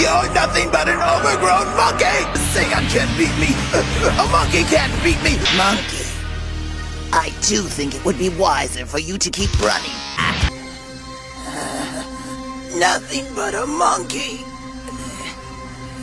You're 0.00 0.32
nothing 0.32 0.70
but 0.70 0.88
an 0.88 0.96
overgrown 0.96 1.76
monkey! 1.76 2.24
Saiyan 2.56 2.88
can't 2.88 3.18
beat 3.18 3.36
me! 3.36 3.52
A 4.16 4.26
monkey 4.32 4.64
can't 4.64 4.90
beat 5.04 5.22
me! 5.22 5.36
Monkey, 5.58 6.06
I 7.12 7.30
do 7.42 7.60
think 7.60 7.94
it 7.94 8.02
would 8.06 8.16
be 8.16 8.30
wiser 8.30 8.86
for 8.86 8.98
you 8.98 9.18
to 9.18 9.28
keep 9.28 9.50
running. 9.60 9.92
Nothing 12.80 13.26
but 13.34 13.54
a 13.54 13.66
monkey. 13.66 14.42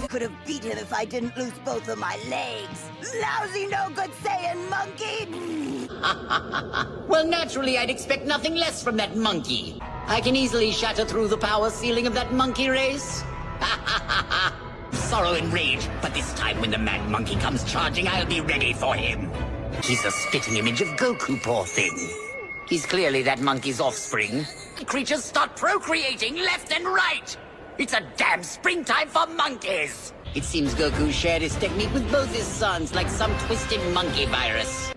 Could 0.09 0.21
have 0.21 0.45
beat 0.45 0.63
him 0.63 0.77
if 0.77 0.93
I 0.93 1.03
didn't 1.03 1.35
lose 1.35 1.57
both 1.65 1.87
of 1.87 1.97
my 1.97 2.19
legs. 2.29 2.91
Lousy, 3.19 3.65
no 3.65 3.89
good 3.95 4.11
Saiyan 4.21 4.69
monkey. 4.69 5.89
Well, 7.07 7.25
naturally, 7.25 7.79
I'd 7.79 7.89
expect 7.89 8.25
nothing 8.25 8.53
less 8.53 8.83
from 8.83 8.97
that 8.97 9.15
monkey. 9.15 9.81
I 10.05 10.21
can 10.21 10.35
easily 10.35 10.71
shatter 10.71 11.03
through 11.03 11.29
the 11.29 11.37
power 11.37 11.71
ceiling 11.71 12.05
of 12.05 12.13
that 12.13 12.31
monkey 12.31 12.69
race. 12.69 13.23
Sorrow 14.91 15.33
and 15.33 15.51
rage, 15.53 15.87
but 16.01 16.13
this 16.13 16.33
time 16.33 16.59
when 16.59 16.71
the 16.71 16.77
mad 16.77 17.09
monkey 17.09 17.35
comes 17.35 17.63
charging, 17.63 18.07
I'll 18.07 18.25
be 18.25 18.41
ready 18.41 18.73
for 18.73 18.95
him. 18.95 19.31
He's 19.83 20.03
a 20.05 20.11
spitting 20.11 20.57
image 20.57 20.81
of 20.81 20.87
Goku, 20.89 21.41
poor 21.41 21.65
thing. 21.65 21.95
He's 22.67 22.85
clearly 22.85 23.23
that 23.23 23.39
monkey's 23.39 23.79
offspring. 23.79 24.45
Creatures 24.85 25.23
start 25.23 25.55
procreating 25.55 26.35
left 26.35 26.71
and 26.73 26.85
right. 26.85 27.37
It's 27.77 27.93
a 27.93 28.01
damn 28.17 28.43
springtime 28.43 29.07
for 29.07 29.27
monkeys. 29.27 30.13
It 30.35 30.43
seems 30.43 30.73
Goku 30.75 31.11
shared 31.11 31.41
his 31.41 31.55
technique 31.55 31.93
with 31.93 32.11
both 32.11 32.33
his 32.35 32.45
sons 32.45 32.93
like 32.93 33.07
some 33.07 33.31
twisted 33.45 33.81
monkey 33.93 34.25
virus. 34.25 34.93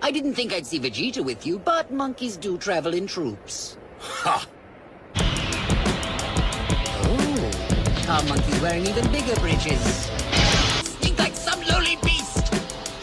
I 0.00 0.10
didn't 0.10 0.34
think 0.34 0.52
I'd 0.52 0.66
see 0.66 0.80
Vegeta 0.80 1.24
with 1.24 1.46
you, 1.46 1.58
but 1.58 1.92
monkeys 1.92 2.36
do 2.36 2.58
travel 2.58 2.94
in 2.94 3.06
troops. 3.06 3.76
Ha! 4.00 4.44
Oh, 4.44 4.61
our 8.08 8.22
monkey's 8.24 8.60
wearing 8.60 8.86
even 8.86 9.10
bigger 9.12 9.34
breeches. 9.40 10.06
Think 11.02 11.18
like 11.18 11.34
some 11.34 11.60
lowly 11.62 11.96
beast. 12.02 12.52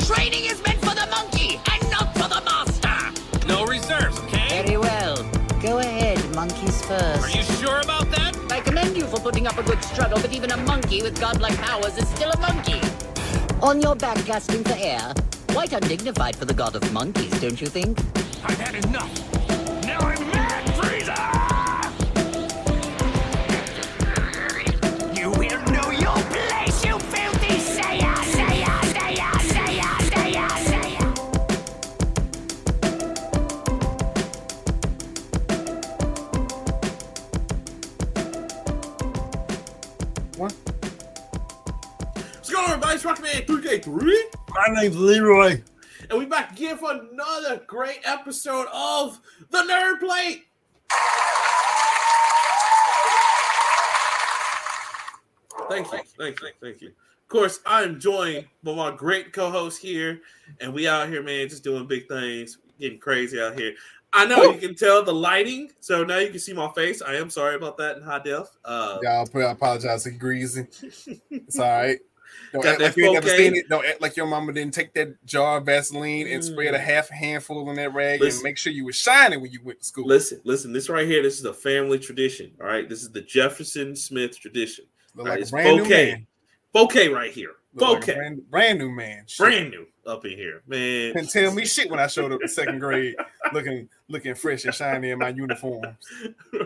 Training 0.05 0.45
is 0.45 0.61
meant 0.63 0.79
for 0.79 0.95
the 0.95 1.07
monkey 1.11 1.59
and 1.71 1.91
not 1.91 2.13
for 2.13 2.27
the 2.27 2.41
master. 2.45 3.47
No 3.47 3.65
reserves, 3.65 4.19
okay? 4.19 4.63
Very 4.63 4.77
well. 4.77 5.23
Go 5.61 5.79
ahead, 5.79 6.17
monkeys 6.35 6.83
first. 6.85 7.23
Are 7.23 7.29
you 7.29 7.43
sure 7.43 7.79
about 7.81 8.09
that? 8.11 8.35
I 8.51 8.61
commend 8.61 8.97
you 8.97 9.05
for 9.05 9.19
putting 9.19 9.47
up 9.47 9.57
a 9.57 9.63
good 9.63 9.83
struggle, 9.83 10.19
but 10.19 10.33
even 10.33 10.51
a 10.51 10.57
monkey 10.57 11.01
with 11.01 11.19
godlike 11.19 11.57
powers 11.57 11.97
is 11.97 12.07
still 12.09 12.31
a 12.31 12.39
monkey. 12.39 12.81
On 13.61 13.81
your 13.81 13.95
back, 13.95 14.23
gasping 14.25 14.63
for 14.63 14.75
air. 14.77 15.13
Quite 15.49 15.73
undignified 15.73 16.35
for 16.35 16.45
the 16.45 16.53
god 16.53 16.75
of 16.75 16.93
monkeys, 16.93 17.31
don't 17.41 17.59
you 17.59 17.67
think? 17.67 17.99
I've 18.43 18.59
had 18.59 18.75
enough. 18.85 19.28
Going 43.15 43.21
on, 43.21 43.31
everybody? 43.31 43.69
It's 43.69 43.87
Rockman 43.87 44.05
3K3. 44.05 44.23
My 44.49 44.81
name's 44.81 44.97
Leroy. 44.97 45.61
And 46.09 46.19
we 46.19 46.25
back 46.25 46.51
again 46.51 46.77
for 46.77 46.91
another 46.91 47.61
great 47.67 47.99
episode 48.03 48.67
of 48.73 49.19
The 49.49 49.59
Nerd 49.59 49.99
Plate. 49.99 50.45
Thank 55.69 55.91
you. 55.91 55.99
Thank 56.17 56.41
you. 56.41 56.49
Thank 56.61 56.81
you. 56.81 56.87
Of 56.87 57.27
course, 57.27 57.59
I'm 57.65 57.99
joined 57.99 58.47
by 58.63 58.73
my 58.73 58.95
great 58.95 59.33
co-host 59.33 59.79
here, 59.79 60.21
and 60.61 60.73
we 60.73 60.87
out 60.87 61.09
here, 61.09 61.21
man, 61.21 61.47
just 61.47 61.63
doing 61.63 61.85
big 61.85 62.07
things, 62.07 62.57
getting 62.79 62.97
crazy 62.97 63.39
out 63.39 63.59
here. 63.59 63.73
I 64.11 64.25
know 64.25 64.51
you 64.51 64.57
can 64.57 64.73
tell 64.73 65.03
the 65.03 65.13
lighting, 65.13 65.69
so 65.79 66.03
now 66.03 66.17
you 66.17 66.31
can 66.31 66.39
see 66.39 66.53
my 66.53 66.71
face. 66.71 67.03
I 67.03 67.13
am 67.15 67.29
sorry 67.29 67.53
about 67.53 67.77
that 67.77 67.97
in 67.97 68.03
high 68.03 68.17
def. 68.17 68.47
Uh, 68.65 68.97
Y'all 69.03 69.29
I 69.35 69.51
apologize 69.51 70.05
to 70.05 70.11
Greasy. 70.11 70.65
It's 71.29 71.59
all 71.59 71.69
right. 71.69 71.99
Don't 72.51 72.63
Got 72.63 72.71
act 72.73 72.81
like 72.81 72.97
you 72.97 73.05
ain't 73.05 73.13
never 73.13 73.29
seen 73.29 73.55
it. 73.55 73.69
Don't 73.69 73.85
act 73.85 74.01
like 74.01 74.17
your 74.17 74.25
mama 74.25 74.51
didn't 74.53 74.73
take 74.73 74.93
that 74.93 75.23
jar 75.25 75.57
of 75.57 75.65
Vaseline 75.65 76.27
and 76.27 76.43
spread 76.43 76.73
a 76.73 76.77
Mm. 76.79 76.83
half 76.83 77.09
handful 77.09 77.69
in 77.69 77.75
that 77.75 77.93
rag 77.93 78.19
Listen. 78.21 78.39
and 78.39 78.43
make 78.43 78.57
sure 78.57 78.73
you 78.73 78.85
was 78.85 78.95
shining 78.95 79.41
when 79.41 79.51
you 79.51 79.59
went 79.63 79.79
to 79.79 79.85
school. 79.85 80.05
Listen, 80.07 80.41
listen. 80.43 80.73
This 80.73 80.89
right 80.89 81.05
here, 81.07 81.21
this 81.21 81.37
is 81.39 81.45
a 81.45 81.53
family 81.53 81.99
tradition. 81.99 82.51
All 82.59 82.67
right, 82.67 82.87
this 82.89 83.01
is 83.03 83.11
the 83.11 83.21
Jefferson 83.21 83.95
Smith 83.95 84.39
tradition. 84.39 84.85
Look 85.15 85.27
like 85.27 85.39
a 85.39 85.41
it's 85.41 85.51
brand 85.51 85.75
new 85.77 85.83
bouquet. 85.83 86.11
man. 86.11 86.27
Bouquet 86.73 87.09
right 87.09 87.31
here. 87.31 87.51
Look 87.75 87.87
like 87.89 87.99
Bouquet. 88.01 88.15
brand, 88.15 88.49
brand 88.49 88.79
new 88.79 88.89
man. 88.89 89.23
Shit. 89.27 89.43
brand 89.45 89.69
new 89.71 89.85
up 90.07 90.25
in 90.25 90.31
here, 90.31 90.63
man. 90.65 91.13
Couldn't 91.13 91.29
tell 91.29 91.53
me 91.53 91.65
shit 91.65 91.89
when 91.89 91.99
I 91.99 92.07
showed 92.07 92.31
up 92.31 92.41
in 92.41 92.47
second 92.47 92.79
grade, 92.79 93.15
looking 93.53 93.87
looking 94.07 94.33
fresh 94.33 94.65
and 94.65 94.73
shiny 94.73 95.11
in 95.11 95.19
my 95.19 95.29
uniforms. 95.29 95.95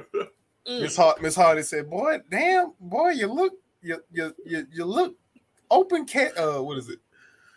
Mm. 0.66 0.82
Miss 0.84 0.96
Hart, 0.96 1.22
Miss 1.22 1.36
Hardy 1.36 1.62
said, 1.62 1.90
"Boy, 1.90 2.20
damn, 2.32 2.72
boy, 2.80 3.10
you 3.10 3.28
look, 3.28 3.52
you 3.82 4.02
you 4.14 4.34
you, 4.46 4.66
you 4.72 4.86
look 4.86 5.14
open 5.72 6.06
cat. 6.06 6.38
Uh, 6.38 6.60
what 6.62 6.78
is 6.78 6.90
it? 6.90 7.00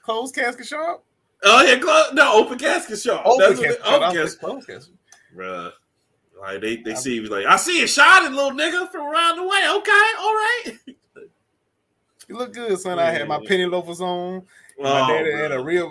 Closed 0.03 0.35
casket 0.35 0.67
shop. 0.67 1.05
Oh 1.45 1.63
yeah, 1.63 1.79
close, 1.79 2.13
no 2.15 2.35
open 2.35 2.59
casket 2.59 2.99
shop. 2.99 3.23
Open 3.27 3.39
That's 3.41 3.59
what 3.61 3.67
casket 3.69 3.85
they- 3.85 3.91
open 3.91 4.17
casket, 4.17 4.43
like, 4.43 4.51
closed 4.53 4.67
casket. 4.69 4.95
bruh. 5.37 5.73
Like 6.41 6.61
they 6.61 6.77
they 6.77 6.95
see 6.95 7.15
you 7.15 7.23
like 7.29 7.47
I 7.47 7.57
see 7.57 7.81
it 7.81 7.89
shining, 7.89 8.35
little 8.35 8.51
nigga, 8.53 8.91
from 8.91 9.07
around 9.07 9.37
the 9.37 9.43
way. 9.43 9.69
Okay, 9.77 10.11
all 10.21 10.35
right. 10.35 10.73
You 12.29 12.37
look 12.37 12.53
good, 12.53 12.79
son. 12.79 12.99
I 12.99 13.11
had 13.11 13.27
my 13.29 13.39
penny 13.47 13.67
loafers 13.67 14.01
on. 14.01 14.43
Oh, 14.79 14.83
my 14.83 15.09
daddy 15.13 15.33
had 15.33 15.53
a 15.53 15.63
real. 15.63 15.91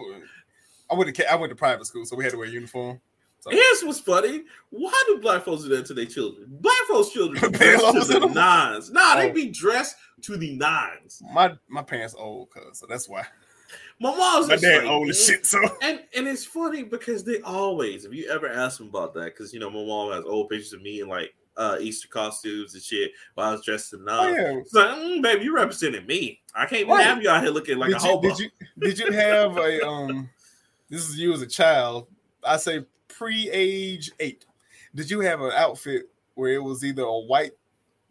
I 0.92 0.94
went 0.96 1.16
to 1.16 1.32
I 1.32 1.36
went 1.36 1.50
to 1.50 1.56
private 1.56 1.86
school, 1.88 2.06
so 2.06 2.16
we 2.16 2.24
had 2.26 2.32
to 2.34 2.38
wear 2.38 2.48
a 2.48 2.52
uniform. 2.52 3.00
So 3.46 3.52
Here's 3.52 3.84
what's 3.84 4.00
funny. 4.00 4.44
Why 4.72 5.04
do 5.06 5.20
black 5.20 5.46
folks 5.46 5.62
do 5.64 5.70
that 5.70 5.86
to 5.86 5.94
their 5.94 6.08
children? 6.08 6.48
Black 6.50 6.82
folks' 6.88 7.10
children 7.12 7.52
dressed 7.52 8.10
to 8.10 8.20
the 8.20 8.28
nines. 8.34 8.90
Nah, 8.92 9.18
they 9.18 9.30
Oh. 9.30 9.34
be 9.34 9.50
dressed 9.52 9.96
to 10.24 10.36
the 10.36 10.56
nines. 10.58 11.22
my 11.32 11.54
my 11.68 11.84
parents 11.84 12.16
old, 12.18 12.50
cuz 12.50 12.80
so 12.80 12.88
that's 12.90 13.08
why. 13.08 13.24
My 14.00 14.16
mom's 14.16 14.48
My 14.48 14.56
dad 14.56 14.84
like, 14.84 14.92
old 14.92 15.10
as 15.10 15.24
shit. 15.24 15.46
So 15.46 15.60
And 15.84 16.02
and 16.16 16.28
it's 16.28 16.44
funny 16.44 16.82
because 16.84 17.24
they 17.24 17.40
always, 17.42 18.06
if 18.06 18.14
you 18.14 18.28
ever 18.32 18.48
ask 18.50 18.80
them 18.80 18.88
about 18.88 19.14
that, 19.14 19.26
because 19.26 19.54
you 19.54 19.60
know 19.60 19.70
my 19.70 19.84
mom 19.86 20.12
has 20.12 20.26
old 20.26 20.50
pictures 20.50 20.74
of 20.74 20.82
me 20.82 21.02
in 21.02 21.08
like 21.08 21.36
uh 21.56 21.78
Easter 21.80 22.08
costumes 22.08 22.74
and 22.74 22.82
shit 22.82 23.12
while 23.36 23.50
I 23.50 23.52
was 23.52 23.64
dressed 23.64 23.94
in 23.94 24.02
oh 24.02 24.24
nines. 24.24 24.38
yeah. 24.40 24.58
It's 24.58 24.74
like, 24.74 24.90
mm, 24.98 25.22
baby, 25.22 25.44
you 25.46 25.56
representing 25.56 26.08
me. 26.08 26.42
I 26.56 26.66
can't 26.66 26.82
even 26.82 26.94
Right. 26.96 27.06
have 27.06 27.22
you 27.22 27.30
out 27.30 27.44
here 27.44 27.52
looking 27.52 27.78
like 27.78 27.92
did, 27.92 28.02
a 28.02 28.06
you, 28.06 28.12
hobo. 28.12 28.28
did 28.30 28.40
you 28.40 28.50
did 28.80 29.00
you 29.00 29.12
have 29.12 29.56
a 29.58 29.88
um? 29.88 30.30
This 30.90 31.08
is 31.08 31.20
you 31.20 31.32
as 31.32 31.44
a 31.44 31.48
child. 31.48 32.08
I 32.44 32.58
say 32.58 32.86
pre-age 33.18 34.12
eight. 34.20 34.46
Did 34.94 35.10
you 35.12 35.20
have 35.22 35.42
an 35.42 35.52
outfit 35.56 36.10
where 36.36 36.54
it 36.54 36.64
was 36.64 36.84
either 36.84 37.04
a 37.04 37.20
white 37.20 37.54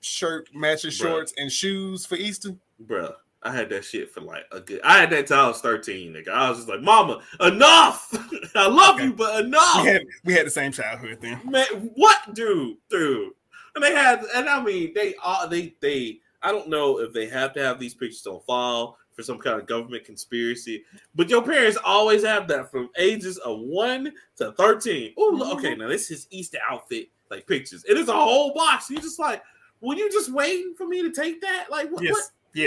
shirt, 0.00 0.48
matching 0.54 0.91
Bruh. 0.91 0.98
shorts, 1.03 1.34
and 1.38 1.50
shoes 1.50 2.04
for 2.06 2.16
Easter? 2.16 2.50
Bruh, 2.87 3.14
I 3.43 3.53
had 3.53 3.70
that 3.70 3.84
shit 3.84 4.10
for 4.12 4.20
like 4.20 4.44
a 4.53 4.60
good. 4.60 4.81
I 4.82 4.98
had 4.98 5.10
that 5.10 5.26
till 5.26 5.38
I 5.38 5.48
was 5.48 5.60
thirteen, 5.60 6.12
nigga. 6.12 6.28
I 6.28 6.48
was 6.50 6.59
just 6.59 6.69
like, 6.69 6.81
Mama, 6.82 7.22
enough. 7.41 8.09
I 8.54 8.66
love 8.69 8.97
Okay. 8.97 9.04
you, 9.04 9.12
but 9.12 9.44
enough. 9.44 9.82
We 9.82 9.88
had 9.88 10.03
we 10.25 10.32
had 10.34 10.47
the 10.47 10.50
same 10.50 10.72
childhood 10.72 11.19
then. 11.20 11.41
Man, 11.44 11.64
what, 11.94 12.34
dude, 12.34 12.76
dude? 12.91 13.32
And 13.75 13.82
they 13.82 13.93
had, 13.93 14.22
and 14.34 14.48
I 14.48 14.62
mean, 14.62 14.93
they 14.94 15.14
all 15.22 15.48
they 15.48 15.75
they. 15.81 16.20
I 16.43 16.53
don't 16.53 16.69
know 16.69 17.00
if 17.00 17.12
they 17.14 17.26
have 17.28 17.54
to 17.54 17.62
have 17.62 17.78
these 17.81 17.94
pictures 17.94 18.26
on 18.26 18.41
file 18.47 18.98
for 19.14 19.22
some 19.22 19.38
kind 19.38 19.60
of 19.60 19.66
government 19.66 20.04
conspiracy, 20.04 20.84
but 21.14 21.30
your 21.30 21.42
parents 21.42 21.78
always 21.84 22.25
have 22.25 22.48
that 22.48 22.70
from 22.70 22.91
ages 22.98 23.38
of 23.38 23.60
one 23.60 24.12
to 24.36 24.52
thirteen. 24.52 25.12
Oh, 25.16 25.32
Mm-hmm. 25.32 25.58
okay, 25.58 25.75
now 25.75 25.88
this 25.88 26.10
is 26.10 26.26
Easter 26.30 26.58
outfit 26.69 27.08
like 27.30 27.47
pictures. 27.47 27.84
It 27.88 27.97
is 27.97 28.08
a 28.08 28.12
whole 28.12 28.52
box. 28.54 28.91
You 28.91 28.98
just 28.98 29.19
like, 29.19 29.42
were 29.80 29.94
you 29.94 30.10
just 30.10 30.32
waiting 30.32 30.75
for 30.76 30.86
me 30.86 31.02
to 31.02 31.10
take 31.10 31.41
that? 31.41 31.66
Like, 31.70 31.91
what? 31.91 32.02
yes. 32.02 32.12
what 32.12 32.25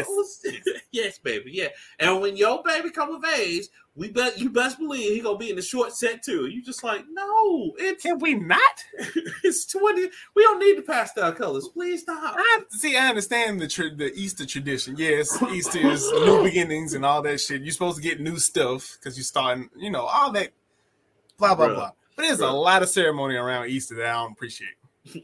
was- 0.08 0.46
yes, 0.92 1.18
baby, 1.20 1.52
yeah. 1.54 1.70
And 2.00 2.22
when 2.22 2.36
your 2.38 2.62
baby 2.64 2.90
come 2.90 3.14
of 3.16 3.24
age, 3.26 3.66
we 3.96 4.10
bet 4.10 4.38
you 4.38 4.50
best 4.52 4.78
believe 4.78 5.14
he 5.14 5.22
gonna 5.22 5.38
be 5.40 5.50
in 5.50 5.56
the 5.56 5.62
short 5.62 5.92
set 5.94 6.22
too. 6.22 6.46
You 6.48 6.62
just 6.62 6.84
like, 6.84 7.04
no, 7.10 7.74
it's 7.80 8.04
Can 8.04 8.20
we 8.20 8.36
not? 8.36 8.62
it's 9.44 9.66
20. 9.66 10.08
We 10.36 10.44
don't 10.44 10.60
need 10.60 10.78
the 10.78 10.84
pastel 10.84 11.32
colors. 11.32 11.68
Please 11.74 12.02
stop. 12.04 12.36
I 12.38 12.60
see. 12.70 12.96
I 12.96 13.08
understand 13.08 13.60
the 13.60 13.68
tra- 13.68 13.96
the 13.96 14.14
Easter 14.14 14.46
tradition. 14.46 14.96
Yes, 14.98 15.42
Easter 15.52 15.80
is 15.80 16.08
new 16.12 16.44
beginnings 16.44 16.94
and 16.94 17.04
all 17.04 17.24
that 17.24 17.40
shit. 17.40 17.64
You're 17.64 17.72
supposed 17.74 17.98
to 17.98 18.04
get 18.04 18.20
new 18.22 18.38
stuff 18.38 18.98
because 19.00 19.18
you're 19.18 19.24
starting. 19.24 19.70
You 19.76 19.90
know 19.90 20.04
all 20.06 20.32
that. 20.34 20.50
Blah 21.40 21.56
blah 21.56 21.70
Bruh. 21.70 21.76
blah. 21.76 21.92
But 22.16 22.22
there's 22.24 22.40
a 22.40 22.48
lot 22.52 22.84
of 22.84 22.90
ceremony 22.90 23.36
around 23.36 23.70
Easter 23.70 23.96
that 23.96 24.06
I 24.08 24.14
don't 24.14 24.32
appreciate. 24.34 24.76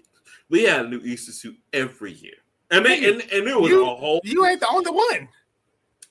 We 0.50 0.64
had 0.64 0.86
a 0.86 0.90
new 0.90 1.00
Easter 1.00 1.32
suit 1.32 1.58
every 1.72 2.12
year. 2.12 2.34
And 2.74 2.86
they, 2.86 3.10
and, 3.10 3.22
and 3.22 3.48
it 3.48 3.60
was 3.60 3.70
You- 3.70 3.84
a 3.84 3.96
whole 3.96 4.22
You 4.24 4.46
ain't 4.46 4.60
the 4.60 4.68
only 4.70 4.92
one. 4.92 5.28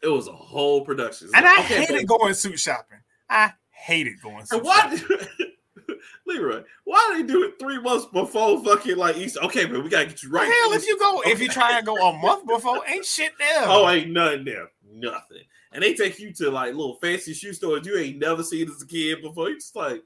it 0.02 0.08
was 0.08 0.28
a 0.28 0.32
whole 0.32 0.84
production. 0.84 1.28
And 1.34 1.44
like, 1.44 1.58
I 1.58 1.64
okay, 1.64 1.80
hated 1.86 2.06
but- 2.06 2.18
going 2.18 2.34
suit 2.34 2.58
shopping. 2.58 2.98
I 3.28 3.52
hated 3.70 4.20
going 4.22 4.44
suit 4.46 4.56
and 4.58 4.64
what 4.66 4.98
shopping. 4.98 5.26
Leroy, 6.26 6.62
why 6.84 7.12
do 7.16 7.22
they 7.26 7.32
do 7.32 7.42
it 7.44 7.58
three 7.58 7.80
months 7.80 8.06
before 8.06 8.62
fucking 8.64 8.96
like 8.96 9.16
Easter? 9.16 9.40
Okay, 9.44 9.66
man, 9.66 9.82
we 9.82 9.88
gotta 9.90 10.06
get 10.06 10.22
you 10.22 10.30
right. 10.30 10.44
Hell, 10.46 10.72
if 10.72 10.86
you 10.86 10.98
go, 10.98 11.20
if 11.26 11.40
you 11.40 11.48
try 11.48 11.76
and 11.76 11.84
go 11.86 11.96
a 11.96 12.12
month 12.16 12.46
before, 12.46 12.80
ain't 12.88 13.04
shit 13.04 13.32
there. 13.38 13.64
Oh, 13.66 13.88
ain't 13.88 14.10
nothing 14.10 14.44
there. 14.44 14.68
Nothing. 14.90 15.42
And 15.72 15.82
they 15.82 15.94
take 15.94 16.18
you 16.18 16.32
to 16.34 16.50
like 16.50 16.74
little 16.74 16.96
fancy 16.96 17.34
shoe 17.34 17.52
stores 17.52 17.86
you 17.86 17.96
ain't 17.98 18.18
never 18.18 18.42
seen 18.42 18.70
as 18.70 18.82
a 18.82 18.86
kid 18.86 19.22
before. 19.22 19.48
You 19.48 19.56
just 19.56 19.74
like, 19.74 20.02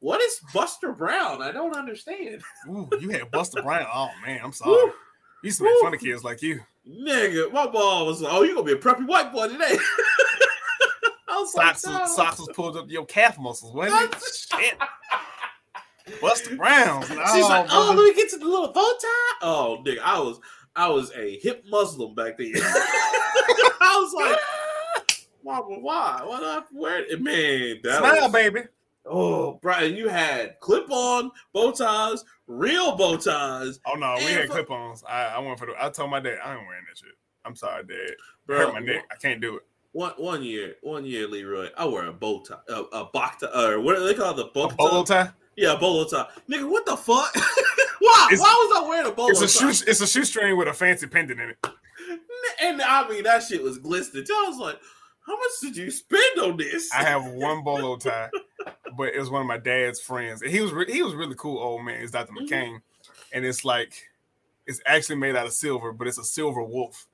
what 0.00 0.20
is 0.20 0.40
Buster 0.52 0.92
Brown? 0.92 1.42
I 1.42 1.52
don't 1.52 1.76
understand. 1.76 2.42
Ooh, 2.68 2.88
you 3.00 3.10
had 3.10 3.30
Buster 3.30 3.62
Brown. 3.62 3.86
Oh 3.94 4.10
man, 4.26 4.40
I'm 4.42 4.52
sorry. 4.52 4.90
You 5.42 5.48
used 5.48 5.58
to 5.58 5.64
make 5.64 5.74
fun 5.80 5.94
of 5.94 6.00
kids 6.00 6.22
like 6.24 6.40
you. 6.42 6.60
Nigga, 6.88 7.52
my 7.52 7.66
ball 7.66 8.06
was 8.06 8.20
like, 8.20 8.32
oh, 8.32 8.42
you 8.42 8.54
gonna 8.54 8.66
be 8.66 8.72
a 8.72 8.76
preppy 8.76 9.06
white 9.06 9.32
boy 9.32 9.48
today. 9.48 9.76
I 11.28 11.38
was 11.38 11.52
Socks, 11.52 11.84
like, 11.86 12.00
no. 12.00 12.06
socks 12.06 12.38
was 12.38 12.48
pulled 12.54 12.76
up 12.76 12.90
your 12.90 13.06
calf 13.06 13.38
muscles, 13.38 13.72
wasn't 13.74 14.14
it? 14.14 14.22
Shit. 14.60 14.78
Brown. 16.56 17.02
She's 17.06 17.16
Oh, 17.16 17.46
like, 17.48 17.66
oh, 17.70 17.86
brother. 17.94 18.02
let 18.02 18.04
me 18.04 18.14
get 18.14 18.30
to 18.30 18.38
the 18.38 18.44
little 18.44 18.72
bow 18.72 18.92
tie. 19.00 19.38
Oh, 19.42 19.82
nigga, 19.86 19.98
I 20.04 20.18
was 20.20 20.38
I 20.76 20.88
was 20.88 21.10
a 21.16 21.38
hip 21.40 21.64
Muslim 21.68 22.14
back 22.14 22.38
then. 22.38 22.52
I 22.56 23.98
was 24.00 24.12
like, 24.14 24.38
Mama, 25.44 25.78
why? 25.80 26.20
What 26.24 26.42
up? 26.42 26.68
Where? 26.72 27.04
Man, 27.18 27.78
that 27.84 27.98
Smile, 27.98 28.22
was, 28.22 28.32
baby. 28.32 28.60
Oh, 29.04 29.58
Brian, 29.62 29.96
you 29.96 30.08
had 30.08 30.60
clip-on 30.60 31.30
bow 31.52 31.72
ties, 31.72 32.24
real 32.46 32.94
bow 32.96 33.16
ties, 33.16 33.80
Oh 33.86 33.94
no, 33.94 34.14
we 34.18 34.24
had 34.26 34.46
for- 34.46 34.52
clip-ons. 34.52 35.02
I, 35.08 35.24
I 35.24 35.38
went 35.40 35.58
for 35.58 35.66
the. 35.66 35.72
I 35.80 35.88
told 35.90 36.10
my 36.10 36.20
dad 36.20 36.38
I 36.44 36.54
ain't 36.54 36.66
wearing 36.66 36.84
that 36.88 36.98
shit. 36.98 37.14
I'm 37.44 37.56
sorry, 37.56 37.82
dad. 37.84 38.14
Bro. 38.46 38.58
hurt 38.58 38.74
my 38.74 38.80
neck. 38.80 39.04
I 39.10 39.16
can't 39.16 39.40
do 39.40 39.56
it. 39.56 39.62
One 39.90 40.12
one 40.16 40.42
year, 40.42 40.76
one 40.82 41.04
year, 41.04 41.26
Leroy, 41.26 41.68
I 41.76 41.84
wear 41.84 42.06
a 42.06 42.12
bow 42.12 42.42
tie, 42.42 42.54
a, 42.68 42.82
a 43.00 43.04
box 43.12 43.42
tie, 43.42 43.48
or 43.72 43.80
what 43.80 43.96
do 43.96 44.06
they 44.06 44.14
call 44.14 44.32
the 44.34 44.44
bow 44.54 44.68
bolo 44.68 45.04
tie? 45.04 45.30
Yeah, 45.56 45.76
bolo 45.78 46.04
tie. 46.08 46.28
Nigga, 46.48 46.70
what 46.70 46.86
the 46.86 46.96
fuck? 46.96 47.34
Why? 47.98 48.28
It's- 48.32 48.40
Why 48.40 48.68
was 48.70 48.82
I 48.84 48.88
wearing 48.88 49.06
a 49.10 49.12
bolo 49.14 49.28
It's 49.30 49.40
a 49.40 49.46
tie? 49.58 49.72
shoe. 49.72 49.84
It's 49.86 50.00
a 50.00 50.06
shoestring 50.06 50.56
with 50.56 50.68
a 50.68 50.72
fancy 50.72 51.06
pendant 51.08 51.40
in 51.40 51.50
it. 51.50 51.56
And 52.62 52.80
I 52.80 53.08
mean, 53.08 53.24
that 53.24 53.42
shit 53.42 53.62
was 53.62 53.78
glistening. 53.78 54.24
I 54.30 54.46
was 54.48 54.58
like, 54.58 54.78
how 55.26 55.34
much 55.36 55.50
did 55.60 55.76
you 55.76 55.90
spend 55.90 56.40
on 56.40 56.56
this? 56.56 56.90
I 56.92 57.04
have 57.04 57.24
one 57.32 57.62
bolo 57.62 57.96
tie, 57.96 58.30
but 58.96 59.08
it 59.14 59.18
was 59.18 59.30
one 59.30 59.40
of 59.42 59.46
my 59.46 59.58
dad's 59.58 60.00
friends, 60.00 60.42
and 60.42 60.50
he 60.50 60.60
was 60.60 60.72
re- 60.72 60.90
he 60.92 61.02
was 61.02 61.14
really 61.14 61.34
cool 61.36 61.58
old 61.58 61.84
man. 61.84 62.00
It's 62.02 62.12
Dr. 62.12 62.32
Mhm. 62.32 62.48
McCain, 62.48 62.82
and 63.32 63.44
it's 63.44 63.64
like 63.64 64.08
it's 64.66 64.80
actually 64.86 65.16
made 65.16 65.34
out 65.36 65.46
of 65.46 65.52
silver, 65.52 65.92
but 65.92 66.06
it's 66.06 66.18
a 66.18 66.24
silver 66.24 66.62
wolf, 66.62 67.06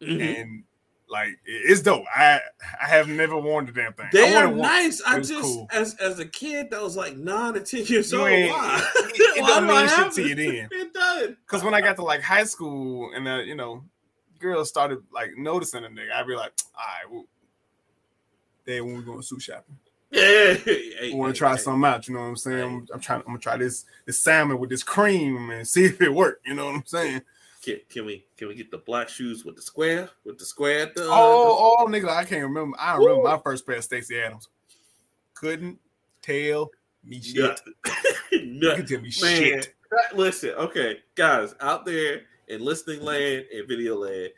Mhm. 0.00 0.40
and 0.40 0.64
like 1.08 1.38
it's 1.44 1.82
dope. 1.82 2.04
I 2.14 2.40
I 2.80 2.88
have 2.88 3.08
never 3.08 3.36
worn 3.38 3.66
the 3.66 3.72
damn 3.72 3.92
thing. 3.92 4.08
They 4.12 4.34
I 4.34 4.44
are 4.44 4.50
nice. 4.54 5.02
I 5.06 5.18
just, 5.20 5.42
cool. 5.42 5.68
as 5.70 5.94
as 5.96 6.18
a 6.18 6.26
kid 6.26 6.70
that 6.70 6.80
was 6.82 6.96
like 6.96 7.16
nine 7.16 7.56
or 7.56 7.60
ten 7.60 7.84
years 7.86 8.12
old, 8.14 8.22
why? 8.22 8.30
it- 8.32 8.46
it 9.36 9.42
Why 9.42 9.48
don't 9.48 9.66
do 9.66 9.72
I 9.74 9.80
mean 9.80 9.88
shit 9.88 9.98
have 9.98 10.14
to 10.14 10.22
you 10.28 10.34
then. 10.34 10.68
It 10.72 10.94
doesn't. 10.94 11.38
Because 11.46 11.62
when 11.64 11.74
I 11.74 11.80
got 11.82 11.96
to 11.96 12.02
like 12.02 12.22
high 12.22 12.44
school 12.44 13.10
and 13.14 13.26
uh, 13.28 13.38
you 13.38 13.54
know, 13.54 13.84
girls 14.38 14.68
started 14.70 15.02
like 15.12 15.36
noticing 15.36 15.84
a 15.84 15.88
nigga, 15.88 16.12
I'd 16.12 16.26
be 16.26 16.34
like, 16.34 16.52
all 16.74 16.84
right, 16.86 17.10
well, 17.12 17.24
Dad, 18.66 18.80
when 18.82 18.96
we 18.96 19.02
going 19.02 19.20
suit 19.22 19.42
shopping, 19.42 19.76
Yeah, 20.22 20.54
hey, 20.54 21.12
I 21.12 21.14
want 21.14 21.30
hey, 21.30 21.32
to 21.32 21.38
try 21.38 21.50
hey. 21.52 21.56
something 21.56 21.84
out. 21.88 22.06
You 22.06 22.14
know 22.14 22.20
what 22.20 22.26
I'm 22.26 22.36
saying? 22.36 22.62
I'm, 22.62 22.86
I'm 22.92 23.00
trying. 23.00 23.20
I'm 23.20 23.26
gonna 23.28 23.38
try 23.38 23.56
this 23.56 23.86
this 24.04 24.20
salmon 24.20 24.58
with 24.58 24.68
this 24.68 24.82
cream 24.82 25.48
and 25.50 25.66
see 25.66 25.86
if 25.86 26.02
it 26.02 26.12
work. 26.12 26.42
You 26.44 26.52
know 26.54 26.66
what 26.66 26.74
I'm 26.74 26.84
saying? 26.84 27.22
Can, 27.62 27.78
can 27.88 28.04
we 28.04 28.26
can 28.36 28.48
we 28.48 28.54
get 28.54 28.70
the 28.70 28.78
black 28.78 29.08
shoes 29.08 29.44
with 29.44 29.56
the 29.56 29.62
square 29.62 30.10
with 30.26 30.36
the 30.38 30.44
square? 30.44 30.80
At 30.80 30.94
the, 30.94 31.04
uh, 31.04 31.14
Oh, 31.14 31.76
oh, 31.78 31.86
nigga, 31.86 32.08
I 32.08 32.24
can't 32.24 32.42
remember. 32.42 32.76
I 32.78 32.96
remember 32.96 33.22
Woo. 33.22 33.24
my 33.24 33.38
first 33.38 33.64
pair 33.66 33.76
of 33.76 33.84
Stacy 33.84 34.20
Adams. 34.20 34.48
Couldn't 35.32 35.78
tell 36.20 36.70
me 37.04 37.20
shit. 37.20 37.60
You 38.32 38.44
Nothing. 38.44 38.86
tell 38.86 39.00
me 39.00 39.12
Man, 39.22 39.42
shit. 39.42 39.74
listen, 40.14 40.50
okay, 40.50 40.98
guys 41.14 41.54
out 41.60 41.86
there 41.86 42.22
in 42.48 42.62
listening 42.64 43.02
land 43.02 43.46
and 43.54 43.66
video 43.66 43.96
land, 43.96 44.30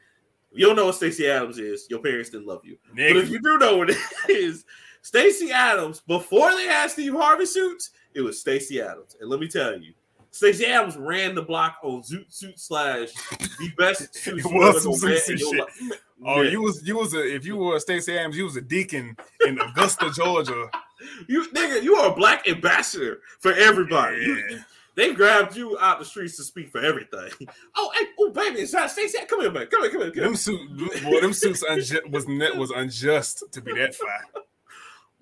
you 0.53 0.67
don't 0.67 0.77
know 0.77 0.87
what 0.87 0.95
Stacy 0.95 1.27
Adams 1.29 1.59
is, 1.59 1.87
your 1.91 2.01
parents 2.01 2.31
didn't 2.31 2.47
love 2.47 2.61
you. 2.65 2.77
But 2.95 3.17
if 3.17 3.29
you 3.29 3.41
do 3.41 3.59
know 3.59 3.77
what 3.79 3.91
it 3.91 3.99
is, 4.29 4.65
Stacy 5.09 5.53
Adams, 5.53 6.01
before 6.09 6.51
they 6.53 6.65
had 6.65 6.91
Steve 6.91 7.13
Harvey 7.13 7.45
suits, 7.45 7.91
it 8.15 8.23
was 8.23 8.41
Stacy 8.41 8.81
Adams. 8.81 9.17
And 9.21 9.29
let 9.29 9.39
me 9.39 9.47
tell 9.47 9.79
you, 9.79 9.93
Stacy 10.31 10.65
Adams 10.65 10.97
ran 10.97 11.35
the 11.35 11.43
block 11.43 11.77
on 11.83 12.01
Zoot 12.03 12.25
Suit 12.33 12.59
slash 12.59 13.11
the 13.59 13.71
best 13.77 14.15
suits 14.15 14.45
It 14.47 14.47
oh, 14.47 14.51
you 14.51 14.59
was 14.59 14.83
some 14.83 14.93
Zoot 14.93 15.19
Suit 15.19 15.39
shit. 15.41 15.65
oh, 16.25 16.43
Man, 16.43 16.51
you 16.51 16.63
was 16.63 16.83
you 16.89 16.97
was 16.97 17.13
a 17.13 17.23
if 17.35 17.45
you 17.45 17.57
were 17.57 17.77
a 17.77 17.81
Stacy 17.81 18.17
Adams, 18.17 18.37
you 18.39 18.45
was 18.45 18.57
a 18.57 18.63
deacon 18.63 19.15
in 19.47 19.61
Augusta, 19.61 20.11
Georgia. 20.11 20.71
you 21.29 21.47
nigga, 21.51 21.83
you 21.83 21.97
are 21.97 22.11
a 22.11 22.15
black 22.17 22.49
ambassador 22.49 23.21
for 23.41 23.53
everybody. 23.53 24.17
You- 24.17 24.43
Yeah. 24.51 24.59
they 24.97 25.13
grabbed 25.13 25.55
you 25.55 25.79
out 25.81 25.99
the 25.99 26.05
streets 26.07 26.37
to 26.39 26.45
speak 26.45 26.71
for 26.71 26.81
everything. 26.81 27.31
Oh, 27.77 27.91
hey, 27.95 28.07
oh, 28.21 28.31
baby, 28.31 28.61
it's 28.63 28.73
not 28.73 28.91
Stacey. 28.91 29.19
Come 29.29 29.43
here, 29.43 29.51
man. 29.53 29.67
Come 29.67 29.83
here, 29.83 29.91
come 29.91 30.01
here, 30.01 30.11
come 30.11 30.15
here. 30.15 30.25
Them 30.25 30.37
suit, 30.37 31.03
boy, 31.05 31.21
them 31.21 31.35
suits 31.35 31.63
unju- 31.63 32.11
was 32.11 32.27
net 32.27 32.57
was 32.57 32.71
unjust 32.71 33.45
to 33.53 33.61
be 33.61 33.75
that 33.75 33.95
fly. 33.95 34.41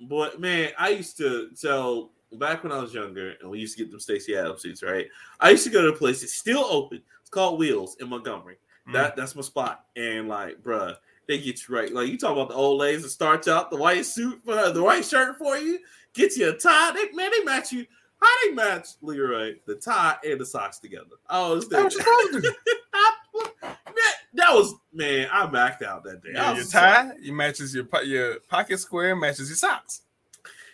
But 0.09 0.41
man, 0.41 0.73
I 0.79 0.91
used 0.91 1.17
to 1.19 1.51
tell 1.61 2.11
back 2.33 2.63
when 2.63 2.73
I 2.73 2.79
was 2.81 2.95
younger, 2.95 3.35
and 3.41 3.51
we 3.51 3.59
used 3.59 3.77
to 3.77 3.85
get 3.85 3.91
them 3.91 4.01
Stacy 4.01 4.37
Adams 4.37 4.63
suits, 4.63 4.83
right? 4.83 5.07
I 5.41 5.51
used 5.51 5.65
to 5.65 5.71
go 5.71 5.83
to 5.83 5.89
a 5.89 5.97
place 5.97 6.21
that's 6.21 6.35
still 6.35 6.65
open. 6.65 7.03
It's 7.21 7.31
called 7.31 7.59
Wheels 7.59 7.97
in 8.01 8.09
Montgomery. 8.09 8.57
Mm. 8.89 8.93
That 8.95 9.17
that's 9.17 9.35
my 9.35 9.43
spot. 9.43 9.87
And 9.97 10.29
like, 10.29 10.63
bruh, 10.63 10.97
they 11.29 11.39
get 11.39 11.69
you 11.69 11.75
right. 11.75 11.93
Like 11.93 12.09
you 12.09 12.19
talk 12.19 12.33
about 12.33 12.49
the 12.49 12.55
old 12.55 12.81
ladies 12.81 13.03
that 13.03 13.11
starts 13.11 13.49
out 13.49 13.71
the 13.71 13.77
white 13.77 14.07
suit 14.07 14.41
for 14.45 14.71
the 14.71 14.83
white 14.83 15.05
shirt 15.05 15.39
for 15.39 15.57
you, 15.57 15.79
get 16.15 16.37
you 16.37 16.51
a 16.51 16.57
tie. 16.57 16.93
They 16.93 17.11
man, 17.13 17.31
they 17.37 17.45
match 17.45 17.73
you. 17.73 17.87
How 18.21 18.29
they 18.45 18.55
match 18.55 18.89
Leroy 19.01 19.55
the 19.67 19.75
tie 19.75 20.17
and 20.25 20.41
the 20.41 20.47
socks 20.47 20.79
together? 20.79 21.17
Oh, 21.29 21.57
it's 21.57 21.67
That's 21.67 21.97
what 21.97 22.05
you're 22.07 22.31
supposed 22.31 22.33
to 22.35 22.41
do. 22.41 23.51
man, 23.65 23.95
that 24.35 24.53
was 24.53 24.75
man. 24.93 25.29
I 25.33 25.47
backed 25.47 25.83
out 25.83 26.05
that 26.05 26.23
day. 26.23 26.31
I 26.31 26.33
Yeah, 26.33 26.49
your 26.49 26.57
just 26.57 26.73
tie, 26.73 27.13
you 27.21 27.33
matches 27.33 27.75
your 27.75 27.87
your 28.05 28.41
pocket 28.41 28.79
square 28.79 29.17
matches 29.17 29.49
your 29.49 29.57
socks. 29.57 30.03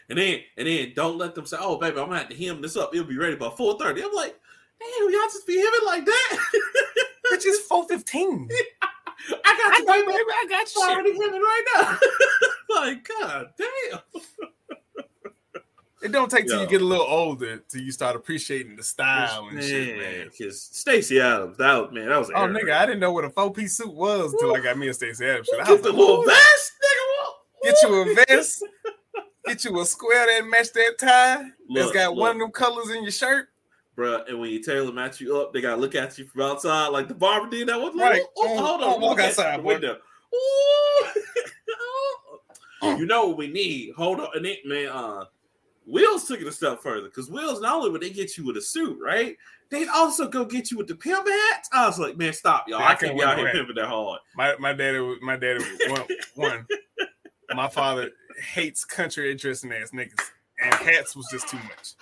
And 0.08 0.18
then 0.18 0.40
and 0.56 0.66
then 0.66 0.92
don't 0.94 1.18
let 1.18 1.34
them 1.34 1.46
say, 1.46 1.58
"Oh, 1.60 1.76
baby, 1.76 1.98
I'm 2.00 2.06
gonna 2.06 2.18
have 2.18 2.28
to 2.30 2.36
hem 2.36 2.62
this 2.62 2.76
up. 2.76 2.94
It'll 2.94 3.06
be 3.06 3.18
ready 3.18 3.36
by 3.36 3.48
4.30. 3.48 4.04
I'm 4.04 4.12
like, 4.14 4.38
damn, 4.80 5.10
y'all 5.10 5.20
just 5.32 5.46
be 5.46 5.56
hemming 5.56 5.80
like 5.86 6.04
that. 6.04 6.38
Which 7.30 7.46
is 7.46 7.60
four 7.60 7.86
fifteen. 7.86 8.48
I 9.30 9.56
got 9.58 9.74
I 9.74 9.76
you, 9.78 9.84
know, 9.84 9.92
baby. 9.92 10.06
baby. 10.06 10.30
I 10.30 10.46
got 10.48 10.74
you. 10.74 10.82
I'm 10.82 10.90
already 10.92 11.12
hemming 11.12 11.42
right 11.42 11.64
now. 11.76 11.98
like, 12.74 13.08
god 13.08 13.48
damn. 13.58 14.00
It 16.00 16.12
don't 16.12 16.30
take 16.30 16.46
till 16.46 16.56
Yo. 16.56 16.62
you 16.62 16.68
get 16.68 16.80
a 16.80 16.84
little 16.84 17.06
older 17.06 17.58
till 17.68 17.80
you 17.80 17.90
start 17.90 18.14
appreciating 18.14 18.76
the 18.76 18.82
style 18.84 19.48
and 19.48 19.62
shit, 19.62 19.98
man. 19.98 20.28
Because 20.30 20.62
Stacy 20.62 21.20
Adams, 21.20 21.56
that 21.58 21.74
was 21.74 21.92
man, 21.92 22.08
that 22.08 22.18
was. 22.18 22.30
Oh, 22.30 22.46
nigga, 22.46 22.72
I 22.72 22.86
didn't 22.86 23.00
know 23.00 23.12
what 23.12 23.24
a 23.24 23.30
four 23.30 23.52
piece 23.52 23.76
suit 23.76 23.92
was 23.92 24.32
until 24.32 24.54
I 24.54 24.60
got 24.60 24.78
me 24.78 24.88
a 24.88 24.94
Stacy 24.94 25.26
Adams 25.26 25.48
shit. 25.48 25.60
I 25.60 25.72
was 25.72 25.82
the 25.82 25.88
like, 25.90 25.98
little 25.98 26.22
"Ooh, 26.22 26.26
vest, 26.26 26.72
nigga. 26.84 27.64
Get 27.64 27.82
you 27.82 27.94
a 27.94 28.14
vest. 28.14 28.64
Get 29.46 29.64
you 29.64 29.80
a 29.80 29.86
square 29.86 30.26
that 30.26 30.48
match 30.48 30.72
that 30.72 30.94
tie. 31.00 31.36
That's 31.36 31.52
Look, 31.68 31.94
got 31.94 32.14
one 32.14 32.32
of 32.32 32.38
them 32.38 32.50
colors 32.52 32.90
in 32.90 33.02
your 33.02 33.10
shirt. 33.10 33.48
Bruh, 33.96 34.28
and 34.28 34.38
when 34.38 34.50
you 34.50 34.62
tailor 34.62 34.92
match 34.92 35.20
you 35.20 35.36
up, 35.36 35.52
they 35.52 35.60
gotta 35.60 35.80
look 35.80 35.96
at 35.96 36.16
you 36.16 36.26
from 36.26 36.42
outside 36.42 36.88
like 36.88 37.08
the 37.08 37.14
barber 37.14 37.50
did 37.50 37.68
that 37.68 37.80
one. 37.80 37.98
Right. 37.98 38.22
Oh, 38.36 38.64
hold 38.64 38.82
oh, 38.82 38.94
on. 38.94 39.00
walk 39.00 39.16
look 39.16 39.26
outside, 39.26 39.64
window. 39.64 39.96
Ooh. 40.32 41.06
you 42.98 43.06
know 43.06 43.26
what 43.26 43.38
we 43.38 43.48
need? 43.48 43.94
Hold 43.96 44.20
on, 44.20 44.28
and 44.36 44.46
it, 44.46 44.64
man. 44.64 44.88
Uh, 44.88 45.24
Wheels 45.88 46.26
took 46.26 46.40
it 46.40 46.46
a 46.46 46.52
step 46.52 46.80
further 46.82 47.08
because 47.08 47.30
Wheels 47.30 47.60
not 47.60 47.76
only 47.76 47.90
would 47.90 48.02
they 48.02 48.10
get 48.10 48.36
you 48.36 48.44
with 48.44 48.56
a 48.58 48.60
suit, 48.62 48.98
right? 49.00 49.36
They'd 49.70 49.88
also 49.88 50.28
go 50.28 50.44
get 50.44 50.70
you 50.70 50.76
with 50.76 50.86
the 50.86 50.94
pimp 50.94 51.26
hat. 51.26 51.64
I 51.72 51.86
was 51.86 51.98
like, 51.98 52.16
man, 52.16 52.32
stop, 52.32 52.68
y'all. 52.68 52.80
I 52.80 52.92
I 52.92 52.94
can't 52.94 53.16
be 53.16 53.24
out 53.24 53.38
here 53.38 53.46
hat. 53.46 53.56
pimping 53.56 53.76
that 53.76 53.88
hard. 53.88 54.20
My 54.36 54.54
my 54.58 54.72
daddy 54.72 55.16
my 55.22 55.36
daddy 55.36 55.58
was 55.58 55.78
one, 55.88 56.06
one. 56.34 56.66
My 57.54 57.68
father 57.68 58.10
hates 58.52 58.84
country 58.84 59.34
dressing 59.34 59.72
ass 59.72 59.90
niggas, 59.90 60.20
and 60.62 60.74
hats 60.74 61.16
was 61.16 61.26
just 61.30 61.48
too 61.48 61.58
much. 61.58 61.94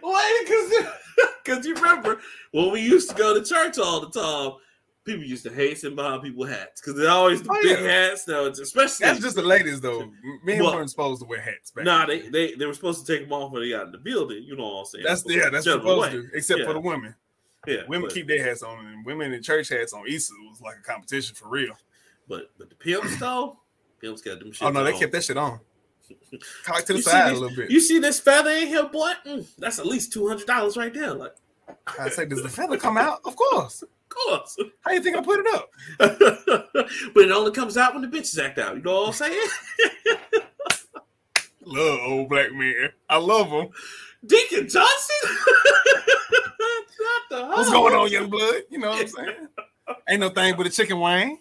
Why? 0.00 0.44
Because 0.44 0.88
because 1.44 1.66
you 1.66 1.74
remember 1.74 2.20
when 2.52 2.70
we 2.72 2.80
used 2.80 3.10
to 3.10 3.16
go 3.16 3.34
to 3.34 3.44
church 3.44 3.78
all 3.78 4.00
the 4.00 4.10
time, 4.10 4.52
people 5.04 5.24
used 5.24 5.42
to 5.44 5.52
hate 5.52 5.78
sitting 5.78 5.96
behind 5.96 6.22
people 6.22 6.44
hats 6.44 6.80
because 6.80 6.98
they're 7.00 7.10
always 7.10 7.42
the 7.42 7.50
Oh, 7.50 7.62
big 7.62 7.78
yeah. 7.80 7.86
hats. 8.08 8.28
Now, 8.28 8.44
it's 8.44 8.58
especially 8.58 9.06
That's 9.06 9.20
just 9.20 9.36
the 9.36 9.42
ladies 9.42 9.80
though. 9.80 10.10
Men 10.44 10.62
Well, 10.62 10.74
weren't 10.74 10.90
supposed 10.90 11.22
to 11.22 11.26
wear 11.28 11.40
hats. 11.40 11.70
Back 11.70 11.84
Nah, 11.84 12.06
they, 12.06 12.28
they 12.28 12.54
they 12.54 12.66
were 12.66 12.74
supposed 12.74 13.04
to 13.06 13.12
take 13.12 13.22
them 13.24 13.32
off 13.32 13.52
when 13.52 13.62
they 13.62 13.70
got 13.70 13.86
in 13.86 13.92
the 13.92 13.98
building. 13.98 14.42
You 14.44 14.56
know 14.56 14.64
what 14.68 14.78
I'm 14.80 14.84
saying? 14.86 15.04
That's 15.06 15.22
the, 15.22 15.34
yeah, 15.34 15.50
that's 15.50 15.64
supposed 15.64 16.10
to, 16.12 16.26
except 16.34 16.60
Yeah. 16.60 16.66
for 16.66 16.72
the 16.74 16.80
women. 16.80 17.14
Yeah, 17.66 17.82
Women 17.88 18.08
but, 18.08 18.14
keep 18.14 18.26
their 18.26 18.42
hats 18.42 18.62
on, 18.62 18.86
and 18.86 19.04
women 19.04 19.32
in 19.34 19.42
church 19.42 19.68
hats 19.68 19.92
on 19.92 20.04
Easter 20.08 20.32
was 20.48 20.60
like 20.62 20.76
a 20.78 20.82
competition 20.82 21.34
for 21.34 21.48
real. 21.48 21.74
but 22.28 22.50
but 22.58 22.70
the 22.70 22.76
pimps 22.76 23.18
though, 23.18 23.58
pimps 24.00 24.22
got 24.22 24.38
them 24.40 24.50
shit. 24.52 24.66
Oh 24.66 24.70
no, 24.70 24.82
they 24.82 24.92
on. 24.94 24.98
kept 24.98 25.12
that 25.12 25.24
shit 25.24 25.36
on. 25.36 25.60
Cock 26.64 26.84
to 26.86 26.94
the 26.94 27.02
side 27.02 27.32
a 27.32 27.38
little 27.38 27.54
bit. 27.54 27.70
You 27.70 27.80
see 27.80 27.98
this 27.98 28.18
feather 28.18 28.50
in 28.50 28.66
here, 28.68 28.84
boy? 28.88 29.12
Mm, 29.26 29.46
that's 29.58 29.78
at 29.78 29.86
least 29.86 30.12
two 30.12 30.26
hundred 30.26 30.46
dollars 30.46 30.76
right 30.76 30.92
there. 30.92 31.12
Like, 31.14 31.32
I 31.98 32.08
say, 32.08 32.24
does 32.24 32.42
the 32.42 32.48
feather 32.48 32.76
come 32.78 32.96
out? 32.96 33.20
Of 33.24 33.36
course. 33.36 33.84
Of 34.10 34.16
course. 34.16 34.56
How 34.82 34.92
you 34.92 35.02
think 35.02 35.16
I 35.16 35.22
put 35.22 35.40
it 35.40 35.54
up? 35.54 35.70
but 35.98 37.24
it 37.24 37.30
only 37.30 37.52
comes 37.52 37.76
out 37.76 37.94
when 37.94 38.02
the 38.02 38.08
bitches 38.08 38.42
act 38.42 38.58
out. 38.58 38.76
You 38.76 38.82
know 38.82 39.02
what 39.02 39.08
I'm 39.08 39.12
saying? 39.12 39.48
Love 41.64 42.00
old 42.06 42.28
black 42.28 42.52
man. 42.52 42.90
I 43.08 43.18
love 43.18 43.50
them. 43.50 43.68
Deacon 44.26 44.68
Johnson. 44.68 45.16
What's 47.30 47.70
going 47.70 47.94
on, 47.94 48.10
young 48.10 48.28
blood? 48.28 48.62
You 48.70 48.78
know 48.78 48.90
what 48.90 49.02
I'm 49.02 49.08
saying? 49.08 49.48
Ain't 50.08 50.20
no 50.20 50.30
thing 50.30 50.54
but 50.56 50.66
a 50.66 50.70
chicken 50.70 50.98
wing. 50.98 51.38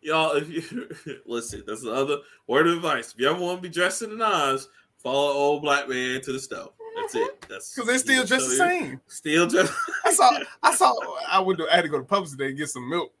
Y'all, 0.00 0.32
if 0.36 0.48
you 0.48 0.88
listen, 1.26 1.62
that's 1.66 1.82
the 1.82 1.92
other 1.92 2.18
word 2.46 2.68
of 2.68 2.76
advice. 2.76 3.12
If 3.12 3.20
you 3.20 3.28
ever 3.28 3.38
want 3.38 3.58
to 3.58 3.68
be 3.68 3.72
dressed 3.72 4.02
in 4.02 4.10
the 4.10 4.16
nines, 4.16 4.68
follow 4.96 5.32
old 5.32 5.62
black 5.62 5.88
man 5.88 6.20
to 6.22 6.32
the 6.32 6.38
stove. 6.38 6.72
That's 7.00 7.14
it. 7.14 7.46
That's 7.48 7.74
Because 7.74 7.88
they're 7.88 7.98
still 7.98 8.24
dress 8.24 8.46
the 8.48 8.56
same. 8.56 9.00
Still 9.06 9.46
just 9.46 9.72
I 10.04 10.12
saw, 10.12 10.38
I 10.62 10.74
saw, 10.74 10.94
I 11.28 11.40
went 11.40 11.58
to, 11.58 11.68
I 11.70 11.76
had 11.76 11.82
to 11.82 11.88
go 11.88 11.98
to 11.98 12.04
Publix 12.04 12.30
today 12.30 12.48
and 12.48 12.56
get 12.56 12.68
some 12.68 12.88
milk 12.88 13.12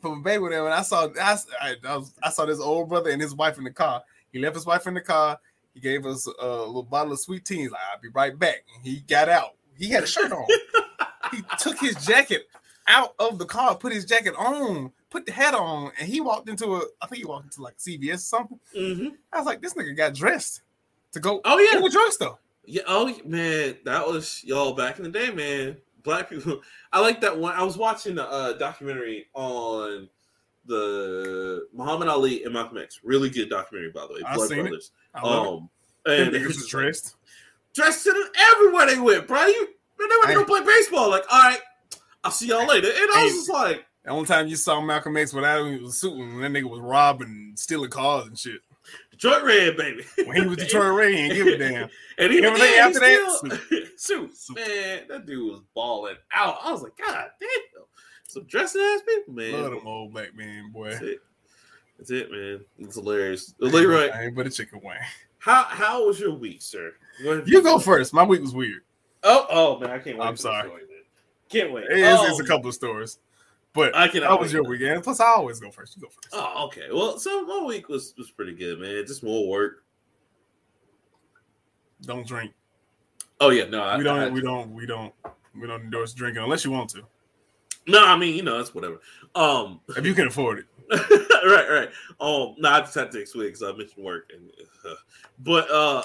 for 0.00 0.14
my 0.14 0.22
baby 0.22 0.42
with 0.42 0.52
him, 0.52 0.64
and 0.64 0.74
I 0.74 0.82
saw, 0.82 1.08
I, 1.20 1.38
I, 1.60 1.76
I, 1.86 1.96
was, 1.96 2.12
I 2.22 2.30
saw 2.30 2.44
this 2.46 2.60
old 2.60 2.88
brother 2.88 3.10
and 3.10 3.20
his 3.20 3.34
wife 3.34 3.58
in 3.58 3.64
the 3.64 3.70
car. 3.70 4.02
He 4.32 4.38
left 4.38 4.54
his 4.54 4.66
wife 4.66 4.86
in 4.86 4.94
the 4.94 5.00
car. 5.00 5.38
He 5.74 5.80
gave 5.80 6.06
us 6.06 6.26
a 6.26 6.46
little 6.46 6.82
bottle 6.82 7.12
of 7.12 7.20
sweet 7.20 7.44
tea. 7.44 7.56
He's 7.56 7.70
like, 7.70 7.80
I'll 7.92 8.00
be 8.00 8.08
right 8.08 8.38
back. 8.38 8.64
And 8.74 8.84
he 8.84 9.00
got 9.00 9.28
out. 9.28 9.56
He 9.76 9.88
had 9.88 10.04
a 10.04 10.06
shirt 10.06 10.32
on. 10.32 10.46
he 11.32 11.42
took 11.58 11.78
his 11.78 11.96
jacket 12.06 12.48
out 12.86 13.14
of 13.18 13.38
the 13.38 13.44
car, 13.44 13.74
put 13.74 13.92
his 13.92 14.04
jacket 14.04 14.34
on, 14.38 14.92
put 15.10 15.26
the 15.26 15.32
hat 15.32 15.54
on, 15.54 15.92
and 15.98 16.08
he 16.08 16.20
walked 16.20 16.48
into 16.48 16.76
a, 16.76 16.82
I 17.02 17.06
think 17.06 17.18
he 17.18 17.24
walked 17.24 17.46
into 17.46 17.62
like 17.62 17.76
CVS 17.78 18.14
or 18.14 18.18
something. 18.18 18.60
Mhm. 18.76 19.12
I 19.32 19.38
was 19.38 19.46
like, 19.46 19.60
this 19.60 19.74
nigga 19.74 19.96
got 19.96 20.14
dressed 20.14 20.62
to 21.12 21.20
go 21.20 21.40
Oh 21.44 21.58
yeah, 21.58 21.80
the 21.80 21.90
drugstore. 21.90 22.38
Yeah. 22.66 22.82
Oh 22.86 23.12
man, 23.24 23.76
that 23.84 24.06
was 24.06 24.42
y'all 24.44 24.74
back 24.74 24.98
in 24.98 25.04
the 25.04 25.10
day, 25.10 25.30
man. 25.30 25.76
Black 26.02 26.28
people. 26.28 26.60
I 26.92 27.00
like 27.00 27.20
that 27.22 27.36
one. 27.36 27.54
I 27.54 27.62
was 27.62 27.76
watching 27.76 28.18
a 28.18 28.22
uh, 28.22 28.52
documentary 28.54 29.26
on 29.34 30.08
the 30.66 31.66
Muhammad 31.72 32.08
Ali 32.08 32.44
and 32.44 32.52
Malcolm 32.52 32.78
X. 32.78 33.00
Really 33.02 33.30
good 33.30 33.48
documentary, 33.48 33.92
by 33.92 34.06
the 34.06 34.14
way. 34.14 34.20
Blood. 34.34 34.48
Brothers. 34.48 34.90
I 35.14 35.22
love 35.22 35.46
it. 35.46 35.48
Um, 35.48 35.70
and 36.06 36.34
it 36.34 36.42
niggas 36.42 36.46
was 36.46 36.68
dressed. 36.68 37.16
dressed 37.74 38.06
in 38.06 38.14
everywhere 38.52 38.86
they 38.86 38.98
went, 38.98 39.26
bro. 39.26 39.46
You 39.46 39.68
man, 39.98 40.08
they 40.08 40.34
went 40.34 40.46
to 40.46 40.52
play 40.52 40.64
baseball. 40.64 41.10
Like, 41.10 41.24
all 41.30 41.40
right, 41.40 41.60
I'll 42.24 42.30
see 42.30 42.48
y'all 42.48 42.66
later. 42.66 42.88
And 42.88 43.10
I 43.14 43.24
was 43.24 43.32
just 43.32 43.50
like, 43.50 43.84
The 44.04 44.10
only 44.10 44.26
time 44.26 44.48
you 44.48 44.56
saw 44.56 44.80
Malcolm 44.80 45.16
X 45.16 45.32
without 45.32 45.66
him, 45.66 45.82
was 45.82 45.98
suiting 45.98 46.38
when 46.38 46.52
that 46.52 46.58
nigga 46.58 46.70
was 46.70 46.80
robbing, 46.80 47.52
stealing 47.56 47.90
cars 47.90 48.26
and 48.26 48.38
shit. 48.38 48.60
Detroit 49.16 49.44
Red, 49.44 49.76
baby. 49.76 50.04
When 50.24 50.36
he 50.36 50.46
was 50.46 50.58
Detroit 50.58 50.94
Red, 50.94 51.14
he 51.14 51.28
didn't 51.28 51.36
give 51.36 51.46
a 51.46 51.58
damn. 51.72 51.88
and 52.18 52.32
he, 52.32 52.44
Everything 52.44 52.58
then, 52.58 52.86
after 52.86 53.00
that. 53.00 53.92
Suit. 53.96 54.34
Man, 54.54 55.02
that 55.08 55.26
dude 55.26 55.52
was 55.52 55.62
balling 55.74 56.16
out. 56.34 56.58
I 56.62 56.70
was 56.70 56.82
like, 56.82 56.96
God 56.96 57.28
damn. 57.40 57.84
Some 58.28 58.44
dressing 58.44 58.82
ass 58.82 59.00
people, 59.06 59.34
man. 59.34 59.52
Love 59.52 59.70
them 59.72 59.86
old 59.86 60.12
black 60.12 60.36
man, 60.36 60.70
boy. 60.72 60.90
That's 60.90 61.02
it. 61.02 61.18
That's 61.98 62.10
it, 62.10 62.30
man. 62.30 62.64
It's 62.78 62.96
hilarious. 62.96 63.54
Leroy, 63.58 64.08
I 64.08 64.24
ain't 64.24 64.34
but 64.34 64.46
a 64.46 64.50
chicken 64.50 64.80
wing. 64.82 64.98
how 65.38 65.62
how 65.62 66.06
was 66.06 66.20
your 66.20 66.34
week, 66.34 66.60
sir? 66.60 66.92
You 67.20 67.62
go 67.62 67.78
first. 67.78 68.12
My 68.12 68.24
week 68.24 68.42
was 68.42 68.54
weird. 68.54 68.82
Oh, 69.22 69.46
oh 69.48 69.78
man, 69.78 69.90
I 69.90 69.98
can't 69.98 70.18
wait. 70.18 70.26
I'm 70.26 70.36
sorry. 70.36 70.68
story. 70.68 70.82
Can't 71.48 71.72
wait. 71.72 71.84
It's, 71.88 72.20
oh, 72.20 72.26
it's 72.26 72.40
a 72.40 72.42
oh. 72.42 72.46
couple 72.46 72.68
of 72.68 72.74
stories, 72.74 73.18
but 73.76 73.94
I 73.94 74.08
can 74.08 74.22
how 74.24 74.38
was 74.38 74.52
your 74.52 74.64
weekend? 74.64 75.04
Plus, 75.04 75.20
I 75.20 75.26
always 75.26 75.60
go 75.60 75.70
first. 75.70 75.94
You 75.96 76.02
go 76.02 76.08
first. 76.08 76.28
Oh, 76.32 76.66
okay. 76.66 76.86
Well, 76.92 77.18
so 77.18 77.42
my 77.44 77.62
week 77.64 77.88
was 77.88 78.14
was 78.18 78.30
pretty 78.30 78.54
good, 78.54 78.80
man. 78.80 79.04
Just 79.06 79.22
more 79.22 79.48
work. 79.48 79.84
Don't 82.02 82.26
drink. 82.26 82.52
Oh 83.40 83.50
yeah, 83.50 83.64
no, 83.66 83.82
I, 83.82 83.98
We 83.98 84.04
don't. 84.04 84.18
I- 84.18 84.28
we 84.30 84.40
don't. 84.40 84.74
We 84.74 84.86
don't. 84.86 85.12
We 85.58 85.66
don't 85.66 85.82
endorse 85.82 86.12
drinking 86.12 86.42
unless 86.42 86.64
you 86.64 86.70
want 86.70 86.90
to. 86.90 87.02
no, 87.86 88.04
I 88.04 88.16
mean, 88.16 88.34
you 88.34 88.42
know, 88.42 88.58
that's 88.58 88.74
whatever. 88.74 89.00
Um, 89.34 89.80
If 89.96 90.04
you 90.04 90.12
can 90.14 90.26
afford 90.26 90.58
it. 90.58 90.66
right, 91.46 91.68
right. 91.70 91.88
Um, 92.20 92.54
no, 92.58 92.68
I 92.70 92.80
just 92.80 92.94
had 92.94 93.10
to 93.12 93.20
explain 93.20 93.46
because 93.48 93.62
I 93.62 93.72
mentioned 93.72 94.04
work, 94.04 94.30
and 94.34 94.50
uh, 94.88 94.94
but 95.40 95.68
uh, 95.70 96.02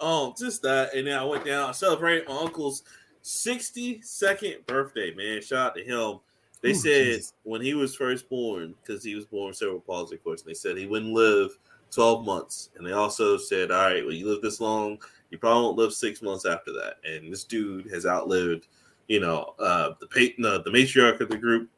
um, 0.00 0.34
just 0.38 0.62
that, 0.62 0.94
and 0.94 1.06
then 1.06 1.18
I 1.18 1.24
went 1.24 1.44
down. 1.44 1.68
I 1.68 1.72
celebrated 1.72 2.28
my 2.28 2.38
uncle's 2.38 2.84
sixty-second 3.22 4.66
birthday. 4.66 5.14
Man, 5.14 5.40
shout 5.40 5.68
out 5.68 5.74
to 5.76 5.82
him. 5.82 6.20
They 6.60 6.70
Ooh, 6.70 6.74
said 6.74 7.06
Jesus. 7.06 7.32
when 7.42 7.60
he 7.60 7.74
was 7.74 7.96
first 7.96 8.28
born, 8.28 8.74
because 8.80 9.02
he 9.02 9.14
was 9.14 9.24
born 9.24 9.48
with 9.48 9.56
cerebral 9.56 9.80
palsy, 9.80 10.16
of 10.16 10.22
course, 10.22 10.42
and 10.42 10.50
they 10.50 10.54
said 10.54 10.76
he 10.76 10.86
wouldn't 10.86 11.12
live 11.12 11.58
twelve 11.90 12.24
months, 12.24 12.70
and 12.76 12.86
they 12.86 12.92
also 12.92 13.36
said, 13.36 13.70
all 13.70 13.90
right, 13.90 14.04
well, 14.04 14.14
you 14.14 14.28
live 14.28 14.42
this 14.42 14.60
long, 14.60 14.98
you 15.30 15.38
probably 15.38 15.62
won't 15.62 15.76
live 15.76 15.92
six 15.92 16.22
months 16.22 16.46
after 16.46 16.72
that. 16.72 16.96
And 17.04 17.32
this 17.32 17.44
dude 17.44 17.90
has 17.90 18.06
outlived, 18.06 18.68
you 19.08 19.20
know, 19.20 19.54
uh, 19.58 19.90
the 20.00 20.06
pa- 20.06 20.34
no, 20.38 20.58
the 20.62 20.70
matriarch 20.70 21.20
of 21.20 21.28
the 21.28 21.36
group, 21.36 21.68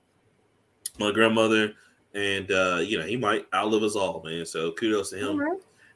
my 0.99 1.11
grandmother, 1.13 1.73
and 2.15 2.51
uh, 2.53 2.81
you 2.83 2.99
know, 2.99 3.07
he 3.07 3.17
might 3.17 3.47
outlive 3.55 3.83
us 3.83 3.97
all, 3.97 4.23
man. 4.23 4.45
So 4.45 4.73
kudos 4.73 5.11
to 5.11 5.17
him. 5.17 5.41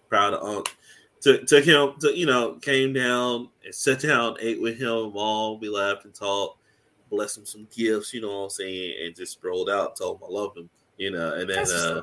Proud 0.08 0.32
of 0.32 0.42
Unc. 0.42 0.74
Took, 1.20 1.46
took 1.46 1.64
him 1.64 1.94
to, 2.00 2.16
you 2.16 2.26
know, 2.26 2.54
came 2.54 2.92
down 2.92 3.48
and 3.64 3.74
sat 3.74 4.00
down, 4.00 4.36
ate 4.40 4.60
with 4.60 4.78
him 4.78 5.12
all. 5.16 5.58
We 5.58 5.68
laughed 5.68 6.04
and 6.04 6.14
talked, 6.14 6.60
blessed 7.10 7.38
him 7.38 7.46
some 7.46 7.66
gifts, 7.74 8.14
you 8.14 8.20
know 8.20 8.28
what 8.28 8.44
I'm 8.44 8.50
saying, 8.50 8.94
and 9.04 9.16
just 9.16 9.32
strolled 9.32 9.68
out, 9.68 9.96
told 9.96 10.18
him 10.18 10.28
I 10.28 10.32
love 10.32 10.56
him, 10.56 10.70
you 10.96 11.10
know, 11.10 11.34
and 11.34 11.50
then 11.50 11.66
uh, 11.70 12.02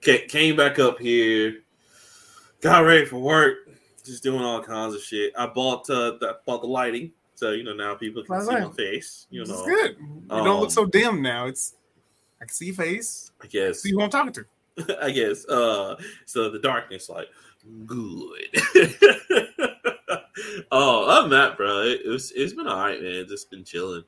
came 0.00 0.56
back 0.56 0.78
up 0.78 0.98
here, 0.98 1.60
got 2.60 2.84
ready 2.84 3.04
for 3.04 3.18
work, 3.18 3.58
just 4.04 4.22
doing 4.22 4.42
all 4.42 4.62
kinds 4.62 4.94
of 4.94 5.02
shit. 5.02 5.32
I 5.38 5.46
bought 5.46 5.88
uh, 5.88 6.12
the, 6.20 6.38
bought 6.46 6.62
the 6.62 6.68
lighting, 6.68 7.12
so 7.34 7.52
you 7.52 7.62
know 7.62 7.74
now 7.74 7.94
people 7.94 8.22
can 8.24 8.34
That's 8.34 8.48
see 8.48 8.54
right. 8.54 8.66
my 8.66 8.72
face. 8.72 9.26
You 9.30 9.44
know, 9.44 9.64
good. 9.64 9.96
You 10.00 10.22
don't 10.28 10.46
Um, 10.48 10.60
look 10.60 10.70
so 10.70 10.86
dim 10.86 11.22
now. 11.22 11.46
It's 11.46 11.74
I 12.40 12.46
can 12.46 12.54
see 12.54 12.66
your 12.66 12.74
face. 12.74 13.30
I 13.42 13.46
guess. 13.46 13.80
See 13.82 13.92
who 13.92 14.02
I'm 14.02 14.10
talking 14.10 14.32
to. 14.32 14.98
I 15.02 15.10
guess. 15.10 15.46
Uh, 15.46 15.96
so 16.24 16.50
the 16.50 16.58
darkness, 16.58 17.08
like, 17.08 17.28
good. 17.86 18.48
oh, 20.70 21.04
other 21.06 21.22
than 21.22 21.30
that, 21.30 21.56
bro, 21.56 21.82
it, 21.82 22.02
it 22.04 22.08
was 22.08 22.32
it's 22.32 22.52
been 22.54 22.66
all 22.66 22.76
right, 22.78 23.00
man. 23.02 23.26
Just 23.28 23.50
been 23.50 23.64
chilling. 23.64 24.04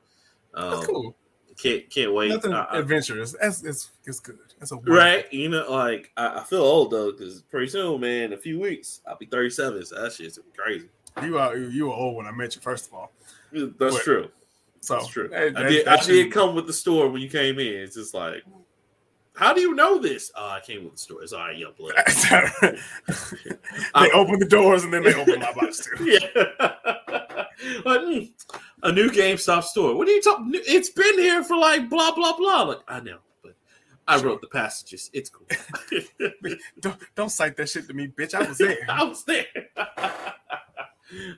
Um, 0.53 0.71
That's 0.71 0.87
cool. 0.87 1.15
Can't 1.57 1.89
can't 1.89 2.13
wait. 2.13 2.29
Nothing 2.29 2.53
I- 2.53 2.67
adventurous. 2.79 3.35
That's 3.39 3.63
it's, 3.63 3.91
it's 4.05 4.19
good. 4.19 4.39
That's 4.59 4.71
a 4.71 4.77
right? 4.77 5.31
You 5.31 5.49
know, 5.49 5.69
like 5.71 6.11
I, 6.17 6.39
I 6.39 6.43
feel 6.43 6.61
old 6.63 6.91
though, 6.91 7.11
because 7.11 7.43
pretty 7.43 7.67
soon, 7.67 8.01
man, 8.01 8.23
in 8.25 8.33
a 8.33 8.37
few 8.37 8.59
weeks, 8.59 9.01
I'll 9.07 9.17
be 9.17 9.25
37. 9.27 9.85
So 9.85 10.01
that 10.01 10.13
shit's 10.13 10.39
crazy. 10.57 10.89
You 11.21 11.37
are 11.37 11.55
you 11.55 11.87
were 11.87 11.93
old 11.93 12.15
when 12.15 12.25
I 12.25 12.31
met 12.31 12.55
you. 12.55 12.61
First 12.61 12.87
of 12.87 12.95
all, 12.95 13.11
That's 13.51 13.93
What? 13.93 14.03
true. 14.03 14.29
so 14.81 14.95
That's 14.95 15.07
true. 15.09 15.27
that- 15.27 15.55
I 15.57 15.63
did. 15.69 15.85
that 15.85 16.01
I 16.01 16.05
did 16.05 16.31
come 16.31 16.55
with 16.55 16.65
the 16.65 16.73
store 16.73 17.07
when 17.09 17.21
you 17.21 17.29
came 17.29 17.59
in. 17.59 17.67
It's 17.67 17.95
just 17.95 18.15
like, 18.15 18.43
how 19.35 19.53
do 19.53 19.61
you 19.61 19.73
know 19.73 19.97
this? 19.97 20.31
Oh, 20.35 20.49
I 20.49 20.59
came 20.59 20.83
with 20.83 20.93
the 20.93 20.99
store. 20.99 21.23
It's 21.23 21.33
all 21.33 21.39
right, 21.39 21.57
young 21.57 21.73
blood. 21.77 21.95
they 23.95 24.11
open 24.11 24.39
the 24.39 24.47
doors 24.47 24.83
and 24.83 24.93
then 24.93 25.03
they 25.03 25.13
open 25.13 25.39
my 25.39 25.51
box 25.53 25.87
too. 25.97 26.05
yeah. 26.05 26.73
Like, 27.85 28.01
mm, 28.01 28.29
a 28.81 28.91
new 28.91 29.09
GameStop 29.09 29.63
store. 29.63 29.95
What 29.95 30.07
are 30.07 30.11
you 30.11 30.21
talking? 30.21 30.51
It's 30.53 30.89
been 30.89 31.17
here 31.19 31.43
for 31.43 31.55
like 31.55 31.87
blah 31.87 32.13
blah 32.13 32.35
blah. 32.35 32.63
Like 32.63 32.79
I 32.87 32.99
know, 32.99 33.19
but 33.41 33.55
I 34.07 34.19
wrote 34.19 34.41
the 34.41 34.47
passages. 34.47 35.09
It's 35.13 35.29
cool. 35.29 35.47
Don't, 36.81 36.97
don't 37.15 37.29
cite 37.29 37.55
that 37.57 37.69
shit 37.69 37.87
to 37.87 37.93
me, 37.93 38.07
bitch. 38.07 38.33
I 38.33 38.47
was 38.47 38.57
there. 38.57 38.79
I 38.89 39.03
was 39.03 39.23
there. 39.23 39.45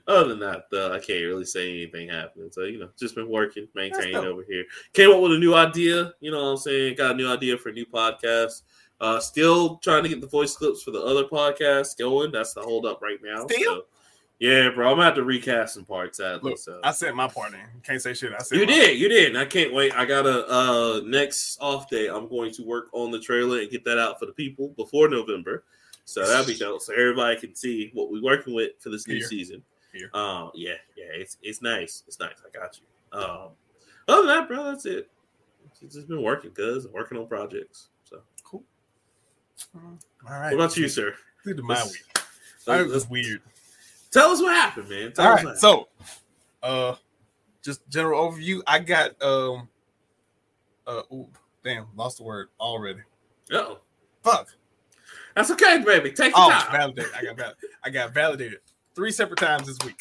Other 0.06 0.28
than 0.28 0.38
that, 0.40 0.64
though, 0.70 0.92
I 0.92 0.98
can't 0.98 1.24
really 1.24 1.44
say 1.44 1.70
anything 1.70 2.08
happening. 2.08 2.50
So 2.52 2.64
you 2.64 2.78
know, 2.78 2.88
just 2.98 3.14
been 3.14 3.28
working, 3.28 3.68
maintaining 3.74 4.16
over 4.16 4.44
here. 4.48 4.64
Came 4.92 5.10
up 5.10 5.20
with 5.20 5.32
a 5.32 5.38
new 5.38 5.54
idea. 5.54 6.12
You 6.20 6.30
know 6.30 6.42
what 6.42 6.50
I'm 6.50 6.56
saying? 6.56 6.96
Got 6.96 7.12
a 7.12 7.14
new 7.14 7.30
idea 7.30 7.56
for 7.58 7.70
a 7.70 7.72
new 7.72 7.86
podcast. 7.86 8.62
Uh, 9.00 9.20
still 9.20 9.76
trying 9.78 10.02
to 10.02 10.08
get 10.08 10.20
the 10.20 10.26
voice 10.26 10.56
clips 10.56 10.82
for 10.82 10.90
the 10.90 11.00
other 11.00 11.24
podcast 11.24 11.98
going. 11.98 12.32
That's 12.32 12.54
the 12.54 12.62
hold 12.62 12.86
up 12.86 13.02
right 13.02 13.18
now. 13.22 13.46
Still? 13.46 13.74
So, 13.76 13.82
yeah, 14.38 14.68
bro. 14.70 14.90
I'm 14.90 14.96
gonna 14.96 15.04
have 15.04 15.14
to 15.14 15.24
recast 15.24 15.74
some 15.74 15.84
parts. 15.84 16.18
Sadly, 16.18 16.50
Look, 16.50 16.58
so 16.58 16.80
I 16.84 16.92
sent 16.92 17.16
my 17.16 17.26
part 17.26 17.54
in. 17.54 17.60
Can't 17.82 18.02
say 18.02 18.12
shit. 18.12 18.32
I 18.38 18.42
said 18.42 18.58
you 18.58 18.66
did, 18.66 18.98
you 18.98 19.08
did. 19.08 19.28
And 19.28 19.38
I 19.38 19.46
can't 19.46 19.72
wait. 19.72 19.94
I 19.94 20.04
got 20.04 20.26
a 20.26 20.46
uh 20.46 21.00
next 21.04 21.58
off 21.60 21.88
day. 21.88 22.08
I'm 22.08 22.28
going 22.28 22.52
to 22.52 22.62
work 22.62 22.88
on 22.92 23.10
the 23.10 23.20
trailer 23.20 23.60
and 23.60 23.70
get 23.70 23.84
that 23.84 23.98
out 23.98 24.18
for 24.18 24.26
the 24.26 24.32
people 24.32 24.74
before 24.76 25.08
November. 25.08 25.64
So 26.08 26.24
that'll 26.26 26.46
be 26.46 26.56
dope. 26.56 26.80
So 26.82 26.92
everybody 26.94 27.36
can 27.38 27.54
see 27.54 27.90
what 27.92 28.10
we're 28.10 28.22
working 28.22 28.54
with 28.54 28.72
for 28.78 28.90
this 28.90 29.06
new 29.08 29.16
Here. 29.16 29.26
season. 29.26 29.62
Here. 29.92 30.08
Um, 30.14 30.50
yeah, 30.54 30.74
yeah, 30.96 31.06
it's 31.12 31.36
it's 31.42 31.60
nice. 31.60 32.04
It's 32.06 32.18
nice. 32.20 32.36
I 32.46 32.56
got 32.58 32.78
you. 32.78 33.18
Um, 33.18 33.48
other 34.08 34.22
than 34.22 34.26
that, 34.28 34.48
bro, 34.48 34.64
that's 34.64 34.86
it. 34.86 35.10
It's 35.82 35.94
just 35.94 36.08
been 36.08 36.22
working, 36.22 36.52
cuz 36.52 36.86
working 36.88 37.18
on 37.18 37.26
projects. 37.26 37.88
So 38.04 38.22
Cool. 38.44 38.62
All 39.74 39.80
right. 40.28 40.56
what 40.56 40.64
about 40.66 40.76
you, 40.76 40.88
sir? 40.88 41.14
Did 41.44 41.58
my 41.60 41.74
Let's- 41.74 41.92
week. 41.92 42.02
That 42.66 42.80
let's- 42.82 42.92
was 42.92 43.08
weird. 43.08 43.42
Tell 44.12 44.30
us 44.30 44.40
what 44.40 44.54
happened, 44.54 44.88
man. 44.88 45.12
Tell 45.12 45.26
All 45.26 45.32
us 45.32 45.38
right. 45.38 45.46
what 45.46 45.58
So, 45.58 45.88
uh, 46.62 46.94
just 47.62 47.86
general 47.88 48.30
overview. 48.32 48.62
I 48.66 48.78
got 48.78 49.20
um, 49.22 49.68
uh, 50.86 51.02
ooh, 51.12 51.28
damn, 51.64 51.86
lost 51.96 52.18
the 52.18 52.22
word 52.24 52.48
already. 52.60 53.00
happened. 53.50 53.78
Oh, 53.78 53.80
Fuck. 54.22 54.54
That's 55.36 55.50
okay, 55.52 55.82
baby. 55.84 56.10
Take 56.10 56.34
your 56.36 56.46
Oh, 56.46 56.50
time. 56.50 56.72
validated. 56.72 57.12
I 57.16 57.22
got 57.24 57.36
val- 57.36 57.54
I 57.84 57.90
got 57.90 58.12
validated 58.12 58.58
three 58.96 59.12
separate 59.12 59.38
times 59.38 59.66
this 59.66 59.78
week, 59.84 60.00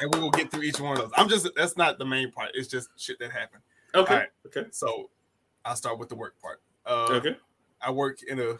and 0.00 0.12
we 0.12 0.18
will 0.20 0.30
get 0.30 0.50
through 0.50 0.62
each 0.62 0.80
one 0.80 0.92
of 0.96 0.98
those. 0.98 1.10
I'm 1.16 1.28
just 1.28 1.48
that's 1.54 1.76
not 1.76 1.98
the 1.98 2.04
main 2.04 2.32
part. 2.32 2.50
It's 2.54 2.66
just 2.68 2.88
shit 2.96 3.18
that 3.20 3.30
happened. 3.30 3.62
Okay. 3.94 4.14
Right. 4.14 4.28
Okay. 4.46 4.64
So, 4.72 5.10
I'll 5.64 5.76
start 5.76 5.98
with 6.00 6.08
the 6.08 6.16
work 6.16 6.34
part. 6.42 6.60
Uh, 6.84 7.06
Okay. 7.12 7.36
I 7.80 7.90
work 7.92 8.18
in 8.26 8.40
a 8.40 8.52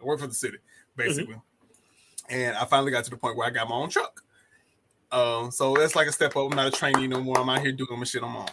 I 0.00 0.04
work 0.04 0.20
for 0.20 0.26
the 0.26 0.34
city, 0.34 0.58
basically. 0.96 1.36
and 2.28 2.54
I 2.56 2.64
finally 2.66 2.90
got 2.90 3.04
to 3.04 3.10
the 3.10 3.16
point 3.16 3.36
where 3.36 3.46
I 3.46 3.50
got 3.50 3.68
my 3.68 3.76
own 3.76 3.88
truck. 3.88 4.22
Um, 5.12 5.50
so 5.52 5.72
that's 5.74 5.94
like 5.96 6.08
a 6.08 6.12
step 6.12 6.36
up. 6.36 6.50
I'm 6.50 6.56
not 6.56 6.66
a 6.66 6.70
trainee 6.70 7.06
no 7.06 7.20
more. 7.22 7.38
I'm 7.38 7.48
out 7.48 7.60
here 7.62 7.72
doing 7.72 7.98
my 7.98 8.04
shit 8.04 8.22
on 8.22 8.32
my 8.32 8.40
own. 8.40 8.46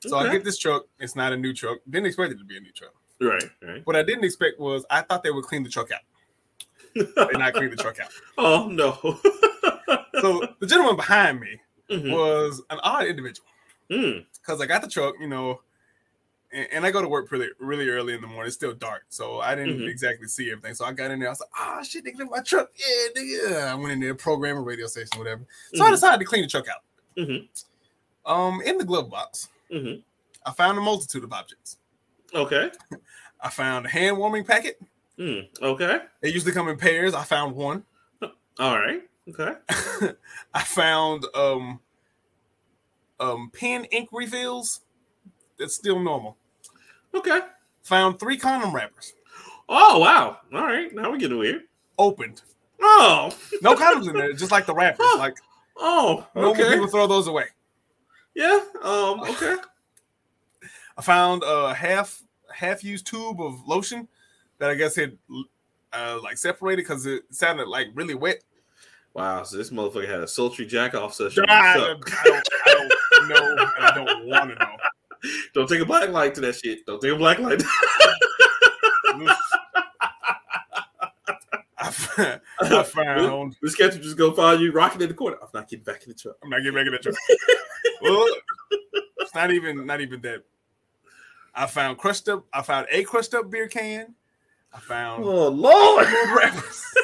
So 0.00 0.16
I 0.16 0.32
get 0.32 0.42
this 0.44 0.56
truck. 0.58 0.86
It's 0.98 1.14
not 1.14 1.32
a 1.34 1.36
new 1.36 1.52
truck. 1.52 1.78
Didn't 1.88 2.06
expect 2.06 2.32
it 2.32 2.38
to 2.38 2.44
be 2.44 2.56
a 2.56 2.60
new 2.60 2.72
truck. 2.72 2.94
Right, 3.20 3.42
right. 3.62 3.86
What 3.86 3.96
I 3.96 4.02
didn't 4.02 4.24
expect 4.24 4.58
was 4.58 4.84
I 4.90 5.02
thought 5.02 5.22
they 5.22 5.30
would 5.30 5.44
clean 5.44 5.62
the 5.62 5.68
truck 5.68 5.90
out. 5.92 6.00
They 6.94 7.38
not 7.38 7.52
clean 7.54 7.70
the 7.70 7.76
truck 7.76 8.00
out. 8.00 8.10
Oh 8.38 8.68
no. 8.68 8.98
So 10.20 10.46
the 10.58 10.66
gentleman 10.66 10.96
behind 10.96 11.40
me 11.40 11.60
Mhm. 11.90 12.10
was 12.12 12.62
an 12.70 12.78
odd 12.82 13.06
individual 13.06 13.46
Mm. 13.90 14.24
because 14.34 14.60
I 14.60 14.66
got 14.66 14.82
the 14.82 14.88
truck, 14.88 15.14
you 15.20 15.26
know, 15.28 15.60
and, 16.52 16.66
and 16.72 16.86
I 16.86 16.90
go 16.92 17.02
to 17.02 17.08
work 17.08 17.28
pretty 17.28 17.48
really 17.58 17.88
early 17.88 18.14
in 18.14 18.20
the 18.20 18.26
morning. 18.26 18.46
It's 18.46 18.54
still 18.56 18.72
dark, 18.74 19.04
so 19.08 19.40
I 19.40 19.54
didn't 19.56 19.80
Mhm. 19.80 19.88
exactly 19.88 20.28
see 20.28 20.50
everything. 20.50 20.74
So 20.74 20.84
I 20.84 20.92
got 20.92 21.10
in 21.10 21.18
there. 21.18 21.28
I 21.28 21.32
was 21.32 21.40
like, 21.40 21.50
"Ah, 21.58 21.82
shit, 21.82 22.04
they 22.04 22.12
cleaned 22.12 22.30
my 22.30 22.40
truck." 22.42 22.70
Yeah. 23.16 23.72
I 23.72 23.74
went 23.74 23.92
in 23.92 24.00
there, 24.00 24.14
program 24.14 24.56
a 24.56 24.60
radio 24.60 24.86
station, 24.86 25.18
whatever. 25.18 25.42
So 25.74 25.84
I 25.84 25.88
Mhm. 25.88 25.92
decided 25.92 26.18
to 26.20 26.24
clean 26.26 26.42
the 26.42 26.48
truck 26.48 26.68
out. 26.68 26.82
Mhm. 27.16 27.48
Um, 28.26 28.62
in 28.62 28.78
the 28.78 28.84
glove 28.84 29.10
box, 29.10 29.48
Mhm. 29.70 30.02
I 30.46 30.52
found 30.52 30.78
a 30.78 30.80
multitude 30.80 31.24
of 31.24 31.32
objects. 31.32 31.76
Okay. 32.34 32.70
I 33.40 33.48
found 33.50 33.86
a 33.86 33.88
hand 33.88 34.18
warming 34.18 34.44
packet. 34.44 34.80
Mm. 35.18 35.48
Okay. 35.60 35.98
They 36.22 36.28
usually 36.30 36.52
come 36.52 36.68
in 36.68 36.76
pairs. 36.76 37.14
I 37.14 37.24
found 37.24 37.54
one. 37.56 37.84
All 38.58 38.78
right. 38.78 39.02
Okay. 39.28 39.52
I 40.54 40.62
found 40.62 41.26
um 41.34 41.80
um 43.18 43.50
pen 43.52 43.84
ink 43.86 44.08
refills. 44.12 44.80
That's 45.58 45.74
still 45.74 45.98
normal. 45.98 46.36
Okay. 47.14 47.40
Found 47.84 48.18
three 48.18 48.36
condom 48.36 48.74
wrappers 48.74 49.14
Oh 49.68 49.98
wow. 49.98 50.38
All 50.54 50.62
right. 50.66 50.92
Now 50.94 51.10
we're 51.10 51.18
getting 51.18 51.38
weird. 51.38 51.62
opened. 51.98 52.42
Oh. 52.80 53.30
No 53.62 53.74
condoms 53.74 54.08
in 54.08 54.14
there, 54.16 54.32
just 54.32 54.50
like 54.52 54.66
the 54.66 54.74
wrappers. 54.74 55.06
Huh. 55.08 55.18
Like 55.18 55.34
Oh. 55.76 56.26
normal 56.34 56.52
Okay. 56.52 56.70
people 56.72 56.88
throw 56.88 57.06
those 57.06 57.26
away. 57.26 57.46
Yeah. 58.34 58.60
Um. 58.82 59.20
Okay. 59.20 59.56
I 61.00 61.02
found 61.02 61.42
a 61.46 61.72
half 61.72 62.22
half 62.54 62.84
used 62.84 63.06
tube 63.06 63.40
of 63.40 63.66
lotion 63.66 64.06
that 64.58 64.68
I 64.68 64.74
guess 64.74 64.94
had 64.94 65.16
uh, 65.94 66.18
like 66.22 66.36
separated 66.36 66.82
because 66.82 67.06
it 67.06 67.22
sounded 67.30 67.68
like 67.68 67.86
really 67.94 68.12
wet. 68.12 68.42
Wow. 69.14 69.42
So 69.44 69.56
this 69.56 69.70
motherfucker 69.70 70.06
had 70.06 70.20
a 70.20 70.28
sultry 70.28 70.66
jack 70.66 70.94
off 70.94 71.14
session. 71.14 71.46
I, 71.48 71.54
I 71.54 71.78
What's 71.78 71.88
up? 71.88 72.00
don't, 72.26 72.48
I 72.66 72.74
don't 72.74 73.28
know, 73.30 73.62
and 73.78 73.86
I 73.86 73.94
don't 73.94 74.28
want 74.28 74.50
to 74.50 74.56
know. 74.56 74.76
Don't 75.54 75.68
take 75.68 75.80
a 75.80 75.84
black 75.84 76.08
light 76.08 76.34
to 76.36 76.40
that 76.40 76.54
shit. 76.54 76.86
Don't 76.86 76.98
take 76.98 77.12
a 77.12 77.16
black 77.16 77.38
light. 77.38 77.62
I 81.76 81.90
found, 81.90 82.40
I 82.58 82.82
found 82.82 83.56
this 83.60 83.74
captain 83.74 84.00
just 84.00 84.16
go 84.16 84.32
find 84.32 84.62
you 84.62 84.72
rocking 84.72 85.02
in 85.02 85.08
the 85.08 85.14
corner. 85.14 85.36
I'm 85.42 85.48
not 85.52 85.68
getting 85.68 85.84
back 85.84 86.04
in 86.04 86.08
the 86.08 86.14
truck. 86.14 86.36
I'm 86.42 86.48
not 86.48 86.58
getting 86.58 86.74
back 86.74 86.86
in 86.86 86.92
the 86.92 86.98
truck. 86.98 87.14
well, 88.02 88.26
it's 89.18 89.34
not 89.34 89.50
even 89.50 89.84
not 89.84 90.00
even 90.00 90.22
that. 90.22 90.42
I 91.54 91.66
found 91.66 91.98
crushed 91.98 92.28
up. 92.28 92.46
I 92.52 92.62
found 92.62 92.86
a 92.90 93.02
crushed 93.04 93.34
up 93.34 93.50
beer 93.50 93.68
can. 93.68 94.14
I 94.72 94.78
found 94.80 95.24
Oh 95.24 95.48
Lord. 95.48 96.06
wrappers. 96.36 96.84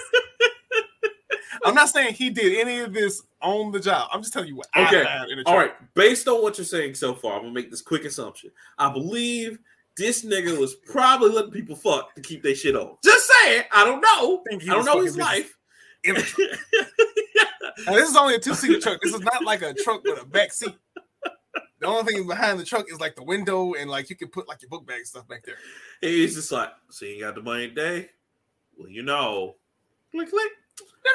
I'm 1.64 1.74
not 1.74 1.88
saying 1.88 2.14
he 2.14 2.30
did 2.30 2.58
any 2.60 2.78
of 2.80 2.92
this 2.92 3.22
on 3.42 3.72
the 3.72 3.80
job. 3.80 4.08
I'm 4.12 4.20
just 4.22 4.32
telling 4.32 4.48
you 4.48 4.56
what 4.56 4.68
Okay. 4.76 5.00
I 5.00 5.04
found 5.04 5.30
in 5.32 5.38
the 5.38 5.44
truck. 5.44 5.52
All 5.54 5.58
right. 5.60 5.94
Based 5.94 6.28
on 6.28 6.40
what 6.42 6.58
you're 6.58 6.64
saying 6.64 6.94
so 6.94 7.12
far, 7.14 7.34
I'm 7.36 7.42
gonna 7.42 7.52
make 7.52 7.70
this 7.70 7.82
quick 7.82 8.04
assumption. 8.04 8.50
I 8.78 8.92
believe 8.92 9.58
this 9.96 10.24
nigga 10.24 10.56
was 10.58 10.74
probably 10.74 11.30
letting 11.30 11.50
people 11.50 11.74
fuck 11.74 12.14
to 12.14 12.20
keep 12.20 12.42
their 12.42 12.54
shit 12.54 12.76
on. 12.76 12.96
Just 13.02 13.28
saying. 13.42 13.62
I 13.72 13.84
don't 13.84 14.00
know. 14.00 14.42
Think 14.48 14.62
he 14.62 14.70
I 14.70 14.74
don't 14.74 14.84
know 14.84 15.00
his 15.00 15.16
life. 15.16 15.56
In 16.04 16.14
the 16.14 16.22
truck. 16.22 16.50
Now, 17.86 17.92
this 17.94 18.08
is 18.08 18.16
only 18.16 18.34
a 18.36 18.38
two 18.38 18.54
seater 18.54 18.78
truck. 18.80 19.00
This 19.02 19.12
is 19.12 19.20
not 19.20 19.44
like 19.44 19.62
a 19.62 19.74
truck 19.74 20.02
with 20.04 20.20
a 20.22 20.24
back 20.24 20.52
seat. 20.52 20.74
The 21.78 21.86
only 21.86 22.12
thing 22.12 22.26
behind 22.26 22.58
the 22.58 22.64
truck 22.64 22.86
is 22.90 22.98
like 23.00 23.16
the 23.16 23.22
window 23.22 23.74
and 23.74 23.90
like 23.90 24.08
you 24.10 24.16
can 24.16 24.28
put 24.28 24.48
like 24.48 24.62
your 24.62 24.68
book 24.70 24.86
bag 24.86 24.98
and 24.98 25.06
stuff 25.06 25.28
back 25.28 25.44
there. 25.44 25.56
He's 26.00 26.34
just 26.34 26.50
like, 26.50 26.70
so 26.90 27.04
you 27.04 27.20
got 27.20 27.34
the 27.34 27.42
money 27.42 27.68
today? 27.68 28.08
Well, 28.78 28.88
you 28.88 29.02
know. 29.02 29.56
Click, 30.10 30.30
click. 30.30 30.52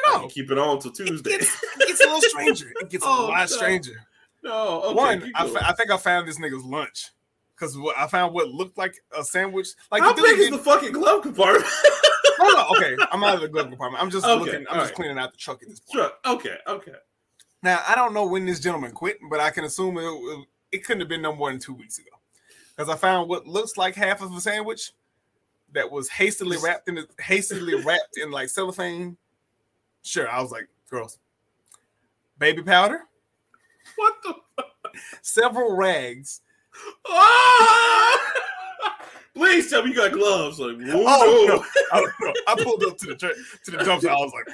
No, 0.07 0.21
no. 0.21 0.27
keep 0.27 0.51
it 0.51 0.57
on 0.57 0.79
till 0.79 0.91
It 0.91 0.95
Tuesday. 0.97 1.31
gets, 1.31 1.63
it 1.79 1.87
gets 1.87 2.01
a 2.01 2.05
little 2.05 2.21
stranger. 2.21 2.71
It 2.79 2.89
gets 2.89 3.03
a 3.03 3.07
Oh, 3.09 3.27
lot 3.27 3.39
no. 3.39 3.45
stranger. 3.47 4.05
no, 4.43 4.81
okay, 4.83 4.95
One, 4.95 5.31
I, 5.35 5.47
fa- 5.47 5.67
I 5.69 5.73
think 5.73 5.91
I 5.91 5.97
found 5.97 6.27
this 6.27 6.39
nigga's 6.39 6.63
lunch 6.63 7.09
because 7.55 7.77
I 7.97 8.07
found 8.07 8.33
what 8.33 8.49
looked 8.49 8.77
like 8.77 8.95
a 9.17 9.23
sandwich. 9.23 9.69
Like 9.91 10.01
How 10.03 10.13
big 10.13 10.39
is 10.39 10.49
the 10.51 10.57
fucking 10.59 10.91
glove 10.93 11.23
compartment? 11.23 11.65
No, 12.39 12.47
no, 12.49 12.65
okay. 12.75 12.95
I'm 13.11 13.23
out 13.23 13.35
of 13.35 13.41
the 13.41 13.47
glove 13.49 13.67
compartment. 13.69 14.01
I'm 14.01 14.09
just 14.09 14.25
Okay, 14.25 14.39
looking. 14.39 14.65
I'm 14.67 14.77
just 14.79 14.85
right. 14.87 14.95
cleaning 14.95 15.19
out 15.19 15.31
the 15.31 15.37
truck 15.37 15.61
at 15.61 15.69
this 15.69 15.79
point. 15.79 15.91
Truck. 15.93 16.19
Okay, 16.25 16.55
okay. 16.65 16.93
Now 17.63 17.83
I 17.87 17.95
don't 17.95 18.13
know 18.13 18.25
when 18.25 18.45
this 18.45 18.59
gentleman 18.59 18.91
quit, 18.91 19.17
but 19.29 19.39
I 19.39 19.49
can 19.51 19.63
assume 19.65 19.97
it, 19.97 20.45
it, 20.71 20.83
couldn't 20.83 21.01
have 21.01 21.09
been 21.09 21.21
no 21.21 21.35
more 21.35 21.51
than 21.51 21.59
two 21.59 21.73
weeks 21.73 21.99
ago 21.99 22.09
because 22.75 22.89
I 22.89 22.95
found 22.95 23.29
what 23.29 23.47
looks 23.47 23.77
like 23.77 23.95
half 23.95 24.21
of 24.21 24.35
a 24.35 24.41
sandwich 24.41 24.91
that 25.73 25.89
was 25.89 26.09
hastily 26.09 26.57
wrapped 26.61 26.87
in 26.89 27.05
hastily 27.19 27.75
wrapped 27.83 28.17
in 28.17 28.31
like 28.31 28.49
cellophane. 28.49 29.17
Sure, 30.03 30.27
I 30.29 30.41
was 30.41 30.51
like, 30.51 30.67
girls, 30.89 31.19
baby 32.39 32.63
powder, 32.63 33.01
What 33.95 34.15
the? 34.23 34.33
several 35.21 35.75
rags. 35.75 36.41
Please 39.33 39.69
tell 39.69 39.83
me 39.83 39.89
you 39.91 39.95
got 39.95 40.11
gloves. 40.11 40.59
Like, 40.59 40.77
whoa. 40.77 41.03
Oh, 41.07 41.45
no. 41.47 41.63
I. 41.93 42.33
I 42.47 42.63
pulled 42.63 42.83
up 42.83 42.97
to 42.99 43.07
the 43.07 43.15
tra- 43.15 43.33
to 43.65 43.71
the 43.71 43.77
dumpster. 43.77 44.09
I 44.09 44.15
was 44.15 44.33
like, 44.33 44.47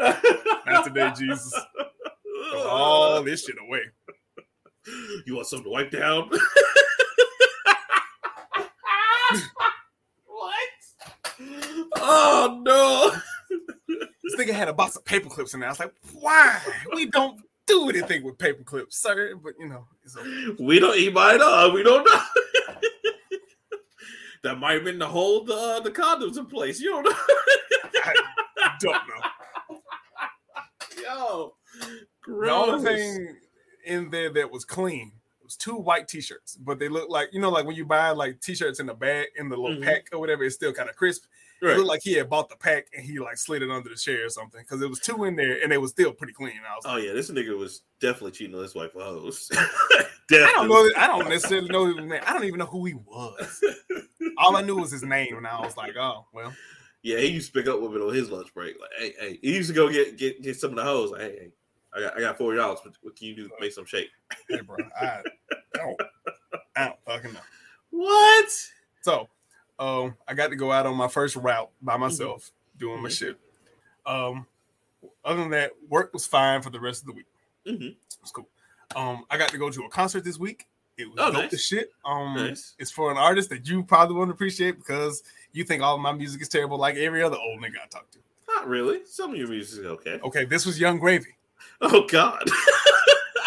Mm-mm, 0.00 0.66
not 0.66 0.84
today, 0.84 1.12
Jesus. 1.16 1.52
Throw 2.50 2.68
all 2.68 3.22
this 3.22 3.44
shit 3.44 3.56
away. 3.60 3.80
You 5.26 5.34
want 5.34 5.48
something 5.48 5.64
to 5.64 5.70
wipe 5.70 5.90
down? 5.90 6.30
what? 10.26 10.68
Oh 11.96 12.60
no! 12.64 13.10
This 14.22 14.36
nigga 14.36 14.54
had 14.54 14.68
a 14.68 14.72
box 14.72 14.94
of 14.94 15.04
paper 15.04 15.28
clips 15.28 15.54
in 15.54 15.60
there. 15.60 15.68
I 15.68 15.72
was 15.72 15.80
like, 15.80 15.92
why? 16.12 16.60
We 16.94 17.06
don't 17.06 17.40
do 17.66 17.88
anything 17.88 18.22
with 18.22 18.38
paper 18.38 18.62
clips, 18.62 18.98
sir. 18.98 19.34
But 19.42 19.54
you 19.58 19.68
know, 19.68 19.86
it's 20.04 20.16
okay. 20.16 20.56
We 20.60 20.78
don't. 20.78 20.96
He 20.96 21.10
might 21.10 21.40
have. 21.40 21.72
We 21.72 21.82
don't 21.82 22.04
know. 22.08 22.20
that 24.44 24.58
might 24.58 24.74
have 24.74 24.84
been 24.84 25.00
to 25.00 25.06
hold 25.06 25.48
the 25.48 25.54
uh, 25.54 25.80
the 25.80 25.90
condoms 25.90 26.38
in 26.38 26.46
place. 26.46 26.80
You 26.80 26.90
don't 26.90 27.04
know. 27.04 27.16
I 28.04 28.14
don't 28.80 29.02
know. 29.08 29.80
Yo, 31.02 31.54
The 32.26 32.50
only 32.50 32.84
thing 32.84 33.36
in 33.84 34.10
there 34.10 34.32
that 34.32 34.50
was 34.50 34.64
clean 34.64 35.12
was 35.42 35.56
two 35.56 35.76
white 35.76 36.08
t-shirts, 36.08 36.56
but 36.56 36.78
they 36.78 36.88
look 36.88 37.08
like 37.08 37.28
you 37.32 37.40
know, 37.40 37.50
like 37.50 37.66
when 37.66 37.76
you 37.76 37.84
buy 37.84 38.10
like 38.10 38.40
t-shirts 38.40 38.80
in 38.80 38.86
the 38.86 38.94
bag 38.94 39.28
in 39.36 39.48
the 39.48 39.56
little 39.56 39.76
Mhm. 39.76 39.84
pack 39.84 40.08
or 40.12 40.18
whatever, 40.18 40.42
it's 40.44 40.56
still 40.56 40.72
kind 40.72 40.90
of 40.90 40.96
crisp. 40.96 41.24
It 41.62 41.76
looked 41.78 41.88
like 41.88 42.02
he 42.02 42.12
had 42.14 42.28
bought 42.28 42.50
the 42.50 42.56
pack 42.56 42.86
and 42.94 43.02
he 43.04 43.18
like 43.18 43.38
slid 43.38 43.62
it 43.62 43.70
under 43.70 43.88
the 43.88 43.94
chair 43.96 44.26
or 44.26 44.28
something 44.28 44.60
because 44.60 44.82
it 44.82 44.90
was 44.90 44.98
two 45.00 45.24
in 45.24 45.36
there 45.36 45.62
and 45.62 45.72
they 45.72 45.78
was 45.78 45.90
still 45.92 46.12
pretty 46.12 46.32
clean. 46.34 46.52
I 46.70 46.74
was 46.74 46.84
like, 46.84 46.94
Oh 46.94 46.96
yeah, 46.98 47.12
this 47.14 47.30
nigga 47.30 47.56
was 47.56 47.82
definitely 48.00 48.32
cheating 48.32 48.54
on 48.56 48.62
his 48.62 48.74
wife 48.74 48.92
for 48.92 49.00
hoes. 49.02 49.48
I 50.48 50.52
don't 50.54 50.68
know. 50.68 50.90
I 50.96 51.06
don't 51.06 51.28
necessarily 51.28 51.68
know 51.68 51.86
his 51.86 51.96
name. 52.04 52.20
I 52.26 52.32
don't 52.34 52.44
even 52.44 52.58
know 52.58 52.66
who 52.66 52.84
he 52.84 52.94
was. 52.94 53.64
All 54.36 54.56
I 54.56 54.62
knew 54.62 54.76
was 54.76 54.90
his 54.90 55.02
name, 55.04 55.36
and 55.36 55.46
I 55.46 55.60
was 55.60 55.76
like, 55.76 55.96
oh 55.96 56.26
well. 56.32 56.52
Yeah, 57.02 57.18
he 57.18 57.28
used 57.28 57.52
to 57.54 57.58
pick 57.60 57.68
up 57.68 57.80
women 57.80 58.02
on 58.02 58.12
his 58.12 58.30
lunch 58.30 58.52
break. 58.52 58.76
Like, 58.80 58.90
hey, 58.98 59.14
hey, 59.18 59.38
he 59.40 59.54
used 59.54 59.68
to 59.68 59.74
go 59.74 59.88
get 59.88 60.18
get, 60.18 60.42
get 60.42 60.58
some 60.58 60.70
of 60.70 60.76
the 60.76 60.82
hoes. 60.82 61.12
Like, 61.12 61.20
hey, 61.22 61.38
hey, 61.40 61.52
I 61.96 62.00
got 62.00 62.16
I 62.16 62.20
got 62.20 62.38
forty 62.38 62.58
dollars. 62.58 62.80
What, 62.82 62.94
what 63.02 63.16
can 63.16 63.28
you 63.28 63.34
do? 63.36 63.48
to 63.48 63.54
Make 63.60 63.72
some 63.72 63.86
shake. 63.86 64.10
Hey, 64.48 64.60
bro, 64.60 64.76
I 65.00 65.22
don't, 65.74 66.00
I 66.76 66.84
don't 66.86 66.96
fucking 67.06 67.32
know. 67.32 67.40
What? 67.90 68.48
So, 69.02 69.28
um, 69.78 70.14
I 70.28 70.34
got 70.34 70.50
to 70.50 70.56
go 70.56 70.70
out 70.72 70.86
on 70.86 70.96
my 70.96 71.08
first 71.08 71.36
route 71.36 71.70
by 71.80 71.96
myself 71.96 72.50
doing 72.78 73.02
my 73.02 73.08
Mhm. 73.08 73.18
shit. 73.18 73.38
Um, 74.04 74.46
other 75.24 75.40
than 75.40 75.50
that, 75.50 75.72
work 75.88 76.12
was 76.12 76.26
fine 76.26 76.62
for 76.62 76.70
the 76.70 76.80
rest 76.80 77.02
of 77.02 77.06
the 77.06 77.12
week. 77.12 77.26
Mhm. 77.66 77.90
It 77.92 77.96
was 78.20 78.30
cool. 78.32 78.48
Um, 78.94 79.24
I 79.30 79.36
got 79.38 79.48
to 79.50 79.58
go 79.58 79.70
to 79.70 79.82
a 79.84 79.88
concert 79.88 80.22
this 80.24 80.38
week. 80.38 80.66
It 80.96 81.06
was 81.10 81.16
Oh, 81.18 81.32
dope 81.32 81.42
nice. 81.44 81.54
as 81.54 81.62
shit. 81.64 81.92
Um, 82.04 82.34
Nice. 82.36 82.74
it's 82.78 82.90
for 82.90 83.10
an 83.10 83.16
artist 83.18 83.50
that 83.50 83.66
you 83.68 83.82
probably 83.82 84.16
won't 84.16 84.30
appreciate 84.30 84.78
because 84.78 85.22
you 85.52 85.64
think 85.64 85.82
all 85.82 85.96
of 85.96 86.00
my 86.00 86.12
music 86.12 86.40
is 86.42 86.48
terrible, 86.48 86.78
like 86.78 86.96
every 86.96 87.22
other 87.22 87.36
old 87.36 87.60
nigga 87.60 87.76
I 87.82 87.86
talk 87.88 88.10
to. 88.12 88.18
Not 88.48 88.68
really. 88.68 89.04
Some 89.04 89.32
of 89.32 89.36
your 89.36 89.48
music 89.48 89.80
is 89.80 89.86
okay. 89.86 90.20
Okay, 90.22 90.44
this 90.44 90.64
was 90.64 90.78
Yung 90.80 90.98
Gravy. 90.98 91.36
Oh 91.80 92.06
God. 92.06 92.42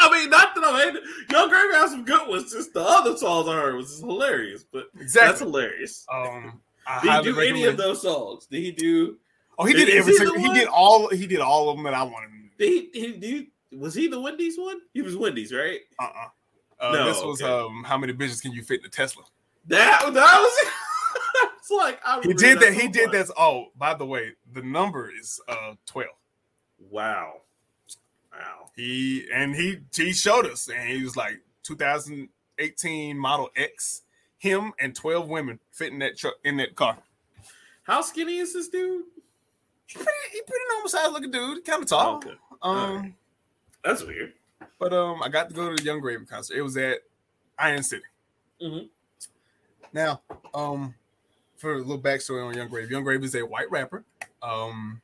I 0.02 0.10
mean, 0.12 0.30
not 0.30 0.56
that 0.56 0.64
I 0.64 0.86
mean, 0.94 1.04
Yung 1.32 1.50
Gravy 1.50 1.74
has 1.74 1.92
some 1.92 2.06
good 2.06 2.28
ones. 2.28 2.52
Just 2.54 2.74
the 2.74 2.82
other 2.82 3.18
songs 3.18 3.48
I 3.50 3.54
heard 3.56 3.76
was 3.76 3.90
just 3.90 4.02
hilarious. 4.04 4.64
But 4.72 4.88
that's 4.94 5.04
Exactly. 5.04 5.46
hilarious. 5.48 6.06
Um, 6.12 6.62
Did 7.04 7.12
he 7.12 7.22
do 7.34 7.40
any 7.42 7.66
of 7.66 7.78
those 7.78 8.02
songs? 8.02 8.46
Did 8.48 8.62
he 8.64 8.72
do? 8.72 9.18
Oh, 9.58 9.66
he 9.66 9.74
did 9.74 9.90
Is 9.90 9.96
every 9.96 10.14
he 10.14 10.18
single. 10.18 10.40
He 10.40 10.54
did 10.54 10.68
all. 10.70 11.10
He 11.10 11.28
did 11.28 11.40
all 11.42 11.70
of 11.70 11.76
them 11.78 11.84
that 11.84 11.94
I 11.94 12.04
wanted 12.04 12.28
to. 12.30 12.66
Did 12.66 12.90
he? 12.94 13.00
He 13.02 13.12
did. 13.14 13.48
Was 13.80 13.94
he 13.94 14.08
the 14.08 14.20
Wendy's 14.20 14.58
one? 14.58 14.80
He 14.94 15.02
was 15.02 15.16
Wendy's, 15.18 15.54
right? 15.54 15.80
Uh 16.00 16.04
uh 16.04 16.28
Uh, 16.88 16.92
No, 16.94 17.06
this 17.08 17.22
was 17.22 17.42
okay. 17.42 17.52
um, 17.52 17.84
how 17.84 17.98
many 17.98 18.14
bitches 18.14 18.42
can 18.42 18.52
you 18.54 18.64
fit 18.64 18.80
in 18.80 18.86
a 18.86 18.90
Tesla? 18.90 19.24
That 19.68 20.02
that 20.14 20.40
was. 20.40 21.50
it's 21.60 21.70
like 21.70 22.00
I 22.06 22.22
He 22.22 22.34
did 22.34 22.60
that. 22.62 22.74
He 22.74 22.84
so 22.88 22.92
did 22.92 23.12
much. 23.12 23.28
that. 23.28 23.34
Oh, 23.38 23.66
by 23.76 23.94
the 23.94 24.06
way, 24.06 24.32
the 24.54 24.62
number 24.62 25.12
is 25.12 25.42
uh 25.50 25.74
twelve. 25.86 26.16
Wow. 26.80 27.42
Wow. 28.70 28.84
He 28.84 29.26
and 29.34 29.56
he 29.56 29.80
he 29.96 30.14
showed 30.14 30.46
us, 30.46 30.70
and 30.70 30.90
he 30.90 31.04
was 31.04 31.16
like 31.18 31.42
2018 31.64 33.18
Model 33.18 33.50
X. 33.56 34.02
Him 34.38 34.72
and 34.80 34.96
12 34.96 35.28
women 35.28 35.60
fitting 35.72 36.00
that 36.00 36.18
truck 36.18 36.36
in 36.46 36.56
that 36.58 36.74
car. 36.76 36.98
How 37.84 38.02
skinny 38.02 38.38
is 38.38 38.54
this 38.54 38.70
dude? 38.70 39.04
He 39.86 39.96
pretty, 39.96 40.12
he 40.32 40.42
pretty 40.44 40.64
normal 40.70 40.88
size 40.88 41.12
looking 41.12 41.32
dude, 41.32 41.66
kind 41.66 41.84
of 41.84 41.90
tall. 41.90 42.16
Okay. 42.18 42.32
Um, 42.62 42.78
Alright. 42.78 43.14
That's 43.84 44.02
weird. 44.04 44.32
but 44.80 44.94
um, 44.94 45.22
I 45.22 45.28
got 45.28 45.50
to 45.50 45.56
go 45.56 45.70
to 45.70 45.76
the 45.76 45.84
Yung 45.84 46.00
Gravy 46.00 46.26
concert. 46.26 46.56
It 46.56 46.62
was 46.62 46.78
at 46.78 47.00
Iron 47.58 47.84
City. 47.84 48.04
Mhm. 48.62 48.88
Now, 49.92 50.22
um, 50.54 50.94
for 51.58 51.74
a 51.74 51.78
little 51.80 52.00
backstory 52.00 52.48
on 52.48 52.54
Yung 52.56 52.70
Gravy, 52.70 52.94
Yung 52.94 53.04
Gravy 53.04 53.26
is 53.26 53.36
a 53.36 53.42
white 53.46 53.70
rapper. 53.70 54.06
Um, 54.42 55.02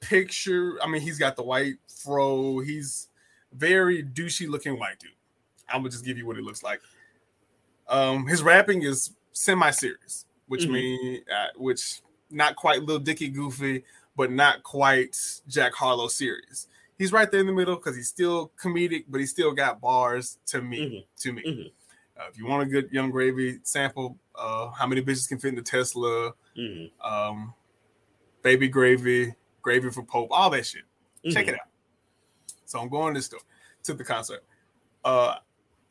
picture, 0.00 0.78
I 0.82 0.86
mean, 0.88 1.02
he's 1.02 1.18
got 1.18 1.36
the 1.36 1.42
white 1.42 1.76
fro. 1.88 2.58
He's 2.60 3.08
very 3.52 4.02
douchey 4.02 4.48
looking 4.48 4.78
white 4.78 4.98
dude. 4.98 5.10
I'm 5.68 5.80
gonna 5.80 5.90
just 5.90 6.04
give 6.04 6.18
you 6.18 6.26
what 6.26 6.36
it 6.36 6.42
looks 6.44 6.62
like. 6.62 6.80
Um, 7.88 8.26
his 8.26 8.42
rapping 8.42 8.82
is 8.82 9.12
semi-serious, 9.32 10.26
which 10.46 10.64
Mhm. 10.64 10.70
mean 10.72 11.24
uh, 11.32 11.48
which 11.56 12.02
not 12.30 12.56
quite 12.56 12.82
Lil 12.82 12.98
Dicky 12.98 13.28
goofy, 13.28 13.84
but 14.16 14.30
not 14.30 14.62
quite 14.62 15.16
Jack 15.48 15.74
Harlow 15.74 16.08
serious. 16.08 16.68
He's 16.98 17.12
right 17.12 17.30
there 17.30 17.40
in 17.40 17.46
the 17.46 17.52
middle 17.52 17.76
because 17.76 17.96
he's 17.96 18.08
still 18.08 18.52
comedic, 18.60 19.04
but 19.08 19.20
he 19.20 19.26
still 19.26 19.52
got 19.52 19.80
bars 19.80 20.38
to 20.46 20.60
me. 20.60 21.06
To 21.20 21.32
me, 21.32 21.42
Mhm. 21.42 21.72
Uh, 22.16 22.26
if 22.28 22.36
you 22.36 22.46
want 22.46 22.62
a 22.62 22.66
good 22.66 22.90
Yung 22.92 23.10
Gravy 23.10 23.60
sample, 23.62 24.18
uh, 24.34 24.68
how 24.72 24.86
many 24.86 25.00
bitches 25.02 25.26
can 25.28 25.38
fit 25.38 25.48
in 25.48 25.54
the 25.54 25.62
Tesla? 25.62 26.34
hmm 26.54 26.86
Um, 27.00 27.54
Baby 28.42 28.68
Gravy, 28.68 29.34
Gravy 29.62 29.90
for 29.90 30.02
Pope, 30.02 30.28
all 30.30 30.50
that 30.50 30.66
shit. 30.66 30.82
Check 31.30 31.46
Mm-hmm. 31.46 31.54
it 31.54 31.60
out. 31.60 31.68
So 32.64 32.80
I'm 32.80 32.88
going 32.88 33.14
to 33.14 33.18
the 33.20 33.24
store 33.24 33.40
to 33.84 33.94
the 33.94 34.04
concert. 34.04 34.44
Uh, 35.04 35.36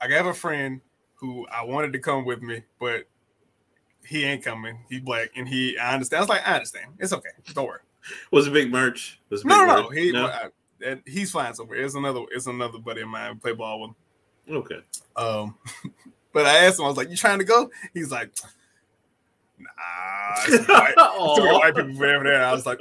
I 0.02 0.08
have 0.10 0.26
a 0.28 0.34
friend 0.34 0.82
who 1.16 1.46
I 1.48 1.64
wanted 1.66 1.92
to 1.94 2.00
come 2.00 2.24
with 2.26 2.42
me, 2.42 2.64
but 2.80 3.04
he 4.06 4.24
ain't 4.24 4.44
coming. 4.44 4.80
He 4.90 5.00
black, 5.00 5.30
and 5.36 5.48
he 5.48 5.78
I 5.78 5.94
understand. 5.94 6.20
I 6.20 6.22
was 6.22 6.30
like, 6.30 6.48
I 6.48 6.54
understand. 6.54 6.94
It's 7.00 7.12
okay. 7.14 7.30
Don't 7.54 7.68
worry. 7.68 7.80
Was 8.32 8.48
it 8.48 8.54
big 8.54 8.72
merch? 8.72 9.20
Was 9.30 9.44
No, 9.44 9.58
big 9.60 9.68
no, 9.68 9.76
no. 9.76 9.84
merch? 9.90 9.98
He, 9.98 10.18
I- 10.18 10.50
and 10.86 11.02
he's 11.06 11.32
flying 11.32 11.54
somewhere. 11.54 11.80
It's 11.80 11.96
another. 11.96 12.22
It's 12.32 12.48
another 12.48 12.80
buddy 12.80 13.02
of 13.02 13.10
mine. 13.10 13.38
Play 13.40 13.52
ball 13.52 13.82
with. 13.82 13.90
Him. 14.48 14.56
Okay. 14.58 14.80
Um, 15.18 15.56
but 16.34 16.46
I 16.46 16.60
asked 16.66 16.80
him. 16.80 16.86
I 16.86 16.88
was 16.88 16.96
like, 16.96 17.10
"You 17.10 17.18
trying 17.18 17.40
to 17.40 17.44
go?" 17.46 17.70
He's 17.94 18.10
like, 18.12 18.32
"Nah." 19.60 19.68
It's 20.48 20.68
white, 20.68 20.94
it's 20.98 21.36
too 21.38 21.44
many 21.44 21.56
Aw. 21.56 21.60
white 21.60 21.76
people 21.76 22.04
over 22.06 22.24
there. 22.24 22.44
I 22.46 22.54
was 22.54 22.66
like, 22.66 22.80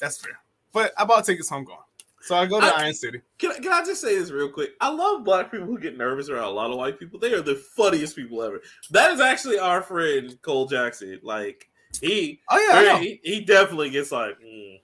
"That's 0.00 0.18
fair." 0.18 0.38
But 0.72 0.92
I 0.98 1.04
bought 1.04 1.24
tickets. 1.24 1.48
So 1.48 1.56
I'm 1.56 1.64
going. 1.64 1.78
So 2.22 2.36
I 2.36 2.44
go 2.46 2.60
to 2.60 2.66
I- 2.66 2.82
Iron 2.82 2.94
City. 2.94 3.20
Can, 3.38 3.52
I- 3.52 3.58
can 3.58 3.72
I 3.72 3.82
just 3.84 4.00
say 4.02 4.18
this 4.18 4.30
real 4.30 4.50
quick? 4.50 4.72
I 4.80 4.88
love 4.90 5.24
black 5.24 5.50
people 5.50 5.66
who 5.66 5.78
get 5.78 5.96
nervous 5.96 6.28
around 6.28 6.44
a 6.44 6.50
lot 6.50 6.70
of 6.70 6.76
white 6.76 6.98
people. 6.98 7.18
They 7.18 7.32
are 7.32 7.40
the 7.40 7.54
funniest 7.54 8.14
people 8.14 8.42
ever. 8.42 8.60
That 8.90 9.10
is 9.12 9.20
actually 9.20 9.58
our 9.58 9.80
friend 9.82 10.36
Cole 10.42 10.66
Jackson. 10.66 11.18
Like 11.22 11.68
he, 12.00 12.40
Oh 12.50 12.58
yeah, 12.58 12.98
he, 12.98 13.20
he 13.24 13.40
definitely 13.40 13.88
gets 13.90 14.12
like, 14.12 14.38
mm, 14.38 14.80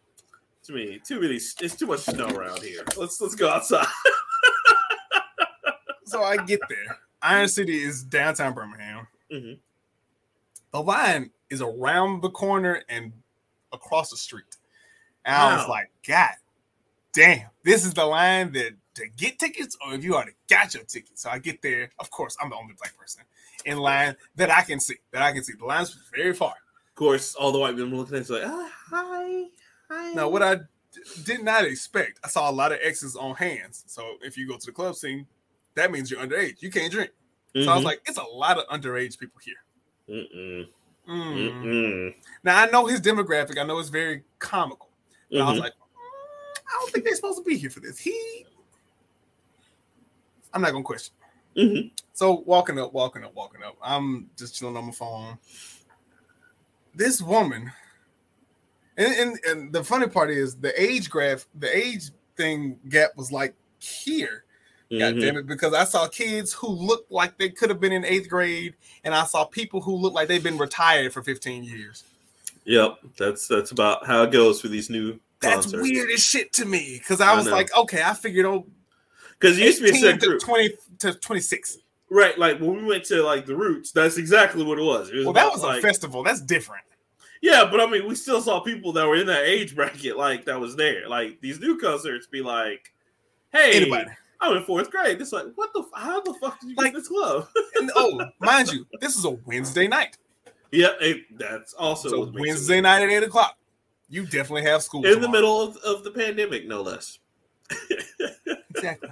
too 0.64 0.72
many, 0.74 0.98
too 1.06 1.20
many. 1.20 1.34
It's 1.36 1.76
too 1.76 1.86
much 1.86 2.00
snow 2.00 2.26
around 2.28 2.62
here. 2.62 2.82
Let's 2.96 3.20
let's 3.20 3.34
go 3.34 3.48
outside. 3.48 3.86
So 6.08 6.22
I 6.22 6.36
get 6.36 6.60
there. 6.68 6.98
Iron 7.20 7.48
City 7.48 7.82
is 7.82 8.04
downtown 8.04 8.54
Birmingham. 8.54 9.08
Mhm. 9.32 9.58
The 10.72 10.80
line 10.82 11.32
is 11.50 11.60
around 11.60 12.22
the 12.22 12.30
corner 12.30 12.82
and 12.88 13.12
across 13.72 14.10
the 14.10 14.16
street. 14.16 14.44
And 15.26 15.36
I 15.36 15.56
was 15.56 15.68
like, 15.68 15.90
God 16.06 16.30
damn, 17.12 17.48
this 17.64 17.84
is 17.84 17.94
the 17.94 18.04
line 18.04 18.52
that 18.52 18.72
to 18.94 19.08
get 19.16 19.38
tickets, 19.38 19.76
or 19.84 19.94
if 19.94 20.04
you 20.04 20.14
already 20.14 20.32
got 20.48 20.72
your 20.74 20.84
ticket. 20.84 21.18
So 21.18 21.28
I 21.30 21.38
get 21.38 21.60
there. 21.62 21.90
Of 21.98 22.10
course, 22.10 22.36
I'm 22.40 22.50
the 22.50 22.56
only 22.56 22.74
black 22.78 22.96
person 22.96 23.22
in 23.64 23.78
line 23.78 24.16
that 24.36 24.50
I 24.50 24.62
can 24.62 24.80
see. 24.80 24.96
That 25.12 25.22
I 25.22 25.32
can 25.32 25.42
see. 25.44 25.54
The 25.58 25.64
line's 25.64 25.96
very 26.14 26.32
far. 26.32 26.50
Of 26.52 26.94
course, 26.94 27.34
all 27.34 27.52
the 27.52 27.58
white 27.58 27.76
men 27.76 27.94
looking 27.94 28.16
at 28.16 28.22
us 28.22 28.30
like, 28.30 28.42
ah, 28.46 28.70
hi, 28.90 29.44
hi. 29.90 30.12
Now, 30.12 30.28
what 30.30 30.42
I 30.42 30.54
d- 30.56 30.62
did 31.24 31.42
not 31.42 31.64
expect, 31.64 32.20
I 32.24 32.28
saw 32.28 32.50
a 32.50 32.52
lot 32.52 32.72
of 32.72 32.78
X's 32.82 33.16
on 33.16 33.34
hands. 33.34 33.84
So 33.86 34.16
if 34.22 34.38
you 34.38 34.48
go 34.48 34.56
to 34.56 34.66
the 34.66 34.72
club 34.72 34.94
scene, 34.94 35.26
that 35.74 35.90
means 35.90 36.10
you're 36.10 36.20
underage. 36.20 36.62
You 36.62 36.70
can't 36.70 36.90
drink. 36.92 37.10
So 37.54 37.70
I 37.70 37.74
was 37.74 37.82
Mhm. 37.82 37.86
like, 37.86 38.02
it's 38.06 38.18
a 38.18 38.22
lot 38.22 38.58
of 38.58 38.66
underage 38.68 39.18
people 39.18 39.40
here. 39.42 39.54
Mm-mm. 40.08 40.68
Mm. 41.08 41.62
Mm-mm. 41.62 42.14
Now 42.44 42.62
I 42.62 42.66
know 42.70 42.86
his 42.86 43.00
demographic. 43.00 43.58
I 43.58 43.64
know 43.64 43.78
it's 43.78 43.88
very 43.90 44.22
comical. 44.38 44.85
But 45.30 45.40
I 45.42 45.50
was 45.50 45.58
Mhm. 45.58 45.62
like, 45.62 45.72
"Mm, 45.72 46.58
I 46.58 46.78
don't 46.80 46.92
think 46.92 47.04
they're 47.04 47.16
supposed 47.16 47.38
to 47.38 47.44
be 47.44 47.56
here 47.56 47.70
for 47.70 47.80
this. 47.80 47.98
He, 47.98 48.46
I'm 50.52 50.62
not 50.62 50.72
gonna 50.72 50.84
question. 50.84 51.14
Mhm. 51.56 51.90
So 52.12 52.32
walking 52.46 52.78
up, 52.78 52.92
walking 52.92 53.24
up, 53.24 53.34
walking 53.34 53.62
up. 53.62 53.76
I'm 53.82 54.30
just 54.36 54.54
chilling 54.54 54.76
on 54.76 54.86
my 54.86 54.92
phone. 54.92 55.38
This 56.94 57.20
woman, 57.20 57.70
and, 58.96 59.14
and 59.14 59.38
and 59.44 59.72
the 59.72 59.84
funny 59.84 60.06
part 60.06 60.30
is 60.30 60.56
the 60.56 60.80
age 60.80 61.10
graph, 61.10 61.46
the 61.54 61.74
age 61.76 62.10
thing 62.36 62.78
gap 62.88 63.16
was 63.16 63.30
like 63.32 63.54
here. 63.78 64.44
God 64.90 65.14
Mhm. 65.16 65.20
damn 65.20 65.36
it, 65.36 65.46
because 65.46 65.74
I 65.74 65.84
saw 65.84 66.06
kids 66.06 66.52
who 66.52 66.68
looked 66.68 67.10
like 67.10 67.36
they 67.38 67.50
could 67.50 67.70
have 67.70 67.80
been 67.80 67.92
in 67.92 68.04
eighth 68.04 68.28
grade, 68.28 68.76
and 69.02 69.14
I 69.14 69.24
saw 69.24 69.44
people 69.44 69.80
who 69.80 69.96
looked 69.96 70.14
like 70.14 70.28
they've 70.28 70.42
been 70.42 70.58
retired 70.58 71.12
for 71.12 71.22
15 71.22 71.64
years. 71.64 72.04
Yep, 72.66 72.98
that's 73.16 73.46
that's 73.48 73.70
about 73.70 74.06
how 74.06 74.22
it 74.24 74.30
goes 74.32 74.60
for 74.60 74.68
these 74.68 74.90
new 74.90 75.18
That's 75.40 75.66
concerts. 75.66 75.82
weird 75.82 76.10
as 76.10 76.20
shit 76.22 76.52
to 76.54 76.64
me 76.64 76.98
because 76.98 77.20
I 77.20 77.32
I 77.32 77.36
was 77.36 77.46
know. 77.46 77.52
like, 77.52 77.74
okay, 77.76 78.02
I 78.04 78.12
figured 78.14 78.44
oh, 78.46 78.66
Because 79.38 79.56
it 79.58 79.62
used 79.64 79.78
to 79.78 79.84
be 79.84 79.90
a 79.90 79.94
18 79.94 80.02
set 80.02 80.20
group, 80.20 80.40
20 80.40 80.70
to 81.00 81.14
26. 81.14 81.78
right? 82.10 82.36
Like 82.38 82.58
when 82.60 82.76
we 82.76 82.84
went 82.84 83.04
to 83.04 83.22
like 83.22 83.46
the 83.46 83.54
Roots, 83.56 83.92
that's 83.92 84.16
exactly 84.18 84.64
what 84.64 84.78
it 84.78 84.82
was. 84.82 85.10
It 85.10 85.16
was 85.16 85.24
Well, 85.26 85.34
that 85.34 85.46
about, 85.54 85.62
was 85.68 85.78
a 85.78 85.80
festival. 85.80 86.22
That's 86.24 86.40
different. 86.40 86.84
yeah, 87.40 87.64
but 87.70 87.80
I 87.80 87.86
mean, 87.86 88.06
we 88.08 88.14
still 88.16 88.42
saw 88.42 88.60
people 88.60 88.92
that 88.94 89.06
were 89.06 89.16
in 89.16 89.26
that 89.28 89.44
age 89.44 89.76
bracket, 89.76 90.16
like 90.16 90.44
that 90.46 90.58
was 90.58 90.74
there. 90.76 91.08
Like 91.08 91.40
these 91.40 91.60
new 91.60 91.78
concerts, 91.78 92.26
be 92.26 92.42
like, 92.42 92.92
"Hey, 93.52 93.76
Anybody. 93.76 94.10
I'm 94.40 94.56
in 94.56 94.64
fourth 94.64 94.90
grade." 94.90 95.20
It's 95.20 95.32
like, 95.32 95.46
what 95.54 95.72
the? 95.72 95.84
How 95.94 96.20
the 96.20 96.34
fuck 96.34 96.60
did 96.60 96.70
you 96.70 96.76
Like- 96.76 96.92
get 96.92 96.98
this 96.98 97.08
club? 97.08 97.48
And 97.76 97.90
oh, 97.94 98.20
mind 98.40 98.72
you, 98.72 98.86
this 99.00 99.16
is 99.16 99.24
a 99.24 99.30
Wednesday 99.30 99.86
night. 99.86 100.16
Yeah, 100.76 100.88
it, 101.00 101.38
that's 101.38 101.72
also 101.74 102.08
So 102.08 102.20
what 102.20 102.34
makes 102.34 102.38
it 102.38 102.48
Wednesday 102.48 102.80
night 102.80 103.02
at 103.02 103.10
eight 103.10 103.22
o'clock. 103.22 103.56
You 104.08 104.24
definitely 104.24 104.62
have 104.70 104.82
school 104.82 105.04
in 105.04 105.20
the 105.20 105.28
middle 105.28 105.60
of, 105.60 105.76
of 105.78 106.04
the 106.04 106.10
pandemic, 106.10 106.66
no 106.66 106.82
less. 106.82 107.18
Exactly. 108.70 109.08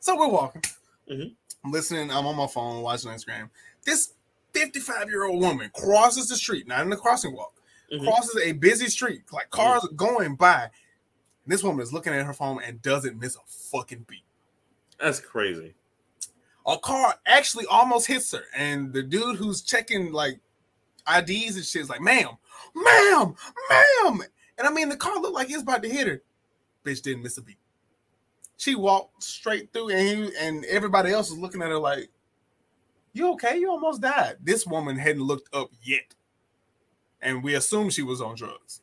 So 0.00 0.16
we're 0.18 0.28
walking. 0.28 0.62
Mhm. 1.08 1.34
I'm 1.64 1.70
listening. 1.70 2.10
I'm 2.10 2.26
on 2.26 2.34
my 2.34 2.48
phone 2.48 2.82
watching 2.82 3.12
Instagram. 3.12 3.48
This 3.84 4.14
55 4.54 5.08
year 5.08 5.24
old 5.24 5.40
woman 5.40 5.70
crosses 5.72 6.28
the 6.28 6.34
street, 6.36 6.66
not 6.66 6.80
in 6.80 6.90
the 6.90 6.96
crossing 6.96 7.32
walk, 7.34 7.54
Mhm. 7.92 8.02
crosses 8.02 8.36
a 8.42 8.52
busy 8.52 8.88
street, 8.88 9.22
like 9.32 9.50
cars 9.50 9.84
are 9.84 9.94
going 9.94 10.34
by. 10.34 10.62
And 10.64 11.52
this 11.52 11.62
woman 11.62 11.80
is 11.80 11.92
looking 11.92 12.12
at 12.12 12.26
her 12.26 12.32
phone 12.34 12.60
and 12.62 12.82
doesn't 12.82 13.18
miss 13.20 13.36
a 13.36 13.40
fucking 13.46 14.06
beat. 14.08 14.24
That's 14.98 15.20
crazy. 15.20 15.74
A 16.66 16.76
car 16.78 17.14
actually 17.24 17.66
almost 17.66 18.06
hits 18.08 18.32
her, 18.32 18.44
and 18.54 18.92
the 18.92 19.02
dude 19.02 19.36
who's 19.36 19.62
checking 19.62 20.12
like 20.12 20.40
IDs 21.06 21.56
and 21.56 21.64
shit 21.64 21.82
is 21.82 21.88
like, 21.90 22.00
"Ma'am, 22.00 22.30
ma'am, 22.74 23.34
ma'am," 23.70 24.22
and 24.58 24.66
I 24.66 24.70
mean 24.70 24.88
the 24.88 24.96
car 24.96 25.18
looked 25.20 25.34
like 25.34 25.50
it's 25.50 25.62
about 25.62 25.82
to 25.82 25.88
hit 25.88 26.06
her. 26.06 26.22
Bitch 26.84 27.02
didn't 27.02 27.22
miss 27.22 27.38
a 27.38 27.42
beat. 27.42 27.58
She 28.56 28.74
walked 28.74 29.22
straight 29.22 29.72
through, 29.72 29.90
and 29.90 30.08
he, 30.08 30.36
and 30.38 30.64
everybody 30.66 31.10
else 31.12 31.30
was 31.30 31.38
looking 31.38 31.62
at 31.62 31.70
her 31.70 31.78
like, 31.78 32.08
"You 33.12 33.32
okay? 33.32 33.58
You 33.58 33.70
almost 33.70 34.00
died." 34.00 34.36
This 34.42 34.66
woman 34.66 34.96
hadn't 34.96 35.22
looked 35.22 35.54
up 35.54 35.70
yet, 35.82 36.14
and 37.20 37.42
we 37.42 37.54
assumed 37.54 37.92
she 37.92 38.02
was 38.02 38.20
on 38.20 38.36
drugs. 38.36 38.82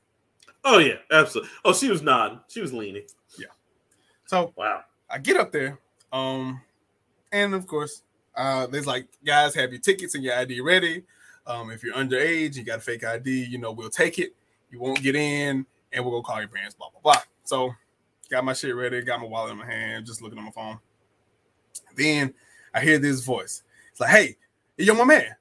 Oh 0.66 0.80
yeah, 0.80 0.98
absolutely. 1.12 1.52
Oh, 1.64 1.74
she 1.74 1.90
was 1.90 2.02
nodding. 2.02 2.42
She 2.50 2.62
was 2.62 2.74
leaning. 2.74 3.04
Yeah. 3.38 3.48
So 4.26 4.54
Wow. 4.56 4.84
I 5.10 5.18
get 5.18 5.38
up 5.38 5.52
there, 5.52 5.80
um, 6.12 6.62
and 7.32 7.56
of 7.56 7.66
course, 7.66 8.04
uh, 8.36 8.68
there's 8.68 8.86
like, 8.86 9.08
guys, 9.26 9.56
have 9.56 9.72
your 9.72 9.82
tickets 9.82 10.14
and 10.16 10.24
your 10.24 10.36
ID 10.36 10.62
ready. 10.62 11.04
Um, 11.50 11.72
if 11.72 11.84
you're 11.84 11.96
underage, 11.96 12.56
you 12.56 12.64
got 12.64 12.78
a 12.78 12.82
fake 12.82 13.04
ID, 13.04 13.46
you 13.46 13.58
know, 13.58 13.72
we'll 13.72 13.90
take 13.90 14.20
it. 14.20 14.36
You 14.70 14.80
won't 14.80 15.02
get 15.02 15.16
in, 15.16 15.66
and 15.92 16.06
we'll 16.06 16.14
go 16.14 16.22
call 16.22 16.40
your 16.40 16.48
parents, 16.48 16.76
blah, 16.76 16.90
blah, 16.92 17.02
blah. 17.02 17.22
So, 17.44 17.72
got 18.30 18.46
my 18.46 18.54
shit 18.54 18.76
ready, 18.76 19.02
got 19.02 19.20
my 19.20 19.26
wallet 19.26 19.54
in 19.54 19.58
my 19.58 19.66
hand, 19.66 20.06
just 20.06 20.22
looking 20.22 20.38
on 20.38 20.46
my 20.46 20.52
phone. 20.52 20.78
Then 21.96 22.36
I 22.72 22.82
hear 22.82 23.00
this 23.00 23.22
voice. 23.22 23.64
It's 23.90 24.00
like, 24.00 24.12
hey, 24.12 24.38
yo, 24.78 24.94
my 24.94 25.06
man. 25.06 25.36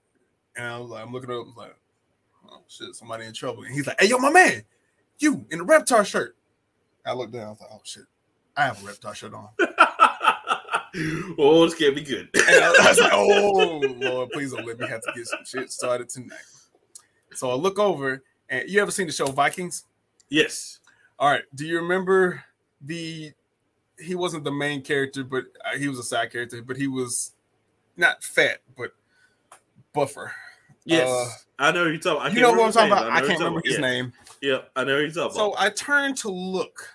And 0.56 0.66
I 0.66 0.78
was 0.78 0.88
like, 0.88 1.04
I'm 1.04 1.12
looking 1.12 1.30
up, 1.30 1.36
I 1.36 1.40
was 1.40 1.56
like, 1.58 1.76
oh 2.50 2.62
shit, 2.68 2.94
somebody 2.94 3.26
in 3.26 3.34
trouble. 3.34 3.64
And 3.64 3.74
he's 3.74 3.86
like, 3.86 4.00
hey, 4.00 4.08
yo, 4.08 4.16
my 4.16 4.30
man, 4.30 4.62
you 5.18 5.44
in 5.50 5.60
a 5.60 5.64
Reptar 5.64 6.06
shirt. 6.06 6.36
I 7.04 7.12
looked 7.12 7.34
down, 7.34 7.46
I 7.46 7.50
was 7.50 7.60
like, 7.60 7.70
oh 7.70 7.80
shit, 7.84 8.04
I 8.56 8.64
have 8.64 8.82
a 8.82 8.86
Reptar 8.86 9.14
shirt 9.14 9.34
on. 9.34 9.48
oh, 11.38 11.64
this 11.64 11.74
can't 11.78 11.94
be 11.94 12.02
good. 12.02 12.28
And 12.48 12.64
I 12.64 12.88
was 12.88 12.98
like, 13.00 13.12
oh 13.12 13.80
Lord, 14.00 14.30
please 14.30 14.52
don't 14.52 14.66
let 14.66 14.78
me 14.78 14.86
have 14.88 15.02
to 15.02 15.12
get 15.14 15.26
some 15.26 15.44
shit 15.44 15.70
started 15.72 16.08
tonight. 16.08 16.38
So 17.34 17.50
I 17.50 17.54
look 17.54 17.78
over, 17.78 18.22
and 18.48 18.68
you 18.68 18.80
ever 18.80 18.90
seen 18.90 19.06
the 19.06 19.12
show 19.12 19.26
Vikings? 19.26 19.84
yes. 20.30 20.80
All 21.20 21.28
right. 21.30 21.42
Do 21.54 21.66
you 21.66 21.80
remember 21.80 22.44
the? 22.80 23.32
He 23.98 24.14
wasn't 24.14 24.44
the 24.44 24.52
main 24.52 24.82
character, 24.82 25.24
but 25.24 25.46
uh, 25.64 25.76
he 25.76 25.88
was 25.88 25.98
a 25.98 26.04
side 26.04 26.30
character. 26.30 26.62
But 26.62 26.76
he 26.76 26.86
was 26.86 27.32
not 27.96 28.22
fat, 28.22 28.58
but 28.76 28.92
buffer. 29.92 30.32
Yes, 30.84 31.08
Uh, 31.08 31.28
I 31.58 31.72
know 31.72 31.84
who 31.84 31.90
you're 31.90 31.98
talking. 32.00 32.22
I 32.22 32.28
you 32.28 32.40
know 32.40 32.52
what 32.52 32.66
I'm 32.66 32.72
talking 32.72 32.92
about? 32.92 33.04
name, 33.08 33.12
I 33.14 33.20
can't 33.26 33.38
remember 33.40 33.60
his 33.64 33.78
about. 33.78 33.88
name. 33.90 34.12
Yeah. 34.40 34.52
Yep, 34.52 34.70
I 34.76 34.84
know 34.84 34.94
who 34.96 35.00
you're 35.02 35.10
talking 35.10 35.34
So 35.36 35.50
about. 35.52 35.60
I 35.60 35.70
turned 35.70 36.16
to 36.18 36.28
look 36.30 36.88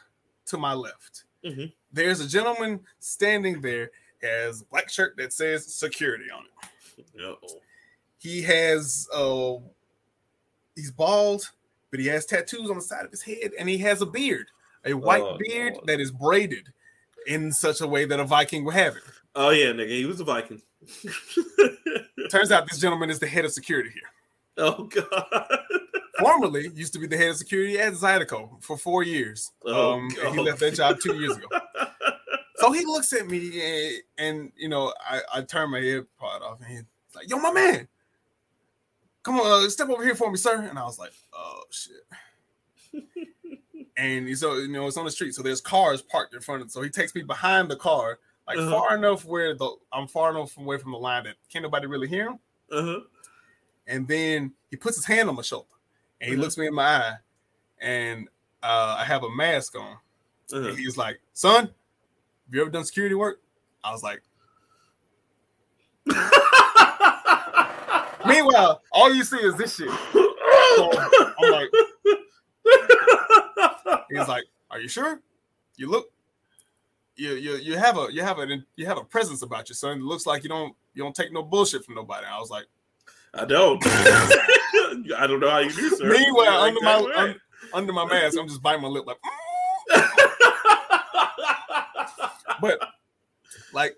to 0.48 0.58
my 0.58 0.74
left. 0.74 1.23
Mhm. 1.46 1.72
There's 1.92 2.20
a 2.20 2.28
gentleman 2.28 2.80
standing 3.00 3.62
there, 3.62 3.92
has 4.22 4.62
a 4.62 4.66
black 4.66 4.90
shirt 4.90 5.16
that 5.18 5.34
says 5.34 5.66
security 5.74 6.26
on 6.32 6.44
it. 6.46 7.06
Uh-oh. 7.24 7.60
He 8.20 8.42
has 8.44 9.08
uh 9.14 9.56
he's 10.76 10.92
bald, 10.92 11.52
but 11.92 12.00
he 12.00 12.08
has 12.08 12.26
tattoos 12.26 12.70
on 12.70 12.78
the 12.78 12.82
side 12.82 13.06
of 13.06 13.12
his 13.12 13.22
head, 13.22 13.52
and 13.60 13.68
he 13.68 13.78
has 13.80 14.02
a 14.02 14.06
beard, 14.06 14.48
a 14.86 14.94
white 14.94 15.22
Oh, 15.22 15.38
beard 15.38 15.74
Lord. 15.74 15.88
that 15.88 16.00
is 16.00 16.12
braided 16.12 16.72
in 17.28 17.52
such 17.52 17.82
a 17.82 17.88
way 17.88 18.06
that 18.06 18.20
a 18.20 18.24
Viking 18.26 18.64
would 18.66 18.74
have 18.76 18.96
it. 18.96 19.04
Oh 19.36 19.50
yeah, 19.50 19.68
nigga, 19.72 19.90
he 19.90 20.06
was 20.06 20.20
a 20.20 20.24
Viking. 20.24 20.62
Turns 22.30 22.52
out 22.52 22.70
this 22.70 22.80
gentleman 22.80 23.10
is 23.10 23.20
the 23.20 23.28
head 23.28 23.46
of 23.46 23.52
security 23.52 23.90
here. 23.90 24.04
oh 24.58 24.84
god. 24.86 25.60
Formerly 26.24 26.70
used 26.76 26.94
to 26.94 27.00
be 27.00 27.08
the 27.08 27.18
head 27.18 27.30
of 27.30 27.38
security 27.38 27.80
at 27.80 27.94
Zydeco 27.94 28.62
for 28.64 28.78
four 28.78 29.04
years. 29.04 29.52
Oh, 29.66 29.94
um, 29.94 30.10
and 30.26 30.36
he 30.36 30.42
left 30.42 30.60
that 30.60 30.76
job 30.76 30.98
two 31.02 31.16
years 31.16 31.38
ago. 31.38 31.48
So 32.58 32.72
he 32.72 32.86
looks 32.86 33.12
at 33.12 33.28
me 33.28 33.62
and, 33.62 33.94
and 34.18 34.52
you 34.56 34.70
know, 34.70 34.94
I, 35.06 35.20
I 35.34 35.42
turn 35.42 35.70
my 35.72 35.82
head 35.82 36.06
part 36.18 36.42
off 36.42 36.60
and 36.62 36.70
he's 36.70 36.84
like, 37.14 37.30
yo, 37.30 37.38
my 37.38 37.52
man, 37.52 37.90
come 39.22 39.38
on, 39.38 39.66
uh, 39.66 39.70
step 39.70 39.90
over 39.90 40.02
here 40.02 40.16
for 40.16 40.32
me, 40.32 40.38
sir. 40.38 40.62
And 40.62 40.80
I 40.80 40.84
was 40.84 40.98
like, 40.98 41.12
oh 41.34 41.64
shit. 41.72 43.04
and 43.98 44.38
so 44.38 44.54
you 44.56 44.70
know, 44.70 44.88
it's 44.88 44.96
on 44.96 45.04
the 45.04 45.12
street, 45.12 45.36
so 45.36 45.42
there's 45.44 45.60
cars 45.60 46.02
parked 46.02 46.34
in 46.36 46.40
front 46.40 46.62
of 46.62 46.68
it. 46.68 46.72
So 46.72 46.82
he 46.82 46.90
takes 46.90 47.14
me 47.14 47.24
behind 47.24 47.70
the 47.70 47.76
car, 47.76 48.20
like 48.48 48.58
Uh-huh. 48.58 48.70
far 48.72 48.96
enough 48.96 49.26
where 49.26 49.56
the 49.56 49.70
I'm 49.92 50.08
far 50.08 50.30
enough 50.30 50.56
away 50.58 50.78
from 50.78 50.92
the 50.94 50.98
line 51.00 51.26
that 51.26 51.36
can't 51.52 51.64
nobody 51.64 51.88
really 51.88 52.08
hear 52.08 52.30
him. 52.30 52.40
Uh-huh. 52.72 53.00
And 53.88 54.08
then 54.08 54.54
he 54.70 54.78
puts 54.78 54.96
his 54.96 55.06
hand 55.06 55.28
on 55.28 55.36
my 55.36 55.42
shoulder 55.42 55.68
and 56.24 56.32
he 56.32 56.38
looks 56.38 56.58
me 56.58 56.68
in 56.68 56.74
my 56.74 56.84
eye, 56.84 57.16
and 57.82 58.30
uh, 58.64 58.96
I 58.98 59.04
have 59.04 59.24
a 59.24 59.30
mask 59.30 59.76
on. 59.78 59.98
Uh-huh. 60.54 60.70
And 60.70 60.78
he's 60.78 60.98
like, 60.98 61.20
son, 61.34 61.66
have 61.66 61.74
you 62.52 62.62
ever 62.62 62.70
done 62.70 62.86
security 62.86 63.16
work? 63.16 63.42
I 63.84 63.92
was 63.92 64.04
like, 64.04 64.22
meanwhile, 68.26 68.82
all 68.92 69.14
you 69.14 69.24
see 69.24 69.38
is 69.38 69.56
this 69.56 69.76
shit. 69.76 69.90
So 69.90 70.92
I'm 71.40 71.52
like, 71.52 71.70
he's 74.10 74.28
like, 74.28 74.46
are 74.72 74.80
you 74.80 74.88
sure? 74.88 75.22
You 75.76 75.90
look, 75.90 76.12
you 77.16 77.34
you 77.34 77.56
you 77.58 77.78
have 77.78 77.98
a 77.98 78.08
you 78.12 78.22
have 78.22 78.40
a 78.40 78.48
you 78.76 78.86
have 78.86 78.98
a 78.98 79.04
presence 79.04 79.42
about 79.42 79.70
you, 79.70 79.76
son. 79.76 79.98
It 79.98 80.04
looks 80.04 80.26
like 80.26 80.44
you 80.44 80.50
don't 80.50 80.76
you 80.94 81.04
don't 81.04 81.16
take 81.16 81.34
no 81.34 81.44
bullshit 81.44 81.84
from 81.84 81.96
nobody. 81.96 82.26
I 82.26 82.40
was 82.40 82.50
like, 82.50 82.66
I 83.34 83.46
don't. 83.46 83.82
I 83.86 85.26
don't 85.28 85.40
know 85.40 85.50
how 85.50 85.60
you 85.60 85.72
do, 85.72 85.90
sir. 85.96 86.10
meanwhile, 86.12 86.46
You're 86.46 86.78
under 86.78 86.82
my 86.82 87.14
un- 87.16 87.42
under 87.74 87.94
my 87.94 88.06
mask, 88.06 88.38
I'm 88.40 88.48
just 88.48 88.62
biting 88.62 88.82
my 88.82 88.88
lip 88.88 89.06
like, 89.08 89.18
but 92.62 92.80
like 93.74 93.96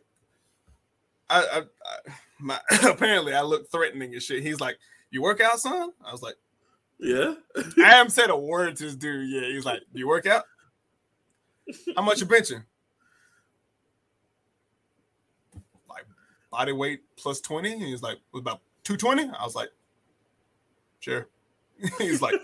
I, 1.29 1.39
I, 1.39 1.57
I 1.59 2.11
my 2.39 2.59
apparently 2.83 3.33
I 3.33 3.41
look 3.41 3.69
threatening 3.69 4.13
and 4.13 4.21
shit. 4.21 4.43
He's 4.43 4.59
like, 4.59 4.77
"You 5.11 5.21
work 5.21 5.41
out, 5.41 5.59
son?" 5.59 5.91
I 6.05 6.11
was 6.11 6.21
like, 6.21 6.35
yeah. 6.99 7.35
"I 7.55 7.89
haven't 7.89 8.11
said 8.11 8.29
a 8.29 8.37
word 8.37 8.77
to 8.77 8.83
this 8.83 8.95
dude 8.95 9.29
yet." 9.29 9.43
He's 9.51 9.65
like, 9.65 9.81
"You 9.93 10.07
work 10.07 10.25
out? 10.25 10.43
How 11.95 12.03
much 12.03 12.21
you 12.21 12.27
benching?" 12.27 12.63
Like 15.89 16.05
body 16.51 16.71
weight 16.71 17.01
plus 17.17 17.41
twenty. 17.41 17.77
He's 17.77 18.01
like, 18.01 18.17
"Was 18.31 18.41
about 18.41 18.61
two 18.85 18.95
twenty? 18.95 19.23
I 19.23 19.43
was 19.43 19.55
like, 19.55 19.69
"Sure." 21.01 21.27
He's 21.97 22.21
like, 22.21 22.35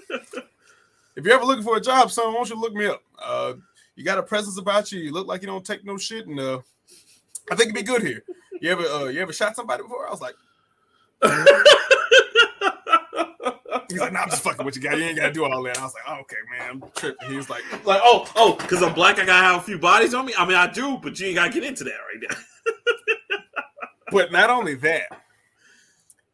"If 1.15 1.23
you're 1.23 1.35
ever 1.35 1.45
looking 1.45 1.63
for 1.63 1.77
a 1.77 1.81
job, 1.81 2.11
son, 2.11 2.27
why 2.27 2.33
don't 2.33 2.49
you 2.49 2.59
look 2.59 2.73
me 2.73 2.87
up? 2.87 3.01
Uh, 3.23 3.53
you 3.95 4.03
got 4.03 4.17
a 4.17 4.23
presence 4.23 4.57
about 4.57 4.91
you. 4.91 4.99
You 4.99 5.13
look 5.13 5.27
like 5.27 5.41
you 5.41 5.47
don't 5.47 5.65
take 5.65 5.85
no 5.85 5.97
shit, 5.97 6.27
and 6.27 6.37
uh, 6.37 6.59
I 7.49 7.55
think 7.55 7.67
you'd 7.67 7.75
be 7.75 7.83
good 7.83 8.01
here." 8.01 8.23
You 8.61 8.69
ever 8.69 8.83
uh, 8.83 9.05
you 9.05 9.19
ever 9.21 9.33
shot 9.33 9.55
somebody 9.55 9.81
before? 9.81 10.07
I 10.07 10.11
was 10.11 10.21
like, 10.21 10.35
he's 13.89 13.99
like, 13.99 14.13
nah, 14.13 14.21
I'm 14.21 14.29
just 14.29 14.43
fucking 14.43 14.65
with 14.65 14.75
you, 14.75 14.81
guy. 14.81 14.93
You 14.93 15.03
ain't 15.03 15.17
gotta 15.17 15.33
do 15.33 15.45
all 15.45 15.63
that. 15.63 15.79
I 15.79 15.83
was 15.83 15.95
like, 15.95 16.03
oh, 16.07 16.19
okay, 16.21 16.37
man, 16.51 16.69
I'm 16.69 16.83
tripping. 16.95 17.29
He 17.29 17.35
was 17.35 17.49
like, 17.49 17.63
like, 17.85 18.01
oh, 18.03 18.31
oh, 18.35 18.55
because 18.55 18.83
I'm 18.83 18.93
black, 18.93 19.17
I 19.17 19.25
gotta 19.25 19.43
have 19.43 19.61
a 19.61 19.63
few 19.63 19.79
bodies 19.79 20.13
on 20.13 20.25
me. 20.25 20.33
I 20.37 20.45
mean, 20.45 20.57
I 20.57 20.71
do, 20.71 20.97
but 20.97 21.19
you 21.19 21.27
ain't 21.27 21.35
gotta 21.35 21.51
get 21.51 21.63
into 21.63 21.83
that 21.83 21.91
right 21.91 22.23
now. 22.29 22.35
but 24.11 24.31
not 24.31 24.49
only 24.49 24.75
that. 24.75 25.20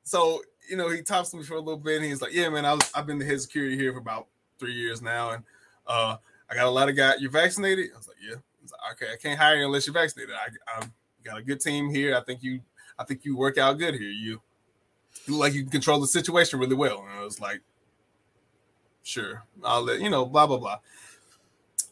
So 0.07 0.41
you 0.69 0.77
know, 0.77 0.89
he 0.89 1.01
talks 1.01 1.31
to 1.31 1.37
me 1.37 1.43
for 1.43 1.55
a 1.55 1.59
little 1.59 1.77
bit, 1.77 1.97
and 1.97 2.05
he's 2.05 2.21
like, 2.21 2.33
yeah, 2.33 2.47
man, 2.47 2.63
I 2.63 2.73
was 2.73 2.89
I've 2.95 3.05
been 3.05 3.19
the 3.19 3.25
head 3.25 3.41
security 3.41 3.75
here 3.75 3.91
for 3.91 3.99
about 3.99 4.27
three 4.57 4.73
years 4.73 5.01
now, 5.01 5.31
and 5.31 5.43
uh, 5.85 6.15
I 6.49 6.55
got 6.55 6.65
a 6.65 6.69
lot 6.69 6.87
of 6.87 6.95
guys. 6.95 7.15
You 7.19 7.29
vaccinated? 7.29 7.89
I 7.93 7.97
was 7.97 8.07
like, 8.07 8.15
yeah. 8.21 8.35
He's 8.61 8.71
like, 8.71 8.93
okay, 8.93 9.11
I 9.11 9.17
can't 9.17 9.37
hire 9.37 9.57
you 9.57 9.65
unless 9.65 9.85
you're 9.85 9.93
vaccinated. 9.93 10.33
I, 10.33 10.79
I 10.79 10.85
got 11.25 11.37
a 11.37 11.41
good 11.41 11.59
team 11.59 11.89
here. 11.89 12.15
I 12.15 12.21
think 12.21 12.41
you, 12.41 12.61
I 12.97 13.03
think 13.03 13.25
you 13.25 13.35
work 13.35 13.57
out 13.57 13.77
good 13.77 13.95
here. 13.95 14.09
You, 14.09 14.41
you 15.25 15.33
look 15.33 15.41
like 15.41 15.53
you 15.53 15.63
can 15.63 15.71
control 15.71 15.99
the 15.99 16.07
situation 16.07 16.57
really 16.59 16.75
well. 16.75 17.01
And 17.01 17.19
I 17.19 17.23
was 17.25 17.41
like, 17.41 17.59
sure, 19.03 19.43
I'll 19.61 19.83
let 19.83 19.99
you 19.99 20.09
know. 20.09 20.25
Blah 20.25 20.47
blah 20.47 20.57
blah. 20.57 20.79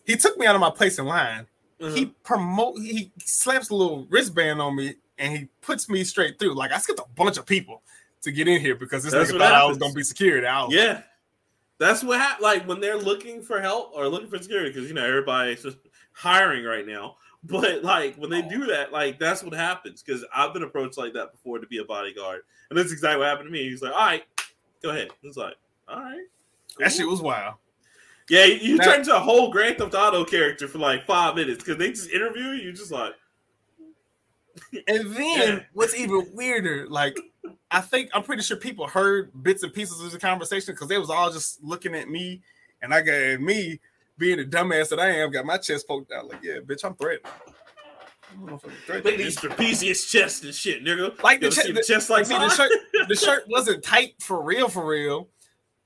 He 0.06 0.16
took 0.16 0.38
me 0.38 0.46
out 0.46 0.56
of 0.56 0.62
my 0.62 0.72
place 0.72 1.00
in 1.00 1.06
line. 1.06 1.48
Uh-huh. 1.82 1.94
He 1.94 2.06
promote. 2.24 2.78
He 2.78 3.12
slaps 3.18 3.72
a 3.72 3.76
little 3.76 4.08
wristband 4.10 4.62
on 4.62 4.78
me, 4.78 4.96
and 5.18 5.38
he 5.38 5.50
puts 5.62 5.90
me 5.90 6.06
straight 6.06 6.40
through. 6.40 6.54
Like 6.54 6.72
I 6.72 6.78
skipped 6.78 7.00
a 7.00 7.06
bunch 7.14 7.38
of 7.38 7.46
people 7.46 7.82
to 8.26 8.32
get 8.32 8.48
in 8.48 8.62
here 8.62 8.76
because 8.76 9.04
this 9.04 9.14
That's 9.14 9.32
nigga 9.32 9.40
thought 9.40 9.54
I 9.54 9.66
was 9.66 9.78
gonna 9.78 9.94
be 9.94 10.04
secured 10.04 10.44
was 10.44 10.74
Yeah. 10.74 11.02
That's 11.78 12.04
what 12.04 12.20
happened. 12.20 12.44
Like 12.44 12.68
when 12.68 12.80
they're 12.80 12.98
looking 12.98 13.42
for 13.42 13.60
help 13.60 13.92
or 13.94 14.08
looking 14.08 14.30
for 14.30 14.38
security, 14.38 14.70
because 14.70 14.88
you 14.88 14.94
know 14.94 15.06
everybody's 15.06 15.64
just 15.64 15.78
hiring 16.14 16.64
right 16.64 16.86
now. 16.86 17.18
But 17.48 17.84
like 17.84 18.16
when 18.16 18.32
they 18.32 18.42
do 18.42 18.66
that, 18.66 18.92
like 18.92 19.20
that's 19.20 19.44
what 19.44 19.54
happens. 19.54 20.02
Because 20.02 20.26
I've 20.36 20.52
been 20.52 20.64
approached 20.64 20.98
like 20.98 21.14
that 21.14 21.32
before 21.32 21.60
to 21.60 21.68
be 21.68 21.78
a 21.78 21.86
bodyguard, 21.86 22.42
and 22.72 22.80
that's 22.80 22.92
exactly 22.92 23.20
what 23.20 23.28
happened 23.28 23.50
to 23.50 23.52
me. 23.52 23.70
He's 23.70 23.84
like, 23.84 23.92
"All 23.92 24.00
right, 24.00 24.24
go 24.82 24.90
ahead." 24.90 25.10
It's 25.22 25.38
like, 25.38 25.54
"All 25.88 26.00
right." 26.00 26.26
that 26.80 26.92
shit 26.92 27.08
was 27.08 27.22
wild. 27.22 27.56
Yeah, 28.30 28.46
you, 28.46 28.80
turn 28.80 29.02
into 29.02 29.16
a 29.16 29.20
whole 29.20 29.52
Grand 29.52 29.78
Theft 29.78 29.94
Auto 29.94 30.26
character 30.26 30.68
for 30.68 30.80
like 30.80 31.06
five 31.06 31.36
minutes 31.36 31.64
because 31.64 31.78
they 31.78 31.90
just 31.90 32.10
interview 32.10 32.46
you. 32.46 32.64
You're 32.64 32.74
just 32.74 32.92
like, 32.92 33.14
And 34.88 35.16
then 35.16 35.58
Yeah. 35.58 35.60
what's 35.74 35.96
even 35.96 36.28
weirder, 36.34 36.88
like 36.90 37.20
I 37.72 37.82
think 37.82 38.10
I'm 38.14 38.24
pretty 38.24 38.44
sure 38.44 38.58
people 38.58 38.88
heard 38.88 39.32
bits 39.44 39.64
and 39.64 39.74
pieces 39.74 40.02
of 40.02 40.12
the 40.12 40.20
conversation 40.20 40.74
because 40.74 40.88
they 40.88 40.98
was 40.98 41.10
all 41.10 41.32
just 41.32 41.64
looking 41.64 41.96
at 41.96 42.10
me, 42.10 42.42
and 42.82 42.94
I 42.94 43.02
got 43.02 43.42
me 43.42 43.80
being 44.18 44.38
the 44.38 44.46
dumbass 44.46 44.90
that 44.90 45.00
I 45.00 45.08
am, 45.08 45.32
got 45.32 45.46
my 45.46 45.58
chest 45.58 45.88
poked 45.88 46.12
out. 46.12 46.28
Like, 46.28 46.44
yeah, 46.44 46.58
bitch, 46.66 46.86
I'm 46.86 46.96
threatened. 46.96 47.32
I'm 48.32 48.48
motherfucking 48.48 48.86
threatened, 48.86 49.06
"Look 49.06 49.18
these 49.18 49.38
trapezius 49.38 50.10
chests 50.10 50.44
and 50.44 50.54
shit, 50.54 50.84
nigga." 50.84 51.22
Like 51.22 51.42
the, 51.42 51.50
che- 51.50 51.72
the, 51.72 51.84
chest 51.84 52.10
like 52.10 52.26
see, 52.26 52.38
the 52.38 52.50
shirt, 52.50 52.72
the 53.08 53.16
shirt 53.26 53.46
wasn't 53.48 53.84
tight 53.84 54.16
for 54.22 54.42
real, 54.42 54.68
for 54.68 54.86
real. 54.86 55.30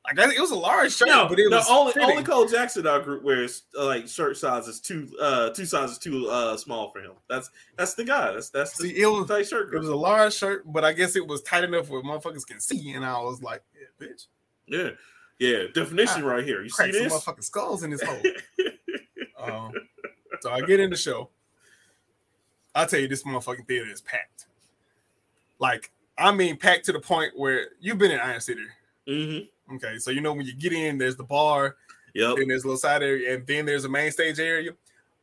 Like 0.09 0.19
I 0.19 0.25
think 0.27 0.37
it 0.37 0.41
was 0.41 0.51
a 0.51 0.55
large 0.55 0.93
shirt, 0.95 1.07
No, 1.07 1.27
but 1.27 1.37
it 1.39 1.49
no, 1.49 1.57
was 1.57 1.67
only 1.69 1.93
fitting. 1.93 2.09
only 2.09 2.23
Cole 2.23 2.45
Jackson 2.47 2.87
our 2.87 2.99
group 2.99 3.23
wears 3.23 3.63
uh, 3.77 3.85
like 3.85 4.07
shirt 4.07 4.37
sizes 4.37 4.79
too 4.79 5.07
uh 5.21 5.51
two 5.51 5.65
sizes 5.65 5.97
too 5.99 6.27
uh 6.29 6.57
small 6.57 6.91
for 6.91 6.99
him. 7.01 7.11
That's 7.29 7.49
that's 7.77 7.93
the 7.93 8.03
guy. 8.05 8.31
That's 8.31 8.49
that's 8.49 8.75
the 8.77 8.89
See, 8.89 9.01
it 9.01 9.05
was 9.05 9.27
tight 9.27 9.47
shirt. 9.47 9.73
it 9.73 9.77
was 9.77 9.87
a 9.89 9.95
large 9.95 10.33
shirt, 10.33 10.63
but 10.71 10.83
I 10.83 10.93
guess 10.93 11.15
it 11.15 11.25
was 11.27 11.41
tight 11.43 11.63
enough 11.63 11.89
where 11.89 12.01
motherfuckers 12.01 12.45
can 12.47 12.59
see, 12.59 12.93
and 12.93 13.05
I 13.05 13.19
was 13.21 13.41
like, 13.43 13.61
yeah, 13.79 14.07
bitch, 14.07 14.25
yeah, 14.67 14.89
yeah. 15.37 15.63
Definition 15.73 16.23
right 16.25 16.43
here. 16.43 16.63
You 16.63 16.69
see 16.69 16.75
crack 16.75 16.93
some 16.93 17.03
this? 17.03 17.13
motherfucking 17.13 17.43
skulls 17.43 17.83
in 17.83 17.91
this 17.91 18.01
hole. 18.01 18.21
Um, 19.41 19.71
so 20.41 20.51
I 20.51 20.59
get 20.61 20.81
in 20.81 20.89
the 20.89 20.97
show. 20.97 21.29
I'll 22.75 22.85
tell 22.85 22.99
you, 22.99 23.07
this 23.07 23.23
motherfucking 23.23 23.67
theater 23.67 23.89
is 23.89 24.01
packed. 24.01 24.47
Like, 25.59 25.91
I 26.17 26.33
mean, 26.33 26.57
packed 26.57 26.83
to 26.87 26.91
the 26.91 26.99
point 26.99 27.31
where 27.37 27.67
you've 27.79 27.97
been 27.97 28.11
in 28.11 28.19
Iron 28.19 28.41
City. 28.41 28.65
mm-hmm. 29.07 29.45
Okay, 29.75 29.97
so 29.99 30.11
you 30.11 30.21
know 30.21 30.33
when 30.33 30.45
you 30.45 30.53
get 30.55 30.73
in, 30.73 30.97
there's 30.97 31.15
the 31.15 31.23
bar, 31.23 31.75
Yep. 32.15 32.37
then 32.37 32.47
there's 32.47 32.63
a 32.63 32.67
little 32.67 32.79
side 32.79 33.03
area, 33.03 33.35
and 33.35 33.45
then 33.45 33.65
there's 33.65 33.85
a 33.85 33.89
main 33.89 34.11
stage 34.11 34.39
area. 34.39 34.71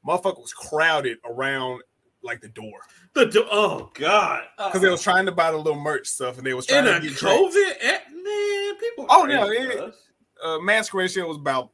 Motherfucker 0.06 0.40
was 0.40 0.52
crowded 0.52 1.18
around 1.24 1.82
like 2.22 2.40
the 2.40 2.48
door 2.48 2.80
The 3.14 3.26
do- 3.26 3.46
oh 3.50 3.90
god. 3.94 4.44
because 4.56 4.80
they 4.80 4.88
was 4.88 5.02
trying 5.02 5.26
to 5.26 5.32
buy 5.32 5.50
the 5.50 5.56
little 5.56 5.78
merch 5.80 6.06
stuff, 6.06 6.38
and 6.38 6.46
they 6.46 6.54
was 6.54 6.66
in 6.70 6.84
trying 6.84 6.96
a 6.96 7.00
to 7.00 7.08
get. 7.08 7.16
COVID 7.18 7.72
eh, 7.80 7.98
man, 8.12 8.76
people. 8.78 9.06
Oh, 9.08 9.24
no, 9.24 9.48
it- 9.50 9.94
uh, 10.44 10.58
mask 10.58 10.92
ratio 10.94 11.26
was 11.26 11.36
about 11.38 11.70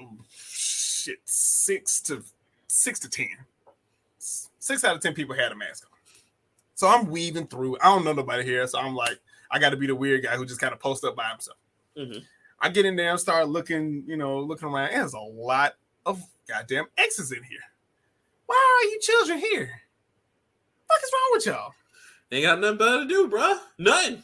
oh, 0.00 0.16
shit 0.30 1.18
six 1.24 2.00
to 2.02 2.22
six 2.68 2.98
to 3.00 3.08
ten. 3.08 3.28
Six 4.18 4.84
out 4.84 4.94
of 4.96 5.02
ten 5.02 5.14
people 5.14 5.34
had 5.34 5.52
a 5.52 5.56
mask 5.56 5.84
on. 5.90 5.98
So 6.74 6.88
I'm 6.88 7.06
weaving 7.10 7.46
through. 7.48 7.76
I 7.80 7.84
don't 7.86 8.04
know 8.04 8.12
nobody 8.12 8.44
here, 8.44 8.66
so 8.66 8.78
I'm 8.78 8.94
like, 8.94 9.18
I 9.50 9.58
got 9.58 9.70
to 9.70 9.76
be 9.76 9.86
the 9.86 9.94
weird 9.94 10.22
guy 10.24 10.36
who 10.36 10.44
just 10.46 10.60
kind 10.60 10.72
of 10.72 10.80
posts 10.80 11.04
up 11.04 11.14
by 11.16 11.28
himself. 11.30 11.56
Mhm. 11.96 12.24
I 12.60 12.68
get 12.70 12.86
in 12.86 12.96
there 12.96 13.10
and 13.10 13.20
start 13.20 13.48
looking, 13.48 14.04
you 14.06 14.16
know, 14.16 14.40
looking 14.40 14.68
around. 14.68 14.90
And 14.90 15.02
there's 15.02 15.14
a 15.14 15.18
lot 15.18 15.74
of 16.06 16.22
goddamn 16.48 16.86
exes 16.96 17.32
in 17.32 17.42
here. 17.42 17.58
Why 18.46 18.80
are 18.82 18.88
you 18.88 19.00
children 19.00 19.38
here? 19.38 19.82
What 20.86 21.00
is 21.02 21.10
wrong 21.12 21.30
with 21.32 21.46
y'all? 21.46 21.74
Ain't 22.30 22.44
got 22.44 22.60
nothing 22.60 22.78
better 22.78 23.02
to 23.02 23.08
do, 23.08 23.28
bruh. 23.28 23.58
Nothing. 23.78 24.22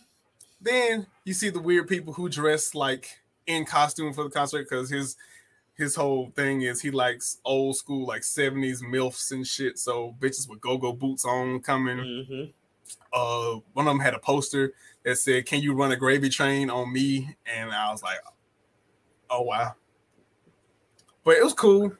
Then 0.61 1.07
you 1.25 1.33
see 1.33 1.51
the 1.51 1.61
weird 1.61 1.89
people 1.89 2.13
who 2.13 2.29
dress 2.29 2.75
like 2.75 3.21
in 3.47 3.65
costume 3.65 4.13
for 4.13 4.25
the 4.25 4.31
concert 4.31 4.69
because 4.69 4.91
his 4.91 5.17
his 5.75 5.95
whole 5.95 6.31
thing 6.37 6.63
is 6.63 6.83
he 6.83 6.91
likes 6.91 7.39
old 7.45 7.75
school 7.77 8.07
like 8.07 8.23
70s 8.23 8.83
milfs 8.83 9.33
and 9.33 9.47
shit. 9.47 9.79
So 9.79 10.15
bitches 10.21 10.49
with 10.49 10.61
go-go 10.61 10.93
boots 10.93 11.25
on 11.25 11.61
coming. 11.61 12.25
hmm 12.29 12.45
Uh 13.13 13.61
one 13.73 13.87
of 13.87 13.91
them 13.91 14.01
had 14.01 14.15
a 14.15 14.19
poster 14.19 14.75
that 15.05 15.17
said, 15.17 15.47
Can 15.47 15.61
you 15.61 15.75
run 15.75 15.93
a 15.93 15.97
gravy 15.97 16.29
train 16.29 16.71
on 16.71 16.93
me? 16.93 17.35
And 17.47 17.71
I 17.71 17.91
was 17.91 18.03
like, 18.03 18.19
Oh 19.29 19.43
wow. 19.43 19.75
But 21.25 21.37
it 21.37 21.45
was 21.45 21.55
cool. 21.55 21.93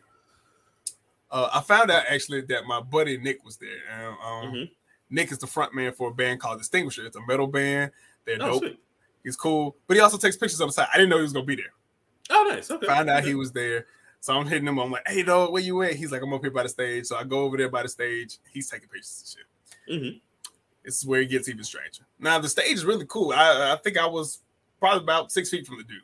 Uh, 1.31 1.49
I 1.55 1.61
found 1.61 1.91
out 1.91 2.05
actually 2.09 2.41
that 2.43 2.65
my 2.67 2.81
buddy 2.81 3.17
Nick 3.19 3.45
was 3.45 3.57
there. 3.57 3.79
Um, 3.93 4.19
um, 4.19 4.53
Mhm. 4.53 4.71
Nick 5.11 5.31
is 5.33 5.39
the 5.39 5.47
front 5.47 5.75
man 5.75 5.93
for 5.93 6.11
a 6.11 6.15
band 6.15 6.41
called 6.41 6.59
Distinguisher. 6.59 7.05
It's 7.07 7.17
a 7.17 7.21
metal 7.27 7.47
band. 7.47 7.93
They're 8.25 8.37
Oh, 8.41 8.47
dope. 8.53 8.59
sweet. 8.63 8.81
He's 9.23 9.37
cool, 9.37 9.77
but 9.87 9.97
he 9.97 10.01
also 10.01 10.17
takes 10.17 10.37
pictures 10.37 10.61
on 10.61 10.69
the 10.69 10.73
side. 10.73 10.89
I 10.93 10.97
didn't 10.97 11.11
know 11.11 11.17
he 11.17 11.23
was 11.23 11.33
gonna 11.33 11.45
be 11.45 11.57
there. 11.57 11.73
Oh, 12.31 12.47
nice. 12.49 12.71
Okay. 12.71 12.87
Found 12.87 13.11
out 13.11 13.25
he 13.25 13.35
was 13.35 13.53
there, 13.53 13.87
so 14.21 14.35
I'm 14.39 14.47
hitting 14.47 14.67
him. 14.67 14.79
I'm 14.79 14.91
like, 14.91 15.07
"Hey, 15.07 15.23
dog, 15.23 15.53
where 15.53 15.61
you 15.63 15.83
at?" 15.83 15.95
He's 15.95 16.11
like, 16.13 16.23
"I'm 16.23 16.33
up 16.33 16.41
here 16.43 16.51
by 16.51 16.63
the 16.63 16.69
stage." 16.69 17.07
So 17.07 17.17
I 17.17 17.25
go 17.25 17.41
over 17.41 17.57
there 17.57 17.69
by 17.69 17.83
the 17.83 17.89
stage. 17.89 18.39
He's 18.53 18.71
taking 18.71 18.89
pictures 18.89 19.37
and 19.89 20.01
shit. 20.01 20.03
Mhm. 20.03 20.21
This 20.85 20.99
is 20.99 21.07
where 21.07 21.21
it 21.21 21.27
gets 21.31 21.49
even 21.49 21.63
stranger. 21.65 22.05
Now 22.19 22.39
the 22.39 22.49
stage 22.49 22.73
is 22.73 22.85
really 22.85 23.07
cool. 23.07 23.33
I, 23.33 23.73
I 23.73 23.77
think 23.77 23.99
I 23.99 24.07
was 24.07 24.41
probably 24.79 25.03
about 25.03 25.31
six 25.31 25.51
feet 25.51 25.67
from 25.67 25.79
the 25.79 25.85
dude. 25.85 26.03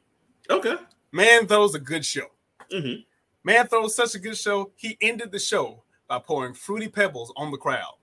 Okay. 0.50 0.76
Man 1.12 1.46
throws 1.46 1.74
a 1.74 1.78
good 1.80 2.04
show. 2.04 2.26
Mhm. 2.72 3.04
Man 3.42 3.66
throws 3.68 3.94
such 3.94 4.14
a 4.14 4.18
good 4.18 4.36
show. 4.36 4.72
He 4.76 4.98
ended 5.00 5.32
the 5.32 5.38
show 5.38 5.82
by 6.08 6.18
pouring 6.18 6.54
fruity 6.54 6.88
pebbles 6.88 7.32
on 7.36 7.50
the 7.50 7.56
crowd. 7.56 7.94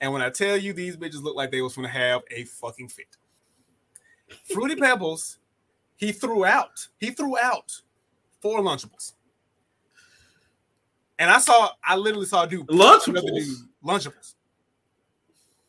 And 0.00 0.12
when 0.12 0.22
I 0.22 0.28
tell 0.30 0.56
you 0.56 0.72
these 0.72 0.96
bitches 0.96 1.22
look 1.22 1.34
like 1.36 1.50
they 1.50 1.62
was 1.62 1.74
gonna 1.74 1.88
have 1.88 2.22
a 2.30 2.44
fucking 2.44 2.88
fit. 2.88 3.16
Fruity 4.52 4.76
pebbles, 4.80 5.38
he 5.96 6.12
threw 6.12 6.44
out. 6.44 6.86
He 6.98 7.10
threw 7.10 7.38
out 7.38 7.72
four 8.42 8.60
Lunchables. 8.60 9.12
And 11.18 11.30
I 11.30 11.38
saw, 11.38 11.70
I 11.82 11.96
literally 11.96 12.26
saw 12.26 12.44
a 12.44 12.46
dude 12.46 12.66
Lunchables? 12.68 13.22
dude, 13.24 13.68
Lunchables. 13.82 14.34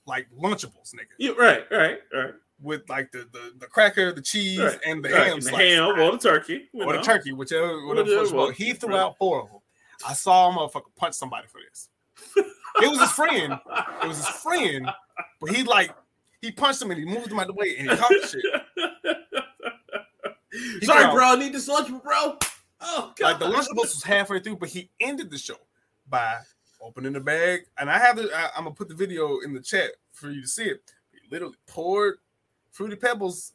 Like 0.08 0.28
Lunchables, 0.32 0.96
nigga. 0.96 1.13
Yeah, 1.20 1.34
right, 1.38 1.65
right, 1.70 2.00
right. 2.13 2.34
With 2.62 2.89
like 2.89 3.12
the 3.12 3.28
the, 3.32 3.52
the 3.60 3.67
cracker, 3.67 4.12
the 4.12 4.22
cheese, 4.22 4.58
right. 4.60 4.80
and 4.86 5.04
the 5.06 5.10
right. 5.10 5.28
ham 5.28 5.34
And 5.34 5.43
the 5.43 5.52
ham 5.52 6.00
or 6.00 6.12
the 6.13 6.17
turkey. 6.17 6.70
or 6.74 6.93
the 6.93 7.02
turkey, 7.02 7.34
whichever, 7.34 7.86
whatever. 7.86 7.88
Whatever 7.88 8.10
first 8.10 8.34
one. 8.34 8.46
one. 8.46 8.54
He 8.54 8.74
threw 8.74 8.96
out 8.96 9.17
four 9.17 9.41
of 9.43 9.50
them. 9.50 9.60
I 10.08 10.13
saw 10.13 10.50
a 10.50 10.54
motherfucker 10.56 10.96
punch 10.96 11.13
somebody 11.15 11.48
for 11.48 11.60
this. 11.70 11.89
It 12.80 12.89
was 12.89 13.00
his 13.00 13.12
friend. 13.12 13.54
It 14.04 14.08
was 14.08 14.17
his 14.17 14.28
friend, 14.28 14.89
but 15.41 15.50
he 15.56 15.63
like 15.63 15.93
he 16.41 16.52
punched 16.52 16.82
him 16.82 16.91
and 16.91 17.00
he 17.00 17.06
moved 17.06 17.32
him 17.32 17.39
out 17.39 17.48
the 17.48 17.54
way 17.54 17.76
and 17.78 17.89
he 17.89 17.96
caught 17.98 18.10
the 18.10 18.28
shit. 18.28 18.43
Sorry, 20.84 21.04
found- 21.04 21.15
bro. 21.15 21.26
I 21.26 21.36
need 21.36 21.54
this 21.54 21.67
lunch, 21.67 21.89
bro. 21.89 22.38
Oh, 22.80 23.13
God. 23.17 23.22
Like 23.22 23.39
the 23.39 23.46
Lunchables 23.46 23.76
was 23.76 24.04
halfway 24.04 24.39
through, 24.39 24.58
but 24.58 24.70
he 24.70 24.89
ended 25.00 25.32
the 25.32 25.38
show 25.38 25.58
by 26.08 26.38
opening 26.82 27.13
the 27.13 27.20
bag. 27.20 27.62
And 27.78 27.90
I 27.90 27.98
have 28.00 28.18
the 28.18 28.30
I, 28.36 28.50
I'm 28.56 28.63
gonna 28.63 28.76
put 28.76 28.90
the 28.90 28.96
video 28.96 29.40
in 29.40 29.54
the 29.54 29.62
chat 29.62 29.92
for 30.12 30.30
you 30.30 30.42
to 30.42 30.48
see 30.48 30.66
it. 30.66 30.82
He 31.12 31.20
literally 31.32 31.56
poured 31.68 32.18
fruity 32.72 32.96
pebbles, 32.96 33.54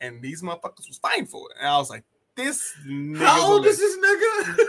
and 0.00 0.20
these 0.22 0.42
motherfuckers 0.42 0.88
was 0.88 0.98
fighting 1.00 1.26
for 1.26 1.50
it. 1.50 1.56
And 1.58 1.68
I 1.68 1.76
was 1.78 1.90
like, 1.90 2.04
this 2.36 2.72
nigga. 2.86 3.18
How 3.18 3.52
old 3.52 3.66
is 3.66 3.78
this 3.78 3.96
nigga? 3.98 4.56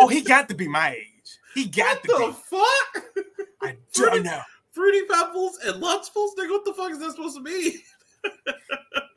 Oh, 0.00 0.08
he 0.08 0.22
got 0.22 0.48
to 0.48 0.56
be 0.56 0.66
my 0.66 0.96
age. 0.96 1.38
He 1.54 1.66
got 1.66 2.02
what 2.02 2.02
to 2.02 2.08
the 2.08 2.32
be. 2.32 2.58
fuck? 2.58 3.24
I 3.62 3.76
don't 3.94 4.24
know. 4.24 4.40
Fruity 4.72 5.02
Pebbles 5.08 5.58
and 5.64 5.80
Lunchables? 5.80 6.30
Nigga, 6.36 6.50
what 6.50 6.64
the 6.64 6.74
fuck 6.76 6.90
is 6.90 6.98
that 6.98 7.12
supposed 7.12 7.36
to 7.36 7.42
be? 7.42 7.78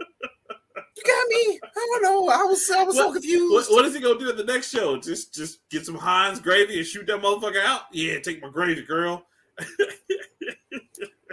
You 0.98 1.04
got 1.04 1.28
me. 1.28 1.60
I 1.64 1.88
don't 1.92 2.02
know. 2.04 2.30
I 2.30 2.44
was 2.44 2.70
I 2.72 2.84
was 2.84 2.96
so 2.96 3.14
confused. 3.14 3.54
What, 3.54 3.66
what 3.76 3.86
is 3.86 3.94
he 3.94 4.02
gonna 4.02 4.18
do 4.20 4.30
at 4.30 4.38
the 4.38 4.44
next 4.44 4.72
show? 4.72 4.98
Just 5.00 5.34
just 5.34 5.60
get 5.70 5.86
some 5.86 5.96
Heinz 5.96 6.40
gravy 6.40 6.78
and 6.80 6.86
shoot 6.88 7.06
that 7.08 7.22
motherfucker 7.22 7.64
out? 7.64 7.82
Yeah, 7.92 8.20
take 8.20 8.42
my 8.42 8.50
gravy, 8.50 8.82
girl. 8.82 9.26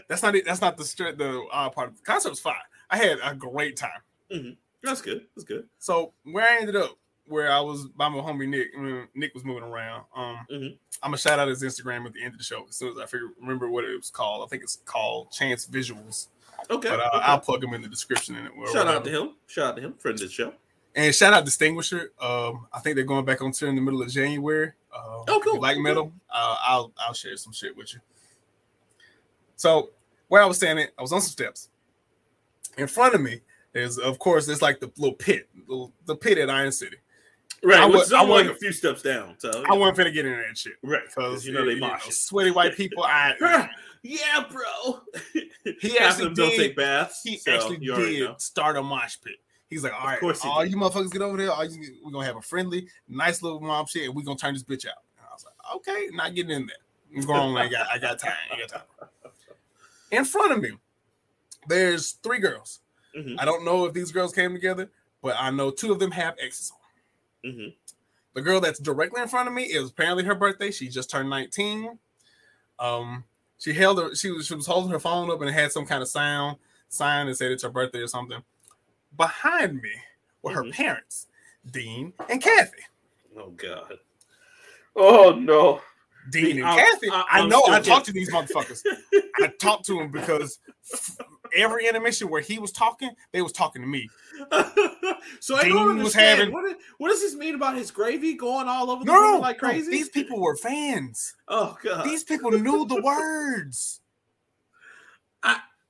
That's 0.09 0.23
not 0.23 0.35
it. 0.35 0.45
That's 0.45 0.61
not 0.61 0.77
the 0.77 0.85
the 1.17 1.47
uh, 1.53 1.71
part 1.71 1.89
of 1.89 1.97
the 1.97 2.03
concert 2.03 2.31
was 2.31 2.41
fine. 2.41 2.55
I 2.91 2.99
had 2.99 3.19
a 3.25 3.35
great 3.35 3.77
time. 3.77 4.57
That's 4.83 5.01
good. 5.01 5.23
That's 5.35 5.45
good. 5.45 5.67
So 5.79 6.13
where 6.25 6.47
I 6.49 6.59
ended 6.61 6.77
up, 6.77 6.99
where 7.27 7.51
I 7.51 7.61
was 7.61 7.87
by 7.87 8.09
my 8.11 8.19
homie 8.19 8.47
Nick, 8.49 8.69
I 8.77 8.81
mean, 8.83 9.09
Nick 9.15 9.33
was 9.35 9.45
moving 9.45 9.63
around. 9.63 10.05
Um, 10.15 10.47
Mhm. 10.51 10.79
I'm 11.03 11.11
gonna 11.11 11.17
shout 11.19 11.39
out 11.39 11.49
his 11.49 11.63
Instagram 11.63 12.05
at 12.07 12.13
the 12.13 12.23
end 12.23 12.35
of 12.35 12.39
the 12.39 12.45
show 12.45 12.67
as 12.69 12.77
soon 12.77 12.93
as 12.93 12.99
I 12.99 13.07
figure 13.07 13.29
remember 13.41 13.69
what 13.71 13.85
it 13.85 13.97
was 13.97 14.11
called. 14.11 14.45
I 14.45 14.49
think 14.49 14.63
it's 14.63 14.77
called 14.85 15.31
Chance 15.33 15.67
Visuals, 15.69 16.29
Okay. 16.71 16.89
but 16.89 17.01
uh, 17.01 17.11
okay. 17.15 17.19
I'll 17.25 17.41
plug 17.41 17.63
him 17.63 17.75
in 17.75 17.83
the 17.83 17.89
description 17.89 18.37
in 18.37 18.47
it. 18.47 18.53
Shout 18.73 18.87
out 18.89 19.05
to 19.05 19.11
him. 19.11 19.31
Shout 19.47 19.67
out 19.67 19.77
to 19.77 19.83
him. 19.83 19.95
Friend 19.99 20.15
of 20.15 20.21
the 20.21 20.33
show. 20.33 20.53
And 20.97 21.15
shout 21.15 21.33
out 21.33 21.45
Distinguisher. 21.45 22.13
Um, 22.21 22.67
I 22.73 22.79
think 22.81 22.95
they're 22.97 23.05
going 23.05 23.25
back 23.25 23.43
on 23.43 23.51
tour 23.53 23.69
in 23.69 23.75
the 23.75 23.81
middle 23.83 24.01
of 24.03 24.09
January. 24.09 24.73
Uh, 24.95 25.25
Oh, 25.27 25.41
cool. 25.43 25.61
Like 25.61 25.75
Okay. 25.75 25.83
metal. 25.83 26.13
Uh, 26.31 26.57
I'll 26.63 26.93
I'll 26.99 27.15
share 27.15 27.37
some 27.37 27.53
shit 27.53 27.77
with 27.77 27.93
you. 27.95 28.01
So 29.57 29.91
where 30.29 30.43
I 30.43 30.47
was 30.47 30.57
standing, 30.57 30.87
I 30.99 31.03
was 31.03 31.13
on 31.13 31.21
some 31.21 31.31
steps. 31.31 31.69
In 32.79 32.87
front 32.87 33.15
of 33.15 33.21
me, 33.21 33.41
there's 33.73 33.99
of 33.99 34.19
course 34.19 34.47
there's 34.47 34.63
like 34.63 34.81
the 34.81 34.91
little 34.97 35.15
pit, 35.17 35.49
the, 35.69 35.89
the 36.07 36.17
pit 36.17 36.39
at 36.39 36.51
Iron 36.51 36.73
City. 36.73 36.97
Right. 37.63 37.81
I 37.81 37.87
which 37.87 37.95
was- 37.97 38.13
I 38.13 38.23
like 38.23 38.47
a 38.47 38.55
few 38.55 38.73
steps 38.73 39.03
down. 39.03 39.37
So 39.39 39.65
I 39.69 39.75
wasn't 39.75 39.99
finna 39.99 40.13
get 40.13 40.27
in 40.27 40.33
there 40.33 40.43
and 40.43 40.57
shit 40.57 40.75
right 40.83 41.03
because 41.07 41.47
you 41.47 41.53
know 41.53 41.65
they 41.65 41.77
mosh 41.77 42.09
sweaty 42.11 42.51
white 42.51 42.75
people. 42.77 43.03
I 43.05 43.69
yeah, 44.03 44.45
bro. 44.51 45.01
He 45.81 45.99
actually 45.99 46.25
them 46.27 46.35
don't 46.35 46.51
did- 46.51 46.59
take 46.59 46.77
baths. 46.77 47.23
he 47.25 47.39
so 47.39 47.53
actually 47.53 47.79
did 47.79 48.21
know. 48.21 48.35
start 48.39 48.77
a 48.77 48.83
mosh 48.83 49.17
pit. 49.25 49.37
He's 49.71 49.83
like, 49.83 49.95
all 49.95 50.07
right, 50.07 50.23
all 50.45 50.63
did. 50.63 50.71
you 50.71 50.77
motherfuckers 50.77 51.11
get 51.11 51.23
over 51.23 51.39
there. 51.39 51.51
All 51.51 51.65
you, 51.65 51.95
we're 52.05 52.13
gonna 52.13 52.27
have 52.27 52.37
a 52.37 52.43
friendly, 52.43 52.87
nice 53.09 53.43
little 53.43 53.61
mom 53.61 53.87
shit, 53.87 54.05
and 54.05 54.15
we're 54.15 54.23
gonna 54.23 54.37
turn 54.39 54.53
this 54.55 54.63
bitch 54.63 54.87
out. 54.87 54.99
And 55.19 55.27
I 55.29 55.33
was 55.33 55.45
like, 55.47 55.77
okay, 55.77 56.09
not 56.13 56.35
getting 56.35 56.51
in 56.53 56.67
there. 56.67 56.77
I'm 57.17 57.23
grown. 57.23 57.57
I 57.57 57.67
got, 57.69 57.87
I 57.91 57.99
got 57.99 58.19
time. 58.19 58.33
I 58.53 58.59
got 58.61 58.69
time. 58.69 58.83
In 60.11 60.25
front 60.27 60.53
of 60.53 60.61
me, 60.61 60.73
there's 61.67 62.13
three 62.23 62.39
girls. 62.41 62.81
Mhm. 63.17 63.37
I 63.39 63.45
don't 63.47 63.65
know 63.65 63.87
if 63.87 63.95
these 63.95 64.13
girls 64.13 64.33
came 64.35 64.53
together, 64.53 64.91
but 65.23 65.35
I 65.39 65.51
know 65.51 65.71
two 65.71 65.93
of 65.93 65.99
them 65.99 66.11
have 66.11 66.35
exes 66.41 66.71
on. 66.73 66.79
Mhm. 67.45 67.75
The 68.35 68.43
girl 68.43 68.61
that's 68.61 68.79
directly 68.79 69.23
in 69.23 69.29
front 69.29 69.49
of 69.49 69.55
me 69.55 69.65
is 69.65 69.91
apparently 69.91 70.25
her 70.25 70.35
birthday. 70.35 70.71
She 70.71 70.89
just 70.89 71.11
turned 71.11 71.31
19. 71.31 71.99
Um, 72.79 73.25
she 73.59 73.73
held 73.73 73.99
her, 73.99 74.15
she 74.15 74.31
was 74.31 74.47
she 74.47 74.55
was 74.55 74.67
holding 74.67 74.91
her 74.91 74.99
phone 74.99 75.31
up 75.31 75.41
and 75.41 75.49
it 75.49 75.53
had 75.53 75.71
some 75.73 75.87
kind 75.87 76.03
of 76.03 76.09
sound 76.09 76.59
sign 76.89 77.27
that 77.27 77.37
said 77.37 77.53
it's 77.53 77.63
her 77.63 77.69
birthday 77.71 78.01
or 78.01 78.09
something. 78.09 78.43
Behind 79.17 79.81
me 79.81 79.93
were 80.43 80.53
her 80.53 80.65
Mhm. 80.65 80.73
parents, 80.73 81.29
Dean 81.71 82.13
and 82.29 82.43
Kathy. 82.43 82.83
Oh 83.37 83.51
god. 83.51 83.99
Oh 84.97 85.33
no. 85.33 85.81
Dean 86.31 86.59
and 86.59 86.67
I'm- 86.67 86.79
Kathy. 86.79 87.11
I- 87.11 87.25
I, 87.31 87.47
know 87.47 87.63
I 87.69 87.81
talked 87.81 88.07
to 88.07 88.13
these 88.13 88.31
motherfuckers. 88.31 88.83
I 89.43 89.49
talked 89.61 89.85
to 89.87 89.99
them 89.99 90.11
because 90.11 90.59
every 91.55 91.87
intermission 91.87 92.29
where 92.31 92.41
he 92.41 92.59
was 92.59 92.73
talking, 92.73 93.11
they 93.33 93.43
was 93.43 93.53
talking 93.53 93.83
to 93.83 93.89
me. 93.89 94.09
so 95.41 95.57
I 95.57 95.63
Dean 95.65 95.73
don't 95.75 95.87
was 95.87 95.97
understand. 96.17 96.39
having- 96.41 96.53
what, 96.55 96.65
is- 96.65 96.77
what 96.99 97.09
does 97.11 97.21
this 97.21 97.35
mean 97.35 97.55
about 97.55 97.77
his 97.77 97.91
gravy 97.91 98.35
going 98.35 98.69
all 98.69 98.91
over 98.91 99.05
the 99.05 99.13
No, 99.13 99.21
room 99.21 99.33
no, 99.35 99.39
like 99.41 99.63
no, 99.63 99.69
crazy? 99.69 99.91
these 99.91 100.09
people 100.09 100.41
were 100.41 100.57
fans. 100.57 101.35
oh 101.49 101.77
god. 101.83 102.05
These 102.05 102.25
people 102.25 102.51
knew 102.53 102.87
the 102.87 103.01
words. 103.05 104.01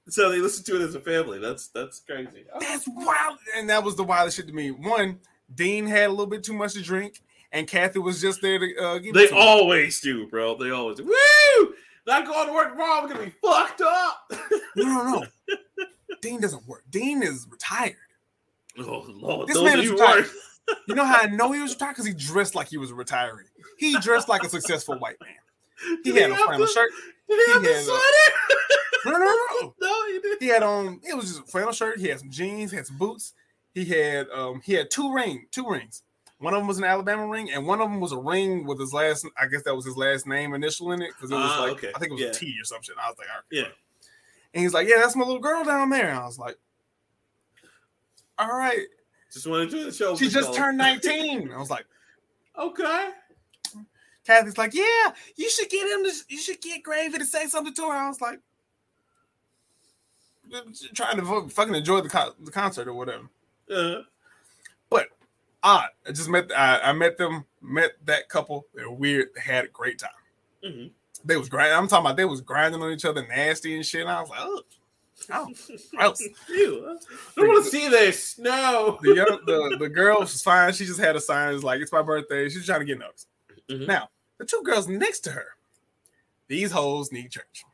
so 0.08 0.30
they 0.30 0.38
listened 0.38 0.66
to 0.66 0.76
it 0.80 0.82
as 0.84 0.94
a 0.94 1.00
family. 1.00 1.38
That's 1.38 1.68
that's 1.68 2.00
crazy. 2.00 2.44
That's 2.60 2.86
wild. 2.88 3.38
And 3.56 3.70
that 3.70 3.82
was 3.82 3.96
the 3.96 4.04
wildest 4.04 4.36
shit 4.36 4.46
to 4.48 4.52
me. 4.52 4.70
One, 4.70 5.18
Dean 5.54 5.86
had 5.86 6.06
a 6.08 6.10
little 6.10 6.26
bit 6.26 6.42
too 6.42 6.52
much 6.54 6.74
to 6.74 6.82
drink, 6.82 7.22
and 7.54 7.66
Kathy 7.66 8.00
was 8.00 8.20
just 8.20 8.42
there 8.42 8.58
to 8.58 8.76
uh, 8.76 8.98
give 8.98 9.14
They 9.14 9.30
always 9.30 10.00
do, 10.00 10.26
bro. 10.28 10.56
They 10.56 10.70
always 10.70 10.98
do. 10.98 11.04
Woo! 11.04 11.74
Not 12.06 12.26
going 12.26 12.48
to 12.48 12.52
work 12.52 12.72
tomorrow. 12.72 13.00
I'm 13.02 13.08
gonna 13.08 13.24
be 13.24 13.32
fucked 13.42 13.80
up. 13.80 14.30
No, 14.76 14.84
no, 14.84 15.02
no. 15.20 15.26
Dean 16.20 16.40
doesn't 16.40 16.66
work. 16.68 16.84
Dean 16.90 17.22
is 17.22 17.46
retired. 17.50 17.96
oh 18.78 19.06
lord, 19.08 19.48
This 19.48 19.56
those 19.56 19.64
man 19.64 19.78
is 19.78 19.86
you 19.86 19.92
retired. 19.92 20.26
You 20.88 20.94
know 20.94 21.04
how 21.04 21.20
I 21.20 21.26
know 21.26 21.52
he 21.52 21.60
was 21.60 21.72
retired? 21.74 21.92
Because 21.92 22.06
he 22.06 22.14
dressed 22.14 22.54
like 22.54 22.68
he 22.68 22.78
was 22.78 22.90
retiring. 22.90 23.44
He 23.78 23.98
dressed 24.00 24.30
like 24.30 24.42
a 24.44 24.48
successful 24.48 24.98
white 24.98 25.16
man. 25.20 25.98
He 26.02 26.10
Did 26.12 26.22
had 26.22 26.30
a 26.30 26.36
flannel 26.36 26.66
shirt. 26.66 26.90
Did 27.28 27.36
he 27.46 27.52
he 27.52 27.58
the 27.60 27.68
had 27.68 27.80
a- 27.80 27.84
sweater? 27.84 28.00
No, 29.06 29.12
no, 29.12 29.18
no. 29.60 29.74
no, 29.82 30.06
he 30.06 30.18
didn't. 30.20 30.42
He 30.42 30.48
had 30.48 30.62
on. 30.62 31.00
It 31.06 31.14
was 31.14 31.26
just 31.26 31.40
a 31.40 31.42
flannel 31.42 31.72
shirt. 31.72 31.98
He 32.00 32.08
had 32.08 32.20
some 32.20 32.30
jeans. 32.30 32.70
He 32.70 32.78
had 32.78 32.86
some 32.86 32.96
boots. 32.96 33.34
He 33.74 33.84
had 33.84 34.26
um. 34.30 34.62
He 34.64 34.72
had 34.72 34.90
two 34.90 35.12
ring, 35.12 35.44
two 35.50 35.68
rings. 35.68 36.02
One 36.44 36.52
of 36.54 36.60
them 36.60 36.68
was 36.68 36.76
an 36.78 36.84
Alabama 36.84 37.26
ring, 37.26 37.50
and 37.50 37.66
one 37.66 37.80
of 37.80 37.88
them 37.90 38.00
was 38.00 38.12
a 38.12 38.18
ring 38.18 38.66
with 38.66 38.78
his 38.78 38.92
last. 38.92 39.26
I 39.38 39.46
guess 39.46 39.62
that 39.62 39.74
was 39.74 39.86
his 39.86 39.96
last 39.96 40.26
name 40.26 40.52
initial 40.52 40.92
in 40.92 41.00
it 41.00 41.10
because 41.16 41.30
it 41.30 41.34
was 41.34 41.50
Ah, 41.50 41.62
like 41.62 41.72
okay. 41.72 41.90
I 41.94 41.98
think 41.98 42.10
it 42.10 42.14
was 42.14 42.20
Yeah. 42.22 42.28
a 42.28 42.32
T 42.34 42.54
or 42.60 42.64
something. 42.64 42.94
I 43.02 43.08
was 43.08 43.16
like, 43.18 43.28
all 43.30 43.36
right. 43.36 43.44
Yeah. 43.50 43.68
And 44.52 44.62
he's 44.62 44.74
like, 44.74 44.86
yeah, 44.86 44.96
that's 44.98 45.16
my 45.16 45.24
little 45.24 45.40
girl 45.40 45.64
down 45.64 45.88
there. 45.88 46.08
And 46.10 46.18
I 46.18 46.24
was 46.26 46.38
like, 46.38 46.56
all 48.38 48.56
right. 48.56 48.86
Just 49.32 49.46
want 49.46 49.70
to 49.70 49.76
do 49.76 49.84
the 49.84 49.90
show. 49.92 50.14
She 50.16 50.28
just 50.28 50.52
turned 50.54 50.76
19. 51.02 51.50
I 51.50 51.58
was 51.58 51.70
like, 51.70 51.86
Okay. 52.58 53.08
Kathy's 54.26 54.56
like, 54.58 54.74
yeah, 54.74 55.12
you 55.36 55.50
should 55.50 55.68
get 55.70 55.86
him 55.88 56.04
to, 56.04 56.12
you 56.28 56.38
should 56.38 56.60
get 56.60 56.82
Gravy 56.82 57.18
to 57.18 57.24
say 57.26 57.46
something 57.46 57.74
to 57.74 57.82
her. 57.82 57.92
I 57.96 58.08
was 58.08 58.20
like, 58.20 58.38
trying 60.94 61.16
to 61.16 61.24
fu- 61.24 61.48
fucking 61.48 61.74
enjoy 61.74 62.00
the, 62.00 62.08
co- 62.08 62.34
the 62.42 62.50
concert 62.50 62.86
or 62.88 62.94
whatever. 62.94 63.24
Uh, 63.70 63.74
But 63.74 64.04
odd, 65.64 65.88
I 66.06 66.12
just 66.12 66.28
met, 66.28 66.52
I, 66.56 66.78
I 66.78 66.92
met 66.92 67.18
them, 67.18 67.44
met 67.60 67.92
that 68.04 68.28
couple. 68.28 68.66
They 68.74 68.84
were 68.84 68.92
weird. 68.92 69.30
They 69.34 69.40
had 69.40 69.64
a 69.64 69.68
great 69.68 69.98
time. 69.98 70.10
mhm. 70.64 70.90
They 71.24 71.36
was 71.38 71.48
grinding. 71.48 71.76
I'm 71.76 71.88
talking 71.88 72.04
about 72.06 72.16
they 72.18 72.26
was 72.26 72.42
grinding 72.42 72.82
on 72.82 72.92
each 72.92 73.04
other, 73.06 73.26
nasty 73.26 73.74
and 73.74 73.84
shit. 73.84 74.02
And 74.02 74.10
I 74.10 74.20
was 74.20 74.28
like, 74.28 74.40
oh, 74.42 74.60
oh, 75.32 75.52
gross. 75.96 76.20
Ew, 76.50 76.86
I 76.86 77.40
don't 77.40 77.48
want 77.48 77.64
to 77.64 77.70
see 77.70 77.88
this. 77.88 78.38
No. 78.38 78.98
the 79.02 79.14
young, 79.14 79.40
the 79.46 79.76
the 79.80 79.88
girl 79.88 80.20
was 80.20 80.42
fine. 80.42 80.72
She 80.74 80.84
just 80.84 81.00
had 81.00 81.16
a 81.16 81.20
sign. 81.20 81.54
It's 81.54 81.64
like 81.64 81.80
it's 81.80 81.92
my 81.92 82.02
birthday. 82.02 82.48
She's 82.50 82.66
trying 82.66 82.80
to 82.80 82.84
get 82.84 82.98
noticed. 82.98 83.28
Mhm. 83.70 83.86
Now 83.86 84.10
the 84.36 84.44
two 84.44 84.60
girls 84.64 84.86
next 84.86 85.20
to 85.20 85.30
her, 85.30 85.46
these 86.48 86.70
hoes 86.70 87.10
need 87.10 87.30
church. 87.30 87.64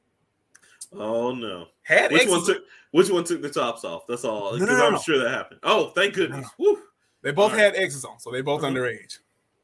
Oh 0.92 1.34
no. 1.34 1.66
Had 1.82 2.12
Which 2.12 2.22
exes- 2.22 2.30
one 2.36 2.46
took 2.46 2.62
which 2.92 3.10
one 3.10 3.24
took 3.24 3.42
the 3.42 3.50
tops 3.50 3.84
off? 3.84 4.06
That's 4.06 4.24
all. 4.24 4.52
No, 4.52 4.58
Because 4.60 4.78
no, 4.78 4.86
I'm 4.86 4.92
no. 4.94 4.98
sure 5.00 5.18
that 5.18 5.30
happened. 5.30 5.60
Oh, 5.64 5.88
thank 5.90 6.14
goodness. 6.14 6.46
Woo. 6.58 6.78
They 7.22 7.32
both 7.32 7.52
All 7.52 7.58
had 7.58 7.76
exes 7.76 8.04
on, 8.04 8.18
so 8.18 8.30
they 8.30 8.40
both 8.40 8.62
Mhm. 8.62 8.72
underage. 8.72 9.18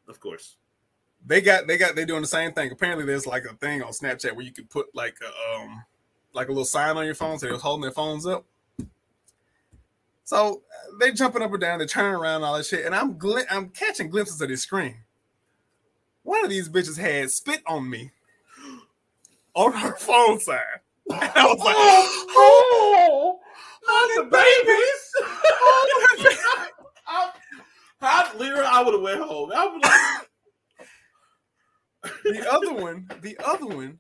Of 0.09 0.21
course. 0.21 0.57
They 1.25 1.41
got 1.41 1.67
they 1.67 1.77
got 1.79 1.97
they 1.97 2.05
doing 2.05 2.21
the 2.21 2.27
same 2.29 2.53
thing. 2.53 2.71
Apparently, 2.71 3.05
there's 3.05 3.27
like 3.27 3.45
a 3.45 3.55
thing 3.55 3.83
on 3.83 3.91
Snapchat 3.93 4.33
where 4.37 4.45
you 4.45 4.53
can 4.53 4.67
put 4.67 4.95
like 4.95 5.17
a 5.23 5.55
um 5.61 5.85
like 6.35 6.49
a 6.49 6.51
little 6.53 6.65
sign 6.65 6.97
on 6.97 7.05
your 7.07 7.15
phone, 7.15 7.39
so 7.39 7.47
they're 7.47 7.57
holding 7.57 7.83
their 7.83 7.91
phones 7.91 8.27
up. 8.27 8.45
So 10.25 10.63
uh, 10.71 10.97
they 11.01 11.13
jumping 11.13 11.43
up 11.43 11.53
and 11.53 11.61
down, 11.61 11.79
they 11.79 11.87
turning 11.87 12.15
around, 12.15 12.37
and 12.37 12.45
all 12.45 12.57
that 12.57 12.67
shit, 12.67 12.85
and 12.85 12.95
I'm 12.95 13.15
gl- 13.15 13.47
I'm 13.51 13.71
catching 13.71 14.11
glimpses 14.11 14.41
of 14.41 14.49
this 14.49 14.63
screen. 14.63 14.99
One 16.23 16.45
of 16.45 16.51
these 16.51 16.69
bitches 16.69 16.99
had 16.99 17.31
spit 17.31 17.63
on 17.67 17.89
me 17.89 18.11
on 19.55 19.73
her 19.73 19.97
phone 19.97 20.39
sign. 20.41 20.59
And 21.11 21.31
I 21.37 21.47
was 21.47 21.59
like, 21.61 21.77
Oh, 22.39 23.39
not 23.87 24.09
the 24.17 24.25
babies. 24.31 25.13
I, 25.23 26.17
I, 28.01 28.37
literally, 28.37 28.65
I 28.67 28.83
would 28.83 28.95
have 28.95 29.03
went 29.03 29.21
home. 29.21 29.51
I 29.55 29.67
would 29.67 29.85
have. 29.85 30.27
the 32.25 32.53
other 32.53 32.73
one, 32.75 33.09
the 33.23 33.37
other 33.45 33.67
one, 33.67 33.99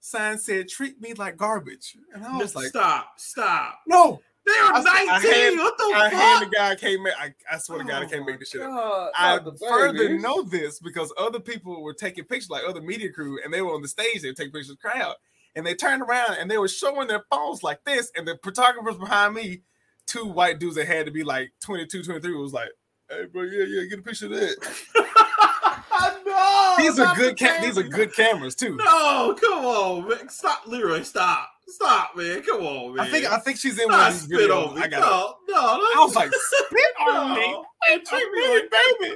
sign 0.00 0.38
said, 0.38 0.68
"Treat 0.68 1.00
me 1.00 1.14
like 1.14 1.36
garbage," 1.36 1.96
and 2.14 2.24
I 2.24 2.36
was 2.38 2.54
like, 2.54 2.66
stop, 2.68 3.12
stop. 3.18 3.80
"No." 3.86 4.20
They 4.44 4.52
I 4.52 4.70
are 4.74 4.78
s- 4.78 4.84
I 4.88 5.04
19. 5.06 5.32
had- 5.32 5.58
what 5.58 5.76
the 5.76 5.84
I 5.84 6.10
fuck? 6.10 6.12
hand 6.20 6.42
the 6.46 6.54
guy 6.54 6.70
I 6.70 6.74
can't 6.76 7.02
make. 7.02 7.14
I, 7.18 7.34
I 7.50 7.58
swear 7.58 7.78
to 7.78 7.84
God, 7.84 8.02
I 8.02 8.06
Oh 8.06 8.08
can't 8.08 8.24
make 8.26 8.38
this 8.38 8.50
shit 8.50 8.60
up. 8.62 8.68
Oh, 8.70 9.10
God, 9.18 9.52
I 9.52 9.68
further 9.68 9.92
babies. 9.98 10.22
know 10.22 10.42
this 10.42 10.78
because 10.78 11.12
other 11.18 11.40
people 11.40 11.82
were 11.82 11.92
taking 11.94 12.22
pictures, 12.26 12.48
like 12.48 12.62
other 12.64 12.80
media 12.80 13.10
crew, 13.12 13.40
and 13.42 13.52
they 13.52 13.60
were 13.60 13.74
on 13.74 13.82
the 13.82 13.88
stage. 13.88 14.22
They 14.22 14.28
would 14.28 14.36
take 14.36 14.52
pictures 14.52 14.70
of 14.70 14.78
the 14.80 14.88
crowd, 14.88 15.16
and 15.56 15.66
they 15.66 15.74
turned 15.74 16.02
around 16.02 16.34
and 16.38 16.48
they 16.48 16.58
were 16.58 16.68
showing 16.68 17.08
their 17.08 17.24
phones 17.28 17.64
like 17.64 17.82
this. 17.84 18.12
And 18.16 18.24
the 18.28 18.38
photographers 18.40 18.98
behind 18.98 19.34
me, 19.34 19.62
two 20.06 20.26
white 20.26 20.60
dudes 20.60 20.76
that 20.76 20.86
had 20.86 21.06
to 21.06 21.12
be 21.12 21.24
like 21.24 21.50
22, 21.62 22.04
23, 22.04 22.32
was 22.36 22.52
like, 22.52 22.68
"Hey, 23.10 23.24
bro, 23.26 23.42
yeah, 23.42 23.64
yeah, 23.66 23.84
get 23.88 23.98
a 23.98 24.02
picture 24.02 24.26
of 24.26 24.32
that." 24.32 24.56
no, 26.26 26.74
These 26.78 26.98
are 26.98 27.14
good. 27.16 27.36
the 27.38 27.44
Ca- 27.44 27.60
these 27.62 27.78
are 27.78 27.82
good 27.82 28.14
cameras 28.14 28.54
too. 28.54 28.76
No, 28.76 29.34
come 29.40 29.64
on, 29.64 30.08
man. 30.08 30.28
Stop, 30.28 30.66
Leroy. 30.66 31.02
Stop. 31.02 31.48
Stop, 31.68 32.16
man. 32.16 32.42
Come 32.42 32.62
on, 32.64 32.94
man. 32.96 33.06
I 33.06 33.10
think 33.10 33.26
I 33.26 33.38
think 33.38 33.58
she's 33.58 33.78
in 33.78 33.88
one 33.88 34.00
of 34.00 34.12
these 34.12 34.22
spit 34.22 34.50
videos. 34.50 34.68
on 34.68 34.74
me. 34.76 34.82
I 34.82 34.88
got. 34.88 35.00
no, 35.00 35.34
no, 35.54 35.60
I 35.60 35.94
was 35.98 36.14
like, 36.14 36.30
spit 36.32 36.80
on 37.08 37.34
me. 37.34 37.56
Wait 37.88 38.04
treat 38.04 38.32
me 38.32 38.48
like 38.54 38.70
baby. 38.70 39.14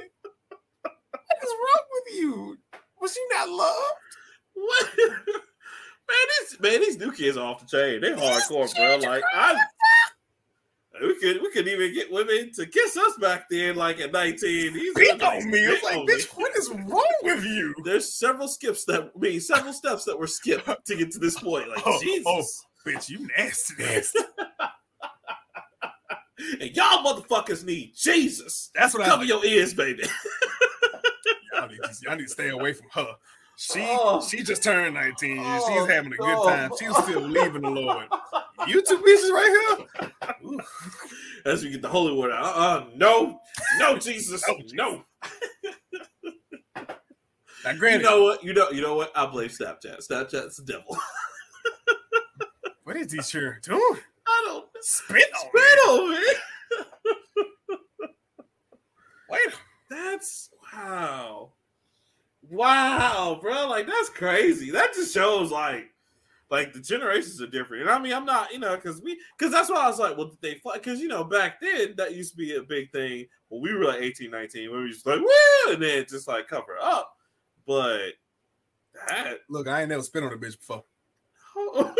What 0.83 1.43
is 1.43 1.53
wrong 1.59 1.83
with 1.93 2.15
you? 2.15 2.57
Was 3.01 3.15
you 3.15 3.29
not 3.33 3.49
loved? 3.49 3.93
What? 4.53 4.89
Man, 6.09 6.27
these 6.41 6.59
man, 6.59 6.79
these 6.81 6.97
new 6.97 7.11
kids 7.13 7.37
are 7.37 7.45
off 7.47 7.61
the 7.61 7.67
chain. 7.67 8.01
They 8.01 8.09
hardcore, 8.11 8.75
bro. 8.75 8.97
Like 9.09 9.23
I, 9.33 9.55
we 10.99 11.15
could 11.19 11.41
we 11.41 11.51
could 11.51 11.67
even 11.67 11.93
get 11.93 12.11
women 12.11 12.51
to 12.53 12.65
kiss 12.65 12.97
us 12.97 13.15
back 13.17 13.45
then, 13.49 13.75
like 13.75 13.99
at 14.01 14.11
nineteen. 14.11 14.73
These 14.73 14.91
Spit 14.91 15.21
on 15.23 15.49
me. 15.49 15.59
It's 15.59 15.83
like, 15.83 15.99
bitch, 16.07 16.27
what 16.37 16.55
is 16.57 16.69
wrong 16.69 17.13
with 17.23 17.43
you? 17.45 17.73
There's 17.85 18.11
several 18.13 18.47
skips 18.47 18.83
that 18.85 19.11
I 19.15 19.19
mean 19.19 19.39
several 19.39 19.73
steps 19.73 20.03
that 20.05 20.17
were 20.19 20.27
skipped 20.27 20.67
to 20.87 20.95
get 20.95 21.11
to 21.11 21.19
this 21.19 21.39
point. 21.39 21.69
Like 21.69 21.83
Oh, 21.85 21.99
Jesus, 22.01 22.25
oh. 22.27 22.43
Bitch, 22.89 23.09
you 23.09 23.27
nasty, 23.37 23.75
nasty. 23.81 24.19
and 26.59 26.75
y'all 26.75 27.03
motherfuckers 27.03 27.63
need 27.63 27.93
Jesus. 27.95 28.71
That's 28.75 28.93
what 28.93 29.03
Cover 29.05 29.23
I. 29.23 29.25
Cover 29.25 29.25
your 29.25 29.45
ears, 29.45 29.73
baby. 29.73 30.03
Y'all 31.53 31.67
need, 31.67 31.79
to, 31.83 31.89
y'all 32.03 32.15
need 32.15 32.23
to 32.23 32.29
stay 32.29 32.49
away 32.49 32.73
from 32.73 32.87
her. 32.93 33.13
She 33.57 33.81
Oh. 33.87 34.25
she 34.27 34.41
just 34.41 34.63
turned 34.63 34.95
19 34.95 35.37
Oh, 35.39 35.69
she's 35.69 35.95
having 35.95 36.13
a 36.13 36.17
good 36.17 36.43
time. 36.43 36.71
She's 36.79 36.95
still 37.03 37.21
leaving 37.21 37.61
the 37.61 37.69
Lord. 37.69 38.07
You 38.67 38.81
two 38.83 38.97
bitches 38.97 39.31
right 39.31 39.87
here. 39.99 40.57
As 41.45 41.63
we 41.63 41.71
get 41.71 41.81
the 41.81 41.87
holy 41.89 42.13
word 42.13 42.31
out. 42.31 42.43
Uh-uh, 42.43 42.85
no, 42.95 43.39
no, 43.79 43.97
Jesus, 43.97 44.43
No, 44.47 44.57
Jesus. 44.57 44.73
no. 44.73 45.03
Now, 47.63 47.73
You 47.73 47.99
know 47.99 48.23
what? 48.23 48.43
You 48.43 48.53
know, 48.53 48.71
you 48.71 48.81
know 48.81 48.95
what? 48.95 49.11
I 49.15 49.27
blame 49.27 49.49
Snapchat. 49.49 50.07
Snapchat's 50.07 50.57
the 50.57 50.63
devil. 50.63 50.97
what 52.85 52.95
is 52.97 53.11
he 53.11 53.21
sure 53.21 53.59
doing? 53.61 53.99
I 54.27 54.43
don't 54.47 54.65
Spit 54.81 55.29
on 55.35 55.49
spit 55.49 55.79
on 55.89 56.11
me. 56.11 56.25
Wait. 59.29 59.53
That's 59.91 60.49
wow. 60.73 61.51
Wow, 62.49 63.37
bro. 63.41 63.67
Like 63.67 63.85
that's 63.85 64.09
crazy. 64.09 64.71
That 64.71 64.93
just 64.93 65.13
shows 65.13 65.51
like 65.51 65.90
like 66.51 66.73
the 66.73 66.79
generations 66.81 67.41
are 67.41 67.47
different. 67.47 67.83
And 67.83 67.89
I 67.91 67.97
mean, 67.97 68.13
I'm 68.13 68.25
not, 68.25 68.51
you 68.53 68.59
know, 68.59 68.75
because 68.75 69.01
we 69.01 69.17
because 69.37 69.51
that's 69.51 69.69
why 69.69 69.77
I 69.85 69.87
was 69.87 69.97
like, 69.99 70.17
well, 70.17 70.27
did 70.27 70.41
they 70.41 70.61
because 70.75 70.99
you 70.99 71.07
know, 71.07 71.23
back 71.23 71.59
then 71.61 71.93
that 71.97 72.13
used 72.13 72.31
to 72.31 72.37
be 72.37 72.55
a 72.55 72.61
big 72.61 72.91
thing 72.91 73.25
when 73.47 73.61
we 73.61 73.73
were 73.73 73.85
like 73.85 74.01
18, 74.01 74.29
19, 74.29 74.69
when 74.69 74.79
we 74.79 74.85
were 74.85 74.91
just 74.91 75.05
like, 75.07 75.19
woo, 75.19 75.73
and 75.73 75.81
then 75.81 76.05
just 76.07 76.27
like 76.27 76.47
cover 76.47 76.77
up. 76.79 77.11
But 77.65 78.11
that 79.07 79.37
Look, 79.49 79.67
I 79.67 79.79
ain't 79.81 79.89
never 79.89 80.03
spit 80.03 80.23
on 80.23 80.33
a 80.33 80.37
bitch 80.37 80.59
before. 80.59 80.83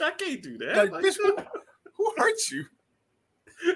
I 0.00 0.10
can't 0.18 0.42
do 0.42 0.58
that. 0.58 0.76
Like, 0.76 0.90
Like, 0.92 1.04
bitch, 1.04 1.16
who, 1.22 1.36
who 1.96 2.12
hurt 2.18 2.34
you? 2.50 2.64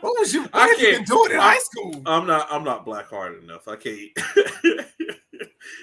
What 0.00 0.14
was 0.20 0.32
you? 0.32 0.46
I 0.52 0.68
have 0.68 0.78
you 0.78 0.86
been 0.86 0.94
can't- 0.96 1.08
doing 1.08 1.30
in 1.32 1.38
high 1.38 1.58
school? 1.58 2.02
I'm 2.06 2.24
not 2.26 2.46
I'm 2.52 2.62
not 2.62 2.84
black 2.84 3.08
hearted 3.08 3.42
enough. 3.42 3.66
I 3.66 3.74
can't. 3.74 4.10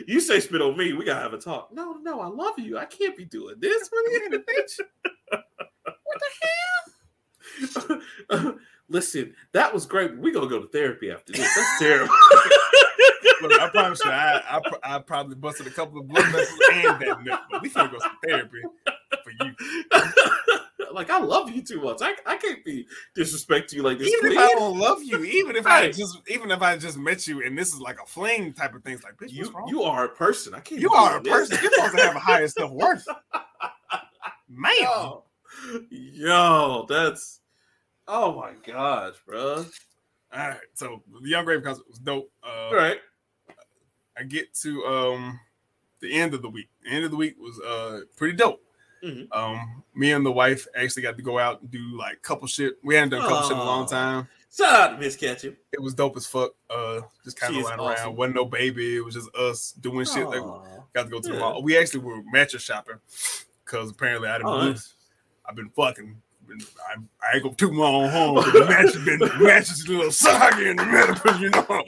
you 0.08 0.20
say 0.20 0.40
spit 0.40 0.62
on 0.62 0.78
me, 0.78 0.94
we 0.94 1.06
gotta 1.06 1.22
have 1.22 1.34
a 1.34 1.38
talk. 1.38 1.70
No, 1.74 1.94
no, 2.02 2.22
I 2.22 2.28
love 2.28 2.58
you. 2.58 2.78
I 2.78 2.86
can't 2.86 3.18
be 3.18 3.26
doing 3.26 3.56
this 3.60 3.90
with 3.92 4.32
you, 4.32 4.40
bitch. 4.40 4.80
what 5.30 6.20
the 6.20 6.26
hell? 6.42 6.52
Listen, 8.90 9.34
that 9.54 9.74
was 9.74 9.86
great. 9.86 10.18
We 10.18 10.32
gonna 10.32 10.48
go 10.48 10.62
to 10.62 10.68
therapy 10.68 11.12
after 11.12 11.34
this. 11.34 11.56
That's 11.56 11.80
terrible. 11.80 12.14
Look, 13.42 13.60
I 13.60 13.70
promise 13.70 14.04
you, 14.04 14.12
I, 14.12 14.42
I, 14.48 14.62
I 14.96 15.00
probably 15.00 15.36
busted 15.36 15.68
a 15.68 15.72
couple 15.72 16.00
of 16.00 16.08
blood 16.08 16.26
vessels 16.26 16.60
and 16.74 17.02
that 17.02 17.24
nut, 17.24 17.42
but 17.52 17.62
we 17.62 17.70
finna 17.70 17.92
go 17.92 18.00
to 18.00 18.10
therapy 18.28 18.62
for 19.24 19.32
you. 19.46 19.54
like 20.96 21.10
I 21.10 21.20
love 21.20 21.52
you 21.52 21.62
too 21.62 21.82
much. 21.82 21.98
I, 22.02 22.14
I 22.26 22.38
can't 22.38 22.64
be 22.64 22.88
disrespect 23.14 23.74
you 23.74 23.84
like 23.84 24.00
this. 24.00 24.08
Even 24.08 24.32
if 24.32 24.38
I 24.38 24.48
don't 24.54 24.80
love 24.80 25.04
you, 25.04 25.24
even 25.24 25.56
if 25.56 25.68
I 25.68 25.92
just, 25.92 26.18
even 26.28 26.50
if 26.50 26.62
I 26.62 26.78
just 26.78 26.98
met 26.98 27.28
you 27.28 27.44
and 27.46 27.58
this 27.58 27.74
is 27.74 27.80
like 27.80 28.02
a 28.02 28.06
fling 28.06 28.54
type 28.54 28.74
of 28.74 28.84
things 28.84 29.04
like, 29.04 29.18
bitch, 29.18 29.32
you 29.32 29.52
you 29.68 29.84
are 29.84 30.06
a 30.06 30.10
person. 30.10 30.56
I 30.56 30.62
can't. 30.62 30.82
You 30.82 30.92
are 30.92 31.20
a 31.20 31.22
this. 31.22 31.32
person. 31.32 31.60
You're 31.62 31.72
supposed 31.74 31.98
to 31.98 32.04
have 32.04 32.16
a 32.16 32.20
higher 32.20 32.48
self 32.48 32.72
worth, 32.72 33.06
man. 34.50 34.74
Yo, 34.80 35.24
yo, 35.90 36.86
that's 36.88 37.42
oh 38.08 38.36
my 38.36 38.54
gosh, 38.66 39.16
bro. 39.28 39.66
All 40.34 40.50
right, 40.50 40.58
so 40.74 41.04
the 41.22 41.30
Yung 41.30 41.46
Gravy 41.46 41.64
concert 41.64 41.88
was 41.88 42.00
dope. 42.00 42.32
Uh, 42.44 42.68
All 42.68 42.76
right. 42.76 42.98
I 44.18 44.24
get 44.24 44.54
to 44.62 44.84
um 44.86 45.40
the 46.02 46.14
end 46.14 46.34
of 46.34 46.42
the 46.42 46.50
week. 46.50 46.70
The 46.84 46.90
end 46.90 47.06
of 47.06 47.12
the 47.12 47.18
week 47.18 47.36
was 47.40 47.60
uh 47.60 48.02
pretty 48.16 48.36
dope. 48.36 48.62
Mhm. 49.06 49.28
Um, 49.32 49.84
me 49.94 50.12
and 50.12 50.26
the 50.26 50.32
wife 50.32 50.68
actually 50.76 51.04
got 51.04 51.16
to 51.18 51.24
go 51.24 51.38
out 51.38 51.62
and 51.62 51.70
do 51.70 51.98
like 51.98 52.22
couple 52.22 52.48
shit. 52.48 52.78
We 52.84 52.96
hadn't 52.96 53.10
done 53.10 53.22
couple 53.22 53.44
shit 53.44 53.52
in 53.52 53.58
a 53.58 53.64
long 53.64 53.86
time. 53.88 54.28
Shout 54.56 54.74
out 54.74 54.88
to 54.94 54.98
Miss 54.98 55.16
Ketchum. 55.16 55.56
It 55.74 55.82
was 55.82 55.94
dope 55.94 56.18
as 56.18 56.26
fuck. 56.26 56.54
Uh, 56.70 57.02
just 57.24 57.40
kind 57.40 57.56
of 57.56 57.64
lying 57.64 57.80
awesome. 57.80 58.06
around. 58.06 58.16
wasn't 58.16 58.36
no 58.36 58.46
baby. 58.46 58.98
It 58.98 59.06
was 59.06 59.14
just 59.16 59.34
us 59.36 59.74
doing 59.74 60.06
shit. 60.06 60.28
Like, 60.28 60.42
got 60.94 61.04
to 61.04 61.10
go 61.10 61.20
to 61.20 61.32
the 61.34 61.38
mall. 61.38 61.62
We 61.62 61.78
actually 61.78 62.00
were 62.00 62.22
mattress 62.32 62.64
shopping 62.64 62.96
because 63.64 63.92
apparently 63.92 64.30
I 64.30 64.38
didn't. 64.38 64.50
Oh, 64.50 64.70
nice. 64.70 64.94
I've 65.46 65.56
been 65.56 65.70
fucking. 65.70 66.22
Been, 66.48 66.60
I, 66.88 67.28
I 67.28 67.36
ain't 67.36 67.44
gonna 67.44 67.56
toot 67.56 67.74
my 67.74 67.86
own 67.86 68.10
home. 68.10 68.36
But 68.36 68.54
the 68.54 68.66
mattress 68.66 69.04
been 69.04 69.20
the 69.20 69.34
mattress 69.40 69.80
is 69.80 69.88
a 69.88 69.92
little 69.92 70.12
soggy 70.12 70.70
in 70.70 70.78
the 70.78 70.86
middle, 70.86 71.40
you 71.42 71.50
know. 71.50 71.84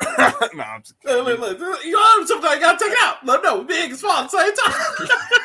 nah, 0.54 0.74
I'm 0.74 0.82
just 0.82 0.94
Look, 1.04 1.38
look, 1.38 1.58
look. 1.58 1.84
You 1.84 1.92
know, 1.92 2.24
sometimes 2.24 2.54
you 2.54 2.60
gotta 2.60 2.78
take 2.78 2.92
it 2.92 2.98
out. 3.02 3.24
No, 3.24 3.40
no, 3.40 3.64
big 3.64 3.92
at 3.92 3.98
the 3.98 4.28
same 4.28 4.54
time. 4.54 5.08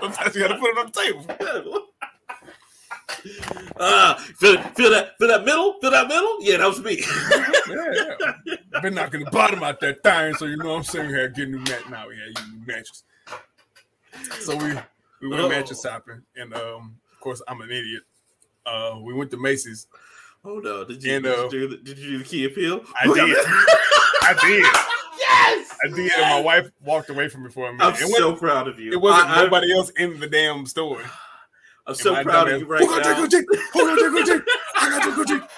Sometimes 0.00 0.34
you 0.34 0.40
gotta 0.42 0.58
put 0.58 0.70
it 0.70 0.78
on 0.78 0.86
the 0.86 0.92
table. 0.92 1.88
uh, 3.76 4.14
feel, 4.38 4.60
feel 4.74 4.90
that, 4.90 5.16
feel 5.18 5.28
that 5.28 5.44
middle, 5.44 5.74
feel 5.80 5.90
that 5.90 6.08
middle. 6.08 6.36
Yeah, 6.40 6.58
that 6.58 6.68
was 6.68 6.80
me. 6.82 7.02
Yeah, 7.66 8.12
yeah. 8.44 8.80
been 8.82 8.94
knocking 8.94 9.24
the 9.24 9.30
bottom 9.30 9.62
out 9.62 9.80
that 9.80 10.02
thing, 10.02 10.34
so 10.34 10.44
you 10.44 10.58
know 10.58 10.66
what 10.68 10.76
I'm 10.76 10.82
saying. 10.82 11.10
We 11.10 11.14
had 11.18 11.34
to 11.34 11.40
get 11.40 11.48
a 11.48 11.50
new 11.50 11.58
mat 11.60 11.88
now. 11.90 12.06
We 12.08 12.16
had 12.18 12.36
to 12.36 12.42
new 12.52 12.66
mattress. 12.66 13.04
So 14.40 14.54
we 14.56 14.74
we 15.22 15.28
went 15.30 15.42
Oh. 15.42 15.48
mattress 15.48 15.80
shopping, 15.82 16.20
and 16.36 16.52
um, 16.54 16.96
of 17.10 17.20
course 17.20 17.40
I'm 17.48 17.62
an 17.62 17.70
idiot. 17.70 18.02
Uh, 18.66 18.98
we 19.02 19.14
went 19.14 19.30
to 19.30 19.38
Macy's. 19.38 19.86
Oh 20.44 20.58
no! 20.58 20.84
Did 20.84 21.02
you, 21.02 21.14
And, 21.14 21.24
did, 21.24 21.38
uh, 21.38 21.42
you 21.44 21.50
do 21.50 21.68
the, 21.68 21.76
did 21.78 21.98
you 21.98 22.10
do 22.10 22.18
the 22.18 22.24
key 22.24 22.44
appeal? 22.44 22.84
I 23.00 23.06
did. 23.06 23.16
I 24.22 24.34
did. 24.42 24.66
yes. 25.18 25.63
I 25.84 25.88
did, 25.94 26.12
and 26.12 26.30
my 26.30 26.40
wife 26.40 26.70
walked 26.82 27.10
away 27.10 27.28
from 27.28 27.44
me 27.44 27.50
for 27.50 27.68
a 27.68 27.72
minute. 27.72 27.84
I'm 27.84 27.94
it, 27.94 28.16
so 28.16 28.34
proud 28.34 28.68
of 28.68 28.78
you. 28.78 28.92
it 28.92 29.00
wasn't 29.00 29.30
I, 29.30 29.44
nobody 29.44 29.72
else 29.72 29.90
in 29.90 30.18
the 30.18 30.26
damn 30.26 30.66
store. 30.66 31.00
I'm 31.86 31.94
so 31.94 32.22
proud 32.22 32.50
of 32.50 32.60
you 32.60 32.66
right 32.66 32.80
now. 32.80 33.02
Jacob 33.02 33.30
Jake? 33.30 33.44
Who 33.74 33.80
got 33.80 33.98
Jacob 33.98 34.26
Jake? 34.44 34.54
I 34.76 34.88
got 34.88 35.02
Jacob 35.02 35.26
Jake. 35.26 35.50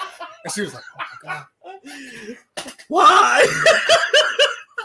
And 0.44 0.52
she 0.52 0.60
was 0.62 0.74
like, 0.74 0.82
"Oh 0.94 0.98
my 1.24 1.44
god, 1.84 2.66
Why? 2.88 3.46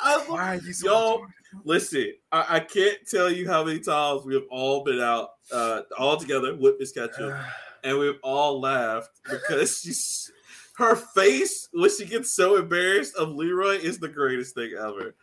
Why 0.28 0.56
are 0.56 0.56
you 0.56 0.74
so?" 0.74 0.86
Yo. 0.86 1.18
retarded?" 1.18 1.28
Listen, 1.66 2.14
I, 2.32 2.46
I 2.50 2.60
can't 2.60 2.98
tell 3.10 3.30
you 3.30 3.48
how 3.48 3.64
many 3.64 3.80
times 3.80 4.24
we 4.24 4.36
have 4.36 4.46
all 4.50 4.84
been 4.84 5.02
out 5.02 5.32
uh, 5.52 5.82
all 5.98 6.18
together 6.18 6.56
with 6.56 6.76
Miss 6.80 6.92
Ketchum, 6.92 7.34
and 7.84 7.98
we've 7.98 8.20
all 8.24 8.60
laughed 8.60 9.10
because 9.30 9.82
she's 9.82 10.32
her 10.76 10.96
face 10.96 11.68
when 11.74 11.89
she 11.89 12.06
gets 12.06 12.34
so 12.34 12.58
embarrassed 12.58 13.16
of 13.16 13.30
Leroy 13.30 13.76
is 13.76 14.00
the 14.00 14.08
greatest 14.08 14.56
thing 14.56 14.72
ever. 14.78 15.16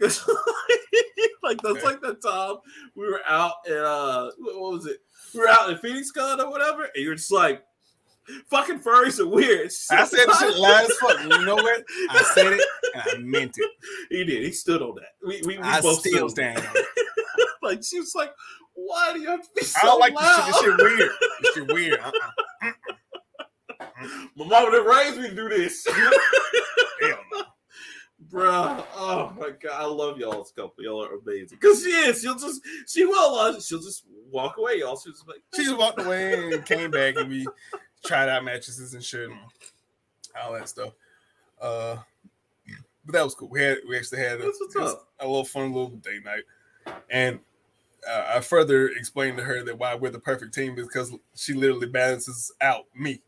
'Cause, 0.00 0.28
like 1.42 1.60
that's 1.62 1.84
like 1.84 2.00
the 2.00 2.14
time 2.14 2.56
we 2.94 3.08
were 3.08 3.22
out 3.26 3.54
and 3.66 3.76
uh 3.78 4.30
what 4.38 4.72
was 4.72 4.86
it? 4.86 4.98
We 5.34 5.40
were 5.40 5.48
out 5.48 5.70
in 5.70 5.78
Phoenix 5.78 6.10
Con 6.10 6.40
or 6.40 6.50
whatever, 6.50 6.84
and 6.84 7.04
you're 7.04 7.14
just 7.14 7.32
like 7.32 7.64
fucking 8.48 8.80
furries 8.80 9.18
are 9.20 9.26
weird. 9.26 9.70
I 9.90 10.04
said 10.04 10.26
shit 10.38 10.56
loud 10.56 10.84
as 10.84 10.92
fuck. 10.98 11.22
You 11.22 11.44
know 11.44 11.54
what? 11.56 11.84
I 12.10 12.22
said 12.34 12.52
it 12.52 12.60
and 12.94 13.02
I 13.06 13.18
meant 13.18 13.54
it. 13.56 13.70
He 14.10 14.24
did. 14.24 14.42
He 14.44 14.52
stood 14.52 14.82
on 14.82 14.94
that. 14.96 15.14
We 15.26 15.40
we, 15.46 15.58
we 15.58 15.62
I 15.62 15.80
both 15.80 16.00
still 16.00 16.28
stand 16.28 16.58
on 16.58 16.64
it. 16.74 16.86
like 17.62 17.82
she 17.84 17.98
was 17.98 18.14
like, 18.14 18.32
"Why 18.74 19.12
do 19.12 19.20
you 19.20 19.28
have 19.28 19.42
to 19.42 19.48
be 19.54 19.64
so 19.64 19.78
I 19.82 19.86
don't 19.86 20.00
like 20.00 20.14
loud?" 20.14 20.48
this 20.48 20.60
shit. 20.60 20.76
This 20.76 20.88
shit 20.92 20.98
weird. 20.98 21.10
This 21.42 21.54
shit 21.54 21.72
weird. 21.72 22.00
Uh-uh. 22.00 22.72
My 24.36 24.44
mama 24.46 24.70
didn't 24.70 24.86
raise 24.86 25.16
me 25.18 25.28
to 25.30 25.34
do 25.34 25.48
this. 25.48 25.86
Bruh. 28.36 28.84
Oh 28.96 29.32
my 29.38 29.50
god, 29.50 29.72
I 29.80 29.86
love 29.86 30.18
y'all 30.18 30.42
as 30.42 30.50
a 30.50 30.60
couple. 30.60 30.84
Y'all 30.84 31.02
are 31.04 31.16
amazing. 31.18 31.56
Cause 31.58 31.82
she 31.82 31.88
is. 31.88 32.20
She'll 32.20 32.34
just 32.38 32.60
she 32.86 33.06
will. 33.06 33.34
Uh, 33.34 33.58
she'll 33.60 33.80
just 33.80 34.04
walk 34.30 34.58
away. 34.58 34.80
Y'all. 34.80 34.98
She'll 34.98 35.14
like, 35.26 35.40
She 35.54 35.64
just 35.64 35.78
walked 35.78 36.00
away 36.02 36.52
and 36.52 36.64
came 36.66 36.90
back 36.90 37.16
and 37.16 37.30
we 37.30 37.46
tried 38.04 38.28
out 38.28 38.44
mattresses 38.44 38.92
and 38.92 39.02
shit 39.02 39.30
and 39.30 39.38
all 40.42 40.52
that 40.52 40.68
stuff. 40.68 40.92
Uh, 41.60 41.96
but 43.06 43.12
that 43.14 43.24
was 43.24 43.34
cool. 43.34 43.48
We 43.48 43.62
had 43.62 43.78
we 43.88 43.96
actually 43.96 44.18
had 44.18 44.40
a, 44.40 44.44
That's 44.44 44.60
what's 44.60 44.76
it 44.76 44.80
was 44.80 44.92
up. 44.92 45.08
a 45.20 45.26
little 45.26 45.44
fun 45.44 45.72
little 45.72 45.88
date 45.90 46.22
night, 46.24 46.42
and 47.08 47.38
uh, 48.06 48.24
I 48.36 48.40
further 48.40 48.88
explained 48.88 49.38
to 49.38 49.44
her 49.44 49.62
that 49.64 49.78
why 49.78 49.94
we're 49.94 50.10
the 50.10 50.18
perfect 50.18 50.52
team 50.52 50.76
is 50.78 50.86
because 50.86 51.12
she 51.34 51.54
literally 51.54 51.86
balances 51.86 52.52
out 52.60 52.84
me. 52.94 53.22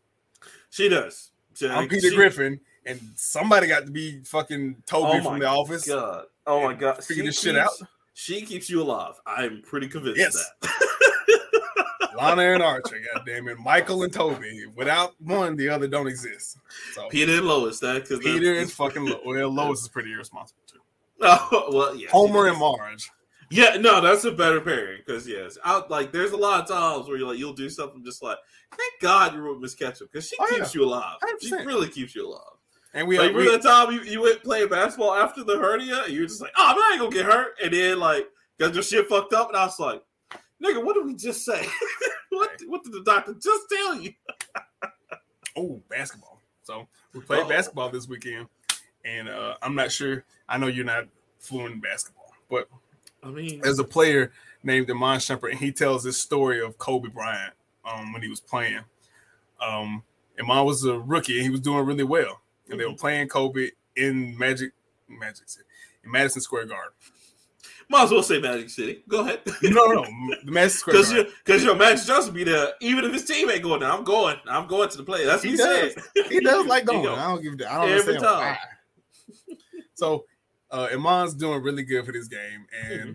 she 0.69 0.87
does. 0.87 1.31
She- 1.55 1.67
I'm 1.67 1.87
Peter 1.87 2.09
she- 2.09 2.15
Griffin, 2.15 2.59
and 2.89 2.99
somebody 3.15 3.67
got 3.67 3.85
to 3.85 3.91
be 3.91 4.21
fucking 4.25 4.83
Toby 4.85 5.19
Oh 5.19 5.23
from 5.23 5.39
the 5.39 5.45
office. 5.47 5.87
God. 5.87 6.25
Oh 6.47 6.63
my 6.63 6.73
god. 6.73 7.03
Figure 7.03 7.23
She 7.23 7.27
this 7.27 7.39
shit 7.41 7.55
keeps- 7.55 7.81
out. 7.81 7.87
She 8.13 8.41
keeps 8.41 8.69
you 8.69 8.81
alive. 8.81 9.13
I'm 9.25 9.61
pretty 9.61 9.87
convinced 9.87 10.19
Yes. 10.19 10.35
of 10.35 10.43
that. 10.61 12.11
Lana 12.17 12.41
and 12.53 12.61
Archer, 12.63 12.99
goddamn 13.13 13.47
it, 13.47 13.57
Michael 13.59 14.03
and 14.03 14.11
Toby. 14.11 14.65
Without 14.75 15.13
one, 15.21 15.55
the 15.55 15.69
other 15.69 15.87
don't 15.87 16.07
exist. 16.07 16.57
So 16.93 17.07
Peter 17.07 17.33
and 17.37 17.45
Lois. 17.47 17.79
That 17.79 18.01
because 18.03 18.19
Peter 18.19 18.55
and 18.55 18.69
fucking 18.69 19.05
Lo- 19.05 19.21
well, 19.25 19.49
Lois 19.53 19.81
is 19.83 19.87
pretty 19.87 20.11
irresponsible 20.11 20.61
too. 20.67 20.79
Oh 21.21 21.69
well, 21.71 21.95
yeah. 21.95 22.09
Homer 22.09 22.47
and. 22.47 22.57
Marge. 22.57 23.09
Yeah, 23.51 23.77
no, 23.79 23.99
that's 23.99 24.25
a 24.25 24.31
better 24.31 24.61
pairing 24.61 25.01
because 25.05 25.27
yes, 25.27 25.57
out 25.65 25.89
like 25.89 26.11
there's 26.11 26.31
a 26.33 26.37
lot 26.37 26.61
of 26.61 26.67
times 26.67 27.07
where 27.07 27.17
you're 27.17 27.27
like 27.27 27.39
you'll 27.39 27.53
do 27.53 27.69
something 27.69 28.03
just 28.05 28.21
like 28.21 28.37
thank 28.71 28.93
God 29.01 29.33
you're 29.33 29.51
with 29.51 29.59
Miss 29.61 29.73
Ketchum 29.75 30.07
because 30.11 30.27
she 30.27 30.35
Oh, 30.39 30.45
keeps 30.49 30.75
you 30.75 30.83
alive. 30.83 31.17
She 31.41 31.51
100%. 31.51 31.65
really 31.65 31.87
keeps 31.87 32.13
you 32.15 32.27
alive. 32.27 32.57
And 32.93 33.07
we, 33.07 33.19
like 33.19 33.35
we 33.35 33.49
that 33.49 33.61
time 33.61 33.91
you, 33.93 34.01
you 34.01 34.21
went 34.21 34.43
playing 34.43 34.69
basketball 34.69 35.13
after 35.13 35.43
the 35.43 35.57
hernia 35.57 36.03
and 36.05 36.13
you 36.13 36.21
were 36.21 36.27
just 36.27 36.41
like, 36.41 36.51
oh 36.57 36.67
man, 36.69 36.77
I 36.77 36.89
ain't 36.93 37.01
gonna 37.01 37.11
get 37.11 37.31
hurt, 37.31 37.55
and 37.63 37.73
then 37.73 37.99
like 37.99 38.27
got 38.57 38.73
your 38.73 38.83
shit 38.83 39.07
fucked 39.07 39.33
up, 39.33 39.49
and 39.49 39.57
I 39.57 39.65
was 39.65 39.79
like, 39.79 40.01
nigga, 40.63 40.83
what 40.83 40.95
did 40.95 41.05
we 41.05 41.15
just 41.15 41.45
say? 41.45 41.67
what 42.29 42.49
what 42.67 42.83
did 42.83 42.93
the 42.93 43.03
doctor 43.03 43.33
just 43.33 43.69
tell 43.71 43.95
you? 43.95 44.13
oh 45.55 45.81
basketball. 45.89 46.41
So 46.63 46.87
we 47.13 47.21
played 47.21 47.41
Uh-oh. 47.41 47.49
basketball 47.49 47.89
this 47.89 48.07
weekend, 48.07 48.47
and 49.05 49.29
uh, 49.29 49.55
I'm 49.61 49.75
not 49.75 49.91
sure. 49.91 50.23
I 50.47 50.57
know 50.57 50.67
you're 50.67 50.85
not 50.85 51.05
fluent 51.39 51.75
in 51.75 51.79
basketball, 51.79 52.33
but 52.49 52.69
I 53.23 53.29
mean, 53.29 53.61
there's 53.61 53.79
a 53.79 53.83
player 53.83 54.31
named 54.63 54.89
Iman 54.89 55.19
Shumpert, 55.19 55.51
and 55.51 55.59
he 55.59 55.71
tells 55.71 56.03
this 56.03 56.17
story 56.17 56.61
of 56.61 56.77
Kobe 56.77 57.09
Bryant 57.09 57.53
um, 57.85 58.13
when 58.13 58.21
he 58.21 58.29
was 58.29 58.39
playing. 58.39 58.81
Um, 59.61 60.03
Amon 60.39 60.65
was 60.65 60.85
a 60.85 60.97
rookie, 60.97 61.37
and 61.37 61.43
he 61.43 61.49
was 61.49 61.59
doing 61.59 61.85
really 61.85 62.03
well, 62.03 62.41
and 62.69 62.79
they 62.79 62.85
were 62.85 62.93
playing 62.95 63.27
Kobe 63.27 63.69
in 63.95 64.37
Magic 64.37 64.71
Magic 65.07 65.49
City, 65.49 65.65
in 66.03 66.11
Madison 66.11 66.41
Square 66.41 66.65
Garden. 66.67 66.91
might 67.89 68.03
as 68.03 68.11
well 68.11 68.21
say 68.23 68.39
Magic 68.39 68.69
City. 68.69 69.03
Go 69.07 69.21
ahead. 69.21 69.39
No, 69.63 69.85
no, 69.87 70.03
no, 70.03 70.35
the 70.45 70.51
Madison 70.51 70.79
Square 70.79 70.93
Because 70.93 71.09
Garden. 71.11 71.25
you, 71.27 71.33
because 71.45 71.63
your 71.63 71.75
Magic 71.75 72.05
Johnson 72.05 72.33
be 72.33 72.43
there, 72.43 72.73
even 72.81 73.05
if 73.05 73.13
his 73.13 73.25
team 73.25 73.49
ain't 73.49 73.63
going 73.63 73.79
there. 73.81 73.91
I'm 73.91 74.03
going. 74.03 74.37
I'm 74.47 74.67
going 74.67 74.89
to 74.89 74.97
the 74.97 75.03
play. 75.03 75.25
That's 75.25 75.43
what 75.43 75.45
He 75.45 75.51
he, 75.51 75.57
does. 75.57 75.93
said. 75.93 76.25
he 76.29 76.39
does 76.39 76.65
like 76.67 76.85
going. 76.85 77.03
go. 77.03 77.15
I 77.15 77.27
don't 77.27 77.41
give. 77.41 77.67
I 77.67 77.85
don't 77.87 77.97
Every 77.97 78.17
time. 78.17 78.23
why. 78.23 78.57
So, 79.95 80.25
uh, 80.71 80.87
Iman's 80.93 81.33
doing 81.33 81.61
really 81.61 81.83
good 81.83 82.05
for 82.05 82.11
this 82.11 82.27
game, 82.27 82.65
and 82.85 82.99
Mm-hmm. 83.01 83.11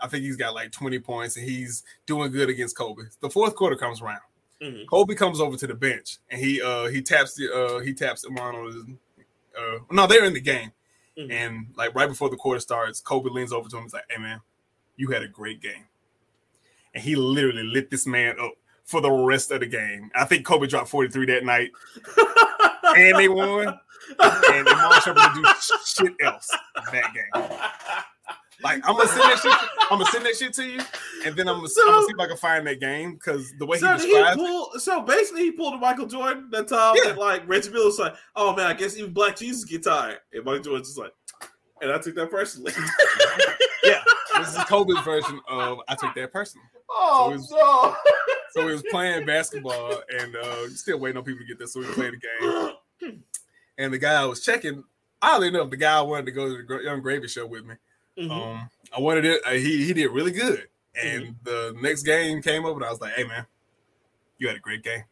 I 0.00 0.08
think 0.08 0.24
he's 0.24 0.36
got 0.36 0.54
like 0.54 0.70
20 0.70 0.98
points, 0.98 1.36
and 1.36 1.48
he's 1.48 1.82
doing 2.04 2.30
good 2.30 2.50
against 2.50 2.76
Kobe. 2.76 3.04
The 3.20 3.30
fourth 3.30 3.54
quarter 3.54 3.76
comes 3.76 4.02
around. 4.02 4.20
Mhm. 4.62 4.86
Kobe 4.88 5.14
comes 5.14 5.40
over 5.40 5.56
to 5.56 5.66
the 5.66 5.74
bench, 5.74 6.18
and 6.30 6.40
he 6.40 6.62
uh 6.62 6.86
he 6.86 7.02
taps 7.02 7.34
the 7.34 7.52
uh 7.52 7.80
he 7.80 7.92
taps 7.94 8.24
Iman 8.24 8.54
on 8.54 8.66
his. 8.66 8.76
Uh, 9.56 9.78
no, 9.90 10.06
they're 10.06 10.24
in 10.24 10.32
the 10.34 10.40
game, 10.40 10.72
Mhm. 11.18 11.30
and 11.32 11.66
like 11.76 11.94
right 11.94 12.08
before 12.08 12.30
the 12.30 12.36
quarter 12.36 12.60
starts, 12.60 13.00
Kobe 13.00 13.30
leans 13.30 13.52
over 13.52 13.68
to 13.68 13.76
him. 13.76 13.82
He's 13.84 13.92
like, 13.94 14.04
"Hey 14.10 14.20
man, 14.20 14.40
you 14.96 15.08
had 15.10 15.22
a 15.22 15.28
great 15.28 15.60
game," 15.60 15.86
and 16.94 17.02
he 17.02 17.14
literally 17.16 17.62
lit 17.64 17.90
this 17.90 18.06
man 18.06 18.38
up 18.40 18.52
for 18.84 19.00
the 19.00 19.10
rest 19.10 19.50
of 19.50 19.60
the 19.60 19.66
game. 19.66 20.10
I 20.14 20.24
think 20.24 20.44
Kobe 20.46 20.66
dropped 20.66 20.88
43 20.88 21.26
that 21.26 21.44
night, 21.44 21.70
and 22.96 23.18
they 23.18 23.28
won. 23.28 23.78
And 24.20 24.68
Iman 24.68 25.00
Shumpert 25.00 25.34
didn't 25.34 25.44
do 25.44 25.76
shit 25.86 26.12
else 26.22 26.50
that 26.92 27.14
game. 27.14 27.58
Like 28.62 28.88
I'm 28.88 28.96
gonna 28.96 29.08
send 29.08 29.22
that 29.22 29.38
shit. 29.40 29.52
I'm 29.90 29.98
gonna 29.98 30.10
send 30.10 30.24
that 30.26 30.36
shit 30.36 30.52
to 30.54 30.64
you, 30.64 30.80
and 31.26 31.36
then 31.36 31.48
I'm 31.48 31.56
gonna, 31.56 31.68
I'm 31.86 31.86
gonna 31.92 32.06
see 32.06 32.12
if 32.12 32.20
I 32.20 32.26
can 32.28 32.36
find 32.36 32.66
that 32.66 32.80
game 32.80 33.14
because 33.14 33.52
the 33.58 33.66
way 33.66 33.78
So 33.78 33.88
he 33.92 33.98
did 33.98 34.06
he 34.06 34.12
describes 34.14 34.40
it, 34.76 34.80
so 34.80 35.02
basically 35.02 35.42
he 35.42 35.50
pulled 35.52 35.74
a 35.74 35.78
Michael 35.78 36.06
Jordan 36.06 36.48
that 36.52 36.68
time 36.68 36.94
Yeah. 37.02 37.10
and 37.10 37.18
like 37.18 37.46
Reggie 37.48 37.70
Miller 37.70 37.86
was 37.86 37.98
like, 37.98 38.14
oh 38.36 38.54
man, 38.54 38.66
I 38.66 38.74
guess 38.74 38.96
even 38.96 39.12
Black 39.12 39.36
Jesus 39.36 39.64
get 39.64 39.82
tired. 39.84 40.18
And 40.32 40.44
Michael 40.44 40.62
Jordan's 40.62 40.88
just 40.88 40.98
like, 40.98 41.12
and 41.82 41.90
I 41.92 41.98
took 41.98 42.14
that 42.14 42.30
personally. 42.30 42.72
yeah, 43.84 44.02
this 44.38 44.56
is 44.56 44.64
Kobe's 44.64 45.00
version 45.04 45.40
of 45.48 45.78
I 45.88 45.94
took 45.94 46.14
that 46.14 46.32
personally. 46.32 46.66
oh 46.90 47.30
So 47.30 47.34
it's- 47.34 47.50
no. 47.50 47.96
So 48.52 48.68
he 48.68 48.72
was 48.72 48.84
playing 48.88 49.26
basketball 49.26 50.00
and 50.20 50.36
uh, 50.36 50.68
still 50.68 51.00
waiting 51.00 51.16
on 51.18 51.24
people 51.24 51.40
to 51.40 51.44
get 51.46 51.58
there. 51.58 51.66
So 51.66 51.80
we 51.80 51.86
played 51.86 52.12
the 52.14 53.08
game. 53.08 53.18
And 53.76 53.92
the 53.92 53.98
guy 53.98 54.22
I 54.22 54.24
was 54.24 54.40
checking, 54.44 54.84
oddly 55.20 55.48
enough, 55.48 55.68
the 55.70 55.76
guy 55.76 55.98
I 55.98 56.00
wanted 56.02 56.26
to 56.26 56.30
go 56.30 56.46
to 56.46 56.62
the 56.64 56.84
Yung 56.84 57.00
Gravy 57.02 57.26
show 57.26 57.44
with 57.44 57.64
me. 57.64 57.74
Mhm. 58.18 58.30
Um, 58.30 58.70
I 58.96 59.00
wanted 59.00 59.24
it. 59.24 59.40
Uh, 59.44 59.50
he 59.52 59.84
he 59.84 59.92
did 59.92 60.10
really 60.10 60.30
good. 60.32 60.68
And 61.02 61.34
the 61.42 61.76
next 61.82 62.04
game 62.04 62.40
came 62.40 62.64
up, 62.64 62.76
and 62.76 62.84
I 62.84 62.90
was 62.90 63.00
like, 63.00 63.14
"Hey 63.14 63.24
man, 63.24 63.46
you 64.38 64.46
had 64.46 64.56
a 64.56 64.60
great 64.60 64.82
game. 64.82 65.02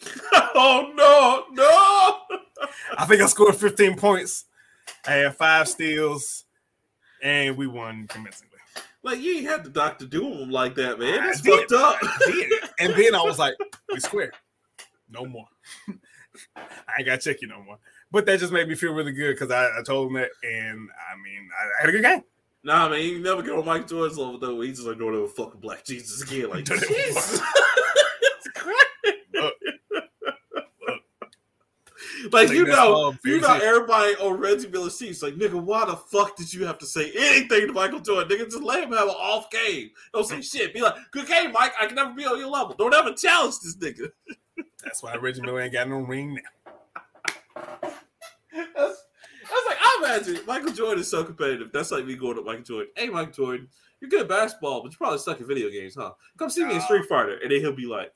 oh 0.54 0.92
no, 0.94 1.44
no. 1.50 2.38
I 2.98 3.04
think 3.06 3.20
I 3.20 3.26
scored 3.26 3.56
15 3.56 3.96
points. 3.96 4.44
I 5.06 5.12
had 5.12 5.36
five 5.36 5.68
steals, 5.68 6.44
and 7.22 7.56
we 7.56 7.66
won 7.66 8.06
convincingly. 8.08 8.50
Like 9.02 9.20
you 9.20 9.38
ain't 9.38 9.46
had 9.46 9.64
the 9.64 9.70
doctor 9.70 10.06
do 10.06 10.26
him 10.26 10.50
like 10.50 10.74
that, 10.76 10.98
man. 10.98 11.24
That's 11.24 11.40
fucked 11.40 11.72
up. 11.72 11.96
And 12.78 12.94
then 12.94 13.14
I 13.14 13.22
was 13.22 13.38
like, 13.38 13.54
"We 13.92 14.00
square, 14.00 14.32
no 15.10 15.26
more. 15.26 15.46
I 16.56 16.62
ain't 16.98 17.06
got 17.06 17.20
to 17.20 17.30
check 17.32 17.42
you 17.42 17.48
no 17.48 17.62
more." 17.62 17.78
But 18.10 18.26
that 18.26 18.38
just 18.38 18.52
made 18.52 18.68
me 18.68 18.76
feel 18.76 18.92
really 18.94 19.12
good 19.12 19.34
because 19.34 19.50
I, 19.50 19.66
I 19.78 19.82
told 19.84 20.08
him 20.08 20.14
that, 20.14 20.30
and 20.44 20.88
I 21.12 21.16
mean, 21.22 21.48
I, 21.52 21.64
I 21.64 21.80
had 21.80 21.88
a 21.88 21.92
good 21.92 22.02
game. 22.02 22.22
Nah, 22.64 22.88
man, 22.88 23.02
you 23.02 23.18
never 23.20 23.42
get 23.42 23.52
on 23.52 23.64
Mike 23.66 23.86
Jordan's 23.86 24.16
level 24.18 24.38
though. 24.38 24.60
He's 24.62 24.76
just 24.76 24.88
like 24.88 24.96
doing 24.98 25.22
a 25.22 25.28
fucking 25.28 25.60
Black 25.60 25.84
Jesus 25.84 26.22
again. 26.22 26.48
Like 26.48 26.64
Don't 26.64 26.82
ever 26.82 26.86
Jesus. 26.86 27.40
Look, 29.34 29.54
Like 32.32 32.48
you 32.48 32.64
know, 32.64 33.12
you 33.24 33.38
very 33.38 33.40
know, 33.40 33.54
shit. 33.54 33.62
everybody 33.62 34.14
on 34.16 34.40
Reggie 34.40 34.68
Miller's 34.68 34.96
team 34.96 35.14
like, 35.20 35.34
nigga, 35.34 35.62
why 35.62 35.84
the 35.84 35.94
fuck 35.94 36.36
did 36.36 36.52
you 36.52 36.64
have 36.64 36.78
to 36.78 36.86
say 36.86 37.12
anything 37.16 37.66
to 37.66 37.72
Michael 37.74 38.00
Jordan? 38.00 38.28
Nigga, 38.34 38.44
just 38.50 38.62
let 38.62 38.82
him 38.82 38.92
have 38.92 39.08
an 39.08 39.14
off 39.14 39.50
game. 39.50 39.90
Don't 40.12 40.26
say 40.26 40.40
shit. 40.40 40.72
Be 40.72 40.80
like, 40.80 40.94
good 41.12 41.26
game, 41.28 41.52
Mike. 41.52 41.74
I 41.78 41.86
can 41.86 41.96
never 41.96 42.14
be 42.14 42.24
on 42.24 42.38
your 42.38 42.48
level. 42.48 42.74
Don't 42.78 42.94
ever 42.94 43.12
challenge 43.12 43.56
this 43.62 43.76
nigga. 43.76 44.10
That's 44.82 45.02
why 45.02 45.14
Reggie 45.16 45.42
Miller 45.42 45.60
ain't 45.60 45.74
got 45.74 45.88
no 45.88 45.98
ring 45.98 46.38
now. 47.54 47.90
That's, 48.74 49.04
that's 49.48 49.66
like 49.66 49.78
I'm 49.82 50.04
imagine 50.04 50.46
Michael 50.46 50.72
Jordan 50.72 51.00
is 51.00 51.10
so 51.10 51.24
competitive. 51.24 51.70
That's 51.72 51.90
like 51.90 52.06
me 52.06 52.16
going 52.16 52.38
up 52.38 52.44
Michael 52.44 52.62
Jordan. 52.62 52.92
Hey, 52.96 53.08
Michael 53.08 53.32
Jordan, 53.32 53.68
you're 54.00 54.10
good 54.10 54.22
at 54.22 54.28
basketball, 54.28 54.82
but 54.82 54.92
you 54.92 54.98
probably 54.98 55.18
suck 55.18 55.40
at 55.40 55.46
video 55.46 55.70
games, 55.70 55.94
huh? 55.94 56.12
Come 56.38 56.50
see 56.50 56.64
me 56.64 56.74
in 56.74 56.80
Street 56.80 57.06
Fighter, 57.08 57.38
and 57.42 57.50
then 57.50 57.60
he'll 57.60 57.72
be 57.72 57.86
like, 57.86 58.12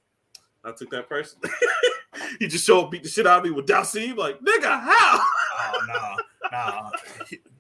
"I 0.64 0.72
took 0.72 0.91
that 0.91 1.09
person." 1.09 1.41
he 2.39 2.49
just 2.49 2.64
show 2.64 2.85
up, 2.85 2.91
beat 2.91 3.03
the 3.03 3.09
shit 3.09 3.26
out 3.26 3.39
of 3.39 3.45
me 3.45 3.51
with 3.51 3.66
Dhalsim. 3.66 4.16
Like, 4.16 4.39
nigga, 4.41 4.81
how? 4.81 5.20
Oh 5.61 5.87
no, 5.89 6.51
no. 6.53 6.91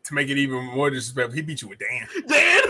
to 0.04 0.14
make 0.14 0.28
it 0.28 0.38
even 0.38 0.64
more 0.64 0.90
disrespectful, 0.90 1.34
he 1.34 1.42
beat 1.42 1.62
you 1.62 1.68
with 1.68 1.78
Dan. 1.78 2.06
Dan. 2.26 2.62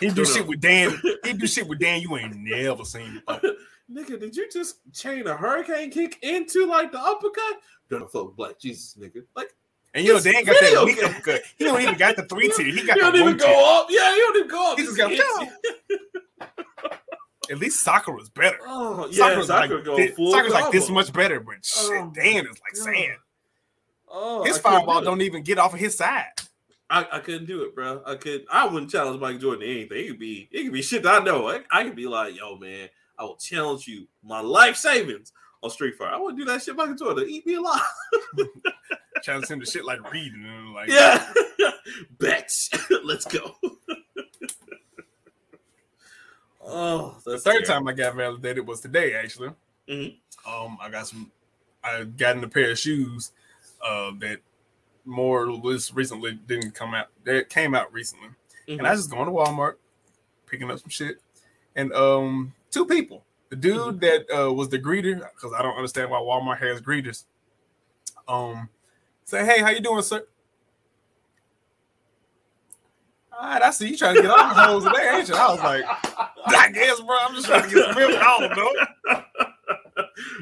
He 0.00 0.10
do 0.10 0.24
shit 0.24 0.46
with 0.46 0.60
Dan. 0.60 1.00
He 1.24 1.32
do 1.32 1.46
shit 1.46 1.68
with 1.68 1.78
Dan 1.78 2.00
you 2.02 2.16
ain't 2.16 2.36
never 2.36 2.84
seen. 2.84 3.22
before. 3.26 3.50
nigga, 3.90 4.18
did 4.18 4.36
you 4.36 4.48
just 4.50 4.78
chain 4.92 5.26
a 5.26 5.36
hurricane 5.36 5.90
kick 5.90 6.18
into 6.22 6.66
like 6.66 6.92
the 6.92 7.00
uppercut? 7.00 7.60
Fuck 8.12 8.36
black 8.36 8.58
Jesus, 8.58 8.96
nigga. 9.00 9.24
Like, 9.36 9.54
And 9.94 10.04
you 10.04 10.14
know 10.14 10.20
Dan 10.20 10.44
got 10.44 10.54
that 10.54 10.60
video 10.60 10.84
weak 10.84 10.96
game. 11.00 11.10
uppercut. 11.10 11.42
He 11.58 11.64
don't 11.64 11.80
even 11.80 11.96
got 11.96 12.16
the 12.16 12.24
three 12.24 12.48
tier. 12.56 12.66
He 12.66 12.84
got 12.86 12.96
you 12.96 13.02
the 13.04 13.10
don't 13.12 13.14
even 13.16 13.26
one 13.26 13.38
tier. 13.38 13.46
go 13.48 13.80
up. 13.80 13.86
Yeah, 13.90 14.14
you 14.14 14.20
don't 14.22 14.36
even 14.36 14.48
go 14.48 14.72
up. 14.72 14.78
He 14.78 14.84
just 14.84 14.96
got-. 14.96 15.12
At 17.50 17.58
least 17.58 17.82
Sakura 17.84 18.16
was 18.16 18.30
better. 18.30 18.58
Oh 18.66 19.06
yeah, 19.10 19.26
Sakura's 19.28 19.46
Sakura 19.48 19.76
like, 19.76 19.84
go 19.84 19.96
thi- 19.96 20.08
full 20.08 20.32
Sakura's 20.32 20.52
like 20.54 20.72
this 20.72 20.88
much 20.88 21.12
better, 21.12 21.40
but 21.40 21.56
oh, 21.56 21.88
shit, 21.88 22.02
Oh, 22.02 22.12
Dan 22.14 22.46
is 22.46 22.58
like 22.62 22.74
sand. 22.76 23.18
Oh, 24.08 24.44
His 24.44 24.58
I 24.58 24.60
fireball 24.60 25.00
do 25.00 25.06
don't 25.06 25.20
even 25.20 25.42
get 25.42 25.58
off 25.58 25.74
of 25.74 25.80
his 25.80 25.94
side. 25.96 26.26
I, 26.88 27.06
I 27.12 27.18
couldn't 27.18 27.46
do 27.46 27.62
it, 27.64 27.74
bro. 27.74 28.02
I 28.06 28.14
could. 28.14 28.44
I 28.50 28.66
wouldn't 28.66 28.90
challenge 28.90 29.20
Mike 29.20 29.40
Jordan 29.40 29.60
to 29.60 29.66
anything. 29.70 29.98
It 29.98 30.08
could 30.08 30.18
be. 30.18 30.48
It 30.52 30.64
could 30.64 30.72
be 30.72 30.82
shit 30.82 31.02
that 31.02 31.20
I 31.22 31.24
know. 31.24 31.48
I, 31.48 31.60
I 31.70 31.82
could 31.84 31.96
be 31.96 32.06
like, 32.06 32.36
yo, 32.36 32.56
man, 32.56 32.88
I 33.18 33.24
will 33.24 33.36
challenge 33.36 33.86
you, 33.88 34.06
my 34.22 34.40
life 34.40 34.76
savings 34.76 35.32
on 35.64 35.70
Street 35.70 35.96
Fighter. 35.96 36.14
I 36.14 36.18
wouldn't 36.18 36.38
do 36.38 36.44
that 36.44 36.62
shit, 36.62 36.76
Michael 36.76 36.94
Jordan. 36.94 37.26
Eat 37.28 37.46
me 37.46 37.54
alive. 37.54 37.80
Challenge 39.22 39.46
him 39.48 39.60
to 39.60 39.66
shit 39.66 39.84
like 39.84 40.12
reading. 40.12 40.72
Like, 40.74 40.88
Yeah, 40.90 41.26
bets. 42.18 42.68
Let's 43.04 43.24
go. 43.24 43.56
oh, 46.62 47.16
The 47.24 47.32
third 47.38 47.40
scary. 47.40 47.64
time 47.64 47.88
I 47.88 47.92
got 47.92 48.14
validated 48.14 48.66
was 48.66 48.80
today, 48.80 49.14
actually. 49.14 49.50
Mhm. 49.88 50.16
Um, 50.46 50.78
I 50.80 50.90
got 50.90 51.06
some. 51.08 51.30
I 51.82 52.04
got 52.04 52.36
in 52.36 52.44
a 52.44 52.48
pair 52.48 52.70
of 52.70 52.78
shoes 52.78 53.32
uh, 53.84 54.12
that 54.20 54.38
more 55.04 55.42
or 55.44 55.52
less 55.52 55.92
recently 55.92 56.32
didn't 56.46 56.72
come 56.72 56.94
out. 56.94 57.08
That 57.24 57.50
came 57.50 57.74
out 57.74 57.92
recently, 57.92 58.28
and 58.68 58.80
Mhm. 58.80 58.86
I 58.90 58.94
just 58.94 59.10
going 59.10 59.26
to 59.26 59.32
Walmart, 59.32 59.74
picking 60.46 60.70
up 60.70 60.78
some 60.78 60.88
shit, 60.88 61.18
and 61.76 61.92
um, 61.92 62.54
two 62.70 62.86
people. 62.86 63.24
The 63.54 63.60
dude 63.60 64.00
that 64.00 64.26
uh, 64.36 64.52
was 64.52 64.68
the 64.68 64.80
greeter, 64.80 65.20
because 65.32 65.52
I 65.56 65.62
don't 65.62 65.76
understand 65.76 66.10
why 66.10 66.18
Walmart 66.18 66.58
has 66.58 66.80
greeters. 66.80 67.22
Um, 68.26 68.68
say, 69.24 69.46
hey, 69.46 69.60
how 69.60 69.70
you 69.70 69.80
doing, 69.80 70.02
sir? 70.02 70.26
All 73.32 73.46
right, 73.46 73.62
I 73.62 73.70
see 73.70 73.90
you 73.90 73.96
trying 73.96 74.16
to 74.16 74.22
get 74.22 74.30
all 74.32 74.38
the 74.38 74.54
hoes 74.54 74.82
today, 74.82 75.08
ain't 75.14 75.28
you? 75.28 75.36
I 75.36 75.52
was 75.52 75.60
like, 75.60 75.84
I 76.46 76.70
guess, 76.72 77.00
bro. 77.00 77.16
I'm 77.16 77.34
just 77.36 77.46
trying 77.46 77.62
to 77.62 77.72
get 77.72 77.84
some 77.84 77.96
milk. 77.96 78.20
I 78.20 78.38
don't 78.40 78.56
know. 78.56 79.22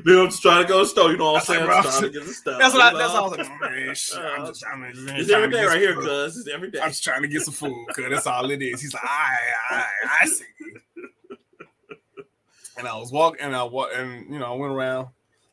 Dude, 0.06 0.18
I'm 0.18 0.30
just 0.30 0.40
trying 0.40 0.62
to 0.62 0.68
go 0.68 0.78
to 0.78 0.84
the 0.84 0.88
store. 0.88 1.10
You 1.10 1.18
know 1.18 1.32
what 1.32 1.40
I'm 1.40 1.46
saying? 1.46 1.68
I'm 1.68 1.82
trying 1.82 2.02
to 2.02 2.10
get 2.10 2.24
the 2.24 2.32
stuff. 2.32 2.58
That's 2.58 2.72
what 2.72 2.94
I. 2.94 2.98
That's 2.98 3.12
all 3.12 3.26
I 3.26 3.36
was 3.36 3.38
like. 3.38 3.50
oh, 3.50 3.70
man, 3.70 3.94
shit, 3.94 4.18
I'm 4.18 4.46
just, 4.46 4.64
I'm 4.66 4.92
just, 4.94 5.08
It's 5.18 5.30
every 5.30 5.50
day 5.50 5.64
right 5.66 5.78
here, 5.78 5.94
cuz. 5.94 6.38
It's 6.38 6.48
every 6.48 6.70
day. 6.70 6.80
I'm 6.80 6.88
just 6.88 7.04
trying 7.04 7.20
to 7.20 7.28
get 7.28 7.42
some 7.42 7.52
food, 7.52 7.86
cuz 7.94 8.06
that's 8.08 8.26
all 8.26 8.50
it 8.50 8.62
is. 8.62 8.80
He's 8.80 8.94
like, 8.94 9.04
I, 9.04 9.36
I, 9.70 9.84
I 10.22 10.26
see. 10.26 10.44
And 12.79 12.89
I 12.89 12.97
was 12.97 13.12
walking, 13.12 13.41
and 13.43 13.55
I 13.55 13.62
walk, 13.64 13.91
and 13.95 14.33
you 14.33 14.39
know, 14.39 14.47
I 14.53 14.57
went 14.57 14.73
around 14.73 15.09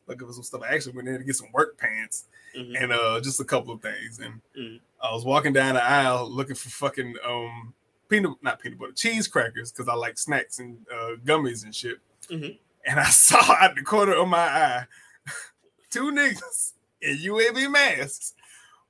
looking 0.06 0.26
for 0.26 0.32
some 0.32 0.42
stuff. 0.42 0.62
I 0.62 0.74
actually 0.74 0.92
went 0.96 1.08
in 1.08 1.18
to 1.18 1.24
get 1.24 1.36
some 1.36 1.52
work 1.52 1.76
pants 1.78 2.24
Mhm. 2.56 2.82
and 2.82 2.92
uh 2.92 3.20
just 3.20 3.38
a 3.40 3.44
couple 3.44 3.72
of 3.74 3.80
things. 3.82 4.18
And 4.18 4.40
Mhm. 4.58 4.80
I 5.02 5.12
was 5.12 5.24
walking 5.24 5.52
down 5.52 5.74
the 5.74 5.84
aisle 5.84 6.28
looking 6.30 6.56
for 6.56 6.68
fucking 6.70 7.14
um 7.24 7.74
peanut, 8.08 8.32
not 8.42 8.58
peanut 8.60 8.78
butter, 8.78 8.92
cheese 8.92 9.28
crackers 9.28 9.70
because 9.70 9.88
I 9.88 9.94
like 9.94 10.18
snacks 10.18 10.58
and 10.58 10.84
uh, 10.92 11.14
gummies 11.24 11.62
and 11.64 11.72
shit. 11.74 11.98
Mhm. 12.28 12.58
And 12.84 12.98
I 12.98 13.04
saw 13.10 13.38
out 13.54 13.74
the 13.76 13.82
corner 13.82 14.14
of 14.14 14.26
my 14.28 14.38
eye 14.38 14.86
two 15.90 16.10
niggas 16.10 16.72
in 17.02 17.18
UAV 17.18 17.70
masks 17.70 18.34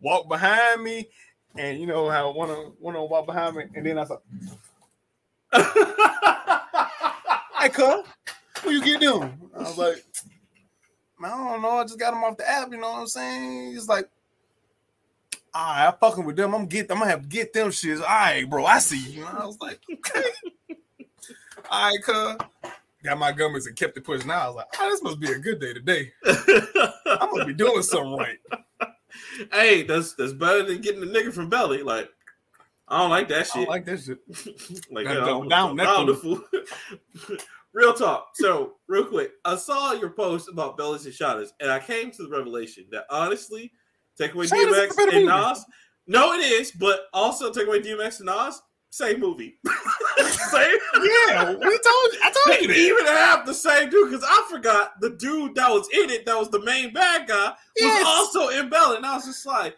walk 0.00 0.26
behind 0.28 0.82
me, 0.82 1.08
and 1.58 1.78
you 1.78 1.86
know 1.86 2.08
how 2.08 2.30
one 2.30 2.48
of 2.50 2.74
one 2.80 2.94
of 2.96 3.02
them 3.02 3.10
walk 3.10 3.26
behind 3.26 3.56
me, 3.56 3.64
and 3.74 3.84
then 3.84 3.98
I 3.98 4.04
saw, 4.04 4.16
"Hey, 7.60 7.68
cuz, 7.68 8.04
what 8.62 8.72
you 8.72 8.82
get 8.82 9.00
doing?" 9.00 9.38
I 9.56 9.58
was 9.60 9.78
like, 9.78 10.04
"I 11.22 11.28
don't 11.28 11.62
know. 11.62 11.70
I 11.70 11.82
just 11.84 11.98
got 11.98 12.12
them 12.12 12.24
off 12.24 12.36
the 12.36 12.48
app. 12.48 12.70
You 12.70 12.78
know 12.78 12.90
what 12.90 13.00
I'm 13.00 13.06
saying?" 13.06 13.72
He's 13.72 13.88
like, 13.88 14.08
"All 15.54 15.64
right, 15.64 15.86
I'm 15.88 15.94
fucking 16.00 16.24
with 16.24 16.36
them. 16.36 16.54
I'm 16.54 16.66
get. 16.66 16.90
I'm 16.90 16.98
gonna 16.98 17.10
have 17.10 17.22
to 17.22 17.28
get 17.28 17.52
them 17.52 17.68
shits. 17.68 18.00
All 18.00 18.06
right, 18.06 18.48
bro. 18.48 18.64
I 18.64 18.78
see 18.78 18.98
you." 18.98 19.26
And 19.26 19.38
I 19.38 19.46
was 19.46 19.58
like, 19.60 19.80
"Okay." 19.92 20.30
All 21.70 21.90
right, 21.90 22.02
cuz. 22.02 22.36
Got 23.02 23.18
my 23.18 23.32
gummies 23.32 23.66
and 23.66 23.76
kept 23.76 23.96
it 23.96 24.04
pushing. 24.04 24.30
out. 24.30 24.42
I 24.42 24.46
was 24.48 24.56
like, 24.56 24.66
"Oh, 24.78 24.90
this 24.90 25.02
must 25.02 25.20
be 25.20 25.32
a 25.32 25.38
good 25.38 25.58
day 25.60 25.72
today. 25.72 26.12
I'm 26.26 27.30
gonna 27.30 27.46
be 27.46 27.54
doing 27.54 27.82
something 27.82 28.16
right." 28.16 28.38
hey, 29.52 29.82
that's 29.82 30.14
that's 30.14 30.32
better 30.32 30.62
than 30.62 30.80
getting 30.80 31.00
the 31.00 31.06
nigga 31.06 31.32
from 31.32 31.48
Belly. 31.48 31.82
Like, 31.82 32.10
I 32.90 32.98
don't 32.98 33.10
like 33.10 33.28
that 33.28 33.46
shit. 33.46 33.56
I 33.56 33.58
don't 33.60 33.68
like 33.68 33.84
that 33.86 34.00
shit. 34.00 34.18
like, 34.90 35.04
yeah, 35.06 35.24
I'm- 35.24 35.48
down 35.48 35.76
down 35.76 36.06
the 36.06 36.14
fool. 36.14 36.42
Real 37.72 37.94
talk. 37.94 38.30
So, 38.34 38.72
real 38.88 39.04
quick, 39.04 39.30
I 39.44 39.54
saw 39.54 39.92
your 39.92 40.10
post 40.10 40.48
about 40.48 40.76
Bellas 40.76 41.04
and 41.04 41.14
Shottas, 41.14 41.50
and 41.60 41.70
I 41.70 41.78
came 41.78 42.10
to 42.10 42.24
the 42.24 42.28
revelation 42.28 42.86
that 42.90 43.04
honestly, 43.10 43.70
take 44.18 44.34
away 44.34 44.46
DMX 44.46 44.90
and 44.98 45.12
movie. 45.12 45.24
Nas. 45.26 45.64
No, 46.08 46.32
it 46.32 46.38
is, 46.38 46.72
but 46.72 47.02
also 47.12 47.52
take 47.52 47.68
away 47.68 47.80
DMX 47.80 48.18
and 48.18 48.26
Nas. 48.26 48.60
Same 48.92 49.20
movie. 49.20 49.54
same. 50.50 50.76
Yeah, 51.28 51.52
we 51.52 51.60
told 51.60 51.62
you. 51.62 52.18
I 52.24 52.32
told 52.44 52.58
They 52.58 52.62
you 52.62 52.66
that. 52.66 52.76
even 52.76 53.06
have 53.06 53.46
the 53.46 53.54
same 53.54 53.88
dude 53.88 54.10
because 54.10 54.26
I 54.28 54.44
forgot 54.50 55.00
the 55.00 55.10
dude 55.10 55.54
that 55.54 55.70
was 55.70 55.88
in 55.92 56.10
it, 56.10 56.26
that 56.26 56.36
was 56.36 56.50
the 56.50 56.60
main 56.64 56.92
bad 56.92 57.28
guy, 57.28 57.50
was 57.50 57.56
Yes. 57.76 58.04
also 58.04 58.48
in 58.48 58.68
Belly. 58.68 58.96
And 58.96 59.06
I 59.06 59.14
was 59.14 59.26
just 59.26 59.46
like, 59.46 59.76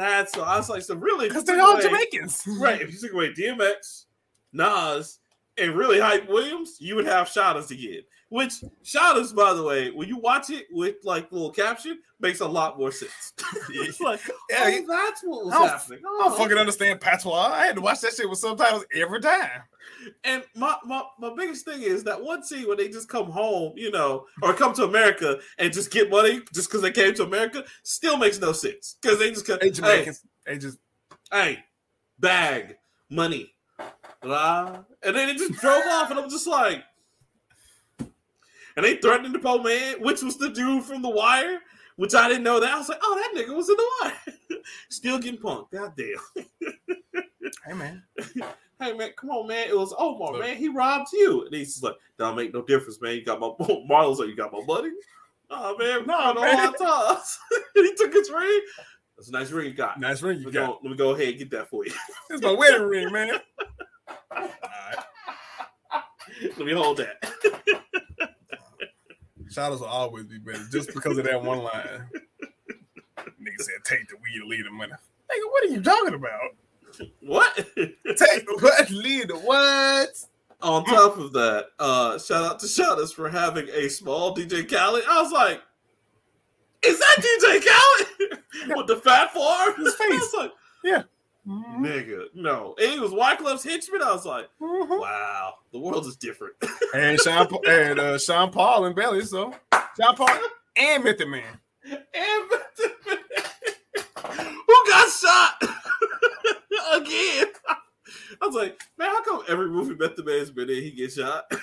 that's 0.00 0.32
so 0.32 0.42
I 0.42 0.56
was 0.56 0.68
like, 0.68 0.82
so 0.82 0.94
really, 0.96 1.28
Because 1.28 1.44
they're 1.44 1.60
all 1.60 1.72
away- 1.74 1.82
Jamaicans. 1.82 2.42
Right. 2.58 2.80
If 2.80 2.92
you 2.92 2.98
took 2.98 3.12
away 3.12 3.32
DMX, 3.32 4.04
Nas, 4.52 5.18
and 5.58 5.74
really 5.74 6.00
Hype 6.00 6.28
Williams, 6.28 6.76
you 6.80 6.96
would 6.96 7.06
have 7.06 7.28
Shottas 7.28 7.70
again. 7.70 8.02
Which 8.30 8.62
Shottas, 8.84 9.34
by 9.34 9.54
the 9.54 9.62
way, 9.64 9.90
when 9.90 10.08
you 10.08 10.16
watch 10.16 10.50
it 10.50 10.66
with 10.70 10.94
like 11.02 11.30
little 11.32 11.50
caption, 11.50 11.98
makes 12.20 12.38
a 12.40 12.46
lot 12.46 12.78
more 12.78 12.92
sense. 12.92 13.32
it's 13.70 14.00
like, 14.00 14.20
Yeah, 14.48 14.70
oh, 14.78 14.86
that's 14.88 15.22
what 15.24 15.44
was 15.46 15.54
I 15.54 15.58
don't- 15.58 15.68
happening. 15.68 15.98
I 16.06 16.28
don't 16.28 16.38
fucking 16.38 16.56
understand 16.56 17.00
patois. 17.00 17.32
I 17.52 17.66
had 17.66 17.74
to 17.74 17.82
watch 17.82 18.00
that 18.02 18.12
shit 18.14 18.30
with 18.30 18.38
subtitles 18.38 18.84
every 18.94 19.20
time. 19.20 19.62
And 20.22 20.44
my, 20.54 20.76
my 20.84 21.02
my 21.18 21.32
biggest 21.36 21.64
thing 21.64 21.82
is 21.82 22.04
that 22.04 22.22
one 22.22 22.42
scene 22.44 22.68
when 22.68 22.76
they 22.78 22.88
just 22.88 23.08
come 23.08 23.26
home, 23.30 23.72
you 23.76 23.90
know, 23.90 24.26
or 24.42 24.54
come 24.54 24.72
to 24.74 24.84
America 24.84 25.40
and 25.58 25.72
just 25.72 25.90
get 25.90 26.08
money 26.08 26.40
just 26.54 26.68
because 26.68 26.82
they 26.82 26.92
came 26.92 27.12
to 27.14 27.24
America, 27.24 27.64
still 27.82 28.16
makes 28.16 28.38
no 28.40 28.52
sense. 28.52 28.96
Because 29.02 29.18
they 29.18 29.30
just 29.30 29.46
They 29.46 29.58
hey, 29.60 29.70
Jamaicans. 29.70 30.22
They 30.46 30.58
just 30.58 30.78
hey, 31.32 31.58
bag, 32.18 32.76
money, 33.10 33.52
blah. 34.22 34.84
And 35.02 35.16
then 35.16 35.28
it 35.28 35.36
just 35.38 35.60
drove 35.60 35.82
off, 35.88 36.10
and 36.10 36.20
I'm 36.20 36.30
just 36.30 36.46
like, 36.46 36.82
and 38.80 38.86
they 38.86 38.96
threatened 38.96 39.34
the 39.34 39.38
poor 39.38 39.62
man, 39.62 39.96
which 40.00 40.22
was 40.22 40.38
the 40.38 40.48
dude 40.48 40.84
from 40.84 41.02
The 41.02 41.10
Wire, 41.10 41.58
which 41.96 42.14
I 42.14 42.28
didn't 42.28 42.44
know 42.44 42.60
that. 42.60 42.72
I 42.72 42.78
was 42.78 42.88
like, 42.88 42.98
oh, 43.02 43.14
that 43.34 43.38
nigga 43.38 43.54
was 43.54 43.68
in 43.68 43.76
The 43.76 43.90
Wire. 44.02 44.58
Still 44.88 45.18
getting 45.18 45.38
punked. 45.38 45.70
God 45.70 45.92
damn. 45.96 46.64
hey 47.66 47.74
man. 47.74 48.02
Hey 48.80 48.94
man, 48.94 49.10
come 49.18 49.28
on, 49.30 49.46
man. 49.48 49.68
It 49.68 49.76
was 49.76 49.94
Omar, 49.98 50.32
Look. 50.32 50.40
man. 50.40 50.56
He 50.56 50.68
robbed 50.68 51.08
you. 51.12 51.44
And 51.44 51.54
he's 51.54 51.72
just 51.74 51.84
like, 51.84 51.96
don't 52.18 52.36
make 52.36 52.54
no 52.54 52.62
difference, 52.62 52.98
man. 53.02 53.16
You 53.16 53.24
got 53.24 53.38
my 53.38 53.50
Marlo's 53.86 54.18
like, 54.18 54.28
you 54.28 54.36
got 54.36 54.52
my 54.52 54.64
money? 54.66 54.90
Oh 55.50 55.76
man, 55.76 56.06
Nah, 56.06 56.32
no, 56.32 56.40
man. 56.40 56.56
hard 56.56 56.78
times. 56.78 57.38
and 57.74 57.84
he 57.86 57.94
took 57.96 58.14
his 58.14 58.30
ring. 58.30 58.60
That's 59.18 59.28
a 59.28 59.32
nice 59.32 59.50
ring 59.50 59.66
you 59.66 59.74
got. 59.74 60.00
Nice 60.00 60.22
ring 60.22 60.36
Let 60.38 60.40
you 60.40 60.46
me, 60.46 60.52
got. 60.52 60.66
go, 60.68 60.78
let 60.82 60.90
me 60.92 60.96
go 60.96 61.10
ahead 61.10 61.28
and 61.28 61.38
get 61.38 61.50
that 61.50 61.68
for 61.68 61.84
you. 61.84 61.92
It's 62.30 62.42
my 62.42 62.52
wedding 62.52 62.82
ring, 62.86 63.12
man. 63.12 63.32
All 64.30 64.48
right. 64.48 66.02
let 66.56 66.58
me 66.66 66.72
hold 66.72 66.96
that. 66.98 67.22
Shottas 69.50 69.80
will 69.80 69.86
always 69.86 70.26
be 70.26 70.38
better 70.38 70.64
just 70.70 70.94
because 70.94 71.18
of 71.18 71.24
that 71.24 71.42
one 71.42 71.58
line. 71.58 72.08
Nigga 73.18 73.58
said, 73.58 73.84
take 73.84 74.08
the 74.08 74.16
weed 74.16 74.48
lead 74.48 74.66
the 74.66 74.70
money. 74.70 74.92
Nigga, 74.92 75.50
what 75.50 75.64
are 75.64 75.68
you 75.68 75.82
talking 75.82 76.14
about? 76.14 76.40
what? 77.20 77.56
Take 77.56 78.46
the 78.46 78.58
what? 78.60 78.90
Lead 78.90 79.28
the 79.28 79.36
what? 79.36 80.10
On 80.62 80.84
top 80.84 81.16
of 81.16 81.32
that, 81.32 81.68
uh, 81.78 82.18
shout 82.18 82.44
out 82.44 82.60
to 82.60 82.66
Shottas 82.66 83.14
for 83.14 83.30
having 83.30 83.66
a 83.70 83.88
small 83.88 84.36
DJ 84.36 84.68
Khaled. 84.68 85.04
I 85.08 85.22
was 85.22 85.32
like, 85.32 85.62
is 86.82 86.98
that 86.98 87.16
DJ 87.18 87.64
Khaled 87.64 88.42
with 88.76 88.86
the 88.86 88.96
fat 88.96 89.32
forearm? 89.32 89.74
His 89.78 89.94
face. 89.94 90.10
I 90.10 90.16
was 90.16 90.34
like, 90.38 90.52
Mhm. 91.46 91.78
nigga, 91.80 92.24
no. 92.34 92.74
And 92.80 92.92
he 92.92 92.98
was 93.00 93.12
Wyclef's 93.12 93.64
henchman. 93.64 94.02
I 94.02 94.12
was 94.12 94.26
like, 94.26 94.48
Mhm. 94.60 95.00
wow, 95.00 95.54
the 95.72 95.78
world 95.78 96.06
is 96.06 96.16
different. 96.16 96.54
And 96.94 97.18
Sean 97.20 97.46
Pa- 97.46 97.58
and 97.68 97.98
uh, 97.98 98.18
Sean 98.18 98.50
Paul 98.50 98.86
and 98.86 98.96
Belly, 98.96 99.24
so 99.24 99.54
Sean 99.98 100.16
Paul 100.16 100.28
and 100.76 101.04
Method 101.04 101.28
Man. 101.28 101.58
and 101.84 102.50
Who 104.66 104.74
got 104.88 105.10
shot 105.10 105.62
again? 106.94 107.46
I 108.42 108.46
was 108.46 108.54
like, 108.54 108.80
man, 108.98 109.08
how 109.10 109.22
come 109.22 109.42
every 109.48 109.68
movie 109.68 109.94
Method 109.94 110.24
Man's 110.26 110.50
been 110.50 110.68
in, 110.70 110.82
he 110.82 110.90
gets 110.92 111.14
shot? 111.16 111.44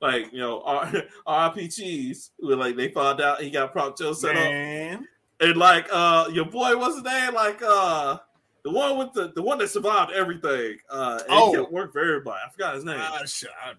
like, 0.00 0.32
you 0.32 0.38
know, 0.38 0.62
R- 0.62 0.92
RIP 1.54 1.70
Cheese, 1.70 2.30
where 2.38 2.56
like 2.56 2.76
they 2.76 2.88
found 2.88 3.20
out 3.20 3.40
he 3.42 3.50
got 3.50 3.72
Prop 3.72 3.96
Joe 3.98 4.12
set 4.12 4.36
up. 4.36 5.00
And 5.40 5.56
like 5.56 5.88
uh 5.92 6.28
your 6.32 6.44
boy, 6.46 6.76
what's 6.76 6.94
his 6.96 7.04
name? 7.04 7.34
Like 7.34 7.60
uh 7.62 8.18
the 8.62 8.70
one 8.70 8.96
with 8.98 9.12
the 9.12 9.32
the 9.34 9.42
one 9.42 9.58
that 9.58 9.68
survived 9.68 10.12
everything. 10.12 10.78
Uh 10.90 11.18
and 11.20 11.28
Oh. 11.30 11.50
he 11.52 11.58
kept 11.58 11.72
work 11.72 11.92
for 11.92 12.00
everybody. 12.00 12.38
I 12.46 12.50
forgot 12.50 12.74
his 12.76 12.84
name. 12.84 13.00
Shit. 13.26 13.50
I- 13.64 13.72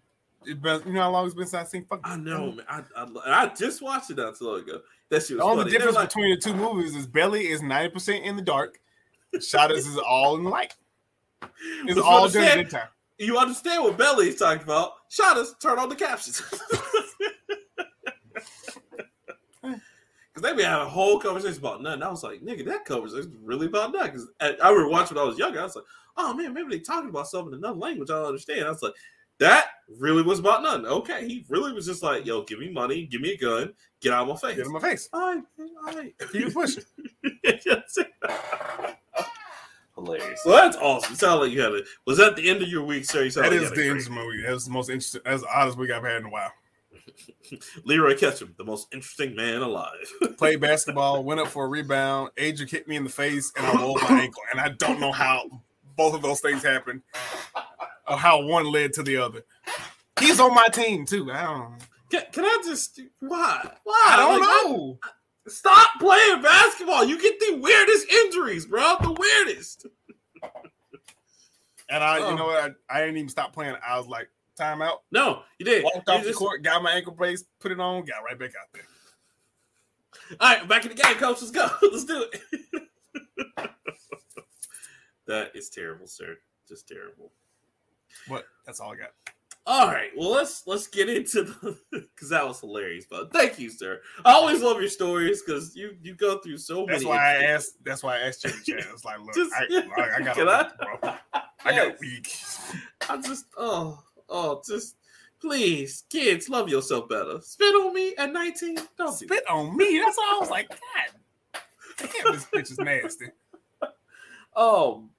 it 0.48 0.62
been, 0.62 0.80
you 0.86 0.94
know 0.94 1.02
how 1.02 1.10
long 1.10 1.26
it's 1.26 1.34
been 1.34 1.48
since 1.48 1.64
I 1.68 1.68
seen 1.68 1.86
fucking. 1.86 2.04
I 2.06 2.18
know, 2.18 2.52
man. 2.52 2.66
I, 2.70 2.84
I 2.96 3.08
I 3.46 3.48
just 3.56 3.82
watched 3.82 4.12
it 4.12 4.18
not 4.18 4.38
too 4.38 4.46
long 4.46 4.60
ago. 4.60 4.80
That 5.10 5.24
shit 5.24 5.38
The 5.38 5.44
only 5.44 5.64
funny. 5.64 5.72
Difference 5.72 5.96
like, 5.96 6.10
between 6.10 6.30
the 6.30 6.38
two 6.40 6.54
movies 6.54 6.96
is 6.96 7.08
Belly 7.08 7.48
is 7.48 7.62
90% 7.62 8.22
in 8.22 8.36
the 8.36 8.44
dark. 8.44 8.80
Shottas 9.38 9.78
is 9.78 9.98
all 9.98 10.36
in 10.38 10.44
the 10.44 10.50
light. 10.52 10.76
It's 11.88 12.00
all 12.00 12.30
during 12.30 12.46
the 12.46 12.52
understand- 12.60 12.90
you 13.18 13.38
understand 13.40 13.84
what 13.86 13.98
Belly 13.98 14.28
is 14.28 14.36
talking 14.36 14.62
about. 14.62 14.92
Us, 15.20 15.56
turn 15.60 15.80
on 15.80 15.90
the 15.90 15.96
captions. 15.96 16.44
Because 20.36 20.52
they 20.52 20.56
be 20.58 20.64
having 20.64 20.86
a 20.88 20.90
whole 20.90 21.18
conversation 21.20 21.60
about 21.60 21.82
nothing. 21.82 22.04
I 22.04 22.10
was 22.10 22.22
like, 22.24 22.42
nigga, 22.42 22.66
that 22.66 22.84
conversation 22.84 23.32
is 23.32 23.38
really 23.42 23.68
about 23.68 23.94
nothing. 23.94 24.12
Because 24.12 24.28
I, 24.42 24.56
I 24.62 24.70
remember 24.70 24.90
watching 24.90 25.16
when 25.16 25.24
I 25.24 25.28
was 25.30 25.38
younger. 25.40 25.62
I 25.62 25.64
was 25.64 25.76
like, 25.78 25.86
oh 26.18 26.34
man, 26.34 26.54
maybe 26.54 26.70
they 26.70 26.80
talking 26.80 27.10
about 27.10 27.28
something 27.30 27.54
in 27.54 27.60
another 27.60 27.80
language 27.80 28.10
I 28.10 28.16
don't 28.16 28.28
understand. 28.28 28.66
I 28.66 28.70
was 28.70 28.84
like, 28.84 28.94
that 29.40 29.68
really 30.00 30.24
was 30.24 30.40
about 30.40 30.62
nothing. 30.64 30.86
Okay, 30.86 31.26
he 31.28 31.46
really 31.50 31.72
was 31.74 31.86
just 31.86 32.04
like, 32.04 32.26
yo, 32.26 32.44
give 32.44 32.60
me 32.60 32.70
money, 32.70 33.06
give 33.06 33.22
me 33.22 33.32
a 33.34 33.38
gun, 33.38 33.74
get 34.02 34.14
out 34.14 34.24
of 34.24 34.28
my 34.30 34.36
face. 34.50 34.58
Get 34.58 34.66
in 34.66 34.72
my 34.74 34.80
face. 34.80 35.10
All 35.14 35.36
right, 35.36 35.44
all 35.60 35.94
right. 35.96 36.14
Keep 36.32 36.48
it 36.48 36.54
pushing. 36.54 36.84
Hilarious. 39.96 40.42
Well, 40.46 40.56
that's 40.62 40.76
awesome. 40.78 41.14
It 41.14 41.20
sounded 41.20 41.46
like 41.46 41.52
you 41.54 41.62
had 41.62 41.72
it. 41.74 41.86
Was 42.06 42.18
that 42.18 42.36
the 42.36 42.50
end 42.50 42.62
of 42.62 42.68
your 42.68 42.84
week, 42.84 43.06
sir? 43.06 43.24
You 43.24 43.30
sound 43.30 43.46
That 43.46 43.52
like 43.52 43.60
you 43.62 43.64
is 43.64 43.70
had 43.70 43.78
the 43.78 43.82
a 43.82 43.84
great- 43.84 43.88
interesting 43.92 44.16
movie. 44.16 44.42
That's 44.46 44.66
the 44.66 44.72
most 44.72 44.90
interesting. 44.90 45.22
That's 45.24 45.42
the 45.44 45.48
oddest 45.54 45.78
week 45.78 45.92
I've 45.92 46.04
had 46.04 46.18
in 46.18 46.26
a 46.26 46.30
while. 46.30 46.52
Leroy 47.86 48.18
Ketchum, 48.18 48.54
the 48.58 48.64
most 48.64 48.88
interesting 48.94 49.36
man 49.36 49.62
alive. 49.62 50.12
Played 50.38 50.62
basketball, 50.62 51.24
went 51.24 51.40
up 51.40 51.48
for 51.48 51.66
a 51.66 51.68
rebound. 51.68 52.32
Adrian 52.38 52.70
hit 52.70 52.88
me 52.88 52.96
in 52.96 53.04
the 53.04 53.10
face, 53.10 53.52
and 53.56 53.66
I 53.66 53.74
rolled 53.82 54.02
my 54.02 54.22
ankle. 54.22 54.42
And 54.52 54.60
I 54.60 54.70
don't 54.70 55.00
know 55.00 55.12
how 55.12 55.44
both 55.96 56.14
of 56.14 56.22
those 56.22 56.42
things 56.42 56.64
happened, 56.64 57.02
or 58.08 58.18
how 58.18 58.44
one 58.44 58.66
led 58.66 58.94
to 58.94 59.04
the 59.04 59.18
other. 59.18 59.44
He's 60.20 60.40
on 60.40 60.54
my 60.54 60.68
team 60.68 61.06
too. 61.06 61.32
I 61.32 61.44
don't. 61.44 61.78
can, 62.10 62.24
can 62.32 62.46
I 62.46 62.62
just 62.66 63.00
why? 63.20 63.70
Why? 63.84 64.02
I 64.08 64.18
don't 64.18 64.40
Like, 64.40 64.42
why- 64.42 64.64
know. 64.72 65.00
Stop 65.48 65.92
playing 66.00 66.42
basketball. 66.42 67.04
You 67.06 67.22
get 67.22 67.40
the 67.40 67.58
weirdest 67.62 68.10
injuries, 68.12 68.66
bro. 68.66 68.96
The 69.00 69.12
weirdest. 69.12 69.86
And 71.88 72.04
I, 72.04 72.20
Oh. 72.20 72.32
you 72.32 72.36
know 72.36 72.46
what? 72.48 72.76
I, 72.90 72.98
I 72.98 73.02
didn't 73.02 73.18
even 73.18 73.30
stop 73.30 73.54
playing. 73.54 73.76
I 73.88 73.98
was 74.00 74.08
like, 74.08 74.28
timeout. 74.60 75.00
No, 75.12 75.44
you 75.60 75.66
did. 75.66 75.84
Walked 75.84 76.10
off 76.10 76.24
the 76.24 76.34
court, 76.34 76.64
got 76.64 76.84
my 76.84 76.92
ankle 76.92 77.14
brace, 77.14 77.44
put 77.60 77.72
it 77.72 77.80
on, 77.80 78.06
got 78.06 78.24
right 78.24 78.38
back 78.38 78.52
out 78.60 78.68
there. 78.74 78.84
All 80.40 80.56
right, 80.56 80.68
back 80.68 80.86
in 80.86 80.96
the 80.96 81.02
game, 81.02 81.16
coach. 81.16 81.42
Let's 81.42 81.52
go. 81.52 81.68
Let's 81.92 82.06
do 82.06 82.26
it. 82.32 82.90
that 85.28 85.52
is 85.56 85.70
terrible, 85.70 86.08
sir. 86.08 86.38
Just 86.68 86.88
terrible. 86.88 87.32
But 88.30 88.46
that's 88.66 88.80
all 88.80 88.94
I 88.94 88.96
got. 88.96 89.12
All 89.68 89.88
right, 89.88 90.12
well 90.16 90.30
let's 90.30 90.68
let's 90.68 90.86
get 90.86 91.10
into 91.10 91.42
the 91.42 91.78
because 91.92 92.30
that 92.30 92.48
was 92.48 92.60
hilarious. 92.60 93.06
But 93.10 93.34
thank 93.34 93.58
you, 93.58 93.72
sir. 93.72 94.00
I 94.24 94.34
always 94.34 94.62
love 94.62 94.80
your 94.80 94.90
stories 94.90 95.42
because 95.42 95.76
you 95.76 95.98
you 96.04 96.14
go 96.14 96.38
through 96.38 96.60
so 96.60 96.86
That's 96.88 97.04
many. 97.04 97.06
That's 97.06 97.06
why 97.06 97.18
I 97.18 97.44
asked. 97.52 97.84
That's 97.84 98.04
why 98.04 98.18
I 98.18 98.20
asked 98.28 98.44
you, 98.44 98.52
Chad. 98.52 98.86
It's 98.94 99.04
like, 99.04 99.20
look, 99.20 99.34
Just- 99.34 99.54
I, 99.54 99.64
I, 99.98 100.16
I 100.18 100.22
got 100.22 100.38
a 100.38 100.42
I? 100.44 100.64
week, 100.64 101.02
bro. 101.02 101.14
I 101.66 101.72
got 101.72 101.88
a 101.88 101.96
week. 102.00 102.38
I 103.10 103.18
just 103.18 103.46
oh 103.58 104.04
oh 104.30 104.62
just 104.68 104.96
please 105.40 106.04
kids 106.10 106.50
love 106.50 106.70
yourself 106.70 107.10
better. 107.10 107.40
Spit 107.42 107.76
on 107.76 107.94
me 107.94 108.16
at 108.18 108.32
nineteen. 108.32 108.78
Don't 108.98 109.20
do. 109.20 109.26
Spit 109.26 109.44
on 109.50 109.76
me. 109.76 110.00
That's 110.04 110.18
all 110.18 110.36
I 110.36 110.38
was 110.40 110.50
like, 110.50 110.70
God 110.70 110.80
damn, 111.98 112.34
this 112.34 112.46
bitch 112.46 112.72
is 112.72 112.80
nasty. 112.80 113.28
Um, 114.58 115.10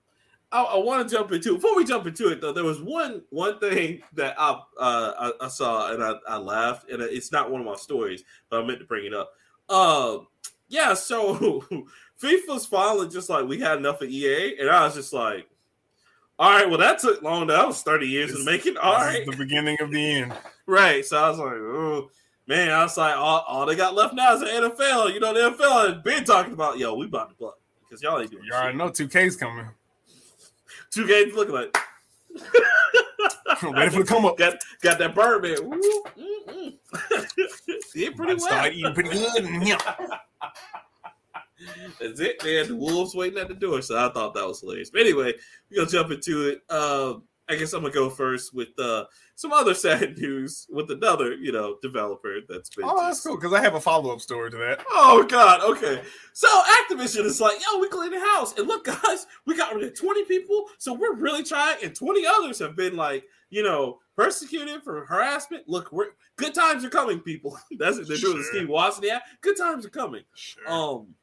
I, 0.51 0.63
I 0.63 0.79
want 0.79 1.07
to 1.07 1.15
jump 1.15 1.31
into 1.31 1.57
before 1.57 1.77
we 1.77 1.85
jump 1.85 2.07
into 2.07 2.29
it 2.29 2.41
though. 2.41 2.53
There 2.53 2.65
was 2.65 2.81
one 2.81 3.21
one 3.29 3.59
thing 3.59 4.01
that 4.15 4.35
I 4.39 4.53
uh 4.81 5.13
I, 5.41 5.45
I 5.45 5.49
saw 5.49 5.93
and 5.93 6.03
I, 6.03 6.15
I 6.27 6.39
laughed 6.39 6.91
and 6.91 7.03
it's 7.03 7.33
not 7.33 7.51
one 7.51 7.61
of 7.61 7.67
my 7.67 7.77
stories, 7.77 8.25
but 8.49 8.63
I 8.63 8.67
meant 8.67 8.79
to 8.79 8.87
bring 8.87 9.05
it 9.05 9.13
up. 9.13 9.33
Um, 9.69 10.29
yeah. 10.69 10.95
So 10.95 11.65
FIFA's 12.23 12.65
finally 12.65 13.09
just 13.09 13.29
like 13.29 13.47
we 13.47 13.61
had 13.61 13.79
enough 13.79 14.01
of 14.01 14.09
EA, 14.09 14.59
and 14.59 14.71
I 14.71 14.85
was 14.85 14.95
just 14.95 15.13
like, 15.13 15.49
all 16.39 16.51
right, 16.51 16.69
well 16.69 16.79
that 16.79 16.99
took 16.99 17.23
long. 17.23 17.47
That 17.47 17.67
was 17.67 17.83
thirty 17.83 18.07
years 18.07 18.31
in 18.31 18.45
the 18.45 18.51
making. 18.51 18.77
All 18.77 18.95
right, 18.95 19.25
the 19.27 19.37
beginning 19.37 19.79
of 19.81 19.91
the 19.91 20.15
end. 20.15 20.33
right. 20.67 21.05
So 21.05 21.19
I 21.19 21.31
was 21.31 21.39
like, 21.39 21.53
oh. 21.53 22.11
Man, 22.49 22.71
I 22.71 22.85
was 22.85 22.97
like, 22.97 23.17
all, 23.17 23.45
all 23.49 23.67
they 23.67 23.75
got 23.75 23.97
left 23.97 24.15
now 24.15 24.33
is 24.35 24.39
the 24.39 24.47
NFL. 24.47 25.13
You 25.13 25.19
know, 25.19 25.35
the 25.35 25.57
NFL 25.57 25.95
has 25.95 26.03
been 26.05 26.23
talking 26.23 26.53
about, 26.53 26.79
yo, 26.79 26.95
we 26.95 27.07
about 27.07 27.31
to 27.31 27.35
blow 27.35 27.55
because 27.81 28.01
y'all 28.01 28.21
ain't 28.21 28.31
doing 28.31 28.45
shit. 28.45 28.53
You 28.53 28.57
already 28.57 28.79
know 28.79 28.89
2K's 28.89 29.35
coming. 29.35 29.67
Two 30.93 31.09
games 31.09 31.35
looking 31.35 31.57
like 31.57 31.77
Ready 33.63 33.91
for 33.91 34.03
the 34.03 34.05
come 34.07 34.25
up. 34.25 34.37
got 34.39 34.59
got 34.83 34.99
that 34.99 35.15
Birdman. 35.15 35.69
Woo, 35.69 35.81
mm, 36.19 36.47
mm. 36.49 37.93
Did 37.95 38.17
pretty 38.17 38.35
well. 38.35 38.39
start 38.39 38.73
eating 38.73 38.95
pretty 38.95 39.11
good. 39.11 39.45
That's 42.01 42.21
it, 42.21 42.43
man. 42.45 42.69
The 42.69 42.77
Wolves 42.77 43.15
waiting 43.15 43.39
at 43.39 43.49
the 43.49 43.55
door. 43.55 43.83
So 43.83 43.97
I 43.97 44.13
thought 44.13 44.35
that 44.35 44.47
was 44.47 44.61
hilarious. 44.61 44.91
But 44.91 45.03
anyway, 45.03 45.35
we're 45.71 45.79
gonna 45.79 45.91
jump 45.91 46.11
into 46.11 46.49
it. 46.49 46.71
Um, 46.71 47.25
I 47.49 47.55
guess 47.55 47.73
I'm 47.73 47.83
gonna 47.83 47.95
go 47.95 48.11
first 48.11 48.55
with 48.55 48.77
uh, 48.79 49.05
some 49.37 49.53
other 49.53 49.75
sad 49.75 50.19
news 50.19 50.67
with 50.69 50.91
another, 50.91 51.35
you 51.35 51.53
know, 51.53 51.77
developer 51.81 52.41
that's 52.49 52.71
been. 52.71 52.85
Oh, 52.89 53.01
that's 53.01 53.21
cool 53.21 53.37
because 53.37 53.53
I 53.53 53.61
have 53.61 53.75
a 53.75 53.81
follow 53.81 54.13
up 54.13 54.21
story 54.21 54.51
to 54.51 54.57
that. 54.57 54.85
Oh 54.91 55.25
God, 55.29 55.63
okay. 55.63 56.03
So 56.33 56.49
Activision 56.49 57.25
is 57.25 57.41
like, 57.41 57.59
yo, 57.61 57.79
we 57.79 57.89
cleaned 57.89 58.15
the 58.15 58.21
house. 58.21 58.59
And 58.59 58.67
look, 58.67 58.85
guys, 59.03 59.27
we 59.47 59.57
got 59.57 59.75
rid 59.75 59.85
of 59.85 59.99
20 59.99 60.25
people. 60.25 60.67
So 60.79 60.93
we're 60.93 61.15
really 61.15 61.45
trying, 61.45 61.77
and 61.83 61.95
20 61.95 62.27
others 62.27 62.59
have 62.59 62.77
been 62.77 62.97
like, 62.97 63.25
you 63.51 63.63
know, 63.63 64.01
persecuted 64.17 64.83
for 64.83 65.05
harassment. 65.05 65.69
Look, 65.69 65.93
we're 65.93 66.09
good 66.37 66.55
times 66.55 66.85
are 66.85 66.91
coming, 66.91 67.21
people. 67.21 67.59
That's 67.79 67.99
what 67.99 68.09
they're 68.09 68.17
doing. 68.17 68.43
Sure. 68.43 68.53
Steve 68.53 68.69
Wozniak. 68.69 69.21
Good 69.41 69.57
times 69.57 69.87
are 69.87 69.91
coming. 69.91 70.23
Sure. 70.35 70.69
Um, 70.69 71.15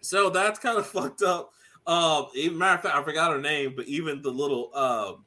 so 0.00 0.30
that's 0.30 0.58
kind 0.58 0.78
of 0.78 0.86
fucked 0.88 1.22
up. 1.22 1.52
Um, 1.86 2.26
even 2.34 2.58
matter 2.58 2.76
of 2.76 2.82
fact, 2.82 2.96
I 2.96 3.02
forgot 3.02 3.32
her 3.32 3.40
name, 3.40 3.74
but 3.76 3.86
even 3.86 4.22
the 4.22 4.30
little 4.30 4.74
um 4.76 5.24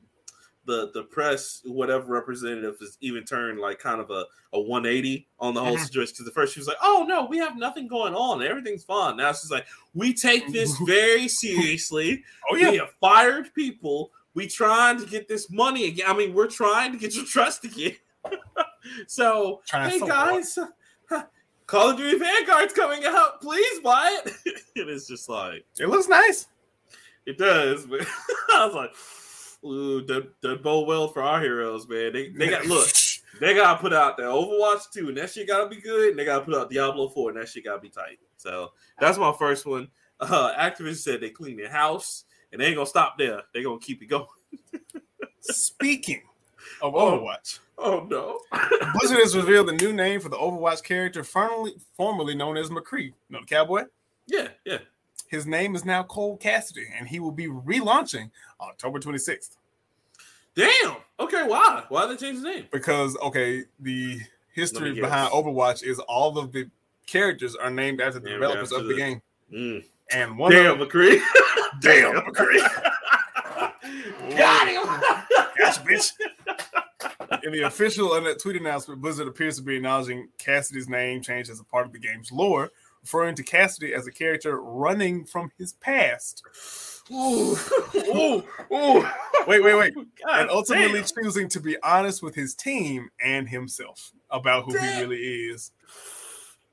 the 0.66 0.92
the 0.94 1.04
press, 1.04 1.62
whatever 1.66 2.06
representative 2.14 2.78
has 2.80 2.98
even 3.02 3.26
turned 3.26 3.60
like 3.60 3.80
kind 3.80 4.00
of 4.00 4.10
a, 4.12 4.24
a 4.54 4.62
180 4.62 5.28
on 5.40 5.54
the 5.54 5.60
whole 5.64 5.76
Mhm. 5.76 5.84
situation. 5.84 6.14
Because 6.14 6.26
the 6.26 6.32
first 6.32 6.54
she 6.54 6.60
was 6.62 6.68
like, 6.68 6.78
Oh 6.82 7.04
no, 7.08 7.26
we 7.26 7.38
have 7.40 7.58
nothing 7.58 7.88
going 7.88 8.14
on, 8.16 8.42
everything's 8.42 8.84
fine. 8.86 9.18
Now 9.18 9.34
she's 9.34 9.52
like, 9.52 9.66
We 9.94 10.14
take 10.14 10.54
this 10.54 10.78
very 10.86 11.28
seriously. 11.28 12.24
oh 12.50 12.54
We 12.54 12.62
yeah. 12.62 12.72
have 12.84 12.94
fired 13.02 13.54
people. 13.54 14.12
We 14.36 14.48
trying 14.48 15.00
to 15.00 15.06
get 15.06 15.28
this 15.28 15.50
money 15.52 15.86
again. 15.88 16.06
I 16.08 16.14
mean, 16.16 16.34
we're 16.34 16.48
trying 16.48 16.92
to 16.94 16.98
get 16.98 17.14
your 17.14 17.26
trust 17.26 17.66
again. 17.66 17.98
so 19.08 19.62
Trying 19.68 19.90
hey 19.92 20.00
guys, 20.00 20.58
Call 21.68 21.92
of 21.92 21.98
Duty 21.98 22.18
Vanguard's 22.20 22.74
coming 22.74 23.04
out. 23.06 23.42
Please 23.42 23.80
buy 23.80 24.22
it. 24.26 24.34
and 24.76 24.90
it's 24.90 25.08
just 25.08 25.30
like 25.30 25.66
It 25.80 25.88
looks 25.90 26.08
nice. 26.08 26.48
it 27.26 27.38
does, 27.38 27.86
but 27.86 28.02
I 28.54 28.66
was 28.66 28.76
like, 28.76 28.92
ooh, 29.66 30.02
that 30.06 30.30
that 30.42 30.62
bode 30.64 30.88
well 30.88 31.08
for 31.08 31.22
our 31.24 31.40
heroes, 31.42 31.88
man. 31.88 32.14
They 32.14 32.30
they 32.30 32.50
got 32.50 32.66
look, 32.66 32.88
they 33.40 33.54
gotta 33.56 33.80
put 33.80 33.94
out 33.94 34.18
the 34.18 34.24
Overwatch 34.24 34.92
2, 34.94 35.10
and 35.10 35.18
that 35.18 35.30
shit 35.32 35.48
gotta 35.48 35.70
be 35.70 35.80
good, 35.82 36.10
and 36.12 36.20
they 36.20 36.26
gotta 36.26 36.44
put 36.46 36.56
out 36.56 36.70
Diablo 36.70 37.08
4, 37.10 37.30
and 37.32 37.40
that 37.40 37.48
shit 37.50 37.64
gotta 37.64 37.80
be 37.82 37.90
tight. 37.90 38.20
So 38.38 38.72
that's 39.00 39.18
my 39.18 39.34
first 39.38 39.66
one. 39.66 39.90
Uh 40.20 40.54
Activision 40.56 40.96
said 40.98 41.22
they 41.22 41.30
clean 41.30 41.58
their 41.58 41.70
house, 41.72 42.26
and 42.52 42.60
they 42.62 42.66
ain't 42.68 42.76
gonna 42.76 42.86
stop 42.88 43.18
there. 43.18 43.42
They 43.54 43.64
gonna 43.64 43.80
keep 43.80 44.02
it 44.04 44.08
going. 44.08 44.28
Speaking 45.42 46.22
of 46.82 46.96
Oh. 46.96 47.20
Overwatch, 47.20 47.60
Oh 47.78 48.06
no. 48.10 48.40
Blizzard 49.00 49.20
has 49.20 49.36
revealed 49.36 49.68
the 49.68 49.74
new 49.74 49.94
name 49.94 50.20
for 50.20 50.30
the 50.30 50.38
Overwatch 50.38 50.84
character, 50.84 51.24
formerly 51.24 51.74
formerly 51.98 52.36
known 52.36 52.58
as 52.58 52.70
McCree. 52.70 53.14
No, 53.30 53.40
the 53.40 53.46
cowboy. 53.46 53.84
yeah, 54.28 54.50
yeah. 54.66 54.78
His 55.28 55.48
name 55.48 55.76
is 55.76 55.84
now 55.84 56.04
Cole 56.04 56.38
Cassidy, 56.38 56.86
and 56.98 57.08
he 57.08 57.20
will 57.20 57.32
be 57.32 57.48
relaunching 57.48 58.30
October 58.62 59.00
26th. 59.00 59.58
Damn. 60.56 60.98
Okay, 61.20 61.44
why? 61.48 61.84
Why 61.90 62.06
did 62.08 62.20
they 62.20 62.28
change 62.28 62.42
the 62.44 62.50
name? 62.50 62.68
Because 62.72 63.18
okay, 63.18 63.64
the 63.80 64.20
history 64.54 64.94
behind. 64.94 65.32
Overwatch 65.32 65.82
is 65.84 65.98
all 66.00 66.38
of 66.38 66.52
the 66.52 66.70
characters 67.08 67.56
are 67.56 67.72
named 67.72 68.00
after 68.02 68.20
the 68.20 68.30
Named 68.30 68.42
developers 68.42 68.72
after 68.72 68.84
of 68.84 68.88
the 68.88 68.94
the- 68.94 69.00
game, 69.00 69.22
Mm. 69.52 69.84
and 70.12 70.38
one 70.38 70.52
Damn, 70.52 70.80
of 70.80 70.88
McCree. 70.88 71.20
Damn, 71.82 72.14
McCree. 72.28 72.60
Got 74.38 74.68
him. 74.68 75.23
Gosh, 75.78 76.12
bitch. 76.12 77.44
In 77.44 77.52
the 77.52 77.62
official 77.64 78.12
uh, 78.14 78.34
tweet 78.36 78.56
announcement, 78.56 79.02
Blizzard 79.02 79.28
appears 79.28 79.58
to 79.58 79.64
be 79.64 79.76
acknowledging 79.78 80.30
Cassidy's 80.38 80.88
name 80.88 81.22
change 81.22 81.50
as 81.50 81.60
a 81.60 81.64
part 81.64 81.86
of 81.86 81.92
the 81.92 82.00
game's 82.00 82.32
lore, 82.32 82.70
referring 83.02 83.36
to 83.36 83.44
Cassidy 83.44 83.94
as 83.94 84.08
a 84.08 84.12
character 84.12 84.62
running 84.62 85.26
from 85.26 85.52
his 85.58 85.74
past. 85.74 86.44
Ooh, 87.12 87.58
ooh, 87.96 88.44
ooh. 88.72 89.06
Wait, 89.48 89.62
wait, 89.62 89.76
wait. 89.76 89.94
God 90.26 90.42
and 90.42 90.50
ultimately 90.50 91.02
damn. 91.02 91.24
choosing 91.24 91.50
to 91.50 91.60
be 91.60 91.76
honest 91.84 92.24
with 92.24 92.34
his 92.36 92.56
team 92.56 93.10
and 93.24 93.50
himself 93.50 94.14
about 94.30 94.64
who 94.66 94.78
he 94.78 95.02
really 95.02 95.18
is. 95.18 95.72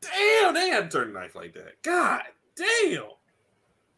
Damn, 0.01 0.55
they 0.55 0.69
had 0.69 0.91
to 0.91 0.99
turn 0.99 1.13
the 1.13 1.19
knife 1.19 1.35
like 1.35 1.53
that. 1.55 1.83
God 1.83 2.23
damn. 2.57 3.03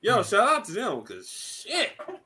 Yo, 0.01 0.17
Hmm. 0.17 0.23
shout 0.23 0.49
out 0.49 0.65
to 0.65 0.73
them 0.73 1.01
because 1.01 1.29
shit. 1.29 1.91
Wow. 2.09 2.17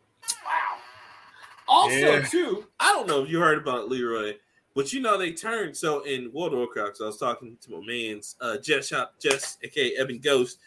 Also, 1.68 1.96
Yeah. 1.96 2.22
too, 2.22 2.66
I 2.80 2.92
don't 2.92 3.06
know 3.08 3.22
if 3.24 3.30
you 3.30 3.40
heard 3.40 3.58
about 3.58 3.88
Leroy, 3.88 4.36
but 4.74 4.92
you 4.92 5.00
know 5.00 5.16
they 5.18 5.32
turned 5.32 5.76
so 5.76 6.00
in 6.04 6.32
World 6.32 6.52
of 6.52 6.58
Warcraft. 6.60 6.98
So 6.98 7.04
I 7.04 7.08
was 7.08 7.18
talking 7.18 7.56
to 7.62 7.70
my 7.72 7.86
man's 7.86 8.36
uh 8.40 8.58
Jess 8.58 8.92
Jess, 9.20 9.58
aka 9.62 9.96
Evan 9.96 10.18
Ghost. 10.18 10.58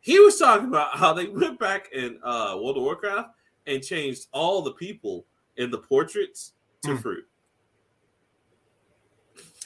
He 0.00 0.18
was 0.18 0.38
talking 0.38 0.68
about 0.68 0.96
how 0.98 1.12
they 1.14 1.26
went 1.28 1.58
back 1.58 1.90
in 1.92 2.18
uh 2.22 2.56
World 2.60 2.76
of 2.76 2.82
Warcraft 2.84 3.30
and 3.66 3.82
changed 3.82 4.26
all 4.32 4.62
the 4.62 4.72
people 4.72 5.24
in 5.56 5.70
the 5.70 5.78
portraits 5.78 6.52
to 6.82 6.90
Hmm. 6.94 6.96
fruit. 7.02 7.26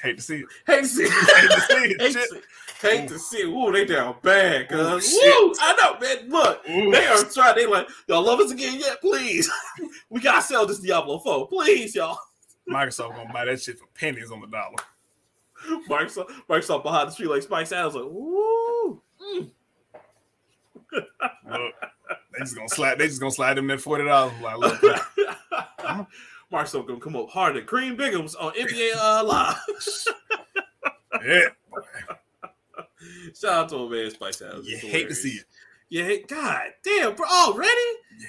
Hate 0.00 0.16
to 0.16 0.22
see 0.22 0.36
it. 0.40 0.46
Hate 0.66 0.82
to 0.82 0.86
see 0.88 1.02
it. 1.04 1.10
Hate 2.00 2.12
to 2.12 2.12
see 2.12 2.36
it. 2.36 2.44
Hate, 2.80 3.08
to, 3.08 3.18
see. 3.18 3.42
Ooh, 3.42 3.72
they 3.72 3.84
down 3.84 4.16
bad, 4.22 4.68
cuz. 4.68 5.12
Woo! 5.12 5.54
I 5.60 5.74
know, 5.82 5.98
man. 5.98 6.28
Look, 6.28 6.68
Ooh. 6.70 6.92
they 6.92 7.06
are 7.06 7.24
trying. 7.24 7.56
They 7.56 7.66
like, 7.66 7.88
y'all 8.06 8.22
love 8.22 8.38
us 8.38 8.52
again 8.52 8.78
yet? 8.78 9.00
Please. 9.00 9.50
we 10.10 10.20
gotta 10.20 10.42
sell 10.42 10.64
this 10.64 10.78
Diablo 10.78 11.18
4. 11.18 11.48
Please, 11.48 11.94
y'all. 11.94 12.18
Microsoft 12.70 13.16
gonna 13.16 13.32
buy 13.32 13.46
that 13.46 13.60
shit 13.60 13.78
for 13.78 13.86
pennies 13.94 14.30
on 14.30 14.40
the 14.40 14.46
dollar. 14.46 14.76
Microsoft, 15.88 16.30
Microsoft 16.48 16.82
behind 16.82 17.08
the 17.08 17.12
street 17.12 17.30
like 17.30 17.42
Spice 17.42 17.72
Adams 17.72 17.94
like, 17.94 18.04
woo. 18.04 19.02
Mm. 19.20 19.50
Look, 20.92 21.74
they 22.32 22.38
just 22.40 22.54
gonna 22.54 22.68
slide. 22.68 22.98
They 22.98 23.08
just 23.08 23.20
gonna 23.20 23.32
slide 23.32 23.54
them 23.54 23.66
that 23.68 23.80
forty 23.80 24.04
dollars. 24.04 24.32
Like, 24.40 24.58
look, 24.58 24.80
Microsoft 26.52 26.86
gonna 26.86 27.00
come 27.00 27.16
up 27.16 27.28
harder 27.28 27.58
than 27.58 27.66
Cream 27.66 27.96
Bigums 27.96 28.34
on 28.40 28.52
NBA 28.52 28.92
uh, 28.96 29.24
Live. 29.24 29.56
yeah, 31.26 31.48
Shout 33.34 33.52
out 33.52 33.68
to 33.70 33.76
old 33.76 33.92
man 33.92 34.10
Spice 34.10 34.42
Adams. 34.42 34.68
you 34.68 34.76
hate 34.78 35.08
to 35.08 35.14
see 35.14 35.30
it. 35.30 35.44
You 35.88 36.04
hate, 36.04 36.28
God 36.28 36.60
damn, 36.84 37.14
bro. 37.14 37.26
Already? 37.26 37.70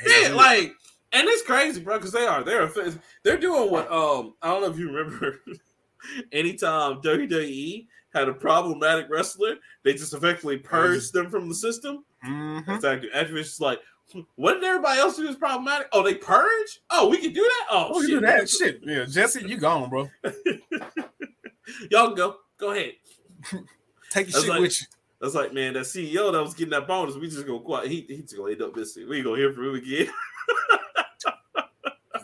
Yeah, 0.06 0.34
like, 0.34 0.72
and 1.12 1.28
it's 1.28 1.42
crazy, 1.44 1.82
bro, 1.82 1.98
because 1.98 2.12
they 2.14 2.26
are 2.26 2.44
they're 2.44 2.72
they're 3.24 3.38
doing 3.38 3.70
what 3.72 3.92
um 3.92 4.36
I 4.42 4.48
don't 4.50 4.62
know 4.62 4.70
if 4.70 4.78
you 4.80 4.92
remember. 4.92 5.40
anytime 6.32 7.02
WWE 7.02 7.86
had 8.14 8.30
a 8.30 8.34
problematic 8.34 9.08
wrestler, 9.10 9.56
they 9.84 9.94
just 9.94 10.14
effectively 10.14 10.58
purged 10.58 11.14
them 11.14 11.30
from 11.30 11.50
the 11.50 11.56
system. 11.56 12.06
Mhm. 12.26 12.68
Exactly. 12.76 13.10
Activision's 13.14 13.60
like, 13.60 13.80
what 14.36 14.54
did 14.56 14.64
everybody 14.64 15.00
else 15.00 15.18
do 15.18 15.26
that's 15.26 15.38
problematic? 15.38 15.88
Oh, 15.92 16.02
they 16.02 16.16
purge? 16.16 16.80
Oh, 16.90 17.10
we 17.10 17.18
can 17.18 17.34
do 17.34 17.42
that? 17.42 17.66
Oh, 17.72 17.90
Oh, 17.94 18.02
shit. 18.02 18.10
you 18.10 18.20
do 18.20 18.26
that 18.26 18.50
shit. 18.50 18.80
Yeah, 18.84 19.06
Jesse, 19.06 19.48
you 19.48 19.58
gone, 19.58 19.90
bro. 19.90 20.10
Y'all 21.92 22.08
can 22.08 22.16
go. 22.16 22.38
Go 22.58 22.72
ahead. 22.72 22.94
Take 24.12 24.28
your 24.28 24.34
That's 24.34 24.44
shit 24.46 24.50
like- 24.52 24.62
with 24.62 24.82
you. 24.82 24.88
That's 25.22 25.36
like, 25.36 25.54
man, 25.54 25.74
that 25.74 25.82
CEO 25.82 26.32
that 26.32 26.42
was 26.42 26.54
getting 26.54 26.72
that 26.72 26.88
bonus, 26.88 27.16
we 27.18 27.28
just 27.28 27.46
gonna 27.46 27.60
quiet. 27.60 27.90
He, 27.92 28.06
he's 28.08 28.32
gonna 28.32 28.54
end 28.54 28.62
up 28.62 28.74
missing. 28.74 29.08
We 29.10 29.18
ain't 29.18 29.26
gonna 29.26 29.38
hear 29.38 29.52
from 29.52 29.66
him 29.70 29.76
again. 29.76 30.08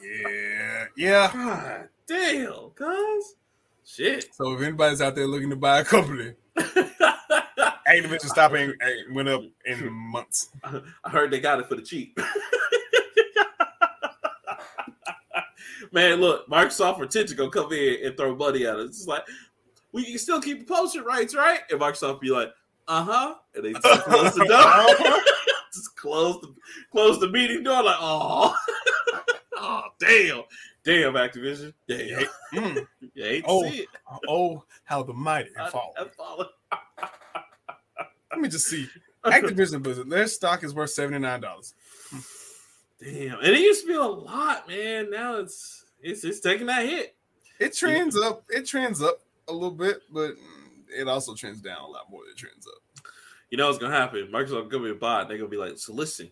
Yeah, 0.01 0.85
yeah. 0.95 1.31
God 1.33 1.89
damn, 2.07 2.69
cuz. 2.75 3.35
Shit. 3.83 4.33
So 4.33 4.53
if 4.53 4.61
anybody's 4.61 5.01
out 5.01 5.15
there 5.15 5.25
looking 5.27 5.49
to 5.49 5.55
buy 5.55 5.79
a 5.79 5.83
company, 5.83 6.33
ain't 6.57 8.05
Activision 8.05 8.19
stopping 8.29 8.73
went 9.11 9.27
up 9.29 9.41
in 9.65 9.91
months. 9.91 10.49
I 10.63 11.09
heard 11.09 11.31
they 11.31 11.39
got 11.39 11.59
it 11.59 11.67
for 11.67 11.75
the 11.75 11.81
cheap. 11.81 12.17
Man, 15.91 16.19
look, 16.19 16.47
Microsoft 16.49 16.99
or 16.99 17.05
Tencent 17.07 17.37
gonna 17.37 17.49
come 17.49 17.71
in 17.71 18.05
and 18.05 18.17
throw 18.17 18.35
money 18.35 18.65
at 18.65 18.75
us. 18.75 18.89
It's 18.89 19.07
like 19.07 19.23
we 19.95 20.03
can 20.05 20.17
still 20.19 20.41
keep 20.41 20.59
the 20.67 20.73
poster 20.73 21.03
rights, 21.03 21.33
right? 21.33 21.61
And 21.71 21.79
Microsoft 21.79 22.19
be 22.19 22.29
like, 22.29 22.49
uh 22.87 23.03
huh, 23.03 23.35
and 23.55 23.63
they 23.65 23.71
just 23.73 24.03
close 24.03 24.35
the 24.35 24.45
door, 24.45 25.21
just 25.73 25.95
close 25.95 26.41
the 26.41 26.53
close 26.91 27.19
the 27.19 27.29
meeting 27.29 27.63
door. 27.63 27.81
Like, 27.81 27.95
oh, 27.99 28.53
oh, 29.57 29.83
damn, 29.99 30.41
damn, 30.83 31.13
Activision, 31.13 31.73
damn, 31.87 32.25
Mm. 32.53 32.85
you 33.13 33.23
hate 33.23 33.45
to 33.45 33.49
Oh. 33.49 33.63
see 33.69 33.77
it. 33.79 33.87
Oh, 34.27 34.63
how 34.83 35.01
the 35.01 35.13
mighty 35.13 35.49
have 35.57 35.71
fallen. 35.71 36.09
Follow. 36.17 36.49
Let 38.31 38.41
me 38.41 38.49
just 38.49 38.67
see. 38.67 38.89
Activision 39.23 39.81
Blizzard, 39.81 40.09
their 40.09 40.27
stock 40.27 40.63
is 40.63 40.75
worth 40.75 40.89
seventy 40.91 41.19
nine 41.19 41.39
dollars. 41.39 41.73
Damn, 43.01 43.39
and 43.39 43.47
it 43.47 43.59
used 43.59 43.81
to 43.83 43.87
be 43.87 43.93
a 43.93 44.01
lot, 44.03 44.67
man. 44.67 45.09
Now 45.09 45.37
it's 45.37 45.85
it's 46.01 46.23
it's 46.25 46.41
taking 46.41 46.67
that 46.67 46.85
hit. 46.85 47.15
It 47.59 47.73
trends 47.73 48.17
up. 48.17 48.43
It 48.49 48.67
trends 48.67 49.01
up 49.01 49.21
a 49.47 49.53
little 49.53 49.71
bit, 49.71 50.01
but 50.11 50.33
it 50.89 51.07
also 51.07 51.35
trends 51.35 51.61
down 51.61 51.81
a 51.81 51.87
lot 51.87 52.09
more 52.09 52.21
than 52.23 52.31
it 52.31 52.37
trends 52.37 52.67
up. 52.67 53.05
You 53.49 53.57
know 53.57 53.67
what's 53.67 53.79
gonna 53.79 53.95
happen? 53.95 54.29
Microsoft 54.31 54.69
gonna 54.69 54.85
be 54.85 54.91
a 54.91 54.95
bot. 54.95 55.27
They're 55.27 55.37
gonna 55.37 55.49
be 55.49 55.57
like, 55.57 55.77
so 55.77 55.93
listen, 55.93 56.31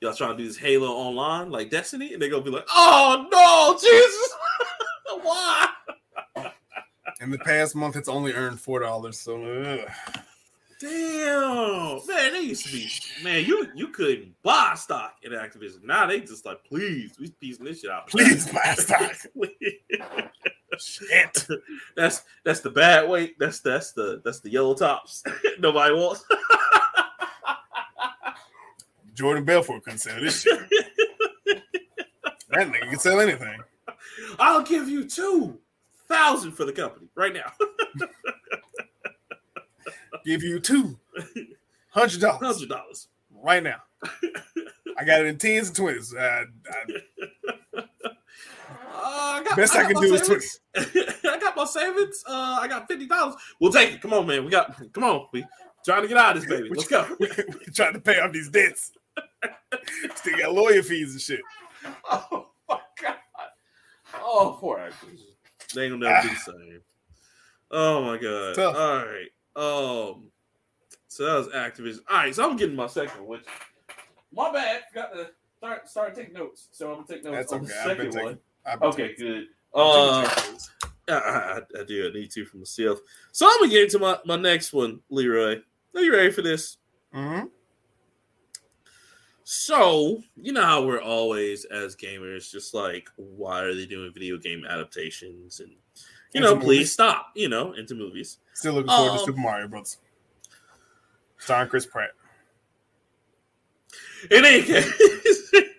y'all 0.00 0.14
trying 0.14 0.36
to 0.36 0.42
do 0.42 0.48
this 0.48 0.56
Halo 0.56 0.88
online 0.88 1.50
like 1.50 1.70
Destiny, 1.70 2.12
and 2.12 2.22
they're 2.22 2.30
gonna 2.30 2.42
be 2.42 2.50
like, 2.50 2.66
oh 2.70 3.26
no, 3.30 3.78
Jesus, 3.78 4.34
why? 5.22 5.68
In 7.20 7.30
the 7.30 7.38
past 7.38 7.74
month, 7.74 7.96
it's 7.96 8.08
only 8.08 8.32
earned 8.32 8.60
four 8.60 8.80
dollars. 8.80 9.18
So 9.18 9.42
ugh. 9.42 9.90
Damn, 10.78 12.00
man, 12.06 12.32
they 12.34 12.40
used 12.42 12.66
to 12.66 12.72
be, 12.72 12.90
man, 13.24 13.44
you 13.44 13.66
you 13.74 13.88
couldn't 13.88 14.34
buy 14.42 14.74
stock 14.76 15.14
in 15.22 15.32
Activision. 15.32 15.82
Now 15.84 16.06
they 16.06 16.20
just 16.20 16.44
like, 16.44 16.62
please, 16.64 17.12
we 17.18 17.30
piecing 17.30 17.64
this 17.64 17.80
shit 17.80 17.90
out. 17.90 18.08
please 18.08 18.50
buy 18.52 18.74
stock. 18.74 19.12
Shit. 20.78 21.46
that's 21.96 22.24
that's 22.44 22.60
the 22.60 22.68
bad 22.70 23.08
weight. 23.08 23.38
That's 23.38 23.60
that's 23.60 23.92
the 23.92 24.20
that's 24.24 24.40
the 24.40 24.50
yellow 24.50 24.74
tops. 24.74 25.24
Nobody 25.58 25.94
wants. 25.94 26.24
Jordan 29.14 29.44
Belfort 29.44 29.82
couldn't 29.84 30.00
sell 30.00 30.20
this 30.20 30.42
shit. 30.42 30.60
that 32.50 32.68
nigga 32.68 32.90
can 32.90 32.98
sell 32.98 33.20
anything. 33.20 33.60
I'll 34.38 34.62
give 34.62 34.90
you 34.90 35.04
two 35.08 35.58
thousand 36.06 36.52
for 36.52 36.66
the 36.66 36.72
company 36.72 37.08
right 37.14 37.32
now. 37.32 37.52
Give 40.24 40.42
you 40.42 40.60
two 40.60 40.98
hundred 41.90 42.20
dollars 42.20 42.40
Hundred 42.40 42.68
dollars. 42.68 43.08
right 43.30 43.62
now. 43.62 43.82
I 44.98 45.04
got 45.04 45.20
it 45.20 45.26
in 45.26 45.38
tens 45.38 45.68
and 45.68 45.76
twenties. 45.76 46.14
I, 46.14 46.44
I, 46.70 47.82
Uh, 48.98 49.40
I 49.40 49.42
got, 49.44 49.56
Best 49.56 49.74
I 49.74 49.82
got 49.82 49.86
can 49.92 49.94
my 49.94 50.06
do 50.06 50.14
is 50.14 50.26
savings. 50.26 50.60
I 51.24 51.38
got 51.38 51.56
my 51.56 51.64
savings. 51.64 52.24
Uh, 52.26 52.58
I 52.60 52.66
got 52.68 52.88
fifty 52.88 53.06
dollars. 53.06 53.34
We'll 53.60 53.72
take 53.72 53.92
it. 53.92 54.00
Come 54.00 54.12
on, 54.14 54.26
man. 54.26 54.44
We 54.44 54.50
got. 54.50 54.74
Come 54.92 55.04
on. 55.04 55.26
We 55.32 55.44
trying 55.84 56.02
to 56.02 56.08
get 56.08 56.16
out 56.16 56.36
of 56.36 56.42
this 56.42 56.50
baby. 56.50 56.68
Let's 56.70 56.88
go. 56.88 57.06
we 57.20 57.28
trying 57.72 57.92
to 57.92 58.00
pay 58.00 58.18
off 58.20 58.32
these 58.32 58.48
debts. 58.48 58.92
Still 60.16 60.38
got 60.38 60.54
lawyer 60.54 60.82
fees 60.82 61.12
and 61.12 61.20
shit. 61.20 61.40
oh 62.10 62.48
my 62.68 62.78
god. 63.00 63.16
Oh, 64.14 64.56
poor 64.58 64.78
actors. 64.78 65.20
They 65.74 65.84
ain't 65.84 65.92
gonna 66.00 66.10
never 66.10 66.28
be 66.28 66.34
the 66.34 66.40
same. 66.40 66.80
Oh 67.70 68.02
my 68.02 68.16
god. 68.16 68.58
All 68.58 68.72
right. 69.06 69.28
Um. 69.56 70.30
So 71.08 71.24
that 71.24 71.34
was 71.38 71.48
Activision. 71.48 72.00
All 72.10 72.16
right. 72.18 72.34
So 72.34 72.48
I'm 72.48 72.56
getting 72.56 72.76
my 72.76 72.86
second 72.86 73.20
one, 73.20 73.28
which 73.28 73.46
my 74.32 74.52
bad. 74.52 74.82
Got 74.94 75.12
to 75.14 75.30
start 75.56 75.88
start 75.88 76.14
taking 76.14 76.34
notes. 76.34 76.68
So 76.72 76.88
I'm 76.90 76.96
gonna 76.96 77.06
take 77.08 77.24
notes 77.24 77.36
That's 77.50 77.52
on 77.52 77.60
okay. 77.60 77.68
the 77.68 77.82
second 77.88 78.12
taking. 78.12 78.26
one. 78.26 78.38
Okay, 78.82 79.08
taking- 79.08 79.26
good. 79.26 79.46
Uh. 79.74 80.28
I, 81.08 81.12
I, 81.12 81.60
I 81.80 81.84
do. 81.84 82.08
I 82.10 82.12
need 82.18 82.32
to 82.32 82.44
for 82.44 82.56
myself. 82.56 82.98
So 83.32 83.46
I'm 83.46 83.60
gonna 83.60 83.70
get 83.70 83.84
into 83.84 84.00
my, 84.00 84.18
my 84.26 84.34
next 84.36 84.72
one, 84.72 85.00
Leroy. 85.08 85.60
Are 85.94 86.00
you 86.02 86.12
ready 86.12 86.32
for 86.32 86.42
this? 86.42 86.78
Mhm. 87.14 87.48
So 89.44 90.20
you 90.34 90.52
know 90.52 90.62
how 90.62 90.84
we're 90.84 91.00
always 91.00 91.64
as 91.66 91.94
gamers 91.94 92.50
just 92.50 92.74
like, 92.74 93.08
why 93.14 93.62
are 93.62 93.72
they 93.74 93.86
doing 93.86 94.12
video 94.12 94.36
game 94.36 94.64
adaptations? 94.68 95.60
And 95.60 95.76
you 96.36 96.42
know, 96.42 96.54
movies. 96.54 96.64
please 96.66 96.92
stop. 96.92 97.28
You 97.34 97.48
know, 97.48 97.72
into 97.72 97.94
movies. 97.94 98.38
Still 98.54 98.74
looking 98.74 98.88
forward 98.90 99.08
to 99.14 99.20
Um, 99.20 99.26
Super 99.26 99.40
Mario 99.40 99.68
Bros. 99.68 99.98
Starring 101.38 101.68
Chris 101.68 101.86
Pratt. 101.86 102.10
In 104.30 104.44
any 104.44 104.62
case, 104.62 104.90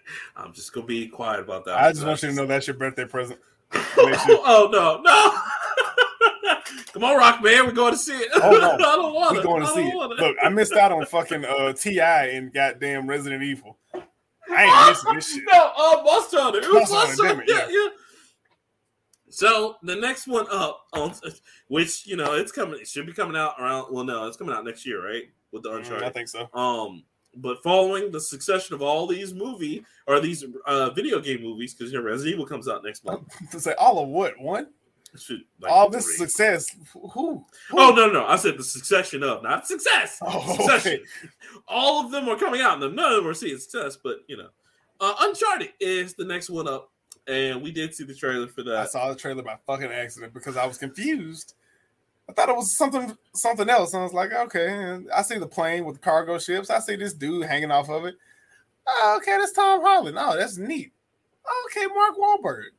I'm 0.38 0.54
just 0.54 0.72
gonna 0.74 0.86
be 0.86 1.08
quiet 1.08 1.40
about 1.40 1.66
that. 1.66 1.78
I 1.80 1.92
just 1.92 2.06
want 2.06 2.22
you 2.24 2.30
to 2.30 2.36
know 2.36 2.46
that's 2.46 2.68
your 2.68 2.76
birthday 2.78 3.06
present. 3.06 3.40
oh, 3.74 4.70
no, 4.72 5.02
no! 5.02 5.34
Come 6.94 7.04
on, 7.04 7.18
Rock 7.18 7.44
Man, 7.44 7.66
we're 7.66 7.74
going 7.74 7.92
to 7.94 7.98
see 7.98 8.16
it. 8.16 8.30
Oh, 8.36 8.52
no. 8.52 8.72
I 8.72 8.78
don't 8.78 9.14
want 9.14 9.32
We 9.34 9.38
to. 9.40 9.44
going 9.44 9.62
to 9.62 9.68
see 9.68 9.82
it. 9.88 9.96
Look, 9.96 10.38
I 10.42 10.50
missed 10.50 10.74
out 10.74 10.92
on 10.92 11.06
fucking 11.06 11.44
uh, 11.46 11.74
Ti 11.74 12.00
and 12.00 12.52
goddamn 12.54 13.08
Resident 13.08 13.44
Evil. 13.44 13.78
I 13.94 14.64
ain't 14.64 14.90
missing 14.90 15.14
this 15.16 15.34
shit. 15.34 15.44
No, 15.54 15.72
uh, 15.78 16.02
Monster 16.04 16.40
Hunter. 16.42 16.60
It 16.60 16.68
was 16.74 16.90
Monster 16.92 16.96
Monster 16.96 17.28
Hunter, 17.28 17.28
Hunter. 17.28 17.46
damn 17.46 17.70
it, 17.70 17.74
Yeah, 17.74 17.84
yeah. 17.84 17.90
So 19.38 19.76
the 19.84 19.96
next 19.96 20.26
one 20.26 20.48
up, 20.50 20.88
on, 20.94 21.14
which 21.68 22.08
you 22.08 22.16
know 22.16 22.34
it's 22.34 22.52
coming, 22.52 22.80
it 22.80 22.88
should 22.88 23.06
be 23.06 23.14
coming 23.14 23.38
out 23.38 23.54
around. 23.60 23.94
Well, 23.94 24.04
no, 24.04 24.26
it's 24.26 24.36
coming 24.36 24.56
out 24.56 24.66
next 24.66 24.84
year, 24.84 25.08
right? 25.08 25.26
With 25.52 25.62
the 25.62 25.76
Uncharted. 25.76 26.02
Mm, 26.02 26.08
I 26.08 26.10
think 26.10 26.28
so. 26.28 26.50
Um, 26.56 27.04
but 27.36 27.62
following 27.62 28.12
the 28.12 28.20
succession 28.20 28.74
of 28.74 28.82
all 28.82 29.06
these 29.06 29.36
movie 29.36 29.86
or 30.08 30.20
these 30.20 30.44
uh 30.66 30.90
video 30.90 31.20
game 31.20 31.44
movies, 31.44 31.76
because 31.76 31.94
your 31.94 32.02
Resident 32.02 32.34
Evil 32.34 32.48
comes 32.48 32.68
out 32.68 32.84
next 32.84 33.06
month. 33.06 33.32
To 33.52 33.60
say 33.60 33.76
all 33.78 34.00
of 34.02 34.10
what 34.10 34.40
one, 34.40 34.70
Should, 35.16 35.42
like, 35.62 35.72
all 35.72 35.88
this 35.88 36.06
three. 36.06 36.16
success. 36.26 36.76
Who? 36.94 37.08
who? 37.10 37.46
Oh 37.74 37.94
no, 37.96 38.10
no, 38.10 38.26
I 38.26 38.38
said 38.38 38.58
the 38.58 38.64
succession 38.64 39.22
of, 39.22 39.44
not 39.44 39.68
success. 39.68 40.18
Oh, 40.24 40.56
Succession. 40.56 40.94
okay. 40.94 41.30
All 41.68 42.04
of 42.04 42.10
them 42.12 42.28
are 42.28 42.38
coming 42.38 42.62
out, 42.62 42.82
and 42.82 42.96
none 42.96 43.12
of 43.12 43.18
them 43.18 43.28
are 43.28 43.36
seeing 43.36 43.60
success. 43.60 44.00
But 44.04 44.22
you 44.28 44.38
know, 44.38 44.50
uh, 45.00 45.14
Uncharted 45.20 45.74
is 45.80 46.16
the 46.16 46.26
next 46.26 46.50
one 46.50 46.68
up, 46.68 46.90
and 47.28 47.62
we 47.62 47.72
did 47.72 47.94
see 47.94 48.06
the 48.06 48.16
trailer 48.16 48.48
for 48.48 48.64
that. 48.64 48.76
I 48.78 48.86
saw 48.86 49.10
the 49.10 49.16
trailer 49.16 49.44
by 49.44 49.58
fucking 49.66 49.92
accident 49.92 50.34
because 50.34 50.58
I 50.58 50.66
was 50.66 50.78
confused. 50.78 51.54
I 52.30 52.34
thought 52.34 52.50
it 52.50 52.56
was 52.56 52.76
something 52.76 53.18
something 53.34 53.70
else. 53.70 53.94
And 53.94 54.02
I 54.02 54.04
was 54.04 54.14
like, 54.14 54.34
okay, 54.34 54.68
and 54.68 55.10
I 55.12 55.22
see 55.22 55.38
the 55.38 55.48
plane 55.48 55.86
with 55.86 55.96
the 55.96 56.02
cargo 56.02 56.40
ships. 56.40 56.70
I 56.70 56.80
see 56.80 56.96
this 56.96 57.14
dude 57.14 57.46
hanging 57.46 57.72
off 57.72 57.90
of 57.90 58.06
it. 58.06 58.16
Oh, 58.86 59.18
okay, 59.18 59.38
that's 59.38 59.52
Tom 59.52 59.82
Holland. 59.82 60.18
Oh, 60.20 60.38
that's 60.38 60.58
neat. 60.58 60.92
Okay, 61.66 61.88
Mark 61.88 62.16
Wahlberg. 62.18 62.70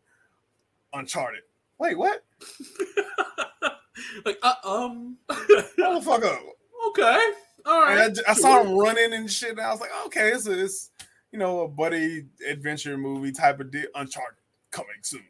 Uncharted. 0.95 1.43
Wait, 1.79 1.97
what? 1.97 2.25
like, 4.25 4.39
uh, 4.43 4.55
um, 4.65 5.17
Hold 5.31 6.03
the 6.03 6.05
fuck 6.05 6.25
up. 6.25 6.41
okay, 6.89 7.19
all 7.67 7.83
right. 7.83 7.99
I. 7.99 8.05
I, 8.05 8.09
j- 8.09 8.23
I 8.27 8.33
sure. 8.33 8.43
saw 8.43 8.63
him 8.63 8.77
running 8.77 9.13
and 9.13 9.31
shit. 9.31 9.51
And 9.51 9.61
I 9.61 9.71
was 9.71 9.81
like, 9.81 9.91
okay, 10.07 10.33
a, 10.33 10.35
it's 10.37 10.91
you 11.33 11.39
know 11.39 11.61
a 11.61 11.69
buddy 11.69 12.27
adventure 12.49 12.97
movie 12.97 13.33
type 13.33 13.61
of 13.61 13.71
deal. 13.71 13.87
Uncharted 13.95 14.38
coming 14.71 14.91
soon. 15.03 15.25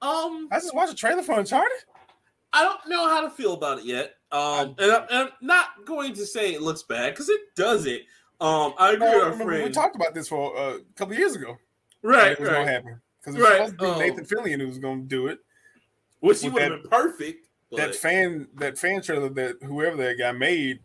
Um, 0.00 0.48
I 0.52 0.60
just 0.60 0.74
watched 0.74 0.92
a 0.92 0.96
trailer 0.96 1.22
for 1.22 1.38
Uncharted. 1.38 1.76
I 2.52 2.62
don't 2.64 2.88
know 2.88 3.08
how 3.08 3.20
to 3.22 3.30
feel 3.30 3.54
about 3.54 3.78
it 3.80 3.84
yet. 3.84 4.14
Um, 4.30 4.74
and, 4.78 4.92
I'm, 4.92 5.02
and 5.02 5.18
I'm 5.18 5.28
not 5.40 5.84
going 5.84 6.14
to 6.14 6.24
say 6.26 6.54
it 6.54 6.62
looks 6.62 6.82
bad 6.82 7.12
because 7.12 7.28
it 7.28 7.40
doesn't. 7.56 8.02
Um, 8.40 8.74
I 8.78 8.92
agree 8.92 9.06
No, 9.08 9.14
with 9.16 9.24
our 9.24 9.30
remember 9.32 9.64
we 9.64 9.70
talked 9.70 9.96
about 9.96 10.14
this 10.14 10.28
for 10.28 10.56
uh, 10.56 10.76
a 10.76 10.80
couple 10.94 11.14
years 11.14 11.34
ago. 11.34 11.56
right, 12.02 12.32
it 12.32 12.40
was 12.40 12.48
right. 12.48 12.58
gonna 12.58 12.70
happen 12.70 13.00
because 13.20 13.34
it 13.34 13.42
Right, 13.42 13.60
was 13.60 13.70
supposed 13.70 13.80
to 13.80 13.86
be 13.86 13.90
um, 13.92 13.98
Nathan 13.98 14.24
Fillion 14.24 14.60
who 14.60 14.68
was 14.68 14.78
gonna 14.78 15.02
do 15.02 15.26
it. 15.26 15.40
Which 16.20 16.42
he 16.42 16.48
would 16.48 16.62
have 16.62 16.82
been 16.82 16.90
perfect. 16.90 17.48
But 17.70 17.76
that 17.78 17.94
fan, 17.96 18.48
that 18.56 18.78
fan 18.78 19.02
trailer 19.02 19.28
that 19.28 19.56
whoever 19.62 19.96
that 19.96 20.18
guy 20.18 20.32
made, 20.32 20.80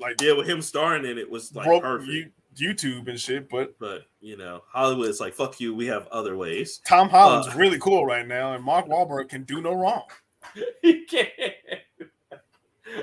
like 0.00 0.20
yeah, 0.22 0.32
with 0.32 0.48
him 0.48 0.62
starring 0.62 1.04
in 1.04 1.18
it 1.18 1.30
was 1.30 1.54
like 1.54 1.66
broke 1.66 1.82
perfect. 1.82 2.10
you, 2.10 2.30
YouTube 2.60 3.08
and 3.08 3.20
shit. 3.20 3.48
But 3.48 3.78
But 3.78 4.02
you 4.20 4.36
know, 4.36 4.62
Hollywood 4.68 5.08
is 5.08 5.20
like, 5.20 5.34
fuck 5.34 5.60
you. 5.60 5.74
We 5.74 5.86
have 5.86 6.06
other 6.08 6.36
ways. 6.36 6.80
Tom 6.84 7.08
Holland's 7.08 7.48
Uh, 7.48 7.54
really 7.56 7.78
cool 7.78 8.04
right 8.06 8.26
now, 8.26 8.54
and 8.54 8.64
Mark 8.64 8.86
Wahlberg 8.88 9.28
can 9.28 9.44
do 9.44 9.60
no 9.60 9.74
wrong. 9.74 10.04
he 10.82 11.04
can't. 11.04 11.30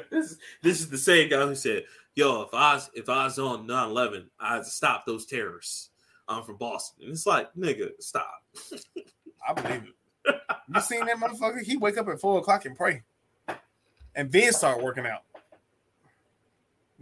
This, 0.09 0.37
this 0.63 0.79
is 0.79 0.89
the 0.89 0.97
same 0.97 1.29
guy 1.29 1.45
who 1.45 1.53
said, 1.55 1.83
"Yo, 2.15 2.41
if 2.41 2.53
I 2.53 2.73
was, 2.75 2.89
if 2.95 3.07
I 3.07 3.25
was 3.25 3.37
on 3.37 3.67
9/11, 3.67 4.25
I'd 4.39 4.65
stop 4.65 5.05
those 5.05 5.25
terrorists. 5.25 5.89
I'm 6.27 6.43
from 6.43 6.57
Boston." 6.57 7.03
And 7.03 7.11
it's 7.13 7.25
like, 7.27 7.53
nigga, 7.53 7.89
stop. 7.99 8.41
I 9.47 9.53
believe 9.53 9.83
it. 9.83 10.35
You 10.73 10.81
seen 10.81 11.05
that 11.05 11.17
motherfucker? 11.17 11.61
He 11.61 11.77
wake 11.77 11.99
up 11.99 12.07
at 12.07 12.19
four 12.19 12.39
o'clock 12.39 12.65
and 12.65 12.75
pray, 12.75 13.03
and 14.15 14.31
then 14.31 14.51
start 14.51 14.81
working 14.81 15.05
out. 15.05 15.21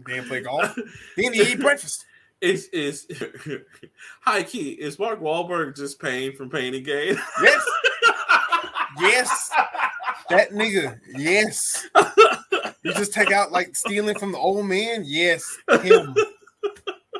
Then 0.06 0.26
play 0.28 0.42
golf. 0.42 0.76
then 1.16 1.32
he 1.32 1.42
eat 1.42 1.62
breakfast. 1.62 2.04
Is 2.44 2.68
is 2.74 3.08
high 4.22 4.44
key? 4.44 4.72
Is 4.72 5.00
Mark 5.00 5.22
Wahlberg 5.22 5.78
just 5.78 5.98
paying 5.98 6.36
from 6.36 6.50
pain 6.50 6.76
and 6.76 6.84
gain? 6.84 7.18
Yes, 7.42 7.66
yes, 9.00 9.50
that 10.30 10.52
nigga. 10.52 11.00
Yes. 11.16 11.88
You 12.84 12.94
just 12.96 13.14
take 13.14 13.32
out 13.32 13.54
like 13.54 13.78
stealing 13.78 14.20
from 14.20 14.34
the 14.34 14.38
old 14.38 14.66
man. 14.66 15.04
Yes, 15.06 15.58
him. 15.84 16.14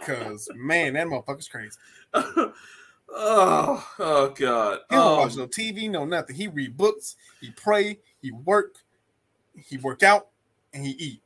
Cause 0.02 0.50
man, 0.56 0.96
that 0.96 1.08
motherfucker's 1.08 1.48
crazy. 1.48 1.78
oh, 2.14 2.54
oh 3.10 4.34
god. 4.38 4.80
He 4.90 4.96
don't 4.98 5.06
Um, 5.14 5.18
watch 5.20 5.38
no 5.38 5.48
TV, 5.48 5.90
no 5.90 6.04
nothing. 6.04 6.36
He 6.36 6.50
read 6.50 6.76
books, 6.76 7.16
he 7.40 7.52
pray, 7.52 7.98
he 8.22 8.32
work, 8.32 8.76
he 9.56 9.78
work 9.78 10.04
out, 10.04 10.28
and 10.74 10.86
he 10.86 10.92
eat. 10.92 11.23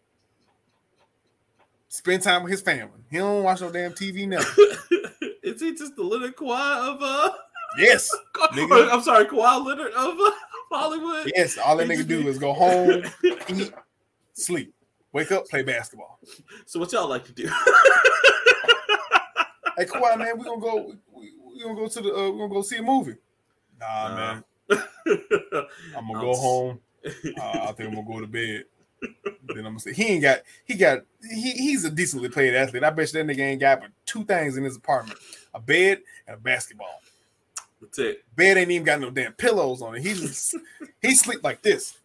Spend 1.90 2.22
time 2.22 2.44
with 2.44 2.52
his 2.52 2.62
family. 2.62 3.02
He 3.10 3.18
don't 3.18 3.44
watch 3.44 3.62
no 3.62 3.72
damn 3.72 3.94
TV 3.94 4.28
now. 4.28 4.40
is 5.44 5.62
he 5.62 5.74
just 5.74 5.96
the 5.96 6.04
Leonard 6.04 6.36
Kawhi 6.36 6.96
of 6.96 6.98
uh? 7.02 7.32
Yes, 7.80 8.14
nigga. 8.54 8.90
I'm 8.92 9.02
sorry, 9.02 9.26
Kawhi 9.26 9.66
Leonard 9.66 9.94
of 9.94 10.18
uh, 10.20 10.32
Hollywood. 10.72 11.32
yes. 11.36 11.58
All 11.58 11.78
that 11.78 11.88
nigga 11.88 12.06
do 12.08 12.28
is 12.28 12.38
go 12.38 12.52
home, 12.54 13.04
eat, 13.50 13.72
sleep, 14.34 14.74
wake 15.14 15.32
up, 15.32 15.48
play 15.48 15.64
basketball. 15.64 16.20
So 16.66 16.80
what 16.80 16.92
y'all 16.92 17.08
like 17.08 17.24
to 17.26 17.32
do? 17.34 17.48
Hey, 19.78 19.86
Kawhi, 19.86 20.18
man, 20.18 20.38
we 20.38 20.44
gonna 20.44 20.60
go. 20.60 20.94
We, 21.14 21.32
we 21.56 21.62
gonna 21.64 21.76
go 21.76 21.88
to 21.88 22.02
the. 22.02 22.14
Uh, 22.14 22.32
we 22.32 22.38
gonna 22.40 22.54
go 22.54 22.62
see 22.64 22.78
a 22.78 22.82
movie. 22.84 23.16
Nah, 23.80 24.08
Nah. 24.10 24.34
man. 24.34 24.44
I'm 25.96 26.08
gonna 26.08 26.20
go 26.20 26.34
home. 26.36 26.80
Uh, 27.06 27.68
I 27.70 27.72
think 27.74 27.90
I'm 27.90 27.96
gonna 27.96 28.08
go 28.08 28.20
to 28.20 28.28
bed. 28.28 28.66
Then 29.02 29.58
I'm 29.58 29.64
gonna 29.64 29.80
say 29.80 29.94
he 29.94 30.06
ain't 30.06 30.24
got. 30.24 30.40
He 30.66 30.76
got. 30.76 31.00
He, 31.22 31.52
he's 31.52 31.86
a 31.86 31.90
decently 31.90 32.30
played 32.30 32.54
athlete. 32.54 32.84
I 32.84 32.90
bet 32.90 33.14
you 33.14 33.24
that 33.24 33.32
nigga 33.32 33.42
ain't 33.42 33.62
got 33.62 33.82
but 33.82 33.92
two 34.06 34.24
things 34.26 34.58
in 34.58 34.64
his 34.64 34.78
apartment: 34.78 35.20
a 35.54 35.60
bed 35.60 36.02
and 36.28 36.38
a 36.38 36.40
basketball. 36.40 37.02
That's 37.82 38.00
it. 38.00 38.24
Bed 38.36 38.58
ain't 38.58 38.72
even 38.72 38.86
got 38.86 39.00
no 39.00 39.10
damn 39.10 39.34
pillows 39.34 39.82
on 39.82 39.96
it. 39.96 40.02
He 40.02 40.14
just 40.14 40.56
he 41.02 41.16
sleep 41.16 41.44
like 41.44 41.62
this. 41.62 41.98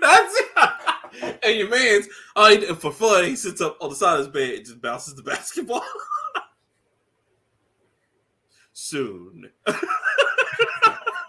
That's 0.00 0.40
it. 0.40 1.38
and 1.42 1.56
your 1.56 1.68
man's 1.68 2.08
oh, 2.36 2.50
he, 2.50 2.66
for 2.74 2.92
fun, 2.92 3.24
he 3.24 3.36
sits 3.36 3.60
up 3.60 3.78
on 3.80 3.90
the 3.90 3.96
side 3.96 4.14
of 4.14 4.26
his 4.26 4.28
bed 4.28 4.54
and 4.54 4.64
just 4.66 4.82
bounces 4.82 5.14
the 5.14 5.22
basketball. 5.24 5.82
Soon. 8.72 9.50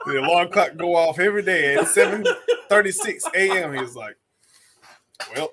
The 0.06 0.20
alarm 0.22 0.50
clock 0.50 0.76
go 0.76 0.96
off 0.96 1.20
every 1.20 1.44
day 1.44 1.76
at 1.76 1.86
7:36 1.86 3.22
a.m. 3.36 3.74
He's 3.74 3.96
like, 3.96 4.18
"Well, 5.36 5.50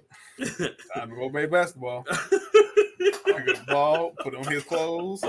time 0.94 1.10
to 1.10 1.16
go 1.16 1.30
play 1.30 1.46
basketball." 1.46 2.04
Pick 2.04 3.48
up 3.48 3.56
the 3.56 3.64
ball, 3.68 4.12
put 4.20 4.34
on 4.34 4.44
his 4.44 4.62
clothes. 4.64 5.22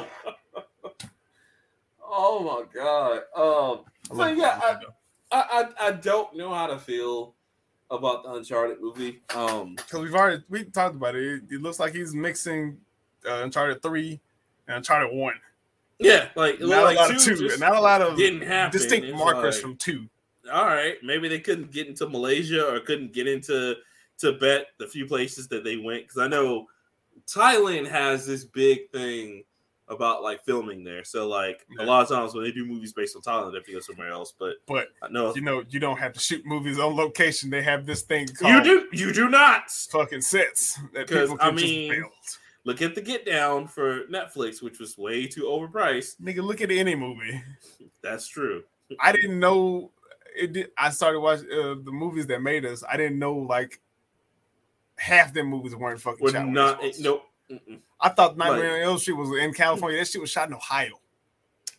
Oh 2.09 2.39
my 2.43 2.63
god. 2.73 3.21
Um 3.35 3.85
so 4.17 4.25
yeah, 4.27 4.59
I, 4.63 4.77
I, 5.31 5.43
I 5.81 5.87
I 5.87 5.91
don't 5.91 6.35
know 6.35 6.53
how 6.53 6.67
to 6.67 6.79
feel 6.79 7.35
about 7.89 8.23
the 8.23 8.31
Uncharted 8.33 8.81
movie. 8.81 9.21
Um 9.35 9.75
because 9.75 10.01
we've 10.01 10.15
already 10.15 10.43
we 10.49 10.63
talked 10.65 10.95
about 10.95 11.15
it. 11.15 11.23
It, 11.23 11.55
it 11.55 11.61
looks 11.61 11.79
like 11.79 11.93
he's 11.93 12.13
mixing 12.13 12.77
uh, 13.27 13.41
Uncharted 13.43 13.81
three 13.81 14.19
and 14.67 14.77
Uncharted 14.77 15.13
one. 15.13 15.33
yeah, 15.99 16.29
like, 16.35 16.59
Not 16.59 16.69
looked 16.69 16.71
a 16.71 16.81
lot 16.81 16.95
like 16.95 17.15
of 17.15 17.21
two 17.23 17.35
two, 17.49 17.57
not 17.57 17.75
a 17.75 17.81
lot 17.81 18.01
of 18.01 18.15
didn't 18.17 18.41
happen. 18.43 18.77
distinct 18.79 19.07
It's 19.07 19.17
markers 19.17 19.55
like- 19.55 19.61
from 19.61 19.75
two. 19.77 20.07
all 20.51 20.65
right, 20.65 20.95
maybe 21.03 21.27
they 21.27 21.39
couldn't 21.39 21.71
get 21.71 21.87
into 21.87 22.07
Malaysia 22.07 22.65
or 22.73 22.79
couldn't 22.79 23.11
get 23.13 23.27
into 23.27 23.75
Tibet, 24.17 24.67
the 24.79 24.87
few 24.87 25.05
places 25.05 25.47
that 25.49 25.63
they 25.63 25.77
went. 25.77 26.03
Because 26.03 26.17
I 26.19 26.27
know 26.27 26.67
Thailand 27.27 27.87
has 27.87 28.25
this 28.25 28.43
big 28.43 28.89
thing 28.91 29.43
about 29.89 30.21
like 30.21 30.43
filming 30.43 30.83
there. 30.83 31.03
So 31.03 31.27
like 31.27 31.65
a 31.79 31.85
lot 31.85 32.01
of 32.03 32.09
times 32.09 32.33
when 32.33 32.43
they 32.43 32.51
do 32.51 32.65
movies 32.65 32.91
based 32.93 33.15
on 33.15 33.21
Thailand, 33.21 33.51
they 33.51 33.57
have 33.59 33.65
to 33.65 33.71
go 33.73 33.79
somewhere 33.79 34.09
else. 34.11 34.33
But 34.37 34.55
But 34.67 34.89
I 35.01 35.07
know 35.09 35.33
you 35.33 35.41
know, 35.41 35.63
you 35.69 35.79
don't 35.79 35.97
have 35.97 36.13
to 36.13 36.19
shoot 36.19 36.45
movies 36.45 36.77
on 36.79 36.95
location. 36.95 37.49
They 37.49 37.61
have 37.63 37.85
this 37.85 38.01
thing 38.01 38.27
called 38.27 38.53
you 38.53 38.63
do 38.63 38.87
you 38.91 39.13
do 39.13 39.29
not 39.29 39.71
fucking 39.71 40.21
sets 40.21 40.77
that 40.93 41.07
'Cause, 41.07 41.29
people 41.29 41.37
I 41.39 41.51
mean- 41.51 41.89
just 41.91 41.99
build. 42.01 42.11
look 42.65 42.81
at 42.81 42.95
the 42.95 43.01
Get 43.01 43.25
Down 43.25 43.65
for 43.67 44.01
Netflix, 44.07 44.61
which 44.61 44.77
was 44.79 44.97
way 44.97 45.25
too 45.25 45.43
overpriced. 45.43 46.19
Nigga, 46.21 46.43
look 46.43 46.59
at 46.61 46.69
any 46.69 46.95
movie. 46.95 47.41
That's 48.01 48.27
true. 48.27 48.63
I 48.99 49.11
didn't 49.13 49.39
know 49.39 49.91
it. 50.35 50.51
Did, 50.53 50.71
I 50.77 50.89
started 50.89 51.21
watching 51.21 51.47
uh, 51.51 51.75
the 51.81 51.91
movies 51.91 52.27
that 52.27 52.41
made 52.41 52.65
us. 52.65 52.83
I 52.89 52.97
didn't 52.97 53.19
know 53.19 53.33
like 53.35 53.79
half 54.97 55.33
them 55.33 55.47
movies 55.47 55.75
weren't 55.75 56.01
fucking 56.01 56.27
shot. 56.29 56.47
not 56.47 56.81
they're 56.81 56.91
supposed 56.93 56.97
to. 56.97 57.03
nope. 57.03 57.23
Mm-mm. 57.69 57.79
I 57.99 58.09
thought 58.09 58.37
Nightmare 58.37 58.75
on 58.75 58.81
Elm 58.81 58.97
Street 58.97 59.13
was 59.17 59.29
in 59.39 59.53
California. 59.53 59.97
That 59.99 60.07
shit 60.07 60.19
was 60.21 60.29
shot 60.29 60.49
in 60.49 60.53
Ohio. 60.53 60.99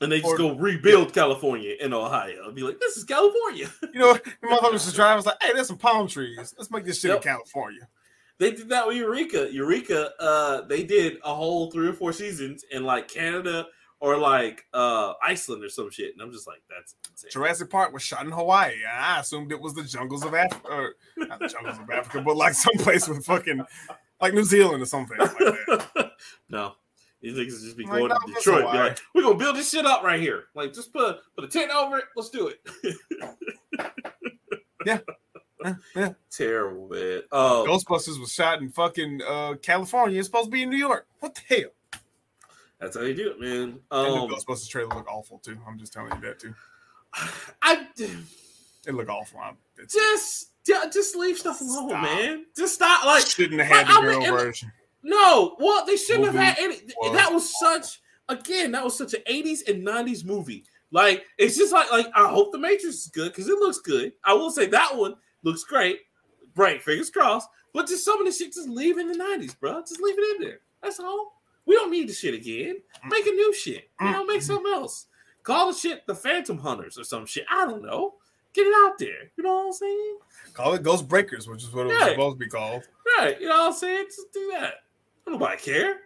And 0.01 0.11
they 0.13 0.21
just 0.21 0.33
Or- 0.33 0.39
go 0.39 0.55
rebuild 0.55 1.13
California 1.13 1.75
in 1.81 1.93
Ohio. 1.93 2.45
I'll 2.45 2.53
be 2.53 2.63
like, 2.63 2.79
this 2.81 2.97
is 2.97 3.05
California. 3.05 3.69
You 3.93 3.99
know, 4.01 4.13
the 4.43 4.47
motherfuckers 4.47 4.85
just 4.85 4.95
drive. 4.95 5.13
I 5.13 5.17
was 5.17 5.27
like, 5.27 5.37
hey, 5.43 5.53
there's 5.53 5.67
some 5.67 5.77
palm 5.79 6.07
trees. 6.09 6.55
Let's 6.57 6.71
make 6.71 6.85
this 6.85 7.01
shit 7.01 7.09
Yep. 7.11 7.17
in 7.19 7.23
California. 7.23 7.89
They 8.39 8.53
did 8.53 8.69
that 8.69 8.87
with 8.87 8.97
Eureka. 8.97 9.49
Eureka, 9.53 10.13
uh, 10.21 10.61
they 10.63 10.85
did 10.85 11.17
a 11.25 11.35
whole 11.35 11.71
three 11.73 11.89
or 11.89 11.93
four 11.93 12.13
seasons 12.13 12.65
in 12.71 12.85
like 12.85 13.09
Canada 13.09 13.67
or 14.01 14.17
like 14.17 14.65
uh 14.73 15.15
Iceland 15.23 15.65
or 15.65 15.69
some 15.69 15.91
shit. 15.91 16.13
And 16.13 16.23
I'm 16.23 16.33
just 16.33 16.47
like, 16.47 16.63
that's 16.69 16.95
insane. 17.11 17.31
Jurassic 17.33 17.71
Park 17.71 17.93
was 17.93 18.03
shot 18.03 18.25
in 18.25 18.31
Hawaii. 18.31 18.75
I 18.85 19.21
assumed 19.21 19.53
it 19.53 19.61
was 19.61 19.75
the 19.75 19.83
jungles 19.83 20.25
of 20.25 20.35
Africa, 20.35 20.69
or 20.71 20.95
not 21.17 21.39
the 21.41 21.49
jungles 21.49 21.79
of 21.79 21.91
Africa, 21.91 22.23
but 22.25 22.37
like 22.37 22.55
someplace 22.55 23.09
with 23.09 23.25
fucking 23.25 23.63
like 24.21 24.35
New 24.35 24.45
Zealand 24.45 24.83
or 24.83 24.87
something 24.87 25.19
like 25.19 25.37
that. 25.39 26.13
no. 26.49 26.75
These 27.21 27.35
niggas 27.35 27.65
just 27.65 27.77
be 27.77 27.83
Like, 27.83 27.95
going 27.95 28.09
no, 28.11 28.15
to 28.15 28.33
Detroit. 28.33 28.73
Be 28.73 28.79
like, 28.79 28.99
we're 29.13 29.23
gonna 29.23 29.35
build 29.35 29.57
this 29.57 29.71
shit 29.71 29.85
up 29.85 30.05
right 30.05 30.21
here. 30.21 30.45
Like, 30.55 30.73
just 30.73 30.93
put 30.93 31.19
put 31.35 31.45
a 31.45 31.49
tent 31.49 31.73
over 31.73 31.99
it. 31.99 32.05
Let's 32.15 32.31
do 32.31 32.49
it. 32.49 32.61
Yeah, 34.87 35.01
yeah. 35.95 36.13
Terrible, 36.31 36.89
man. 36.89 37.23
Um, 37.33 37.67
Ghostbusters 37.67 38.19
was 38.19 38.33
shot 38.33 38.63
in 38.63 38.71
fucking 38.71 39.21
uh, 39.27 39.55
California. 39.61 40.19
It's 40.19 40.29
supposed 40.29 40.47
to 40.47 40.51
be 40.51 40.63
in 40.63 40.71
New 40.71 40.77
York. 40.77 41.07
What 41.21 41.35
the 41.35 41.57
hell? 41.57 41.71
That's 42.81 42.97
how 42.97 43.03
you 43.03 43.15
do 43.15 43.31
it, 43.31 43.41
man. 43.41 43.81
And 43.91 44.07
Um, 44.13 44.29
the 44.29 44.35
Ghostbusters 44.37 44.69
trailer 44.69 44.95
look 44.95 45.09
awful 45.09 45.39
too. 45.39 45.59
I'm 45.67 45.79
just 45.79 45.93
telling 45.93 46.13
you 46.15 46.21
that 46.23 46.39
too. 46.39 46.55
I 47.63 47.87
It 47.97 48.95
look 48.95 49.09
awful. 49.09 49.41
I'm, 49.41 49.57
it's, 49.79 49.95
just 49.95 50.51
just 50.93 51.17
leave 51.17 51.39
stuff 51.39 51.61
alone, 51.63 51.89
Stop. 51.89 52.03
man. 52.03 52.45
Just 52.57 52.75
stop. 52.75 53.05
Like, 53.07 53.27
shouldn't 53.27 53.61
have 53.61 53.69
had 53.75 53.87
I- 53.87 53.99
I 53.99 54.01
the 54.01 54.07
girl 54.13 54.21
mean, 54.21 54.31
version. 54.31 54.73
no, 55.03 55.57
well, 55.59 55.87
they 55.87 55.97
shouldn't 55.97 56.27
have 56.27 56.35
had 56.35 56.59
any. 56.59 56.77
was- 57.01 57.13
That 57.13 57.33
was 57.33 57.59
such 57.59 58.01
again. 58.29 58.73
That 58.73 58.85
was 58.85 58.97
such 58.97 59.15
an 59.15 59.23
'80s 59.31 59.67
and 59.69 59.87
'90s 59.87 60.25
movie. 60.25 60.65
Like, 60.91 61.25
it's 61.39 61.57
just 61.57 61.73
like 61.73 61.91
like 61.91 62.07
I 62.15 62.29
hope 62.29 62.53
the 62.53 62.59
Matrix 62.59 62.97
is 62.97 63.07
good 63.13 63.33
because 63.33 63.49
it 63.49 63.59
looks 63.59 63.79
good. 63.79 64.13
I 64.25 64.35
will 64.35 64.51
say 64.51 64.67
that 64.67 64.95
one 64.97 65.15
looks 65.43 65.65
great. 65.65 66.01
Right, 66.55 66.83
fingers 66.83 67.11
crossed. 67.11 67.49
But 67.73 67.87
just 67.87 68.05
some 68.05 68.19
of 68.21 68.27
the 68.27 68.33
shit, 68.33 68.53
just 68.55 68.69
leave 68.69 68.99
in 68.99 69.09
the 69.09 69.19
'90s, 69.19 69.59
bro. 69.59 69.81
Just 69.81 70.01
leave 70.03 70.17
it 70.19 70.37
in 70.37 70.49
there. 70.49 70.61
That's 70.83 71.01
all. 71.01 71.38
We 71.69 71.75
don't 71.75 71.91
need 71.91 72.09
the 72.09 72.15
shit 72.15 72.33
again. 72.33 72.79
Make 73.11 73.27
a 73.27 73.31
new 73.31 73.53
shit. 73.53 73.91
You 74.01 74.11
know, 74.11 74.25
make 74.25 74.39
mm-hmm. 74.39 74.47
something 74.47 74.73
else. 74.73 75.07
Call 75.43 75.71
the 75.71 75.79
shit 75.79 76.07
the 76.07 76.15
Phantom 76.15 76.57
Hunters 76.57 76.99
or 76.99 77.05
some 77.05 77.27
shit. 77.27 77.45
I 77.51 77.67
don't 77.67 77.83
know. 77.83 78.15
Get 78.55 78.67
it 78.67 78.75
out 78.75 78.99
there. 78.99 79.31
You 79.37 79.45
know 79.45 79.55
what 79.55 79.67
I'm 79.67 79.73
saying? 79.75 80.19
Call 80.55 80.73
it 80.73 80.83
Ghost 80.83 81.07
Breakers, 81.07 81.47
which 81.47 81.63
is 81.63 81.71
what 81.71 81.87
it 81.87 81.93
was 81.93 82.09
supposed 82.09 82.39
to 82.39 82.45
be 82.45 82.49
called. 82.49 82.89
Right. 83.19 83.39
You 83.39 83.49
know 83.49 83.59
what 83.59 83.67
I'm 83.67 83.73
saying? 83.75 84.07
Just 84.07 84.33
do 84.33 84.51
that. 84.59 84.77
Nobody 85.27 85.59
care. 85.59 85.97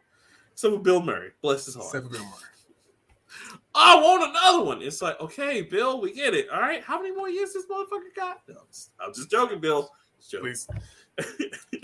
Except 0.53 0.75
for 0.75 0.81
Bill 0.81 1.01
Murray. 1.01 1.31
Bless 1.41 1.67
his 1.67 1.77
heart. 1.77 1.87
Except 1.87 2.07
for 2.07 2.13
Bill 2.13 2.25
Murray. 2.25 3.53
I 3.73 3.95
want 4.03 4.29
another 4.29 4.65
one. 4.65 4.83
It's 4.83 5.01
like, 5.01 5.21
okay, 5.21 5.63
Bill, 5.63 6.01
we 6.01 6.13
get 6.13 6.35
it. 6.35 6.51
All 6.51 6.61
right. 6.61 6.83
How 6.83 7.01
many 7.01 7.15
more 7.15 7.31
years 7.31 7.53
this 7.53 7.67
motherfucker 7.67 8.15
got? 8.17 8.41
No, 8.49 8.57
I'm, 8.57 8.67
just, 8.69 8.91
I'm 9.01 9.15
just 9.15 9.31
joking, 9.31 9.61
Bill. 9.61 9.89
Just 10.19 10.33
joking. 10.33 10.47
Please 10.47 10.67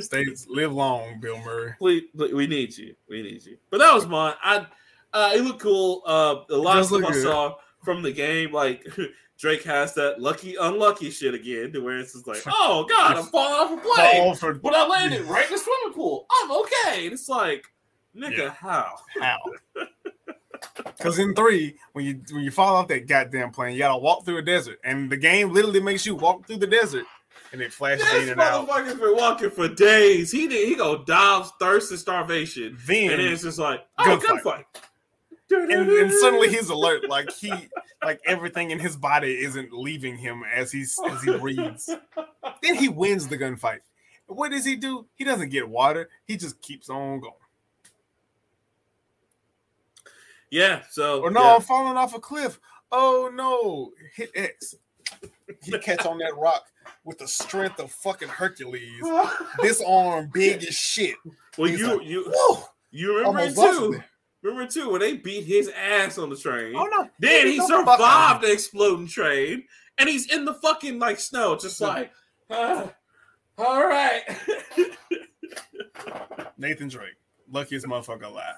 stay, 0.01 0.27
live 0.49 0.73
long, 0.73 1.21
Bill 1.21 1.39
Murray. 1.39 1.75
Please, 1.79 2.05
we 2.15 2.47
need 2.47 2.77
you. 2.77 2.95
We 3.09 3.23
need 3.23 3.45
you. 3.45 3.57
But 3.71 3.79
that 3.79 3.95
was 3.95 4.07
mine. 4.07 4.35
I 4.43 4.67
uh 5.13 5.33
it 5.35 5.41
looked 5.43 5.61
cool. 5.61 6.03
Uh 6.07 6.37
a 6.51 6.57
lot 6.57 6.79
of 6.79 6.87
stuff 6.87 7.05
I 7.05 7.13
saw 7.13 7.55
from 7.85 8.03
the 8.03 8.13
game, 8.13 8.53
like 8.53 8.87
Drake 9.39 9.63
has 9.65 9.95
that 9.95 10.21
lucky 10.21 10.57
unlucky 10.61 11.11
shit 11.11 11.35
again, 11.35 11.73
to 11.73 11.81
where 11.81 11.99
it's 11.99 12.13
just 12.13 12.27
like, 12.27 12.43
oh 12.47 12.87
god, 12.89 13.17
I'm 13.17 13.25
falling 13.27 13.53
off 13.55 13.79
a 13.79 13.81
plane. 13.95 14.35
For 14.35 14.55
But 14.55 14.75
I 14.75 14.87
landed 14.87 15.23
right 15.27 15.47
in 15.47 15.53
the 15.53 15.59
swimming 15.59 15.95
pool. 15.95 16.27
I'm 16.43 16.51
okay. 16.53 17.05
And 17.05 17.13
it's 17.13 17.29
like, 17.29 17.67
nigga, 18.17 18.37
Yeah. 18.37 18.51
how? 18.51 18.95
how? 19.21 19.39
Because 20.97 21.21
in 21.21 21.35
three, 21.35 21.77
when 21.93 22.05
you 22.05 22.21
when 22.33 22.43
you 22.43 22.51
fall 22.51 22.75
off 22.75 22.89
that 22.89 23.07
goddamn 23.07 23.53
plane, 23.53 23.75
you 23.75 23.79
gotta 23.79 23.97
walk 23.99 24.25
through 24.25 24.39
a 24.39 24.43
desert, 24.43 24.81
and 24.83 25.09
the 25.09 25.17
game 25.17 25.53
literally 25.53 25.81
makes 25.81 26.05
you 26.05 26.17
walk 26.17 26.47
through 26.47 26.57
the 26.57 26.67
desert, 26.67 27.05
and 27.53 27.61
it 27.63 27.73
flashes 27.73 28.07
in 28.15 28.21
This 28.23 28.31
and 28.31 28.41
out. 28.41 28.69
motherfucker's 28.69 28.95
been 29.01 29.17
walking 29.17 29.51
for 29.51 29.69
days. 29.69 30.31
He 30.31 30.47
did 30.49 30.69
he 30.69 30.75
go 30.75 31.05
dives 31.05 31.51
thirst 31.61 31.91
and 31.91 31.99
starvation. 32.01 32.77
Then 32.87 33.11
and 33.13 33.21
then 33.21 33.33
it's 33.33 33.43
just 33.43 33.59
like, 33.59 33.87
oh, 33.99 34.21
Gunfight. 34.27 34.65
gunfight. 35.51 35.71
and, 35.73 35.89
and 35.91 36.13
suddenly 36.13 36.49
he's 36.49 36.69
alert, 36.69 37.09
like 37.09 37.31
he, 37.33 37.53
like 38.05 38.21
everything 38.27 38.71
in 38.71 38.79
his 38.79 38.97
body 38.97 39.39
isn't 39.45 39.73
leaving 39.73 40.17
him 40.17 40.43
as 40.55 40.71
he's 40.71 40.99
as 41.11 41.23
he 41.23 41.37
breathes. 41.39 41.89
Then 42.63 42.75
he 42.75 42.89
wins 42.89 43.29
the 43.29 43.39
gunfight. 43.39 43.79
What 44.27 44.51
does 44.53 44.65
he 44.67 44.77
do? 44.77 45.07
He 45.15 45.25
doesn't 45.25 45.49
get 45.49 45.67
water. 45.67 46.11
He 46.27 46.37
just 46.37 46.61
keeps 46.61 46.91
on 46.91 47.21
going. 47.21 47.33
Yeah, 50.51 50.83
so 50.91 51.21
Or 51.23 51.31
no, 51.31 51.43
yeah. 51.43 51.55
I'm 51.57 51.61
falling 51.63 51.97
off 51.97 52.15
a 52.15 52.21
cliff. 52.21 52.59
Oh 52.91 53.31
no, 53.35 53.93
hit 54.15 54.31
X. 54.35 54.75
He 55.63 55.79
catch 55.79 56.07
on 56.07 56.19
that 56.19 56.37
rock 56.37 56.67
with 57.05 57.19
the 57.19 57.29
strength 57.29 57.81
of 57.81 57.91
fucking 57.91 58.29
Hercules. 58.29 59.03
This 59.63 59.83
arm 59.87 60.31
big 60.33 60.63
as 60.63 60.75
shit. 60.75 61.17
Well, 61.57 61.71
He's 61.71 61.81
you 61.81 61.99
like, 61.99 62.07
you 62.07 62.33
Whoa! 62.33 62.65
you 62.91 63.17
remember 63.19 63.41
it 63.41 63.57
Almost 63.59 63.79
too. 63.79 64.03
Remember 64.43 64.71
too 64.71 64.91
when 64.91 65.01
they 65.01 65.17
beat 65.17 65.45
his 65.45 65.69
ass 65.71 66.17
on 66.19 66.31
the 66.31 66.37
train. 66.37 66.75
Oh 66.77 66.85
no! 66.85 67.09
Then 67.19 67.47
he 67.49 67.57
Get 67.57 67.69
the 67.69 67.79
survived 67.79 68.45
the 68.45 68.53
exploding 68.53 69.09
train, 69.09 69.65
and 69.99 70.09
he's 70.09 70.33
in 70.33 70.45
the 70.45 70.55
fucking 70.55 70.99
like 71.01 71.19
snow, 71.19 71.57
just 71.57 71.81
like, 71.81 72.13
"Ah, 72.51 72.93
all 73.59 73.85
right. 73.85 74.23
Nathan 76.59 76.89
Drake, 76.89 77.17
luckiest 77.51 77.87
motherfucker 77.87 78.25
alive. 78.25 78.55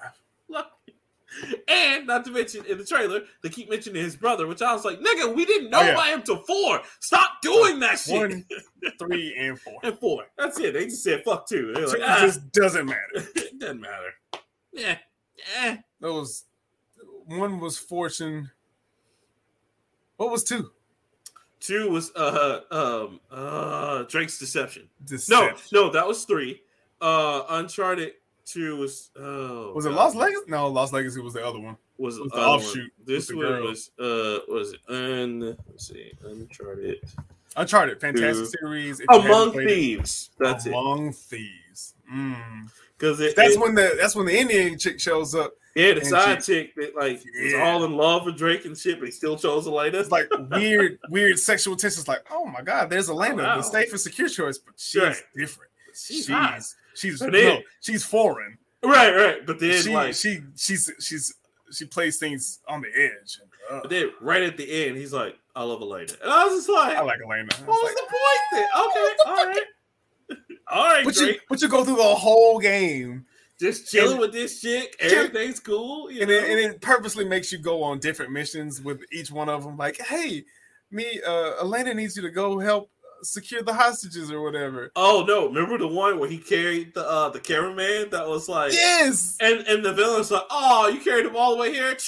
And 1.67 2.07
not 2.07 2.25
to 2.25 2.31
mention 2.31 2.65
in 2.65 2.77
the 2.77 2.83
trailer, 2.85 3.21
they 3.41 3.49
keep 3.49 3.69
mentioning 3.69 4.03
his 4.03 4.15
brother, 4.15 4.47
which 4.47 4.61
I 4.61 4.73
was 4.73 4.83
like, 4.83 4.99
nigga, 4.99 5.33
we 5.33 5.45
didn't 5.45 5.69
know 5.69 5.79
Oh, 5.79 5.83
yeah. 5.83 5.91
about 5.91 6.07
him 6.07 6.21
till 6.23 6.37
four. 6.43 6.81
Stop 6.99 7.41
doing 7.41 7.79
that 7.79 7.99
shit. 7.99 8.15
One, 8.19 8.45
three, 8.99 9.35
and 9.39 9.59
four. 9.59 9.79
and 9.83 9.97
four. 9.97 10.25
That's 10.37 10.59
it. 10.59 10.73
They 10.73 10.85
just 10.85 11.03
said 11.03 11.23
fuck 11.23 11.47
two. 11.47 11.71
They're 11.73 11.87
like, 11.87 11.97
it 11.97 12.03
ah, 12.03 12.19
just 12.21 12.51
doesn't 12.51 12.85
matter. 12.85 12.99
it 13.15 13.59
doesn't 13.59 13.81
matter. 13.81 14.13
Yeah. 14.73 14.97
That 15.63 15.81
was 16.01 16.43
one 17.25 17.59
was 17.59 17.77
fortune. 17.77 18.51
What 20.17 20.31
was 20.31 20.43
two? 20.43 20.71
Two 21.59 21.89
was 21.89 22.11
uh 22.15 22.61
um 22.71 23.19
uh 23.31 24.03
Drake's 24.03 24.37
Deception. 24.37 24.89
No, 25.29 25.51
no, 25.71 25.89
that 25.91 26.07
was 26.07 26.25
three. 26.25 26.61
Uh 26.99 27.43
Uncharted 27.49 28.13
two 28.45 28.77
was 28.77 29.09
oh 29.17 29.73
Was 29.73 29.85
it 29.85 29.89
God. 29.89 29.95
Lost 29.95 30.15
Legacy? 30.15 30.41
No, 30.47 30.67
Lost 30.67 30.93
Legacy 30.93 31.21
was 31.21 31.33
the 31.33 31.45
other 31.45 31.59
one. 31.59 31.77
Was, 31.97 32.19
was 32.19 32.31
the 32.31 32.37
other 32.37 32.47
one. 32.47 32.59
offshoot 32.59 32.91
This 33.05 33.29
one 33.31 33.39
girl. 33.45 33.63
was 33.67 33.91
uh 33.99 34.39
was 34.47 34.73
it 34.73 34.79
un 34.89 35.57
let's 35.69 35.87
see 35.87 36.11
Uncharted 36.25 36.99
Uncharted, 37.57 37.99
fantastic 37.99 38.47
series. 38.59 39.01
Among 39.09 39.59
it- 39.59 39.67
Thieves. 39.67 40.29
That's 40.39 40.65
it. 40.65 40.69
Among 40.69 41.11
Thieves. 41.11 41.95
Mm. 42.11 42.69
Because 42.97 43.19
it, 43.19 43.35
That's 43.35 43.55
it- 43.55 43.59
when 43.59 43.75
the 43.75 43.95
that's 43.99 44.15
when 44.15 44.25
the 44.25 44.37
Indian 44.39 44.77
chick 44.79 44.99
shows 44.99 45.35
up. 45.35 45.53
yeah 45.75 45.93
the 45.93 46.05
side 46.05 46.43
she- 46.43 46.53
chick 46.53 46.75
that 46.75 46.95
like 46.95 47.17
was 47.17 47.51
Yeah. 47.53 47.63
all 47.71 47.83
in 47.83 47.95
love 47.97 48.25
with 48.25 48.37
Drake 48.37 48.63
and 48.65 48.77
shit, 48.77 48.99
but 48.99 49.07
he 49.07 49.11
still 49.11 49.37
chose 49.37 49.67
Elena. 49.67 49.99
It's 49.99 50.11
like 50.11 50.29
weird, 50.51 50.97
weird 51.09 51.39
sexual 51.39 51.75
tensions. 51.75 52.07
Like, 52.07 52.23
oh 52.31 52.45
my 52.45 52.61
god, 52.61 52.89
there's 52.89 53.09
Elena, 53.09 53.41
Oh, 53.41 53.45
wow. 53.45 53.57
the 53.57 53.63
safe 53.63 53.91
and 53.91 53.99
secure 53.99 54.29
choice, 54.29 54.57
but 54.57 54.75
she's 54.77 55.01
Right. 55.01 55.15
different. 55.35 55.70
She's 56.05 56.25
She's 56.25 56.75
she's 56.95 57.19
But 57.19 57.33
no, 57.33 57.59
she's 57.81 58.03
foreign. 58.03 58.57
Right, 58.83 59.11
right. 59.15 59.45
But 59.45 59.59
then 59.59 59.81
She 59.81 59.93
like 59.93 60.13
she 60.15 60.39
she's 60.55 60.91
she's 60.99 61.33
she 61.71 61.85
plays 61.85 62.17
things 62.17 62.59
on 62.67 62.81
the 62.81 62.89
edge. 62.89 63.39
Uh, 63.69 63.79
but 63.81 63.89
then 63.89 64.11
right 64.19 64.43
at 64.43 64.57
the 64.57 64.87
end, 64.87 64.97
he's 64.97 65.13
like, 65.13 65.37
I 65.55 65.63
love 65.63 65.81
Elena. 65.81 66.11
And 66.21 66.31
I 66.31 66.45
was 66.45 66.55
just 66.65 66.69
like, 66.69 66.97
I 66.97 67.01
like 67.01 67.19
Elena. 67.25 67.47
I 67.53 67.61
what 67.61 67.67
was 67.67 67.77
was 67.81 67.83
like, 67.83 67.95
the 67.95 68.11
point 68.11 68.41
then? 68.51 68.67
Okay, 68.85 69.15
all 69.27 69.45
right. 69.47 69.63
All 70.67 70.85
right, 70.85 71.03
but 71.03 71.15
you 71.17 71.35
but 71.49 71.61
you 71.61 71.67
go 71.67 71.83
through 71.83 71.97
the 71.97 72.03
whole 72.03 72.57
game 72.57 73.25
Just 73.59 73.91
chilling 73.91 74.11
and- 74.11 74.19
with 74.21 74.31
this 74.31 74.61
chick. 74.61 74.95
Everything's 75.01 75.59
cool. 75.59 76.09
You 76.09 76.21
and 76.21 76.31
it, 76.31 76.49
and 76.49 76.57
it 76.59 76.81
purposely 76.81 77.25
makes 77.25 77.51
you 77.51 77.57
go 77.57 77.83
on 77.83 77.99
different 77.99 78.31
missions 78.31 78.81
with 78.81 79.01
each 79.11 79.29
one 79.31 79.49
of 79.49 79.65
them. 79.65 79.75
Like, 79.75 79.99
hey, 79.99 80.45
me, 80.89 81.19
uh, 81.27 81.55
Elena 81.61 81.93
needs 81.93 82.15
you 82.15 82.21
to 82.21 82.29
go 82.29 82.57
help 82.59 82.89
secure 83.23 83.61
the 83.63 83.73
hostages 83.73 84.31
or 84.31 84.41
whatever. 84.41 84.91
oh 84.95 85.23
no, 85.27 85.47
remember 85.47 85.77
the 85.77 85.87
one 85.87 86.19
where 86.19 86.29
he 86.29 86.37
carried 86.37 86.93
the 86.93 87.07
uh 87.07 87.29
the 87.29 87.39
cameraman 87.39 88.09
that 88.11 88.27
was 88.27 88.47
like 88.49 88.71
Yes, 88.73 89.37
and 89.39 89.59
and 89.67 89.83
the 89.83 89.93
villain's 89.93 90.31
like, 90.31 90.43
Oh, 90.49 90.87
you 90.87 90.99
carried 91.01 91.25
him 91.25 91.35
all 91.35 91.51
the 91.51 91.57
way 91.57 91.71
here? 91.73 91.95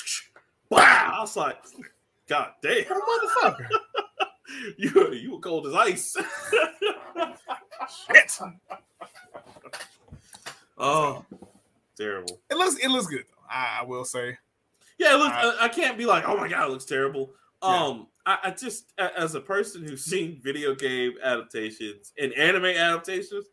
Wow. 0.69 1.13
I 1.17 1.19
was 1.21 1.35
like, 1.37 1.57
God 2.27 2.49
damn, 2.63 2.83
motherfucker. 2.85 3.67
you 4.77 5.11
you 5.13 5.31
were 5.33 5.39
cold 5.39 5.67
as 5.67 5.75
ice. 5.75 6.15
Shit. 8.11 8.39
oh 10.77 11.23
terrible. 11.97 12.39
It 12.49 12.57
looks 12.57 12.75
it 12.83 12.89
looks 12.89 13.07
good. 13.07 13.25
I, 13.49 13.79
I 13.81 13.83
will 13.85 14.05
say. 14.05 14.37
Yeah, 14.97 15.13
look, 15.15 15.31
Uh, 15.31 15.53
I, 15.59 15.65
I 15.65 15.67
can't 15.69 15.97
be 15.97 16.05
like, 16.05 16.23
oh 16.27 16.37
my 16.37 16.47
god, 16.47 16.67
it 16.67 16.71
looks 16.71 16.85
terrible. 16.85 17.31
Um, 17.61 18.07
I, 18.25 18.37
I 18.43 18.51
just 18.51 18.93
as 18.97 19.35
a 19.35 19.41
person 19.41 19.83
who's 19.83 20.03
seen 20.03 20.39
video 20.43 20.75
game 20.75 21.13
adaptations 21.23 22.13
and 22.17 22.33
anime 22.33 22.65
adaptations, 22.65 23.45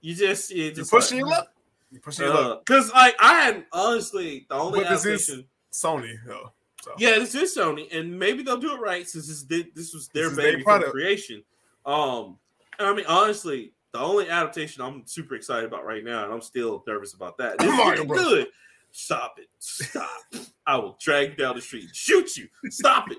you 0.00 0.14
just 0.14 0.50
you 0.50 0.64
You're 0.64 0.74
just 0.74 0.90
pushing 0.90 1.18
your 1.18 1.28
luck. 1.28 1.48
You're 1.90 2.00
pushing 2.00 2.26
your 2.26 2.34
luck. 2.34 2.64
because 2.64 2.92
like 2.92 3.16
I 3.20 3.34
had 3.40 3.64
honestly 3.72 4.46
the 4.48 4.54
only 4.54 4.80
But 4.80 4.92
adaptation. 4.92 5.44
Sony 5.72 6.14
though. 6.26 6.52
So. 6.82 6.92
Yeah, 6.98 7.18
this 7.18 7.34
is 7.34 7.54
Sony, 7.56 7.94
and 7.94 8.18
maybe 8.18 8.42
they'll 8.42 8.56
do 8.56 8.74
it 8.74 8.80
right 8.80 9.06
since 9.06 9.28
this 9.28 9.42
this, 9.42 9.66
this 9.74 9.94
was 9.94 10.08
their 10.08 10.30
This 10.30 10.32
is 10.32 10.36
their 10.36 10.80
baby 10.80 10.90
creation. 10.90 11.42
Um, 11.84 12.38
and 12.78 12.88
I 12.88 12.94
mean 12.94 13.06
honestly, 13.06 13.72
the 13.92 13.98
only 13.98 14.28
adaptation 14.30 14.82
I'm 14.82 15.02
super 15.06 15.34
excited 15.34 15.64
about 15.64 15.84
right 15.84 16.04
now, 16.04 16.24
and 16.24 16.32
I'm 16.32 16.40
still 16.40 16.82
nervous 16.86 17.12
about 17.14 17.36
that. 17.38 17.58
This 17.58 17.98
is 18.00 18.06
good. 18.06 18.46
Stop 18.92 19.38
it! 19.38 19.48
Stop! 19.58 20.08
I 20.66 20.76
will 20.76 20.96
drag 21.00 21.30
you 21.30 21.36
down 21.36 21.56
the 21.56 21.62
street, 21.62 21.84
and 21.84 21.94
shoot 21.94 22.36
you. 22.36 22.48
Stop 22.70 23.10
it! 23.10 23.18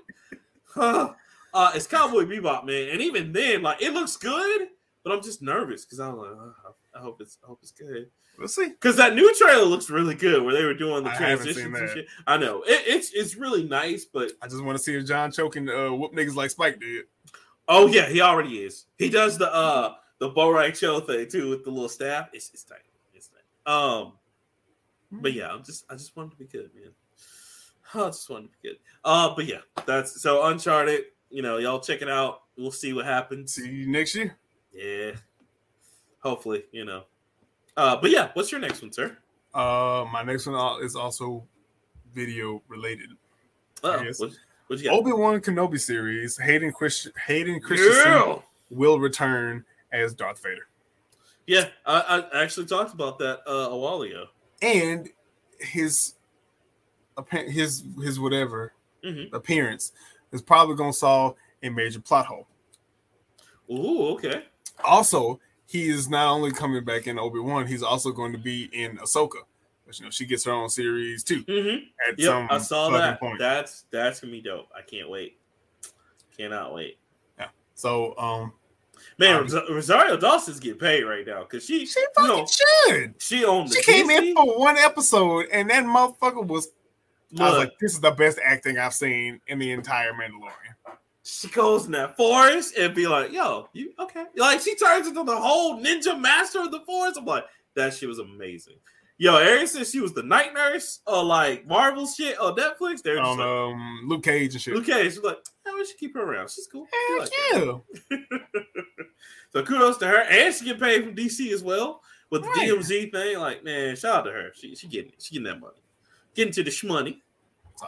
Huh. 0.74 1.14
uh, 1.54 1.72
it's 1.76 1.88
Cowboy 1.88 2.26
Bebop, 2.26 2.66
man, 2.66 2.90
and 2.90 3.02
even 3.02 3.32
then, 3.32 3.62
like 3.62 3.82
it 3.82 3.94
looks 3.94 4.18
good, 4.18 4.68
but 5.04 5.14
I'm 5.14 5.24
just 5.24 5.42
nervous 5.42 5.86
because 5.86 6.00
I'm 6.00 6.18
like, 6.18 6.30
oh, 6.30 6.54
I 6.96 7.00
hope 7.00 7.22
it's 7.22 7.38
I 7.44 7.48
hope 7.48 7.60
it's 7.62 7.72
good. 7.72 8.10
We'll 8.38 8.48
see. 8.48 8.70
Because 8.70 8.96
that 8.98 9.14
new 9.14 9.34
trailer 9.36 9.66
looks 9.66 9.90
really 9.90 10.16
good, 10.16 10.44
where 10.44 10.54
they 10.54 10.66
were 10.66 10.74
doing 10.74 11.04
the 11.04 11.12
I 11.12 11.18
transitions 11.18 11.78
and 11.78 11.90
shit. 11.90 12.08
I 12.26 12.38
know 12.38 12.64
it, 12.64 12.84
it's 12.88 13.12
it's 13.14 13.36
really 13.36 13.64
nice, 13.64 14.06
but 14.06 14.32
I 14.42 14.48
just 14.48 14.64
want 14.64 14.78
to 14.78 14.84
see 14.84 14.96
if 14.96 15.06
John 15.06 15.32
Cho 15.32 15.50
can 15.50 15.70
uh, 15.70 15.92
whoop 15.92 16.14
niggas 16.14 16.36
like 16.36 16.52
Spike 16.52 16.80
did. 16.80 17.06
oh 17.68 17.88
yeah, 17.88 18.08
he 18.08 18.22
already 18.22 18.64
is. 18.64 18.86
He 18.98 19.10
does 19.10 19.38
the 19.38 19.54
uh 19.54 19.96
the 20.20 20.30
Borak 20.30 20.78
Cho 20.80 21.00
thing 21.02 21.28
too 21.30 21.50
with 21.50 21.64
the 21.64 21.72
little 21.72 21.90
staff. 21.90 22.30
It's 22.34 22.50
it's 22.54 22.64
tight. 22.64 22.80
It's 23.14 23.30
tight. 23.30 23.72
Um, 23.72 24.14
but 25.12 25.34
yeah, 25.34 25.52
I'm 25.52 25.64
just 25.64 25.86
I 25.90 25.94
just 25.94 26.16
want 26.16 26.32
it 26.32 26.38
to 26.38 26.38
be 26.38 26.46
good, 26.46 26.72
man. 26.74 26.92
I 27.94 28.06
just 28.08 28.30
wanted 28.30 28.48
to 28.48 28.52
be 28.62 28.70
good. 28.70 28.78
Uh, 29.04 29.34
but 29.36 29.46
yeah, 29.46 29.60
that's 29.86 30.22
so 30.22 30.44
Uncharted. 30.46 31.06
You 31.30 31.42
know, 31.42 31.58
y'all 31.58 31.80
check 31.80 32.02
it 32.02 32.10
out. 32.10 32.44
We'll 32.58 32.72
see 32.72 32.94
what 32.94 33.06
happens. 33.06 33.54
See 33.54 33.70
you 33.70 33.88
next 33.88 34.16
year. 34.16 34.36
Yeah, 34.74 35.12
hopefully, 36.20 36.64
you 36.72 36.86
know. 36.86 37.04
Uh, 37.78 37.98
but 38.02 38.12
yeah, 38.12 38.30
what's 38.34 38.52
your 38.52 38.62
next 38.62 38.82
one, 38.82 38.92
sir? 38.92 39.18
Uh, 39.54 40.06
my 40.12 40.24
next 40.24 40.46
one 40.48 40.84
is 40.84 40.96
also 40.96 41.44
video 42.14 42.62
related. 42.68 43.10
Oh, 43.84 44.02
Yes. 44.02 44.20
what, 44.20 44.32
what 44.68 44.80
you 44.80 44.86
got? 44.86 44.94
Obi 44.94 45.12
Wan 45.12 45.40
Kenobi 45.42 45.80
series. 45.80 46.38
Hayden 46.38 46.72
Christ- 46.72 47.10
Hayden 47.26 47.60
Christensen 47.60 48.06
Yeah. 48.06 48.40
will 48.70 49.00
return 49.00 49.66
as 49.92 50.14
Darth 50.14 50.42
Vader, 50.44 50.68
Yeah, 51.48 51.68
I, 51.86 52.24
I 52.34 52.44
actually 52.44 52.66
talked 52.68 52.94
about 52.94 53.20
that 53.20 53.40
uh, 53.48 53.70
a 53.72 53.78
while 53.78 54.02
ago. 54.04 54.28
and 54.62 55.10
his 55.60 56.16
his 57.30 57.84
his 58.04 58.20
whatever 58.20 58.74
Mhm. 59.04 59.32
appearance 59.34 59.92
is 60.32 60.42
probably 60.42 60.76
going 60.76 60.92
to 60.92 60.98
solve 60.98 61.36
a 61.64 61.70
major 61.70 62.00
plot 62.00 62.26
hole. 62.28 62.48
Ooh, 63.70 64.10
okay. 64.14 64.46
Also, 64.84 65.40
he 65.68 65.88
is 65.90 66.10
not 66.10 66.28
only 66.32 66.52
coming 66.52 66.84
back 66.84 67.08
in 67.08 67.18
Obi 67.18 67.40
Wan, 67.40 67.68
he's 67.68 67.84
also 67.84 68.12
going 68.12 68.32
to 68.34 68.38
be 68.38 68.66
in 68.74 68.98
Ahsoka. 68.98 69.44
But 69.86 70.00
you 70.00 70.06
know, 70.06 70.12
she 70.12 70.26
gets 70.26 70.44
her 70.46 70.52
own 70.52 70.70
series 70.70 71.24
too. 71.24 71.44
Mm-hmm. 71.44 71.86
At 72.10 72.20
Yep, 72.20 72.26
some 72.28 72.48
I 72.50 72.58
saw 72.60 72.90
that. 72.92 73.20
point. 73.20 73.40
That's 73.40 73.86
that's 73.92 74.20
gonna 74.20 74.32
be 74.32 74.42
dope. 74.42 74.68
I 74.76 74.82
can't 74.82 75.10
wait. 75.10 75.38
Cannot 76.38 76.74
wait. 76.74 76.98
Yeah. 77.40 77.48
So, 77.76 78.18
um, 78.18 78.54
Man, 79.18 79.36
Um, 79.36 79.48
Ros- 79.48 79.70
Rosario 79.70 80.16
Dawson's 80.18 80.60
getting 80.60 80.80
paid 80.80 81.04
right 81.04 81.26
now 81.26 81.42
because 81.42 81.66
she, 81.66 81.86
she 81.86 82.00
you 82.00 82.08
fucking 82.16 82.30
know, 82.30 82.46
should. 82.48 83.16
she 83.20 83.44
owned 83.44 83.70
the 83.70 83.76
She 83.76 83.82
came 83.84 84.10
in 84.10 84.34
for 84.36 84.58
one 84.58 84.78
episode, 84.78 85.48
and 85.52 85.70
that 85.70 85.84
motherfucker 85.86 86.46
was. 86.46 86.70
I 87.40 87.50
was 87.50 87.58
like, 87.58 87.72
"This 87.80 87.94
is 87.94 88.00
the 88.02 88.12
best 88.12 88.40
acting 88.44 88.78
I've 88.78 88.94
seen 88.94 89.40
in 89.48 89.60
the 89.60 89.72
entire 89.72 90.14
Mandalorian." 90.14 90.98
she 91.24 91.48
goes 91.50 91.86
in 91.86 91.92
that 91.92 92.18
forest 92.18 92.76
and 92.78 92.94
be 92.96 93.08
like, 93.08 93.32
"Yo, 93.32 93.68
you 93.74 93.94
okay?" 94.00 94.26
Like 94.36 94.60
she 94.62 94.76
turns 94.76 95.08
into 95.08 95.24
the 95.24 95.36
whole 95.38 95.80
ninja 95.80 96.20
master 96.20 96.62
of 96.62 96.72
the 96.72 96.82
forest. 96.82 97.18
I'm 97.20 97.26
like, 97.26 97.46
that 97.76 97.94
shit 97.94 98.10
was 98.10 98.20
amazing. 98.20 98.76
Yo, 99.18 99.38
ever 99.38 99.68
since 99.68 99.92
she 99.92 100.00
was 100.00 100.14
the 100.14 100.24
night 100.24 100.52
nurse 100.52 101.02
or 101.06 101.24
like 101.24 101.68
Marvel 101.68 102.08
shit 102.08 102.40
on 102.40 102.56
Netflix, 102.56 103.04
they're 103.04 103.18
just 103.18 103.28
On 103.28 103.38
like, 103.38 103.48
um, 103.48 104.02
Luke 104.08 104.24
Cage 104.24 104.54
and 104.54 104.62
shit. 104.62 104.76
okay. 104.78 105.04
She's 105.04 105.20
like, 105.22 105.38
"Yeah, 105.66 105.74
we 105.76 105.86
should 105.86 105.98
keep 105.98 106.16
her 106.16 106.24
around. 106.24 106.50
She's 106.50 106.68
cool." 106.68 106.88
Like 107.20 107.30
yeah. 107.54 108.18
So 109.54 109.64
kudos 109.64 109.98
to 109.98 110.08
her, 110.08 110.22
and 110.22 110.54
she 110.54 110.66
get 110.66 110.80
paid 110.80 111.04
from 111.04 111.14
DC 111.16 111.52
as 111.52 111.62
well 111.62 112.02
with 112.30 112.42
the 112.42 112.48
Right. 112.48 112.70
DMZ 112.70 113.12
thing. 113.12 113.38
Like, 113.38 113.64
man, 113.66 113.96
shout 113.98 114.16
out 114.20 114.22
to 114.24 114.32
her. 114.32 114.52
She 114.56 114.76
she 114.76 114.88
getting 114.88 115.12
it. 115.12 115.22
She 115.22 115.36
getting 115.36 115.44
that 115.52 115.60
money, 115.60 115.82
getting 116.36 116.54
to 116.54 116.64
the 116.64 116.72
shmoney. 116.72 117.18
So 117.76 117.88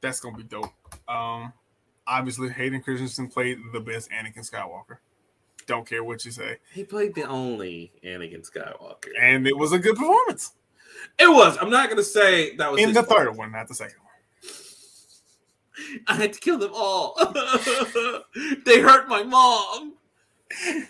that's 0.00 0.20
gonna 0.20 0.36
be 0.36 0.44
dope. 0.44 0.72
Um, 1.08 1.52
obviously, 2.06 2.50
Hayden 2.50 2.82
Christensen 2.82 3.28
played 3.28 3.58
the 3.72 3.80
best 3.80 4.10
Anakin 4.10 4.48
Skywalker. 4.48 4.98
Don't 5.66 5.86
care 5.88 6.02
what 6.02 6.24
you 6.24 6.32
say, 6.32 6.58
He 6.72 6.82
played 6.84 7.14
the 7.14 7.22
only 7.22 7.92
Anakin 8.04 8.48
Skywalker, 8.48 9.08
and 9.20 9.46
it 9.46 9.56
was 9.56 9.72
a 9.72 9.78
good 9.78 9.96
performance 9.96 10.52
it 11.18 11.28
was. 11.28 11.56
I'm 11.60 11.70
not 11.70 11.88
gonna 11.88 12.02
say 12.02 12.56
that 12.56 12.70
was 12.70 12.80
in 12.80 12.92
the 12.92 13.02
fault. 13.02 13.18
third 13.18 13.36
one, 13.36 13.52
not 13.52 13.68
the 13.68 13.74
second 13.74 13.96
one. 13.98 16.02
I 16.06 16.14
had 16.14 16.32
to 16.32 16.40
kill 16.40 16.58
them 16.58 16.70
all. 16.74 17.16
they 18.64 18.80
hurt 18.80 19.08
my 19.08 19.22
mom. 19.22 19.94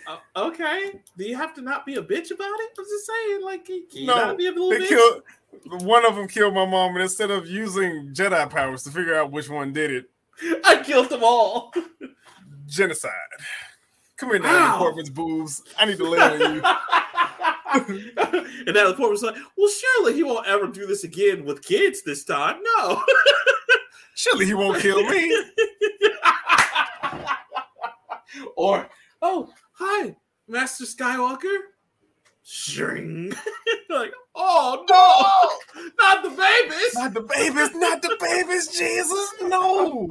Uh, 0.07 0.17
okay, 0.35 0.91
do 1.17 1.23
you 1.23 1.35
have 1.37 1.53
to 1.55 1.61
not 1.61 1.85
be 1.85 1.95
a 1.95 2.01
bitch 2.01 2.31
about 2.31 2.59
it? 2.59 2.69
I'm 2.77 2.85
just 2.85 3.05
saying, 3.07 3.41
like, 3.43 3.69
you 3.69 4.05
No, 4.05 4.15
not 4.15 4.37
be 4.37 4.47
a 4.47 4.51
little 4.51 4.69
They 4.71 4.79
bitch? 4.81 4.89
killed 4.89 5.23
one 5.65 6.05
of 6.05 6.15
them. 6.15 6.27
Killed 6.27 6.53
my 6.53 6.65
mom, 6.65 6.93
and 6.93 7.01
instead 7.01 7.31
of 7.31 7.47
using 7.47 8.13
Jedi 8.13 8.49
powers 8.49 8.83
to 8.83 8.91
figure 8.91 9.15
out 9.15 9.31
which 9.31 9.49
one 9.49 9.73
did 9.73 9.91
it, 9.91 10.05
I 10.65 10.81
killed 10.83 11.09
them 11.09 11.23
all. 11.23 11.73
genocide. 12.67 13.11
Come 14.17 14.29
here. 14.29 14.39
Natalie 14.39 14.77
Portman's 14.77 15.09
boobs. 15.09 15.63
I 15.77 15.85
need 15.85 15.97
to 15.97 16.09
lay 16.09 16.19
on 16.19 16.55
you. 16.55 16.61
and 17.73 18.65
Natalie 18.67 18.93
Portman 18.95 19.09
was 19.11 19.23
like, 19.23 19.35
"Well, 19.57 19.69
surely 19.69 20.13
he 20.13 20.23
won't 20.23 20.47
ever 20.47 20.67
do 20.67 20.85
this 20.85 21.03
again 21.03 21.45
with 21.45 21.63
kids 21.63 22.03
this 22.03 22.23
time." 22.23 22.57
No. 22.77 23.01
Surely 24.15 24.45
he 24.45 24.53
won't 24.53 24.79
kill 24.79 25.03
me. 25.09 25.35
or, 28.55 28.87
oh, 29.23 29.49
hi, 29.71 30.15
Master 30.47 30.83
Skywalker. 30.85 31.57
Shring. 32.43 33.33
like, 33.89 34.11
oh 34.35 34.85
no, 34.89 35.83
not 35.99 36.23
the 36.23 36.29
babies. 36.29 36.93
Not 36.95 37.13
the 37.13 37.21
babies, 37.21 37.75
not 37.75 38.01
the 38.01 38.17
babies, 38.19 38.67
Jesus, 38.67 39.33
no. 39.43 40.07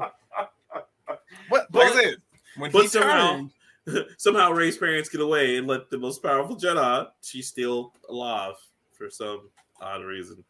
But 1.07 1.67
But- 1.71 1.73
like 1.73 1.93
I 1.93 2.03
said, 2.03 2.17
when 2.57 2.71
but 2.71 2.83
he 2.83 2.89
somehow- 2.89 3.33
turned, 3.33 3.51
Somehow 4.17 4.53
Rey's 4.53 4.77
parents 4.79 5.09
get 5.09 5.21
away 5.21 5.57
and 5.57 5.67
let 5.67 5.91
the 5.91 5.99
most 5.99 6.23
powerful 6.23 6.57
Jedi. 6.57 7.09
She's 7.21 7.49
still 7.49 7.93
alive 8.09 8.55
for 8.93 9.11
some 9.11 9.49
odd 9.81 10.05
reason. 10.05 10.45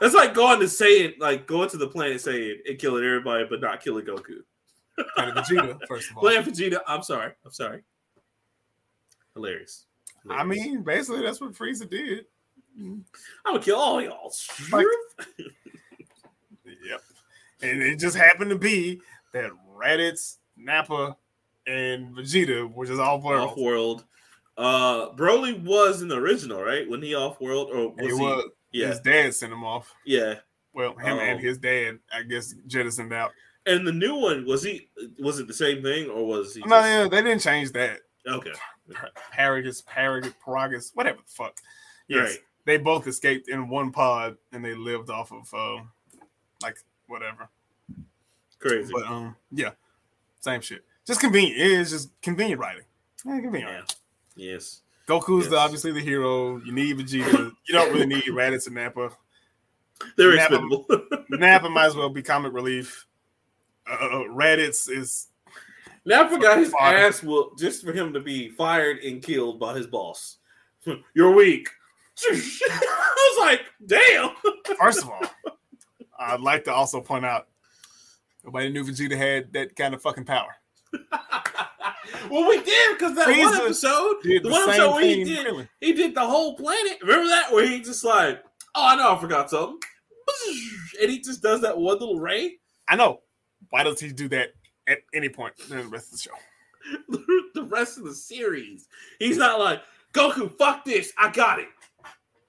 That's 0.00 0.14
like 0.14 0.34
going 0.34 0.60
to 0.60 0.68
say 0.68 1.00
it, 1.00 1.20
like 1.20 1.48
going 1.48 1.68
to 1.70 1.78
the 1.78 1.88
planet 1.88 2.18
Saiyan 2.18 2.58
and 2.68 2.78
killing 2.78 3.04
everybody, 3.04 3.44
but 3.50 3.60
not 3.60 3.82
killing 3.82 4.04
Goku. 4.04 4.36
Planet 5.16 5.34
Vegeta, 5.34 5.78
first 5.88 6.10
of 6.10 6.16
all. 6.16 6.22
Planet 6.22 6.46
Vegeta. 6.46 6.78
I'm 6.86 7.02
sorry. 7.02 7.32
I'm 7.44 7.50
sorry. 7.52 7.82
Hilarious. 9.34 9.86
I 10.30 10.44
mean, 10.44 10.82
basically, 10.82 11.22
that's 11.22 11.40
what 11.40 11.52
Frieza 11.52 11.88
did. 11.88 12.26
I'm 12.78 13.04
gonna 13.44 13.60
kill 13.60 13.76
all 13.76 14.00
y'all. 14.02 14.32
Like- 14.72 14.86
Yep. 16.64 17.00
And 17.62 17.82
it 17.82 17.98
just 17.98 18.16
happened 18.16 18.50
to 18.50 18.58
be 18.58 19.00
that 19.32 19.50
Raditz, 19.76 20.36
Nappa, 20.56 21.16
and 21.66 22.14
Vegeta 22.14 22.70
were 22.72 22.86
just 22.86 23.00
all 23.00 23.20
plural. 23.20 23.48
off 23.48 23.56
world. 23.56 24.04
Uh, 24.56 25.10
Broly 25.14 25.62
was 25.62 26.02
in 26.02 26.08
the 26.08 26.16
original, 26.16 26.62
right? 26.62 26.88
When 26.88 27.02
he 27.02 27.14
off 27.14 27.40
world, 27.40 27.70
or 27.72 27.90
was 27.90 28.06
he? 28.06 28.12
was, 28.12 28.44
yeah, 28.72 28.88
His 28.88 29.00
dad 29.00 29.34
sent 29.34 29.52
him 29.52 29.64
off. 29.64 29.92
yeah. 30.04 30.34
Well, 30.72 30.92
him 30.96 31.18
and 31.18 31.38
Oh. 31.38 31.42
his 31.42 31.56
dad, 31.58 31.98
I 32.12 32.22
guess, 32.22 32.54
jettisoned 32.66 33.12
out. 33.12 33.32
And 33.64 33.86
the 33.86 33.92
new 33.92 34.14
one 34.16 34.44
was 34.44 34.62
he? 34.62 34.88
Was 35.18 35.38
it 35.38 35.46
the 35.46 35.54
same 35.54 35.82
thing, 35.82 36.10
or 36.10 36.26
was 36.26 36.54
he? 36.54 36.60
No, 36.62 36.68
just- 36.80 36.88
yeah, 36.88 37.08
they 37.08 37.22
didn't 37.22 37.40
change 37.42 37.72
that. 37.72 38.00
Okay. 38.26 38.52
Paragus, 39.34 39.84
Paragus, 39.84 40.34
Paragus, 40.44 40.90
whatever 40.94 41.18
the 41.18 41.22
fuck. 41.32 41.56
Yes, 42.08 42.30
Right. 42.30 42.38
they 42.64 42.76
both 42.78 43.06
escaped 43.06 43.48
in 43.48 43.68
one 43.68 43.90
pod 43.92 44.36
and 44.52 44.64
they 44.64 44.74
lived 44.74 45.10
off 45.10 45.32
of, 45.32 45.52
uh, 45.52 45.82
like, 46.62 46.78
whatever. 47.08 47.48
Crazy. 48.58 48.92
But 48.92 49.06
um, 49.06 49.36
yeah, 49.50 49.70
same 50.40 50.60
shit. 50.60 50.84
Just 51.06 51.20
convenient. 51.20 51.60
It 51.60 51.70
is 51.72 51.90
just 51.90 52.10
convenient 52.22 52.60
writing. 52.60 52.84
Yeah, 53.24 53.40
convenient. 53.40 53.70
yeah. 53.72 53.78
writing. 53.80 53.96
Yes. 54.36 54.82
Goku's 55.06 55.42
Yes. 55.44 55.50
the, 55.50 55.56
obviously 55.58 55.92
the 55.92 56.00
hero. 56.00 56.56
You 56.64 56.72
need 56.72 56.96
Vegeta. 56.98 57.52
You 57.68 57.72
don't 57.74 57.92
really 57.92 58.06
need 58.06 58.24
Raditz 58.24 58.66
and 58.66 58.74
Nappa. 58.76 59.10
They're 60.16 60.34
Nappa- 60.34 60.54
expendable. 60.56 60.86
Nappa 61.30 61.68
might 61.68 61.86
as 61.86 61.94
well 61.96 62.08
be 62.08 62.22
comic 62.22 62.52
relief. 62.52 63.06
Uh, 63.88 64.24
Raditz 64.30 64.90
is 64.90 65.28
Nappa 66.06 66.38
got 66.38 66.58
his 66.58 66.72
ass 66.80 67.20
whooped 67.20 67.58
just 67.58 67.84
for 67.84 67.92
him 67.92 68.12
to 68.12 68.20
be 68.20 68.48
fired 68.48 68.98
and 68.98 69.20
killed 69.20 69.58
by 69.58 69.74
his 69.74 69.88
boss. 69.88 70.38
You're 71.14 71.34
weak. 71.34 71.68
I 72.30 73.34
was 73.36 73.46
like, 73.46 73.62
damn. 73.84 74.30
first 74.78 75.02
of 75.02 75.10
all. 75.10 75.20
I'd 76.18 76.40
like 76.40 76.64
to 76.64 76.72
also 76.72 77.00
point 77.00 77.26
out 77.26 77.48
nobody 78.44 78.70
knew 78.70 78.84
Vegeta 78.84 79.16
had 79.16 79.52
that 79.52 79.74
kind 79.76 79.94
of 79.94 80.00
fucking 80.00 80.24
power. 80.24 80.54
well, 82.30 82.48
we 82.48 82.62
did 82.62 82.96
because 82.96 83.14
that 83.16 83.28
one 83.28 83.54
episode, 83.54 84.16
the 84.22 84.38
the, 84.38 84.48
one 84.48 84.62
episode 84.68 84.92
where 84.92 85.04
he 85.04 85.24
did, 85.24 85.46
Krillin. 85.46 85.68
he 85.80 85.92
did 85.92 86.14
the 86.14 86.24
whole 86.24 86.56
planet. 86.56 86.98
Remember 87.02 87.28
that 87.28 87.52
where 87.52 87.66
he 87.68 87.80
just 87.80 88.02
like, 88.02 88.42
oh, 88.74 88.86
I 88.86 88.96
know, 88.96 89.14
I 89.14 89.20
forgot 89.20 89.50
something, 89.50 89.78
and 91.02 91.10
he 91.10 91.20
just 91.20 91.42
does 91.42 91.60
that 91.62 91.76
one 91.76 91.98
little 91.98 92.18
ray. 92.18 92.58
I 92.88 92.96
know. 92.96 93.20
Why 93.70 93.82
does 93.82 94.00
he 94.00 94.12
do 94.12 94.28
that 94.28 94.52
at 94.86 94.98
any 95.14 95.28
point 95.28 95.54
in 95.70 95.76
the 95.76 95.84
rest 95.84 96.12
of 96.12 96.18
the 96.18 96.22
show? 96.22 96.30
the 97.54 97.64
rest 97.64 97.98
of 97.98 98.04
the 98.04 98.14
series, 98.14 98.88
he's 99.18 99.36
not 99.36 99.58
like 99.58 99.82
Goku. 100.12 100.56
Fuck 100.56 100.84
this, 100.84 101.12
I 101.18 101.30
got 101.30 101.58
it. 101.58 101.68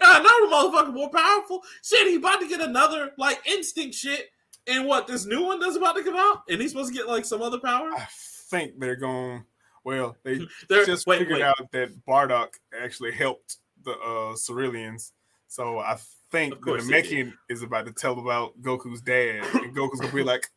I 0.00 0.20
know 0.20 0.48
the 0.48 0.54
motherfucker 0.54 0.94
more 0.94 1.10
powerful. 1.10 1.62
Shit, 1.82 2.06
he 2.08 2.16
about 2.16 2.40
to 2.40 2.48
get 2.48 2.60
another 2.60 3.12
like 3.18 3.40
instinct 3.46 3.94
shit. 3.94 4.30
And 4.68 4.86
what 4.86 5.08
this 5.08 5.26
new 5.26 5.44
one 5.44 5.58
that's 5.58 5.76
about 5.76 5.96
to 5.96 6.04
come 6.04 6.14
out, 6.14 6.42
and 6.48 6.60
he's 6.60 6.70
supposed 6.70 6.92
to 6.92 6.96
get 6.96 7.08
like 7.08 7.24
some 7.24 7.42
other 7.42 7.58
power. 7.58 7.90
I 7.90 8.06
think 8.48 8.78
they're 8.78 8.96
going. 8.96 9.44
Well, 9.84 10.16
they 10.22 10.46
They're 10.68 10.86
just 10.86 11.06
wait, 11.06 11.18
figured 11.18 11.38
wait. 11.38 11.44
out 11.44 11.70
that 11.72 12.04
Bardock 12.06 12.50
actually 12.80 13.12
helped 13.12 13.58
the 13.84 13.92
uh 13.92 14.36
Cerealians. 14.36 15.12
So 15.48 15.80
I 15.80 15.98
think 16.32 16.54
Of 16.54 16.60
the 16.60 16.64
course 16.64 16.86
Namekian 16.86 17.32
is 17.48 17.62
about 17.62 17.86
to 17.86 17.92
tell 17.92 18.18
about 18.18 18.60
Goku's 18.62 19.00
dad, 19.02 19.44
and 19.54 19.76
Goku's 19.76 20.00
gonna 20.00 20.12
be 20.12 20.24
like, 20.24 20.48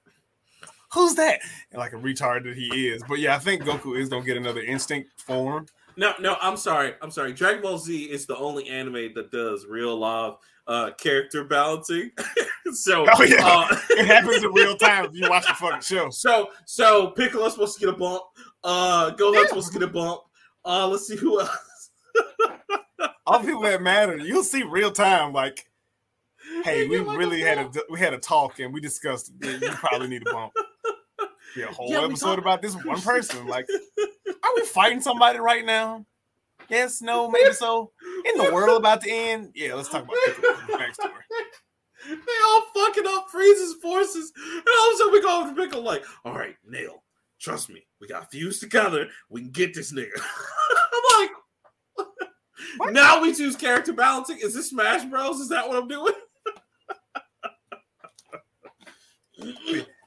"Who's 0.94 1.14
that?" 1.16 1.42
And 1.72 1.80
like 1.80 1.94
a 1.94 1.98
retard 1.98 2.44
that 2.46 2.56
he 2.58 2.88
is. 2.88 3.04
But 3.08 3.20
yeah, 3.20 3.36
I 3.36 3.40
think 3.40 3.62
Goku 3.64 4.00
is 4.00 4.10
gonna 4.10 4.26
get 4.26 4.38
another 4.38 4.62
instinct 4.62 5.22
form. 5.22 5.68
No, 5.98 6.14
no, 6.20 6.36
I'm 6.42 6.58
sorry. 6.58 6.94
I'm 7.02 7.12
sorry. 7.12 7.32
Dragon 7.34 7.62
Ball 7.62 7.78
Z 7.78 8.04
is 8.06 8.26
the 8.26 8.36
only 8.38 8.68
anime 8.68 9.14
that 9.14 9.30
does 9.32 9.66
real 9.70 9.96
live 9.98 10.34
uh 10.68 10.92
character 10.98 11.44
balancing. 11.44 12.12
so 12.74 13.06
Oh, 13.08 13.24
yeah. 13.24 13.46
uh, 13.46 13.68
It 13.92 14.06
happens 14.08 14.44
in 14.44 14.52
real 14.52 14.76
time 14.76 15.06
if 15.06 15.12
you 15.14 15.30
watch 15.30 15.46
the 15.48 15.54
fucking 15.54 15.82
show. 15.82 16.10
so 16.10 16.50
so 16.66 17.12
Piccolo's 17.12 17.54
supposed 17.54 17.80
to 17.80 17.86
get 17.86 17.94
a 17.94 17.98
bump. 17.98 18.24
Uh 18.64 19.12
Gohan's 19.12 19.50
supposed 19.50 19.72
to 19.74 19.80
get 19.80 19.88
a 19.88 19.92
bump. 19.92 20.22
Uh 20.66 20.88
let's 20.88 21.08
see 21.08 21.16
who 21.16 21.40
else. 21.40 21.92
All 23.28 23.40
people 23.40 23.62
that 23.62 23.82
matter, 23.82 24.18
you'll 24.18 24.44
see 24.44 24.64
real 24.64 24.92
time. 24.92 25.34
Like, 25.34 25.66
hey, 26.64 26.88
we 26.88 27.00
really 27.00 27.42
had 27.42 27.58
a 27.58 27.72
we 27.90 28.00
had 28.00 28.14
a 28.14 28.20
talk 28.20 28.60
and 28.60 28.74
we 28.74 28.80
discussed. 28.80 29.32
Yeah, 29.42 29.52
you 29.52 29.70
probably 29.72 30.08
need 30.08 30.28
a 30.28 30.32
bump. 30.32 30.54
Yeah, 31.56 31.66
a 31.70 31.72
whole 31.74 31.90
Yeah, 31.90 32.04
episode 32.04 32.38
about 32.40 32.62
this 32.62 32.76
one 32.76 33.02
person. 33.02 33.48
Like, 33.48 33.68
are 34.00 34.56
we 34.56 34.64
fighting 34.64 35.02
somebody 35.02 35.40
right 35.40 35.66
now? 35.66 36.06
Yes, 36.70 37.02
no, 37.02 37.30
maybe 37.30 37.54
so. 37.54 37.92
In 38.26 38.38
the 38.38 38.52
world 38.54 38.80
about 38.80 39.02
to 39.02 39.10
end? 39.10 39.52
Yeah, 39.56 39.76
let's 39.76 39.90
talk 39.90 40.04
about 40.04 40.16
backstory. 40.80 41.12
They 42.08 42.16
all 42.48 42.62
fucking 42.76 43.08
up 43.08 43.28
Frieza's 43.34 43.76
forces. 43.82 44.32
And 44.36 44.64
all 44.80 44.90
of 44.90 44.94
a 44.94 44.98
sudden 44.98 45.14
we 45.14 45.22
go 45.24 45.42
over 45.42 45.50
to 45.50 45.56
Piccolo 45.56 45.82
like, 45.82 46.06
all 46.24 46.34
right, 46.34 46.56
Nail, 46.64 47.04
trust 47.40 47.68
me. 47.70 47.88
We 48.00 48.08
got 48.08 48.30
fused 48.30 48.60
together. 48.62 49.08
We 49.28 49.42
can 49.42 49.50
get 49.50 49.74
this 49.74 49.92
nigga. 49.92 50.12
I'm 50.20 51.20
like, 51.22 51.32
What? 52.78 52.94
now 52.94 53.22
we 53.22 53.34
choose 53.34 53.56
character 53.56 53.94
balancing. 53.94 54.38
Is 54.38 54.54
this 54.54 54.70
Smash 54.70 55.06
Bros? 55.06 55.40
Is 55.40 55.50
that 55.50 55.68
what 55.68 55.78
I'm 55.78 55.88
doing? 55.88 56.14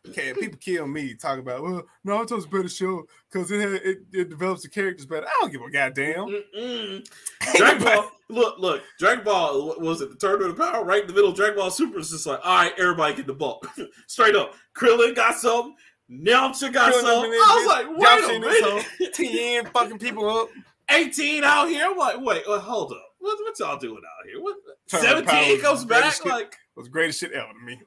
Okay, 0.08 0.32
people 0.32 0.58
kill 0.58 0.86
me 0.86 1.14
talking 1.14 1.40
about 1.40 1.62
well, 1.62 1.84
Naruto's 2.06 2.44
a 2.44 2.48
better 2.48 2.68
show 2.68 3.04
because 3.30 3.50
it, 3.50 3.60
it 3.60 3.98
it 4.12 4.30
develops 4.30 4.62
the 4.62 4.68
characters 4.68 5.06
better. 5.06 5.26
I 5.26 5.38
don't 5.40 5.52
give 5.52 5.60
a 5.60 5.70
goddamn. 5.70 6.28
Mm-mm. 6.28 7.08
Dragon 7.56 7.84
Ball, 7.84 8.10
look, 8.28 8.58
look, 8.58 8.82
Dragon 8.98 9.24
Ball, 9.24 9.66
what 9.66 9.80
was 9.80 10.00
it 10.00 10.10
the 10.10 10.16
Tournament 10.16 10.50
of 10.52 10.56
the 10.56 10.62
Power? 10.62 10.84
Right 10.84 11.02
in 11.02 11.08
the 11.08 11.12
middle 11.12 11.30
of 11.30 11.36
Dragon 11.36 11.56
Ball 11.56 11.70
Super 11.70 11.98
is 11.98 12.10
just 12.10 12.26
like, 12.26 12.40
all 12.42 12.56
right, 12.56 12.72
everybody 12.78 13.16
get 13.16 13.26
the 13.26 13.34
ball. 13.34 13.62
Straight 14.06 14.36
up. 14.36 14.54
Krillin 14.74 15.14
got 15.14 15.36
something. 15.36 15.74
Yamcha 16.10 16.72
got 16.72 16.94
Krillin 16.94 17.02
something. 17.02 17.32
in 17.32 17.38
I 17.38 17.56
was 17.56 17.66
like, 17.66 17.98
wait 17.98 18.08
Yamcha 18.08 18.36
a 18.36 18.40
this 18.40 18.62
minute. 18.62 18.84
hoe, 18.98 19.06
Tien 19.12 19.66
fucking 19.66 19.98
people 19.98 20.28
up. 20.30 20.48
18 20.90 21.44
out 21.44 21.68
here. 21.68 21.86
I'm 21.86 21.96
like, 21.96 22.20
wait, 22.20 22.42
uh, 22.46 22.58
hold 22.58 22.92
up. 22.92 23.04
What, 23.18 23.38
what 23.42 23.58
y'all 23.58 23.78
doing 23.78 23.96
out 23.96 24.26
here? 24.26 24.40
What, 24.40 24.56
Tournament 24.88 25.28
17 25.28 25.52
was 25.54 25.62
comes 25.62 25.84
back? 25.84 26.14
shit. 26.14 26.26
Like, 26.26 26.56
was 26.76 26.86
the 26.86 26.90
greatest 26.90 27.20
shit 27.20 27.32
ever 27.32 27.48
to 27.48 27.64
me. 27.64 27.80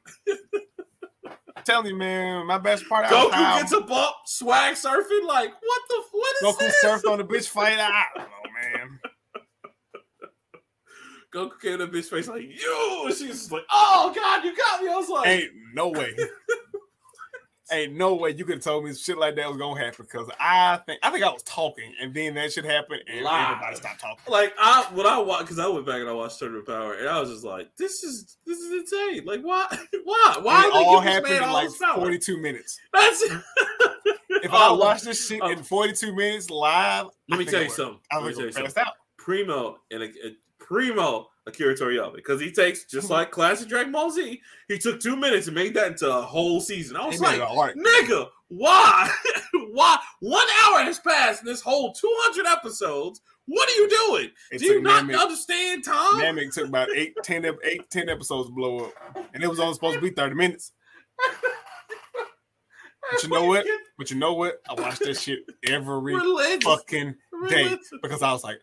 Tell 1.63 1.83
me, 1.83 1.93
man, 1.93 2.45
my 2.47 2.57
best 2.57 2.87
part. 2.89 3.05
I 3.05 3.09
Goku 3.09 3.31
how 3.31 3.59
gets 3.59 3.71
a 3.71 3.81
bump, 3.81 4.15
swag 4.25 4.75
surfing. 4.75 5.25
Like, 5.25 5.51
what 5.61 5.81
the, 5.89 6.03
what 6.11 6.35
is 6.35 6.55
Goku 6.55 6.59
this? 6.59 6.83
surfed 6.83 7.11
on 7.11 7.17
the 7.19 7.23
bitch 7.23 7.47
fight. 7.47 7.77
I 7.79 8.05
don't 8.15 8.25
know, 8.25 8.51
man. 8.61 8.99
Goku 11.33 11.59
came 11.61 11.77
to 11.79 11.87
bitch 11.87 12.09
face 12.09 12.27
like, 12.27 12.41
you. 12.41 13.03
And 13.05 13.15
she's 13.15 13.51
like, 13.51 13.63
oh, 13.71 14.11
God, 14.13 14.43
you 14.43 14.55
got 14.55 14.81
me. 14.83 14.89
I 14.89 14.95
was 14.95 15.09
like, 15.09 15.27
Ain't 15.27 15.51
no 15.73 15.89
way. 15.89 16.13
Ain't 17.71 17.93
no 17.93 18.15
way 18.15 18.31
you 18.31 18.43
could 18.45 18.55
have 18.55 18.63
told 18.63 18.83
me 18.83 18.93
shit 18.93 19.17
like 19.17 19.35
that 19.37 19.47
was 19.47 19.57
gonna 19.57 19.79
happen 19.79 20.05
because 20.05 20.29
I 20.39 20.77
think 20.85 20.99
I 21.03 21.09
think 21.09 21.23
I 21.23 21.29
was 21.31 21.43
talking 21.43 21.93
and 22.01 22.13
then 22.13 22.33
that 22.35 22.51
shit 22.51 22.65
happened 22.65 23.01
and 23.07 23.23
Live. 23.23 23.51
everybody 23.51 23.75
stopped 23.77 24.01
talking. 24.01 24.23
like 24.27 24.53
I 24.59 24.87
when 24.93 25.05
I 25.05 25.17
watched 25.19 25.43
because 25.43 25.59
I 25.59 25.67
went 25.67 25.85
back 25.85 26.01
and 26.01 26.09
I 26.09 26.13
watched 26.13 26.41
of 26.41 26.65
Power 26.65 26.95
and 26.95 27.07
I 27.07 27.19
was 27.19 27.29
just 27.29 27.45
like, 27.45 27.69
this 27.77 28.03
is 28.03 28.37
this 28.45 28.57
is 28.59 28.71
insane. 28.71 29.25
Like 29.25 29.41
why 29.41 29.65
why 30.03 30.37
why 30.41 30.65
it 30.67 30.73
all 30.73 30.99
happened 30.99 31.33
in 31.35 31.43
all 31.43 31.53
like 31.53 31.69
42 31.69 32.37
minutes. 32.37 32.79
That's 32.93 33.23
If 34.43 34.51
I 34.53 34.69
Oh, 34.69 34.75
watch 34.75 35.03
this 35.03 35.27
shit 35.27 35.39
oh. 35.43 35.49
in 35.51 35.61
42 35.63 36.15
minutes 36.15 36.49
live, 36.49 37.07
Let 37.29 37.39
me 37.39 37.45
tell 37.45 37.61
you 37.63 37.69
something. 37.69 37.99
I'm 38.11 38.21
me 38.23 38.27
was 38.29 38.37
tell 38.37 38.45
you 38.47 38.51
gonna 38.53 38.65
something. 38.69 38.83
pass 38.83 38.87
out. 38.87 38.93
Primo 39.17 39.77
and 39.91 40.03
a, 40.03 40.05
a 40.07 40.35
primo 40.59 41.27
Akira 41.47 41.75
Toriyama 41.75 42.15
because 42.15 42.39
he 42.39 42.51
takes 42.51 42.85
just 42.85 43.05
Mm-hmm. 43.05 43.13
like 43.13 43.31
classic 43.31 43.67
Dragon 43.67 43.91
Ball 43.91 44.11
Z. 44.11 44.39
He 44.67 44.77
took 44.77 44.99
two 44.99 45.15
minutes 45.15 45.47
and 45.47 45.55
made 45.55 45.73
that 45.73 45.87
into 45.93 46.07
a 46.09 46.21
whole 46.21 46.59
season. 46.61 46.95
I 46.97 47.05
was 47.07 47.15
He 47.15 47.21
like, 47.21 47.35
it 47.37 47.41
all 47.41 47.57
right. 47.61 47.75
nigga, 47.75 48.27
why? 48.49 49.09
why? 49.71 49.97
One 50.19 50.45
hour 50.65 50.83
has 50.83 50.99
passed 50.99 51.41
in 51.41 51.47
this 51.47 51.61
whole 51.61 51.93
200 51.93 52.45
episodes. 52.45 53.21
What 53.47 53.67
are 53.69 53.73
you 53.73 53.89
doing? 53.89 54.29
It 54.51 54.59
Do 54.59 54.65
you 54.65 54.81
not 54.83 55.05
Namek- 55.05 55.19
understand 55.19 55.83
time? 55.83 56.21
Namek 56.21 56.53
took 56.53 56.67
about 56.67 56.89
eight, 56.95 57.15
10, 57.23 57.45
eight, 57.63 57.89
10 57.89 58.07
episodes 58.07 58.49
to 58.49 58.53
blow 58.53 58.85
up, 58.85 58.93
and 59.33 59.43
it 59.43 59.47
was 59.47 59.59
only 59.59 59.73
supposed 59.73 59.95
to 59.95 60.01
be 60.01 60.11
30 60.11 60.35
minutes. 60.35 60.73
But 63.11 63.23
you 63.23 63.29
know 63.29 63.45
what? 63.45 63.65
But 63.97 64.09
you 64.09 64.17
know 64.17 64.33
what? 64.33 64.55
I 64.67 64.73
watched 64.81 65.01
that 65.01 65.15
shit 65.17 65.39
every 65.67 66.15
Religious. 66.15 66.63
fucking 66.63 67.13
day 67.49 67.63
Religious. 67.65 67.91
because 68.01 68.23
I 68.23 68.31
was 68.31 68.43
like, 68.43 68.59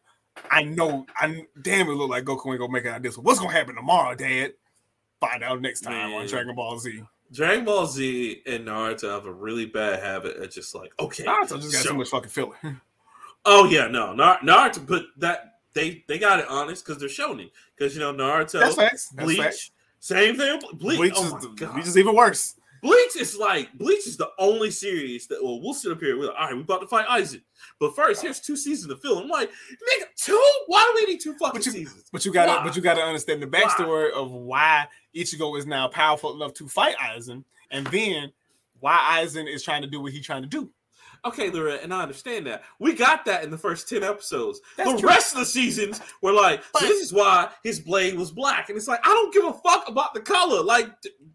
I 0.51 0.63
know, 0.63 1.07
I 1.17 1.45
damn 1.63 1.89
it 1.89 1.93
look 1.93 2.11
like 2.11 2.25
Goku 2.25 2.51
ain't 2.51 2.59
gonna 2.59 2.73
make 2.73 2.85
it 2.85 2.89
out 2.89 2.99
of 2.99 3.03
this. 3.03 3.17
one. 3.17 3.25
What's 3.25 3.39
gonna 3.41 3.53
happen 3.53 3.75
tomorrow, 3.75 4.15
Dad? 4.15 4.55
Find 5.21 5.43
out 5.43 5.61
next 5.61 5.81
time 5.81 6.13
on 6.15 6.27
Dragon 6.27 6.55
Ball 6.55 6.79
Z. 6.79 7.03
Dragon 7.33 7.65
Ball 7.65 7.87
Z 7.87 8.43
and 8.47 8.67
Naruto 8.67 9.11
have 9.11 9.27
a 9.27 9.33
really 9.33 9.67
bad 9.67 10.03
habit 10.03 10.37
of 10.37 10.51
just 10.51 10.75
like, 10.75 10.93
okay, 10.99 11.25
Naruto 11.25 11.61
just 11.61 11.73
got 11.73 11.83
so- 11.83 11.91
too 11.91 11.97
much 11.99 12.09
fucking 12.09 12.31
filler. 12.31 12.57
Oh 13.45 13.67
yeah, 13.67 13.87
no, 13.87 14.13
Nar- 14.15 14.41
Naruto, 14.41 14.85
but 14.87 15.05
that 15.19 15.61
they 15.73 16.05
they 16.09 16.19
got 16.19 16.41
it 16.41 16.47
honest 16.49 16.85
because 16.85 16.99
they're 17.01 17.09
shonen. 17.09 17.51
Because 17.77 17.95
you 17.95 18.01
know 18.01 18.13
Naruto, 18.13 18.59
That's 18.61 18.75
facts. 18.75 19.09
That's 19.11 19.25
Bleach, 19.25 19.39
facts. 19.39 19.71
same 20.01 20.37
thing. 20.37 20.61
Bleach, 20.75 20.99
Bleach, 20.99 21.13
oh 21.17 21.25
is, 21.27 21.33
my 21.33 21.41
the- 21.41 21.49
God. 21.51 21.73
Bleach 21.75 21.87
is 21.87 21.97
even 21.97 22.15
worse. 22.17 22.57
Bleach 22.83 23.17
is 23.17 23.37
like 23.37 23.73
Bleach 23.75 24.07
is 24.07 24.17
the 24.17 24.31
only 24.39 24.71
series 24.71 25.27
that 25.29 25.43
well 25.43 25.61
we'll 25.61 25.75
sit 25.75 25.93
up 25.93 26.01
here. 26.01 26.19
We're 26.19 26.27
like, 26.27 26.37
all 26.39 26.47
right, 26.47 26.55
we're 26.55 26.63
about 26.63 26.81
to 26.83 26.87
fight 26.89 27.07
Isaac, 27.09 27.43
but 27.81 27.95
first 27.97 28.23
here's 28.23 28.41
two 28.41 28.57
seasons 28.57 28.93
of 28.93 29.01
fill 29.01 29.19
I'm 29.19 29.29
like, 29.29 29.51
nigga, 29.51 30.05
two? 30.17 30.53
Why 30.67 30.83
do 30.95 31.01
we 31.07 31.13
need 31.13 31.21
two 31.21 31.35
fucking 31.35 31.59
But 31.61 31.67
you- 31.67 31.73
seasons? 31.73 32.05
But 32.13 32.25
you 32.25 32.33
gotta, 32.33 32.53
Why? 32.53 32.65
but 32.65 32.77
you 32.77 32.83
gotta 32.83 33.03
understand 33.03 33.43
the 33.43 33.47
backstory 33.47 34.13
of 34.13 34.31
why 34.31 34.87
Ichigo 35.15 35.59
is 35.59 35.67
now 35.67 35.89
powerful 35.89 36.35
enough 36.35 36.55
to 36.55 36.69
fight 36.69 36.97
Aizen, 36.97 37.45
and 37.71 37.87
then 37.89 38.33
why 38.81 38.97
Aizen 39.23 39.53
is 39.53 39.63
trying 39.63 39.83
to 39.83 39.89
do 39.89 40.01
what 40.01 40.13
he's 40.13 40.25
trying 40.25 40.43
to 40.43 40.49
do. 40.49 40.71
Okay, 41.25 41.51
Loretta, 41.51 41.83
and 41.83 41.93
I 41.93 42.03
understand 42.03 42.47
that. 42.47 42.63
We 42.79 42.95
got 42.95 43.25
that 43.27 43.43
in 43.45 43.51
the 43.51 43.59
first 43.59 43.89
10 43.89 44.03
episodes. 44.05 44.61
That's 44.77 44.93
the 44.93 44.99
true. 44.99 45.09
rest 45.09 45.33
of 45.35 45.41
the 45.41 45.47
seasons 45.47 46.01
were 46.23 46.33
like, 46.33 46.63
so 46.77 46.87
this 46.87 47.03
is 47.03 47.13
why 47.13 47.51
his 47.65 47.81
blade 47.81 48.15
was 48.17 48.31
black. 48.31 48.69
And 48.69 48.79
it's 48.79 48.89
like, 48.89 49.01
I 49.05 49.09
don't 49.11 49.33
give 49.35 49.45
a 49.45 49.53
fuck 49.53 49.89
about 49.89 50.15
the 50.15 50.21
color. 50.21 50.63
Like, 50.63 50.89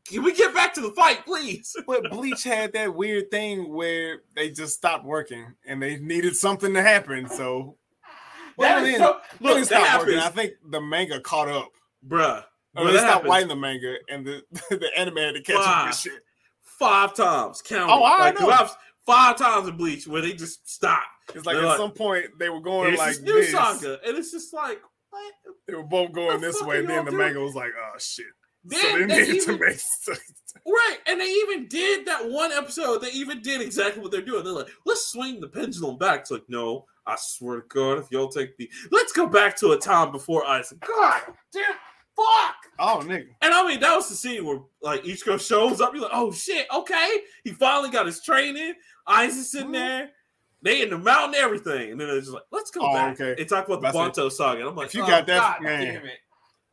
can 0.07 0.23
we 0.23 0.33
get 0.33 0.53
back 0.53 0.73
to 0.75 0.81
the 0.81 0.91
fight, 0.91 1.25
please? 1.25 1.75
But 1.85 2.09
Bleach 2.11 2.43
had 2.43 2.73
that 2.73 2.95
weird 2.95 3.29
thing 3.29 3.73
where 3.73 4.21
they 4.35 4.49
just 4.49 4.75
stopped 4.75 5.05
working 5.05 5.53
and 5.65 5.81
they 5.81 5.97
needed 5.97 6.35
something 6.35 6.73
to 6.73 6.81
happen. 6.81 7.27
So 7.29 7.75
well, 8.57 8.81
That 8.81 8.85
then, 8.85 8.99
so- 8.99 9.17
look, 9.41 9.57
it 9.59 9.65
stopped 9.65 9.83
that 9.85 9.99
working. 9.99 10.19
I 10.19 10.29
think 10.29 10.53
the 10.69 10.79
manga 10.81 11.19
caught 11.19 11.49
up. 11.49 11.71
Bruh. 12.07 12.43
Bruh, 12.75 12.91
they 12.91 12.97
stopped 12.97 13.03
happens 13.05 13.29
writing 13.29 13.47
the 13.49 13.55
manga 13.55 13.95
and 14.09 14.25
the, 14.25 14.43
the 14.69 14.89
anime 14.97 15.17
had 15.17 15.35
to 15.35 15.41
catch 15.41 15.57
up 15.57 15.87
with 15.87 15.97
shit. 15.97 16.13
five 16.61 17.13
times. 17.13 17.61
Count 17.61 17.91
Oh. 17.91 18.03
I 18.03 18.19
like, 18.19 18.39
know. 18.39 18.49
I've- 18.49 18.71
Five 19.05 19.37
times 19.37 19.67
in 19.67 19.75
Bleach 19.77 20.07
where 20.07 20.21
they 20.21 20.33
just 20.33 20.69
stop. 20.69 21.03
It's 21.35 21.45
like 21.45 21.55
They're 21.55 21.65
at 21.65 21.69
like, 21.69 21.77
some 21.77 21.91
point 21.91 22.25
they 22.39 22.49
were 22.49 22.61
going 22.61 22.95
like 22.95 23.09
this 23.15 23.21
new 23.21 23.33
this. 23.33 23.51
saga. 23.51 23.99
And 24.05 24.17
it's 24.17 24.31
just 24.31 24.53
like, 24.53 24.79
what? 25.09 25.33
They 25.67 25.73
were 25.75 25.83
both 25.83 26.11
going 26.13 26.39
this 26.41 26.61
way. 26.61 26.79
And 26.79 26.89
then 26.89 27.05
the 27.05 27.11
manga 27.11 27.39
was 27.39 27.55
like, 27.55 27.71
oh 27.77 27.97
shit. 27.99 28.25
Then 28.65 28.81
so 28.81 28.87
they 28.93 29.05
they 29.05 29.05
needed 29.21 29.35
even- 29.35 29.57
to 29.59 29.65
make 29.65 29.79
sense. 29.79 30.19
Right, 30.65 30.97
and 31.07 31.19
they 31.19 31.25
even 31.25 31.67
did 31.67 32.05
that 32.05 32.29
one 32.29 32.51
episode. 32.53 32.99
They 33.01 33.09
even 33.11 33.41
did 33.41 33.59
exactly 33.59 34.01
what 34.01 34.11
they're 34.11 34.21
doing. 34.21 34.43
They're 34.43 34.53
like, 34.53 34.69
"Let's 34.85 35.07
swing 35.07 35.41
the 35.41 35.47
pendulum 35.49 35.97
back." 35.97 36.21
It's 36.21 36.31
like, 36.31 36.43
no, 36.47 36.85
I 37.07 37.15
swear 37.19 37.59
to 37.61 37.67
God, 37.67 37.97
if 37.97 38.09
y'all 38.11 38.29
take 38.29 38.55
the, 38.57 38.69
let's 38.91 39.11
go 39.11 39.25
back 39.27 39.57
to 39.57 39.71
a 39.71 39.77
time 39.77 40.11
before 40.11 40.45
Isaac. 40.45 40.79
God 40.87 41.21
damn, 41.51 41.63
fuck. 42.15 42.55
Oh 42.79 43.01
nigga. 43.03 43.25
And 43.41 43.51
I 43.53 43.67
mean, 43.67 43.79
that 43.81 43.95
was 43.95 44.07
the 44.09 44.15
scene 44.15 44.45
where 44.45 44.59
like 44.81 45.03
Ichigo 45.03 45.41
shows 45.45 45.81
up. 45.81 45.93
You're 45.93 46.03
like, 46.03 46.11
oh 46.13 46.31
shit, 46.31 46.67
okay. 46.73 47.09
He 47.43 47.51
finally 47.51 47.89
got 47.89 48.05
his 48.05 48.21
training. 48.21 48.75
Isaac's 49.07 49.49
sitting 49.51 49.69
Mhm. 49.69 49.73
there. 49.73 50.11
They 50.61 50.81
in 50.81 50.89
the 50.91 50.97
mountain, 50.97 51.35
everything, 51.35 51.91
and 51.91 51.99
then 51.99 52.07
they're 52.07 52.19
just 52.21 52.31
like, 52.31 52.43
let's 52.51 52.71
go 52.71 52.81
Oh, 52.81 52.93
back 52.93 53.19
okay. 53.19 53.35
and 53.39 53.49
talk 53.49 53.67
about 53.67 53.81
the. 53.81 53.91
Bount 53.91 54.31
saga. 54.31 54.61
And 54.61 54.69
I'm 54.69 54.75
like, 54.75 54.87
If 54.87 54.95
you 54.95 55.03
oh, 55.03 55.07
got 55.07 55.27
that- 55.27 55.57
God 55.57 55.61
man. 55.61 55.93
damn 55.95 56.05
it. 56.05 56.19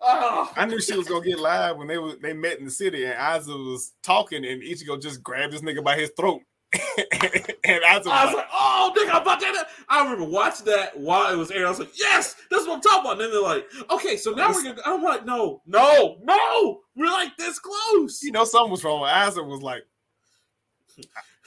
Oh. 0.02 0.50
I 0.56 0.64
knew 0.64 0.80
she 0.80 0.96
was 0.96 1.06
gonna 1.08 1.24
get 1.24 1.38
live 1.38 1.76
when 1.76 1.86
they 1.86 1.98
was 1.98 2.16
they 2.22 2.32
met 2.32 2.58
in 2.58 2.64
the 2.64 2.70
city 2.70 3.04
and 3.04 3.14
Aizen 3.18 3.70
was 3.70 3.92
talking 4.02 4.46
and 4.46 4.62
Ichigo 4.62 5.00
just 5.00 5.22
grabbed 5.22 5.52
this 5.52 5.60
nigga 5.60 5.84
by 5.84 5.94
his 5.98 6.10
throat. 6.16 6.40
and 6.72 7.84
I 7.84 7.98
was, 7.98 8.06
I 8.06 8.24
was 8.24 8.34
like, 8.34 8.36
like, 8.36 8.46
oh, 8.54 8.94
nigga, 8.96 9.10
I'm 9.14 9.22
about 9.22 9.40
to. 9.40 9.66
I 9.88 10.02
remember 10.04 10.24
watching 10.24 10.66
that 10.66 10.96
while 10.98 11.30
it 11.30 11.36
was 11.36 11.50
airing. 11.50 11.66
I 11.66 11.68
was 11.68 11.80
like, 11.80 11.98
yes, 11.98 12.36
that's 12.50 12.66
what 12.66 12.76
I'm 12.76 12.80
talking 12.80 13.00
about. 13.00 13.12
And 13.14 13.20
then 13.22 13.30
they're 13.32 13.42
like, 13.42 13.66
okay, 13.90 14.16
so 14.16 14.30
now 14.30 14.52
we're 14.52 14.62
gonna. 14.62 14.80
I'm 14.86 15.02
like, 15.02 15.26
no, 15.26 15.60
no, 15.66 16.16
no, 16.22 16.80
we're 16.94 17.10
like 17.10 17.36
this 17.36 17.58
close. 17.58 18.22
you 18.22 18.30
know, 18.32 18.44
something 18.44 18.70
was 18.70 18.84
wrong. 18.84 19.02
Isaac 19.04 19.44
was 19.44 19.60
like, 19.62 19.82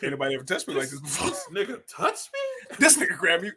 anybody 0.01 0.35
ever 0.35 0.43
touched 0.43 0.67
me 0.67 0.73
like 0.73 0.89
this 0.89 0.99
before? 0.99 1.29
This 1.29 1.45
nigga 1.51 1.81
touched 1.87 2.29
me. 2.33 2.75
this 2.79 2.97
nigga 2.97 3.17
grabbed 3.17 3.43
me. 3.43 3.51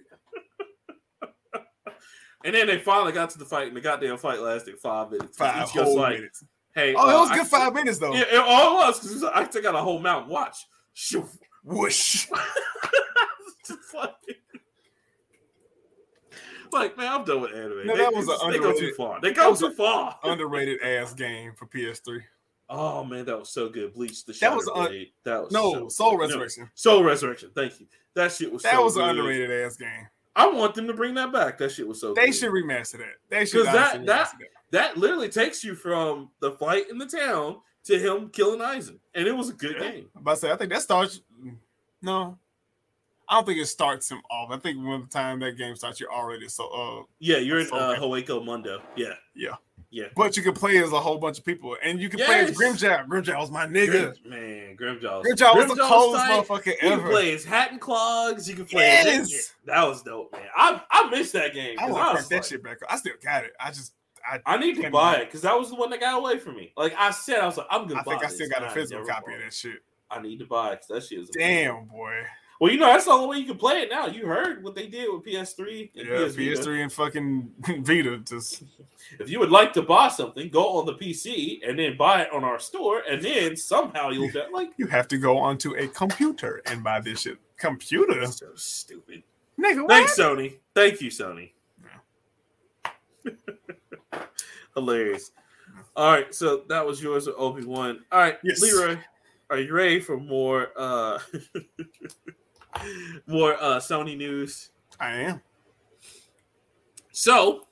And 2.45 2.55
then 2.55 2.67
they 2.69 2.79
finally 2.79 3.13
got 3.13 3.31
to 3.31 3.39
the 3.39 3.45
fight, 3.45 3.69
and 3.69 3.77
the 3.77 3.81
goddamn 3.81 4.19
fight 4.19 4.39
lasted 4.41 4.79
five 4.79 5.11
minutes. 5.11 5.37
Five 5.37 5.69
whole 5.71 5.97
like, 5.97 6.15
minutes. 6.15 6.45
hey, 6.77 6.95
Oh, 6.97 7.09
it 7.09 7.15
uh, 7.15 7.21
was 7.21 7.31
a 7.31 7.33
I- 7.33 7.37
good 7.39 7.47
five 7.49 7.75
minutes 7.75 7.99
though. 7.99 8.15
Yeah, 8.15 8.25
it 8.31 8.39
all 8.39 8.77
was 8.77 9.01
because 9.01 9.25
I 9.25 9.45
took 9.45 9.65
out 9.65 9.75
a 9.75 9.79
whole 9.79 9.99
mountain. 9.99 10.31
Watch, 10.31 10.67
shoo. 10.95 11.29
Whoosh. 11.65 12.29
Like, 13.93 14.13
like, 16.73 16.97
man, 16.97 17.13
I'm 17.13 17.25
done 17.25 17.41
with 17.41 17.53
anime. 17.53 17.87
No, 17.87 17.97
they, 17.97 18.03
that 18.05 18.15
was 18.15 18.27
they, 18.27 18.35
an 18.47 18.53
they 18.53 18.59
go 18.59 18.79
too 18.79 18.93
far. 18.97 19.21
They 19.21 19.33
go 19.33 19.55
too 19.57 19.73
far. 19.73 20.19
Underrated 20.23 20.81
ass 20.83 21.15
game 21.15 21.53
for 21.57 21.67
PS3. 21.67 22.21
Oh 22.69 23.05
man, 23.05 23.25
that 23.27 23.39
was 23.39 23.49
so 23.51 23.69
good. 23.69 23.95
Bleach 23.95 24.25
the 24.25 24.33
That 24.41 24.55
was 24.55 24.69
un- 24.75 24.89
Blade. 24.89 25.13
That 25.25 25.45
was 25.45 25.53
No, 25.53 25.73
so 25.73 25.89
Soul 25.89 26.11
good. 26.13 26.17
No, 26.17 26.21
Resurrection. 26.27 26.71
Soul 26.75 27.03
Resurrection. 27.05 27.51
Thank 27.55 27.81
you. 27.81 27.87
That 28.15 28.33
shit 28.33 28.53
was 28.53 28.63
That 28.63 28.73
so 28.75 28.85
was 28.85 28.95
good. 28.95 29.05
an 29.05 29.11
underrated 29.11 29.51
ass 29.51 29.77
game. 29.77 30.09
I 30.35 30.49
want 30.49 30.75
them 30.75 30.87
to 30.89 30.93
bring 30.95 31.15
that 31.15 31.33
back. 31.33 31.59
That 31.59 31.71
shit 31.73 31.87
was 31.87 32.01
so. 32.01 32.13
They 32.13 32.27
good. 32.27 32.35
should 32.35 32.51
remaster 32.53 32.99
that. 32.99 33.15
They 33.31 33.45
should 33.47 33.67
that- 33.67 34.05
that- 34.05 34.07
that. 34.07 34.33
That 34.73 34.97
literally 34.97 35.29
takes 35.29 35.63
you 35.63 35.75
from 35.77 36.31
the 36.41 36.51
fight 36.53 36.91
in 36.91 36.99
the 36.99 37.07
town 37.07 37.61
to 37.85 37.97
him 37.99 38.29
killing 38.31 38.59
Aizen, 38.61 38.99
and 39.15 39.29
it 39.29 39.33
was 39.33 39.49
a 39.49 39.53
good 39.53 39.77
Yeah. 39.81 39.91
game. 39.93 40.11
I'm 40.17 40.23
about 40.23 40.35
to 40.35 40.41
say, 40.41 40.51
I 40.51 40.57
think 40.57 40.73
that 40.73 40.83
starts. 40.83 41.21
No, 42.03 42.37
I 43.29 43.37
don't 43.37 43.47
think 43.47 43.61
it 43.61 43.67
starts 43.67 44.11
him 44.11 44.21
off. 44.29 44.51
I 44.51 44.59
think 44.59 44.85
when 44.85 45.03
the 45.03 45.07
time 45.07 45.39
that 45.41 45.57
game 45.57 45.77
starts, 45.77 46.01
you're 46.01 46.13
already 46.13 46.49
so. 46.49 46.67
Uh, 46.69 47.03
Yeah, 47.21 47.39
you're 47.39 47.61
in 47.61 47.67
So 47.69 47.77
uh. 47.77 47.97
Hueco 47.99 48.45
Mundo. 48.45 48.83
Yeah, 48.97 49.15
Yeah. 49.35 49.55
Yeah. 49.97 50.09
but 50.15 50.37
you 50.37 50.43
can 50.43 50.53
play 50.53 50.77
as 50.77 50.93
a 50.93 51.01
whole 51.01 51.17
bunch 51.17 51.39
of 51.39 51.45
people, 51.47 51.75
and 51.83 51.99
you 51.99 52.11
can 52.11 52.21
play 52.23 52.41
as 52.41 52.51
Yes. 52.51 52.59
Grimmjow. 52.59 53.09
Grimmjow 53.09 53.39
was 53.39 53.51
my 53.51 53.67
nigga. 53.67 54.15
Grim, 54.23 54.31
man, 54.31 54.77
Grimmjow. 54.77 55.25
Grimmjow 55.25 55.57
was 55.57 55.69
the 55.69 55.83
coldest 55.83 56.23
tight. 56.23 56.45
motherfucker 56.45 56.67
You 56.67 56.91
can 56.91 57.01
play 57.01 57.35
as 57.35 57.47
Hat 57.47 57.73
and 57.73 57.81
Clogs. 57.81 58.47
You 58.47 58.57
can 58.57 58.67
play. 58.67 58.83
Yes. 58.83 59.33
As, 59.33 59.53
that 59.65 59.83
was 59.89 60.03
dope, 60.03 60.33
man. 60.33 60.43
I 60.55 60.83
I 60.91 61.09
missed 61.09 61.33
that 61.33 61.55
game. 61.55 61.79
I 61.81 61.91
want 61.91 62.09
to 62.09 62.13
crack 62.17 62.29
that 62.29 62.35
like, 62.37 62.45
shit 62.45 62.63
back. 62.63 62.83
up. 62.83 62.93
I 62.93 62.97
still 62.99 63.15
got 63.25 63.45
it. 63.45 63.55
I 63.59 63.69
just, 63.71 63.95
I, 64.31 64.41
I 64.45 64.59
need 64.59 64.77
to 64.83 64.91
buy 64.91 65.17
it 65.17 65.27
because 65.29 65.41
that 65.41 65.59
was 65.59 65.71
the 65.71 65.77
one 65.77 65.89
that 65.89 66.01
got 66.01 66.19
away 66.19 66.39
from 66.41 66.57
me. 66.57 66.75
Like 66.77 66.95
I 66.99 67.11
said, 67.11 67.39
I 67.39 67.47
was 67.47 67.57
like, 67.57 67.69
I'm 67.71 67.89
gonna. 67.89 68.01
I 68.01 68.03
think 68.03 68.23
I 68.23 68.29
still 68.29 68.51
got 68.51 68.65
a 68.65 68.71
physical 68.71 69.07
copy 69.07 69.31
bought 69.31 69.37
of 69.37 69.45
that 69.45 69.55
shit. 69.55 69.79
I 70.11 70.21
need 70.21 70.41
to 70.41 70.45
buy 70.45 70.73
it 70.73 70.83
because 70.87 70.89
that 70.89 71.09
shit 71.09 71.21
is 71.21 71.31
amazing. 71.35 71.65
Damn, 71.65 71.85
boy. 71.87 72.23
Well, 72.61 72.73
you 72.73 72.79
know 72.79 72.87
that's 72.87 73.05
the 73.05 73.11
only 73.11 73.27
way 73.29 73.37
you 73.39 73.47
can 73.47 73.59
play 73.59 73.83
it 73.83 73.91
now. 73.91 74.07
You 74.07 74.27
heard 74.27 74.63
what 74.65 74.75
they 74.75 74.87
did 74.87 75.13
with 75.13 75.25
PS3 75.25 75.91
and 75.97 76.09
Yeah, 76.09 76.27
PS 76.27 76.35
Vita. 76.37 76.51
PS3 76.63 76.83
and 76.85 76.93
fucking 76.93 77.51
Vita. 77.85 78.17
Just 78.19 78.63
If 79.21 79.29
you 79.31 79.39
would 79.39 79.51
like 79.51 79.73
to 79.75 79.83
buy 79.83 80.09
something, 80.09 80.49
go 80.49 80.79
on 80.79 80.87
the 80.87 80.95
PC 80.95 81.61
and 81.69 81.79
then 81.79 81.97
buy 81.97 82.23
it 82.23 82.33
on 82.33 82.43
our 82.45 82.59
store, 82.59 83.03
and 83.09 83.23
then 83.23 83.57
somehow 83.57 84.09
you'll 84.11 84.31
get 84.31 84.53
like 84.53 84.71
you 84.79 84.87
have 84.87 85.07
to 85.09 85.19
go 85.19 85.37
onto 85.39 85.75
a 85.77 85.87
computer 85.89 86.63
and 86.67 86.83
buy 86.83 87.01
this 87.01 87.21
shit. 87.21 87.39
Computer, 87.59 88.27
so 88.27 88.47
stupid. 88.55 89.23
nigga. 89.61 89.83
What? 89.83 89.89
Thanks, 89.91 90.19
Sony. 90.19 90.59
Thank 90.75 91.01
you, 91.01 91.11
Sony. 91.11 91.53
Hilarious. 94.75 95.31
All 95.95 96.11
right, 96.13 96.35
so 96.35 96.63
that 96.69 96.85
was 96.87 97.03
yours 97.03 97.27
with 97.27 97.37
Obi 97.39 97.65
Wan. 97.65 98.05
All 98.13 98.19
right, 98.21 98.39
Yes. 98.43 98.61
Leroy, 98.61 98.99
are 99.51 99.59
you 99.59 99.73
ready 99.73 100.01
for 100.01 100.19
more 100.19 100.69
uh 100.77 101.19
more 103.27 103.55
uh 103.55 103.79
Sony 103.79 104.17
news? 104.17 104.71
I 105.01 105.11
am. 105.13 105.43
So, 107.13 107.67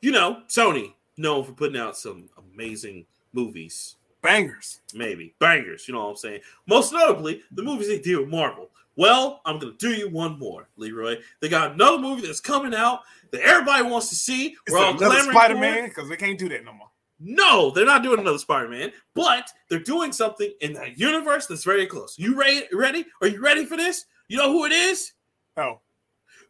you 0.00 0.12
know, 0.12 0.42
Sony 0.48 0.94
known 1.16 1.44
for 1.44 1.52
putting 1.52 1.80
out 1.80 1.96
some 1.96 2.28
amazing 2.54 3.06
movies, 3.32 3.96
Bangers. 4.22 4.80
maybe 4.94 5.34
bangers. 5.38 5.86
You 5.86 5.94
know 5.94 6.04
what 6.04 6.10
I'm 6.10 6.16
saying? 6.16 6.40
Most 6.66 6.92
notably, 6.92 7.42
the 7.52 7.62
movies 7.62 7.88
they 7.88 7.98
did 8.00 8.18
with 8.18 8.28
Marvel. 8.28 8.70
Well, 8.96 9.40
I'm 9.44 9.58
gonna 9.58 9.72
do 9.78 9.90
you 9.90 10.10
one 10.10 10.38
more, 10.38 10.68
Leroy. 10.76 11.16
They 11.40 11.48
got 11.48 11.72
another 11.72 11.98
movie 11.98 12.26
that's 12.26 12.40
coming 12.40 12.74
out 12.74 13.00
that 13.30 13.40
everybody 13.42 13.84
wants 13.84 14.08
to 14.08 14.14
see. 14.14 14.48
It's 14.48 14.72
We're 14.72 14.78
all 14.78 14.90
another 14.90 15.06
clamoring 15.14 15.30
Spider-Man 15.30 15.88
because 15.88 16.08
they 16.08 16.16
can't 16.16 16.38
do 16.38 16.48
that 16.48 16.64
no 16.64 16.72
more. 16.72 16.88
No, 17.20 17.70
they're 17.70 17.86
not 17.86 18.02
doing 18.02 18.18
another 18.18 18.38
Spider-Man, 18.38 18.92
but 19.14 19.50
they're 19.68 19.78
doing 19.78 20.10
something 20.10 20.52
in 20.62 20.72
that 20.72 20.98
universe 20.98 21.46
that's 21.46 21.64
very 21.64 21.86
close. 21.86 22.18
You 22.18 22.34
ready? 22.34 22.62
Ready? 22.72 23.06
Are 23.20 23.28
you 23.28 23.40
ready 23.40 23.64
for 23.64 23.76
this? 23.76 24.06
You 24.30 24.36
know 24.36 24.52
who 24.52 24.64
it 24.64 24.70
is? 24.70 25.12
Oh. 25.56 25.80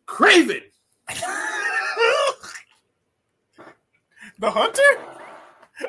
Kraven. 0.07 0.61
the 4.39 4.51
hunter 4.51 4.83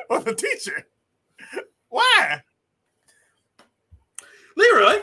or 0.08 0.20
the 0.20 0.34
teacher? 0.34 0.86
Why? 1.90 2.40
Leroy. 4.56 5.02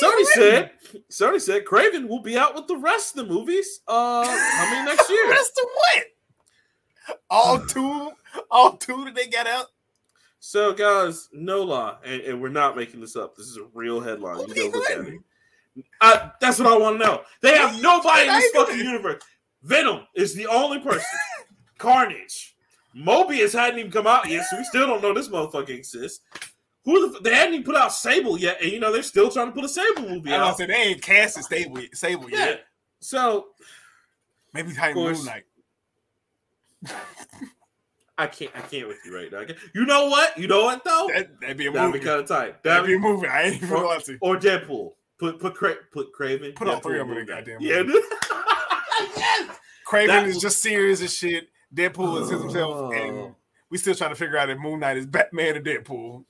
Sony 0.00 0.04
already? 0.04 0.24
said. 0.24 0.70
Sony 1.10 1.38
said 1.38 1.66
Kraven 1.66 2.08
will 2.08 2.22
be 2.22 2.38
out 2.38 2.54
with 2.54 2.66
the 2.66 2.78
rest 2.78 3.14
of 3.14 3.28
the 3.28 3.34
movies 3.34 3.80
uh 3.86 4.24
coming 4.24 4.86
next 4.86 5.10
year. 5.10 5.28
Rest 5.30 5.60
of 5.62 5.68
what? 5.74 7.18
All 7.28 7.58
two, 7.58 8.10
all 8.50 8.78
two 8.78 9.04
that 9.04 9.14
they 9.14 9.26
got 9.26 9.46
out. 9.46 9.66
So, 10.40 10.72
guys, 10.72 11.28
no 11.34 11.62
lie, 11.62 11.96
and, 12.06 12.22
and 12.22 12.40
we're 12.40 12.48
not 12.48 12.74
making 12.74 13.02
this 13.02 13.16
up. 13.16 13.36
This 13.36 13.48
is 13.48 13.58
a 13.58 13.66
real 13.74 14.00
headline. 14.00 14.48
You 14.48 14.54
go 14.54 14.78
look 14.78 14.90
at 14.90 15.00
it. 15.00 15.20
I, 16.00 16.30
that's 16.40 16.58
what 16.58 16.68
I 16.68 16.76
want 16.76 17.00
to 17.00 17.06
know. 17.06 17.22
They 17.40 17.56
have 17.56 17.80
nobody 17.80 18.28
in 18.28 18.34
this 18.34 18.50
fucking 18.52 18.78
universe. 18.78 19.22
Venom 19.62 20.00
is 20.14 20.34
the 20.34 20.46
only 20.46 20.80
person. 20.80 21.04
Carnage. 21.78 22.56
Morbius 22.96 23.52
hadn't 23.52 23.78
even 23.78 23.90
come 23.90 24.06
out 24.06 24.28
yet, 24.28 24.44
so 24.46 24.58
we 24.58 24.64
still 24.64 24.86
don't 24.86 25.02
know 25.02 25.14
this 25.14 25.28
motherfucker 25.28 25.70
exists. 25.70 26.20
Who 26.84 27.08
the, 27.10 27.16
f- 27.16 27.22
they 27.22 27.34
hadn't 27.34 27.54
even 27.54 27.64
put 27.64 27.76
out 27.76 27.92
Sable 27.92 28.38
yet, 28.38 28.60
and 28.60 28.70
you 28.70 28.80
know 28.80 28.92
they're 28.92 29.02
still 29.02 29.30
trying 29.30 29.46
to 29.46 29.52
put 29.52 29.64
a 29.64 29.68
Sable 29.68 30.02
movie 30.02 30.32
out. 30.32 30.40
I 30.40 30.48
out. 30.50 30.56
said 30.58 30.68
they 30.68 30.74
ain't 30.74 31.00
casted 31.02 31.44
stable, 31.44 31.78
stable 31.94 32.28
Yeah. 32.28 32.38
yet. 32.46 32.64
So 33.00 33.46
Maybe 34.52 34.74
Titan 34.74 34.94
course. 34.94 35.18
Moon 35.18 35.26
Knight. 35.26 35.44
I 38.18 38.26
can't, 38.26 38.50
I 38.54 38.60
can't 38.60 38.86
with 38.88 38.98
you 39.06 39.16
right 39.16 39.32
now. 39.32 39.42
You 39.74 39.86
know 39.86 40.06
what? 40.08 40.36
You 40.38 40.46
know 40.46 40.64
what 40.64 40.84
though? 40.84 41.08
That, 41.14 41.40
that'd 41.40 41.56
be 41.56 41.66
a 41.66 41.70
movie. 41.70 41.78
That'd 41.78 41.92
movie. 41.92 41.98
be 42.00 42.04
kind 42.04 42.20
of 42.20 42.28
tight. 42.28 42.62
That'd 42.62 42.84
That'd 42.84 42.86
be 42.86 42.94
a 42.94 42.98
movie. 42.98 43.26
I 43.26 43.42
ain't 43.44 43.54
even 43.56 43.70
or, 43.70 43.76
gonna 43.76 43.86
lie 43.86 43.98
to 43.98 44.12
you. 44.12 44.18
or 44.20 44.36
Deadpool. 44.36 44.90
Put 45.22 45.38
put 45.38 45.54
Cra- 45.54 45.76
put 45.92 46.12
Kraven. 46.12 46.52
Put 46.56 46.66
all 46.66 46.80
three 46.80 46.98
of 46.98 47.06
them 47.06 47.16
in 47.16 47.26
goddamn 47.26 47.58
Yeah. 47.60 47.82
yes. 49.16 49.58
Kraven 49.88 50.06
that 50.08 50.26
is 50.26 50.38
just 50.40 50.60
serious 50.60 51.00
as 51.00 51.14
shit. 51.14 51.48
Deadpool 51.72 52.22
is 52.22 52.28
himself, 52.30 52.74
Oh. 52.76 52.92
and 52.92 53.34
we 53.70 53.78
still 53.78 53.94
trying 53.94 54.10
to 54.10 54.16
figure 54.16 54.36
out 54.36 54.50
if 54.50 54.58
Moon 54.58 54.80
Knight 54.80 54.96
is 54.96 55.06
Batman 55.06 55.56
or 55.56 55.60
Deadpool. 55.62 56.24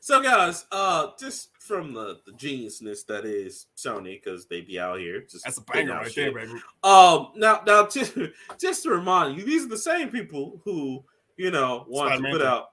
So 0.00 0.20
guys, 0.20 0.66
uh, 0.72 1.08
just 1.20 1.50
from 1.60 1.92
the 1.94 2.18
the 2.26 2.32
geniusness 2.32 3.06
that 3.06 3.24
is 3.24 3.66
Sony, 3.76 4.20
because 4.20 4.46
they 4.46 4.60
be 4.60 4.80
out 4.80 4.98
here. 4.98 5.20
Just 5.30 5.44
That's 5.44 5.58
a 5.58 5.62
banger 5.62 5.92
right 5.94 6.10
shit. 6.12 6.34
there, 6.34 6.46
baby. 6.46 6.58
Um, 6.82 7.28
now, 7.36 7.62
now, 7.64 7.86
just, 7.86 8.16
just 8.60 8.82
to 8.82 8.90
remind 8.90 9.38
you, 9.38 9.44
these 9.44 9.64
are 9.66 9.68
the 9.68 9.78
same 9.78 10.08
people 10.08 10.60
who, 10.64 11.04
you 11.36 11.52
know, 11.52 11.84
wanted 11.86 12.18
Spider-Man 12.18 12.32
to 12.32 12.38
put 12.38 12.42
3. 12.44 12.48
out, 12.50 12.64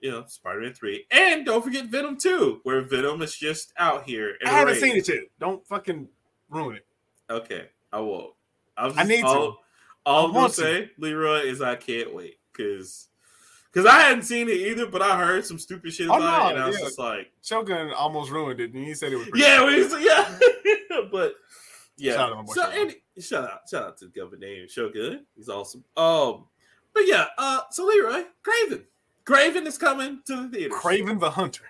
you 0.00 0.10
know, 0.10 0.24
Spider-Man 0.26 0.74
three, 0.74 1.06
and 1.10 1.44
don't 1.46 1.64
forget 1.64 1.86
Venom 1.86 2.16
two, 2.16 2.60
where 2.64 2.82
Venom 2.82 3.22
is 3.22 3.36
just 3.36 3.72
out 3.78 4.04
here. 4.04 4.36
I 4.44 4.50
haven't 4.50 4.74
raid. 4.74 4.80
seen 4.80 4.96
it 4.96 5.08
yet. 5.08 5.24
Don't 5.38 5.66
fucking 5.66 6.08
ruin 6.50 6.76
it. 6.76 6.86
Okay, 7.30 7.66
I 7.92 8.00
won't. 8.00 8.32
I'm 8.76 8.98
I 8.98 9.04
need 9.04 9.22
to. 9.22 9.26
all, 9.26 9.58
All 10.04 10.24
I 10.24 10.28
I'm 10.28 10.34
gonna 10.34 10.48
to. 10.48 10.54
say, 10.54 10.90
Leroy, 10.98 11.40
is 11.40 11.60
I 11.62 11.76
can't 11.76 12.14
wait 12.14 12.38
because. 12.52 13.08
Because 13.72 13.92
I 13.92 14.00
hadn't 14.00 14.22
seen 14.22 14.48
it 14.48 14.56
either, 14.56 14.86
but 14.86 15.02
I 15.02 15.18
heard 15.18 15.44
some 15.44 15.58
stupid 15.58 15.92
shit 15.92 16.08
Oh, 16.08 16.14
about 16.16 16.52
it, 16.52 16.54
and 16.54 16.64
I 16.64 16.66
was 16.68 16.78
yeah. 16.78 16.84
just 16.86 16.98
like, 16.98 17.30
Shogun 17.42 17.90
almost 17.92 18.30
ruined 18.30 18.58
it, 18.58 18.72
and 18.72 18.82
he 18.82 18.94
said 18.94 19.12
it 19.12 19.16
was. 19.16 19.28
Yeah, 19.34 19.68
yeah, 19.98 21.00
but 21.12 21.34
yeah. 21.98 22.14
Shout 22.14 22.32
out 22.32 22.48
so, 22.48 22.70
any, 22.70 22.94
shout 23.20 23.44
out, 23.44 23.60
shout 23.70 23.82
out 23.82 23.98
to 23.98 24.06
Governor 24.08 24.46
name 24.46 24.66
Shogun. 24.68 25.26
He's 25.36 25.50
awesome. 25.50 25.84
Um, 25.94 26.46
but 26.94 27.02
yeah, 27.06 27.26
uh, 27.36 27.60
so 27.70 27.84
Leroy 27.84 28.22
Kraven, 28.42 28.84
Kraven 29.26 29.66
is 29.66 29.76
coming 29.76 30.20
to 30.26 30.42
the 30.42 30.48
theater. 30.48 30.74
Kraven 30.74 31.18
the 31.18 31.30
Hunter, 31.30 31.64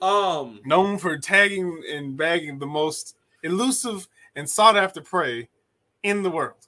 Um, 0.00 0.60
known 0.64 0.98
for 0.98 1.16
tagging 1.18 1.82
and 1.90 2.16
bagging 2.16 2.58
the 2.58 2.66
most 2.66 3.16
elusive 3.42 4.08
and 4.34 4.48
sought 4.48 4.76
after 4.76 5.00
prey 5.00 5.48
in 6.02 6.22
the 6.22 6.30
world. 6.30 6.66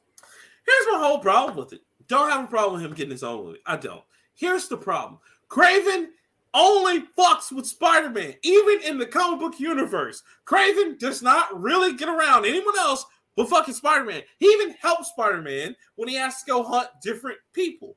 here's 0.67 0.87
my 0.93 0.99
whole 0.99 1.19
problem 1.19 1.57
with 1.57 1.73
it. 1.73 1.83
Don't 2.07 2.31
have 2.31 2.45
a 2.45 2.47
problem 2.47 2.75
with 2.75 2.83
him 2.85 2.95
getting 2.97 3.11
his 3.11 3.23
own 3.25 3.45
movie. 3.47 3.61
I 3.67 3.77
don't. 3.77 4.03
Here's 4.35 4.69
the 4.69 4.77
problem. 4.77 5.19
Kraven 5.49 6.09
only 6.55 7.03
fucks 7.19 7.53
with 7.53 7.67
Spider-Man, 7.67 8.35
even 8.43 8.81
in 8.83 8.99
the 8.99 9.07
comic 9.07 9.41
book 9.41 9.61
universe. 9.61 10.23
Kraven 10.47 10.99
does 10.99 11.23
not 11.23 11.61
really 11.61 11.95
get 11.95 12.09
around 12.09 12.45
anyone 12.47 12.79
else 12.79 13.05
but 13.37 13.49
fucking 13.49 13.75
Spider-Man. 13.75 14.23
He 14.39 14.47
even 14.47 14.73
helps 14.81 15.09
Spider-Man 15.11 15.75
when 15.97 16.09
he 16.09 16.15
has 16.17 16.41
to 16.43 16.47
go 16.51 16.63
hunt 16.63 16.89
different 17.03 17.39
people. 17.53 17.97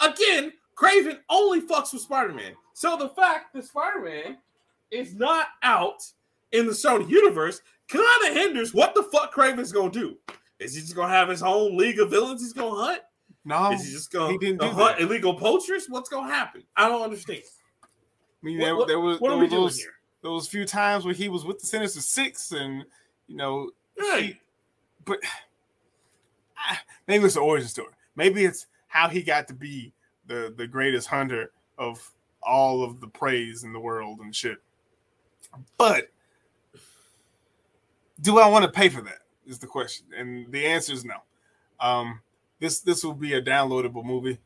Again, 0.00 0.52
Kraven 0.76 1.18
only 1.28 1.60
fucks 1.60 1.92
with 1.92 2.02
Spider-Man. 2.02 2.52
So 2.74 2.96
the 2.96 3.10
fact 3.10 3.52
that 3.54 3.64
Spider-Man 3.64 4.38
is 4.90 5.14
not 5.14 5.48
out 5.62 6.02
in 6.52 6.66
the 6.66 6.72
Sony 6.72 7.08
universe 7.08 7.60
kind 7.88 8.04
of 8.28 8.34
hinders 8.34 8.74
what 8.74 8.94
the 8.94 9.02
fuck 9.04 9.34
Kraven's 9.34 9.72
gonna 9.72 9.90
do. 9.90 10.16
Is 10.58 10.74
he 10.74 10.80
just 10.80 10.94
gonna 10.94 11.12
have 11.12 11.28
his 11.28 11.42
own 11.42 11.76
league 11.76 11.98
of 11.98 12.10
villains 12.10 12.40
he's 12.42 12.52
gonna 12.52 12.74
hunt? 12.76 13.02
No, 13.44 13.72
Is 13.72 13.84
he 13.86 13.92
just 13.92 14.12
gonna, 14.12 14.32
he 14.32 14.38
didn't 14.38 14.60
do 14.60 14.66
gonna 14.68 14.74
hunt 14.74 14.98
that. 14.98 15.02
illegal 15.04 15.34
poachers? 15.34 15.86
What's 15.88 16.08
gonna 16.08 16.32
happen? 16.32 16.62
I 16.76 16.88
don't 16.88 17.02
understand. 17.02 17.42
I 17.82 17.86
mean, 18.42 18.58
What, 18.58 18.64
there, 18.66 18.76
what- 18.76 18.88
there 18.88 19.00
was 19.00 19.20
what 19.20 19.30
there 19.30 19.38
was 19.38 19.50
those, 19.50 19.78
here? 19.78 19.92
those 20.22 20.46
few 20.48 20.64
times 20.64 21.04
where 21.04 21.14
he 21.14 21.28
was 21.28 21.44
with 21.44 21.58
the 21.58 21.66
Sinister 21.66 22.00
Six, 22.00 22.52
and 22.52 22.84
you 23.26 23.36
know, 23.36 23.70
Right. 23.98 24.36
but 25.04 25.18
ah, 26.58 26.80
maybe 27.08 27.24
it's 27.24 27.34
the 27.34 27.40
origin 27.40 27.68
story. 27.68 27.92
Maybe 28.16 28.44
it's 28.44 28.66
how 28.88 29.08
he 29.08 29.22
got 29.22 29.48
to 29.48 29.54
be 29.54 29.92
the 30.32 30.54
the 30.56 30.66
greatest 30.66 31.08
hunter 31.08 31.52
of 31.76 32.10
all 32.42 32.82
of 32.82 33.00
the 33.00 33.06
praise 33.06 33.64
in 33.64 33.72
the 33.72 33.80
world 33.80 34.20
and 34.20 34.34
shit. 34.34 34.58
But 35.76 36.08
do 38.20 38.38
I 38.38 38.48
want 38.48 38.64
to 38.64 38.70
pay 38.70 38.88
for 38.88 39.02
that? 39.02 39.18
Is 39.46 39.58
the 39.58 39.66
question, 39.66 40.06
and 40.16 40.50
the 40.50 40.64
answer 40.64 40.92
is 40.92 41.04
no. 41.04 41.16
Um, 41.80 42.20
this 42.60 42.80
this 42.80 43.04
will 43.04 43.14
be 43.14 43.34
a 43.34 43.42
downloadable 43.42 44.04
movie 44.04 44.38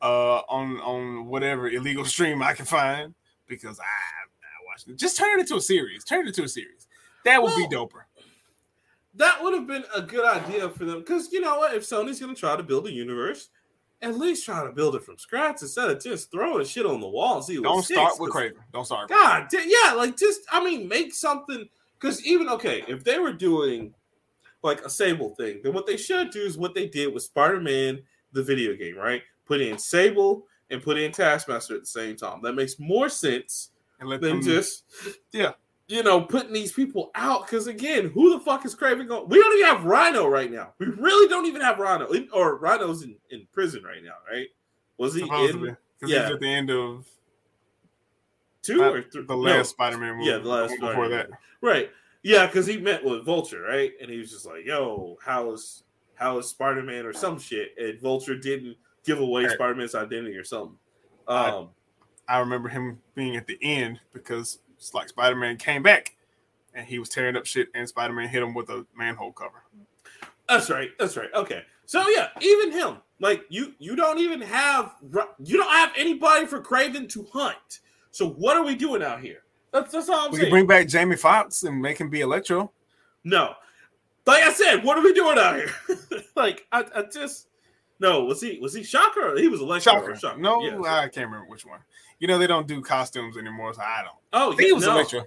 uh, 0.00 0.42
on 0.48 0.78
on 0.80 1.26
whatever 1.26 1.68
illegal 1.68 2.04
stream 2.14 2.42
I 2.42 2.52
can 2.52 2.66
find 2.66 3.14
because 3.48 3.80
I 3.80 3.82
I 3.82 4.66
watched 4.66 4.88
it. 4.88 4.96
Just 4.96 5.16
turn 5.16 5.38
it 5.38 5.40
into 5.40 5.56
a 5.56 5.60
series. 5.60 6.04
Turn 6.04 6.26
it 6.26 6.28
into 6.28 6.44
a 6.44 6.48
series. 6.48 6.86
That 7.24 7.42
would 7.42 7.56
be 7.56 7.66
doper. 7.66 8.02
That 9.14 9.42
would 9.42 9.54
have 9.54 9.66
been 9.66 9.84
a 9.94 10.02
good 10.02 10.24
idea 10.24 10.68
for 10.68 10.84
them 10.84 11.00
because 11.00 11.32
you 11.32 11.40
know 11.40 11.58
what? 11.58 11.74
If 11.74 11.82
Sony's 11.82 12.20
gonna 12.20 12.34
try 12.34 12.56
to 12.56 12.62
build 12.62 12.86
a 12.86 12.92
universe, 12.92 13.48
at 14.02 14.18
least 14.18 14.44
try 14.44 14.64
to 14.64 14.72
build 14.72 14.96
it 14.96 15.04
from 15.04 15.16
scratch 15.16 15.62
instead 15.62 15.88
of 15.88 16.02
just 16.02 16.30
throwing 16.30 16.66
shit 16.66 16.84
on 16.84 17.00
the 17.00 17.08
wall 17.08 17.36
and 17.36 17.44
see 17.44 17.58
what 17.58 17.64
Don't 17.64 17.82
sticks, 17.82 18.00
start 18.00 18.20
with 18.20 18.32
Kraven. 18.32 18.54
Don't 18.72 18.84
start. 18.84 19.08
God, 19.08 19.46
da- 19.48 19.64
yeah, 19.64 19.92
like 19.92 20.18
just 20.18 20.40
I 20.50 20.62
mean, 20.62 20.88
make 20.88 21.14
something 21.14 21.68
because 21.98 22.24
even 22.26 22.48
okay, 22.48 22.84
if 22.88 23.04
they 23.04 23.18
were 23.20 23.32
doing 23.32 23.94
like 24.62 24.84
a 24.84 24.90
Sable 24.90 25.34
thing, 25.36 25.60
then 25.62 25.72
what 25.72 25.86
they 25.86 25.96
should 25.96 26.30
do 26.30 26.40
is 26.40 26.58
what 26.58 26.74
they 26.74 26.88
did 26.88 27.14
with 27.14 27.22
Spider-Man, 27.22 28.02
the 28.32 28.42
video 28.42 28.74
game, 28.74 28.96
right? 28.96 29.22
Put 29.46 29.60
in 29.60 29.78
Sable 29.78 30.46
and 30.70 30.82
put 30.82 30.98
in 30.98 31.12
Taskmaster 31.12 31.74
at 31.74 31.80
the 31.80 31.86
same 31.86 32.16
time. 32.16 32.40
That 32.42 32.54
makes 32.54 32.78
more 32.78 33.08
sense 33.08 33.70
and 34.00 34.08
let 34.08 34.20
than 34.20 34.36
them 34.36 34.42
just 34.42 34.84
yeah. 35.32 35.52
You 35.88 36.02
know 36.02 36.20
putting 36.22 36.52
these 36.52 36.72
people 36.72 37.10
out. 37.14 37.46
Because 37.46 37.66
again, 37.66 38.10
who 38.10 38.32
the 38.32 38.40
fuck 38.40 38.64
is 38.64 38.74
Kraven 38.74 39.06
going? 39.08 39.28
We 39.28 39.38
don't 39.38 39.58
even 39.58 39.66
have 39.74 39.84
Rhino 39.84 40.26
right 40.26 40.50
now. 40.50 40.72
We 40.78 40.86
really 40.86 41.28
don't 41.28 41.46
even 41.46 41.60
have 41.60 41.78
Rhino, 41.78 42.06
In- 42.12 42.28
or 42.32 42.56
Rhino's 42.56 43.02
in, 43.02 43.16
in 43.30 43.46
prison 43.52 43.82
right 43.82 44.02
now, 44.02 44.14
right? 44.30 44.46
Was 44.96 45.14
he 45.14 45.20
supposedly 45.20 45.70
in 45.70 45.76
because 45.98 46.12
yeah. 46.12 46.22
he's 46.26 46.34
at 46.34 46.40
the 46.40 46.48
end 46.48 46.70
of 46.70 47.06
two 48.62 48.82
or 48.82 49.02
three? 49.02 49.24
the 49.26 49.36
last 49.36 49.70
Spider-Man 49.70 50.16
movie. 50.16 50.30
Yeah, 50.30 50.38
the 50.38 50.48
last 50.48 50.70
before 50.70 50.92
Spider-Man. 50.92 51.10
that. 51.30 51.38
Right. 51.60 51.90
Yeah, 52.22 52.46
because 52.46 52.66
he 52.66 52.76
met 52.78 53.04
with 53.04 53.24
Vulture, 53.24 53.62
right? 53.62 53.92
And 54.00 54.08
he 54.10 54.18
was 54.18 54.30
just 54.30 54.46
like, 54.46 54.64
"Yo, 54.64 55.16
how 55.24 55.50
is 55.52 55.82
how 56.14 56.38
is 56.38 56.48
Spider 56.48 56.82
Man 56.82 57.04
or 57.04 57.12
some 57.12 57.38
shit?" 57.38 57.74
And 57.76 58.00
Vulture 58.00 58.36
didn't 58.36 58.76
give 59.04 59.18
away 59.18 59.44
Right. 59.44 59.52
Spider 59.52 59.74
Man's 59.74 59.94
identity 59.96 60.36
or 60.36 60.44
something. 60.44 60.78
I- 61.26 61.50
Um, 61.50 61.70
I 62.28 62.38
remember 62.38 62.68
him 62.68 63.00
being 63.16 63.34
at 63.36 63.48
the 63.48 63.58
end 63.60 64.00
because 64.12 64.60
it's 64.82 64.94
like 64.94 65.08
Spider-Man 65.08 65.56
came 65.58 65.82
back 65.82 66.16
and 66.74 66.84
he 66.86 66.98
was 66.98 67.08
tearing 67.08 67.36
up 67.36 67.46
shit, 67.46 67.68
and 67.74 67.88
Spider-Man 67.88 68.28
hit 68.28 68.42
him 68.42 68.52
with 68.52 68.68
a 68.70 68.84
manhole 68.96 69.30
cover. 69.32 69.62
that's 70.48 70.68
right. 70.70 70.90
That's 70.98 71.16
right. 71.16 71.32
Okay. 71.34 71.62
So 71.86 72.04
yeah, 72.08 72.28
even 72.40 72.72
him, 72.72 72.96
like 73.20 73.44
you, 73.48 73.74
you 73.78 73.94
don't 73.96 74.18
even 74.18 74.40
have 74.40 74.94
you 75.44 75.56
don't 75.58 75.70
have 75.70 75.92
anybody 75.96 76.46
for 76.46 76.60
Kraven 76.60 77.08
to 77.10 77.26
hunt. 77.32 77.80
So 78.10 78.28
what 78.30 78.56
are 78.56 78.64
we 78.64 78.74
doing 78.74 79.02
out 79.02 79.20
here? 79.20 79.42
That's 79.72 79.92
that's 79.92 80.08
all 80.08 80.26
I'm 80.26 80.32
We 80.32 80.38
saying. 80.38 80.50
bring 80.50 80.66
back 80.66 80.88
Jamie 80.88 81.16
Foxx 81.16 81.62
and 81.62 81.80
make 81.80 81.98
him 81.98 82.08
be 82.10 82.20
Electro. 82.22 82.72
no, 83.24 83.54
like 84.26 84.42
I 84.42 84.52
said, 84.52 84.82
what 84.84 84.98
are 84.98 85.02
we 85.04 85.12
doing 85.12 85.38
out 85.38 85.56
here? 85.56 85.70
like 86.36 86.66
I, 86.72 86.84
I 86.94 87.02
just 87.12 87.48
no. 88.00 88.24
Was 88.24 88.40
he 88.40 88.58
was 88.58 88.72
he 88.74 88.82
Shocker? 88.82 89.36
He 89.38 89.48
was 89.48 89.60
Electro. 89.60 89.92
Shocker. 89.94 90.16
Shocker. 90.16 90.40
No, 90.40 90.62
Yeah. 90.62 90.80
I 90.94 91.08
can't 91.08 91.26
remember 91.26 91.46
which 91.46 91.66
one. 91.66 91.80
You 92.22 92.28
know 92.28 92.38
they 92.38 92.46
don't 92.46 92.68
do 92.68 92.80
costumes 92.80 93.36
anymore, 93.36 93.74
so 93.74 93.82
I 93.82 94.02
don't. 94.02 94.14
Oh, 94.32 94.52
I 94.52 94.54
think 94.54 94.60
he 94.60 94.68
yeah, 94.68 94.74
was 94.74 94.86
no. 94.86 94.92
Electro. 94.92 95.24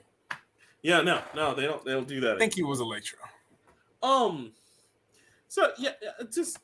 Yeah, 0.82 1.02
no, 1.02 1.22
no, 1.36 1.54
they 1.54 1.64
don't. 1.64 1.84
They 1.84 1.92
don't 1.92 2.08
do 2.08 2.22
that. 2.22 2.38
I 2.38 2.40
think 2.40 2.56
he 2.56 2.64
was 2.64 2.80
Electro. 2.80 3.20
Um. 4.02 4.54
So 5.50 5.72
yeah, 5.78 5.90
yeah, 6.02 6.12
just 6.34 6.58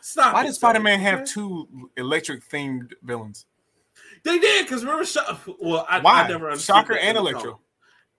stop. 0.00 0.32
Why 0.32 0.44
it, 0.44 0.46
did 0.46 0.54
Spider-Man 0.54 0.98
have 1.00 1.26
two 1.26 1.90
electric 1.98 2.42
themed 2.48 2.92
villains? 3.02 3.44
They 4.22 4.38
did 4.38 4.64
because 4.64 4.82
remember, 4.82 5.04
Sho- 5.04 5.40
well, 5.60 5.86
I, 5.90 6.00
Why? 6.00 6.22
I 6.22 6.28
never 6.28 6.46
understood 6.48 6.76
Shocker 6.76 6.96
and 6.96 7.18
Electro. 7.18 7.60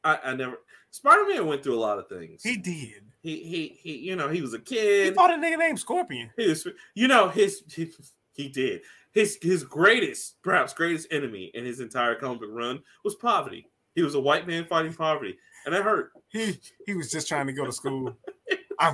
I, 0.03 0.19
I 0.25 0.35
never. 0.35 0.59
Spider-Man 0.91 1.47
went 1.47 1.63
through 1.63 1.75
a 1.75 1.81
lot 1.81 1.97
of 1.97 2.07
things. 2.07 2.43
He 2.43 2.55
did. 2.55 3.01
he 3.23 3.43
he 3.43 3.79
he. 3.81 3.97
You 3.97 4.15
know, 4.15 4.29
he 4.29 4.43
was 4.43 4.53
a 4.53 4.59
kid. 4.59 5.05
He 5.07 5.11
fought 5.11 5.33
a 5.33 5.37
nigga 5.37 5.57
named 5.57 5.79
Scorpion. 5.79 6.29
He 6.37 6.49
was, 6.49 6.67
you 6.93 7.07
know, 7.07 7.29
his 7.29 7.63
he, 7.73 7.91
he 8.33 8.49
did 8.49 8.81
his 9.17 9.39
his 9.41 9.63
greatest, 9.63 10.41
perhaps 10.43 10.73
greatest 10.73 11.07
enemy 11.09 11.49
in 11.55 11.65
his 11.65 11.79
entire 11.79 12.13
comic 12.13 12.41
book 12.41 12.51
run 12.51 12.83
was 13.03 13.15
poverty. 13.15 13.67
He 13.95 14.03
was 14.03 14.13
a 14.13 14.19
white 14.19 14.45
man 14.45 14.65
fighting 14.65 14.93
poverty, 14.93 15.35
and 15.65 15.73
that 15.73 15.81
hurt. 15.81 16.11
He 16.27 16.59
he 16.85 16.93
was 16.93 17.09
just 17.09 17.27
trying 17.27 17.47
to 17.47 17.53
go 17.53 17.65
to 17.65 17.71
school. 17.71 18.15
I'm 18.79 18.93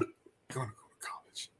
gonna 0.54 0.72
go 0.72 0.72
to 0.72 1.08
college. 1.08 1.52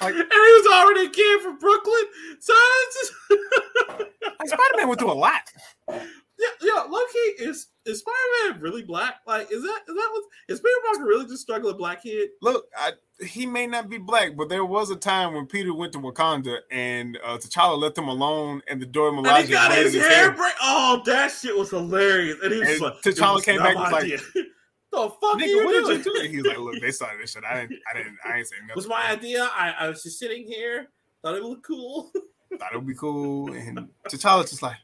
Like, 0.00 0.14
and 0.14 0.24
he 0.32 0.36
was 0.36 0.66
already 0.72 1.06
a 1.06 1.10
kid 1.10 1.42
from 1.42 1.58
Brooklyn, 1.58 2.02
so 2.40 2.54
just 2.94 3.12
like 3.30 4.48
Spider-Man 4.48 4.88
went 4.88 4.98
through 4.98 5.12
a 5.12 5.14
lot. 5.14 5.42
yeah, 5.88 6.48
yeah. 6.60 6.82
Loki 6.88 7.18
is 7.38 7.68
is 7.84 8.00
Spider 8.00 8.50
Man 8.50 8.60
really 8.60 8.82
black? 8.82 9.20
Like, 9.26 9.52
is 9.52 9.62
that 9.62 9.80
is 9.88 9.94
that 9.94 10.08
what 10.12 10.24
is 10.48 10.60
Peter 10.60 10.74
Parker 10.86 11.04
really 11.04 11.26
just 11.26 11.42
struggling 11.42 11.76
black 11.76 12.02
kid? 12.02 12.30
Look, 12.40 12.66
I, 12.76 12.92
he 13.24 13.46
may 13.46 13.66
not 13.66 13.88
be 13.88 13.98
black, 13.98 14.36
but 14.36 14.48
there 14.48 14.64
was 14.64 14.90
a 14.90 14.96
time 14.96 15.34
when 15.34 15.46
Peter 15.46 15.72
went 15.74 15.92
to 15.92 15.98
Wakanda 15.98 16.58
and 16.70 17.18
uh, 17.24 17.38
T'Challa 17.38 17.78
let 17.78 17.94
them 17.94 18.08
alone, 18.08 18.62
and 18.68 18.80
the 18.80 18.86
Dora 18.86 19.16
And 19.16 19.24
Milaje 19.26 19.44
he 19.46 19.52
got 19.52 19.70
braided 19.70 19.92
his 19.94 20.06
hair 20.06 20.32
break. 20.32 20.54
Oh, 20.62 21.02
that 21.06 21.30
shit 21.30 21.56
was 21.56 21.70
hilarious. 21.70 22.36
And 22.42 22.52
he 22.52 22.60
was 22.60 22.68
And 22.68 22.80
like, 22.80 23.00
T'Challa 23.02 23.42
came 23.44 23.58
back 23.58 23.76
and 23.76 23.80
was 23.80 23.92
like, 23.92 24.08
the 24.92 25.08
fuck 25.20 25.22
are 25.22 25.36
Nigga, 25.38 25.46
you 25.46 25.64
what 25.64 25.84
doing? 25.84 25.96
did 25.98 26.06
you 26.06 26.22
do? 26.22 26.28
He's 26.28 26.44
like, 26.46 26.58
look, 26.58 26.80
they 26.80 26.90
started 26.90 27.22
this 27.22 27.32
shit. 27.32 27.44
I 27.44 27.60
didn't, 27.62 27.80
I 27.92 27.96
didn't, 27.96 28.18
I 28.24 28.38
ain't 28.38 28.46
saying 28.46 28.62
nothing. 28.62 28.76
was 28.76 28.88
my 28.88 29.10
idea. 29.10 29.48
I, 29.54 29.74
I 29.78 29.88
was 29.88 30.02
just 30.02 30.18
sitting 30.18 30.44
here, 30.46 30.88
thought 31.22 31.34
it 31.34 31.42
would 31.42 31.50
looked 31.50 31.66
cool. 31.66 32.10
Thought 32.58 32.74
it 32.74 32.76
would 32.76 32.86
be 32.86 32.94
cool, 32.94 33.50
and 33.54 33.88
T'Challa 34.10 34.42
just 34.46 34.62
like, 34.62 34.76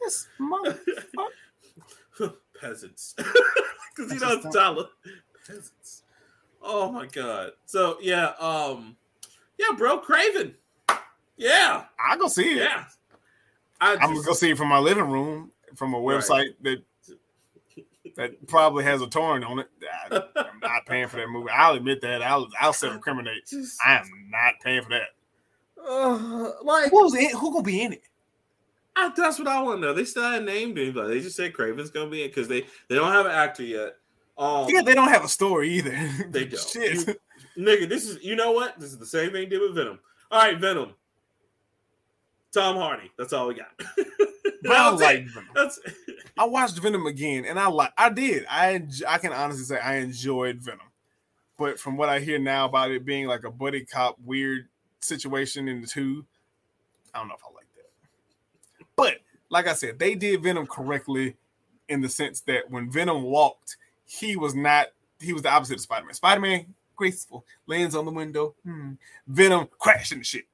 this 0.00 0.28
motherfucker. 0.40 0.76
Peasants. 2.60 3.14
Because 3.16 4.12
he 4.12 4.18
knows 4.18 4.44
T'Challa. 4.44 4.86
Peasants. 5.44 6.04
Oh 6.66 6.90
my 6.90 7.06
god. 7.06 7.52
So 7.66 7.98
yeah, 8.00 8.32
um, 8.40 8.96
yeah, 9.58 9.76
bro, 9.76 10.00
Kraven. 10.00 10.54
Yeah, 11.36 11.84
I 12.04 12.16
go 12.16 12.28
see 12.28 12.52
it. 12.52 12.56
yeah. 12.58 12.84
I 13.80 13.92
I'm 13.94 14.14
gonna 14.14 14.22
go 14.22 14.32
see 14.32 14.50
it 14.50 14.58
from 14.58 14.68
my 14.68 14.78
living 14.78 15.08
room 15.08 15.52
from 15.74 15.94
a 15.94 16.00
Right. 16.00 16.18
website 16.22 16.54
that 16.62 16.82
that 18.16 18.46
probably 18.46 18.82
has 18.84 19.02
a 19.02 19.06
torrent 19.06 19.44
on 19.44 19.58
it. 19.58 19.68
I, 20.10 20.16
am 20.16 20.60
not 20.62 20.86
paying 20.86 21.08
for 21.08 21.16
that 21.16 21.28
movie. 21.28 21.50
I'll 21.50 21.74
admit 21.74 22.00
that. 22.00 22.22
I'll 22.22 22.48
I'll 22.60 22.72
self 22.72 22.94
incriminate. 22.94 23.48
I 23.84 23.96
am 23.98 24.28
not 24.30 24.54
paying 24.62 24.82
for 24.82 24.88
that. 24.90 25.08
uh, 25.86 26.52
like 26.64 26.90
Who's 26.90 27.14
in? 27.14 27.30
Who 27.36 27.52
gonna 27.52 27.62
be 27.62 27.82
in 27.82 27.92
it? 27.92 28.02
I, 28.98 29.12
that's 29.14 29.38
what 29.38 29.46
I 29.48 29.60
want 29.60 29.82
to 29.82 29.86
know. 29.88 29.92
They 29.92 30.06
still 30.06 30.22
haven't 30.22 30.46
named 30.46 30.78
anybody. 30.78 31.14
They 31.14 31.20
just 31.20 31.36
said 31.36 31.52
Kraven's 31.52 31.90
gonna 31.90 32.08
be 32.10 32.22
in 32.22 32.28
because 32.30 32.48
they 32.48 32.62
they 32.88 32.94
don't 32.94 33.12
have 33.12 33.26
an 33.26 33.32
actor 33.32 33.62
yet. 33.62 33.96
Um, 34.38 34.66
Yeah, 34.68 34.82
they 34.82 34.94
don't 34.94 35.08
have 35.08 35.24
a 35.24 35.28
story 35.28 35.70
either. 35.70 35.96
They 36.30 36.44
don't. 36.44 36.60
Shit. 36.68 37.20
nigga, 37.56 37.88
this 37.88 38.08
is 38.08 38.22
you 38.22 38.36
know 38.36 38.52
what? 38.52 38.78
This 38.78 38.90
is 38.90 38.98
the 38.98 39.06
same 39.06 39.32
thing 39.32 39.44
they 39.44 39.46
did 39.46 39.60
with 39.60 39.74
Venom. 39.74 39.98
All 40.30 40.40
right, 40.40 40.58
Venom. 40.58 40.94
Tom 42.52 42.76
Hardy. 42.76 43.10
That's 43.18 43.32
all 43.32 43.48
we 43.48 43.54
got. 43.54 43.70
But 44.62 44.76
I 44.76 44.90
like. 44.90 45.26
Venom. 45.28 45.48
That's 45.54 45.78
I 46.36 46.44
watched 46.44 46.78
Venom 46.78 47.06
again, 47.06 47.44
and 47.44 47.58
I 47.58 47.68
like. 47.68 47.92
I 47.96 48.08
did. 48.08 48.44
I 48.48 48.82
I 49.06 49.18
can 49.18 49.32
honestly 49.32 49.64
say 49.64 49.78
I 49.78 49.96
enjoyed 49.96 50.58
Venom, 50.58 50.90
but 51.56 51.78
from 51.78 51.96
what 51.96 52.08
I 52.08 52.18
hear 52.18 52.38
now 52.40 52.64
about 52.64 52.90
it 52.90 53.04
being 53.04 53.26
like 53.26 53.44
a 53.44 53.50
buddy 53.50 53.84
cop 53.84 54.16
weird 54.24 54.66
situation 55.00 55.68
in 55.68 55.82
the 55.82 55.86
two, 55.86 56.24
I 57.14 57.18
don't 57.18 57.28
know 57.28 57.34
if 57.34 57.42
I 57.44 57.54
like 57.54 57.66
that. 57.76 58.86
But 58.96 59.18
like 59.50 59.68
I 59.68 59.74
said, 59.74 60.00
they 60.00 60.16
did 60.16 60.42
Venom 60.42 60.66
correctly 60.66 61.36
in 61.88 62.00
the 62.00 62.08
sense 62.08 62.40
that 62.42 62.68
when 62.68 62.90
Venom 62.90 63.22
walked, 63.22 63.76
he 64.06 64.36
was 64.36 64.54
not. 64.54 64.88
He 65.20 65.32
was 65.32 65.42
the 65.42 65.50
opposite 65.50 65.74
of 65.74 65.80
Spider 65.80 66.06
Man. 66.06 66.14
Spider 66.14 66.40
Man 66.40 66.74
graceful, 66.96 67.44
lands 67.66 67.94
on 67.94 68.04
the 68.04 68.10
window. 68.10 68.54
Hmm. 68.64 68.92
Venom 69.26 69.68
crashing 69.78 70.18
the 70.18 70.24
shit. 70.24 70.44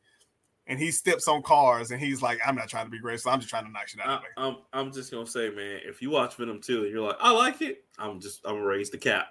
And 0.67 0.79
he 0.79 0.91
steps 0.91 1.27
on 1.27 1.43
cars 1.43 1.91
and 1.91 2.01
he's 2.01 2.23
like, 2.23 2.39
I'm 2.47 2.55
not 2.55 2.69
trying 2.69 2.85
to 2.87 2.91
be 2.91 2.99
graceful. 2.99 3.33
I'm 3.33 3.41
just 3.41 3.51
trying 3.51 3.65
to 3.67 3.71
knock 3.71 3.89
shit 3.89 4.01
out 4.01 4.09
of 4.09 4.21
the 4.37 4.43
way. 4.43 4.49
I'm 4.49 4.57
I'm 4.73 4.93
just 4.93 5.11
gonna 5.11 5.27
say, 5.27 5.51
man, 5.51 5.81
if 5.85 6.01
you 6.01 6.11
watch 6.11 6.37
Venom 6.37 6.61
2 6.61 6.85
and 6.85 6.93
you're 6.93 7.07
like, 7.07 7.17
I 7.21 7.33
like 7.33 7.63
it, 7.63 7.85
I'm 7.99 8.21
just 8.21 8.41
I'm 8.45 8.55
gonna 8.55 8.65
raise 8.65 8.89
the 8.91 8.99
cap. 8.99 9.29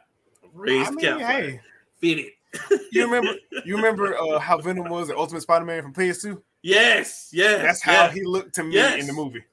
Raise 0.53 0.88
I 0.88 0.91
the 0.91 0.95
mean, 0.98 1.06
cap. 1.06 1.19
hey, 1.22 1.61
Fit 1.99 2.19
it. 2.19 2.81
you 2.91 3.06
remember 3.06 3.34
you 3.65 3.76
remember 3.77 4.18
uh, 4.18 4.39
how 4.39 4.57
Venom 4.57 4.89
was 4.89 5.07
the 5.07 5.18
Ultimate 5.18 5.41
Spider-Man 5.41 5.84
from 5.84 5.93
PS2? 5.93 6.41
Yes, 6.64 7.30
yes. 7.31 7.61
That's 7.61 7.81
how 7.81 7.93
yes. 8.06 8.14
he 8.14 8.23
looked 8.23 8.53
to 8.56 8.64
me 8.64 8.76
Yes. 8.76 8.99
in 8.99 9.07
the 9.07 9.14
movie, 9.14 9.43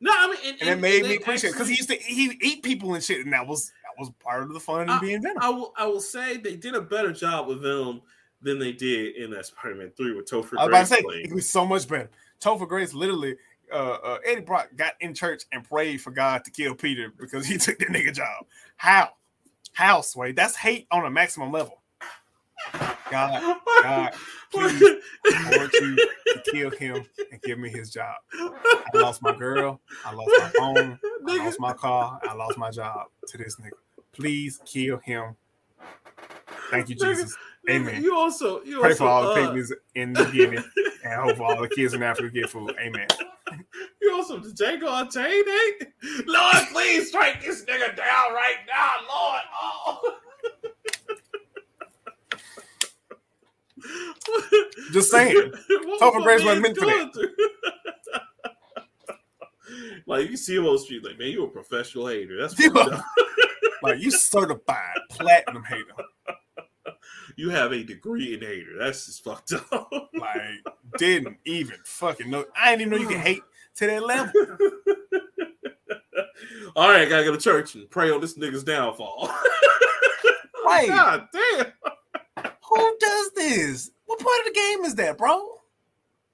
No, 0.00 0.12
I 0.14 0.26
mean, 0.28 0.36
and, 0.44 0.56
and 0.62 0.70
it 0.70 0.80
made 0.80 1.02
me 1.02 1.08
they 1.08 1.16
appreciate 1.16 1.52
because 1.52 1.68
he 1.68 1.74
used 1.74 1.88
to 1.88 1.96
he 1.96 2.38
eat 2.40 2.62
people 2.62 2.94
and 2.94 3.02
shit, 3.02 3.24
and 3.24 3.32
that 3.32 3.46
was 3.46 3.66
that 3.66 3.98
was 3.98 4.10
part 4.20 4.42
of 4.42 4.52
the 4.52 4.60
fun 4.60 4.88
in 4.88 4.98
being 5.00 5.22
Venom. 5.22 5.38
I 5.40 5.50
will, 5.50 5.72
I 5.76 5.86
will 5.86 6.00
say 6.00 6.36
they 6.36 6.56
did 6.56 6.74
a 6.74 6.80
better 6.80 7.12
job 7.12 7.48
with 7.48 7.62
Venom 7.62 8.02
than 8.40 8.60
they 8.60 8.72
did 8.72 9.16
in 9.16 9.30
that 9.32 9.46
Spider-Man 9.46 9.90
Three 9.96 10.14
with 10.14 10.30
Topher 10.30 10.56
I 10.58 10.66
was 10.66 10.68
about 10.68 10.68
to 10.68 10.68
Grace 10.68 10.88
say 10.88 11.02
playing. 11.02 11.24
it 11.26 11.34
was 11.34 11.50
so 11.50 11.66
much 11.66 11.88
better. 11.88 12.10
Topher 12.40 12.68
Grace 12.68 12.94
literally, 12.94 13.36
uh, 13.72 13.98
uh, 14.04 14.18
Eddie 14.24 14.42
Brock 14.42 14.68
got 14.76 14.92
in 15.00 15.14
church 15.14 15.42
and 15.50 15.64
prayed 15.64 16.00
for 16.00 16.12
God 16.12 16.44
to 16.44 16.50
kill 16.52 16.74
Peter 16.76 17.12
because 17.18 17.46
he 17.46 17.58
took 17.58 17.78
the 17.78 17.86
nigga 17.86 18.14
job. 18.14 18.46
How? 18.76 19.10
How, 19.72 20.00
Sway? 20.00 20.32
That's 20.32 20.56
hate 20.56 20.86
on 20.92 21.04
a 21.04 21.10
maximum 21.10 21.50
level. 21.50 21.82
God, 23.10 23.56
God, 23.82 24.12
please, 24.52 24.82
I 25.46 25.56
want 25.56 25.72
you 25.80 25.96
to 25.96 26.50
kill 26.50 26.70
him 26.70 27.04
and 27.30 27.42
give 27.42 27.58
me 27.58 27.70
his 27.70 27.90
job. 27.90 28.14
I 28.34 28.98
lost 28.98 29.22
my 29.22 29.36
girl. 29.36 29.80
I 30.04 30.12
lost 30.12 30.30
my 30.38 30.48
phone. 30.50 30.98
I 31.26 31.44
lost 31.44 31.60
my 31.60 31.72
car. 31.72 32.20
I 32.22 32.34
lost 32.34 32.58
my 32.58 32.70
job 32.70 33.06
to 33.28 33.38
this 33.38 33.56
nigga. 33.56 33.72
Please 34.12 34.60
kill 34.64 34.98
him. 34.98 35.36
Thank 36.70 36.88
you, 36.88 36.94
Jesus. 36.94 37.36
Amen. 37.70 38.02
You 38.02 38.16
also, 38.16 38.62
you 38.62 38.80
Pray 38.80 38.90
also, 38.90 39.04
for 39.04 39.08
all 39.08 39.34
the 39.34 39.60
uh, 39.60 39.76
in 39.94 40.12
the 40.14 40.24
beginning 40.24 40.64
and 41.04 41.22
hope 41.22 41.40
all 41.40 41.60
the 41.60 41.68
kids 41.68 41.94
in 41.94 42.02
Africa 42.02 42.30
get 42.30 42.50
food. 42.50 42.74
Amen. 42.80 43.06
You 44.00 44.14
also 44.14 44.38
Django 44.38 45.00
Unchained, 45.00 45.46
ain't? 45.48 46.26
Lord, 46.26 46.56
please 46.70 47.08
strike 47.08 47.42
this 47.42 47.64
nigga 47.64 47.96
down 47.96 48.32
right 48.32 48.58
now, 48.68 48.90
Lord. 49.08 49.40
Oh. 49.60 50.14
Just 54.92 55.10
saying. 55.10 55.52
Topher 56.00 56.22
Grace 56.22 56.44
wasn't 56.44 56.62
meant 56.62 56.76
for 56.78 56.86
that. 56.86 57.30
like 60.06 60.30
you 60.30 60.36
see 60.36 60.56
him 60.56 60.66
on 60.66 60.74
the 60.74 60.78
street, 60.78 61.04
like 61.04 61.18
man, 61.18 61.28
you 61.28 61.44
a 61.44 61.48
professional 61.48 62.06
hater. 62.06 62.40
That's 62.40 62.58
You 62.58 62.70
fucked 62.72 62.92
are- 62.92 62.94
up. 62.94 63.04
Like 63.80 64.00
you 64.00 64.10
certified 64.10 64.96
platinum 65.10 65.62
hater. 65.64 65.84
You 67.36 67.50
have 67.50 67.70
a 67.70 67.84
degree 67.84 68.34
in 68.34 68.40
hater. 68.40 68.72
That's 68.76 69.06
just 69.06 69.22
fucked 69.22 69.52
up. 69.52 69.88
Like 70.18 70.64
didn't 70.98 71.36
even 71.44 71.76
fucking 71.84 72.28
know. 72.28 72.44
I 72.56 72.74
didn't 72.74 72.80
even 72.80 72.90
know 72.90 72.96
you 73.08 73.14
can 73.16 73.24
hate 73.24 73.42
to 73.76 73.86
that 73.86 74.02
level. 74.04 74.32
All 76.74 76.88
right, 76.90 77.08
gotta 77.08 77.22
go 77.24 77.30
to 77.30 77.38
church 77.38 77.76
and 77.76 77.88
pray 77.88 78.10
on 78.10 78.20
this 78.20 78.36
nigga's 78.36 78.64
downfall. 78.64 79.30
Right. 80.66 80.88
God 80.88 81.28
damn. 81.32 81.66
Who 82.68 82.96
does 82.98 83.30
this? 83.32 83.90
What 84.06 84.18
part 84.18 84.40
of 84.40 84.44
the 84.46 84.52
game 84.52 84.84
is 84.84 84.94
that, 84.96 85.18
bro? 85.18 85.36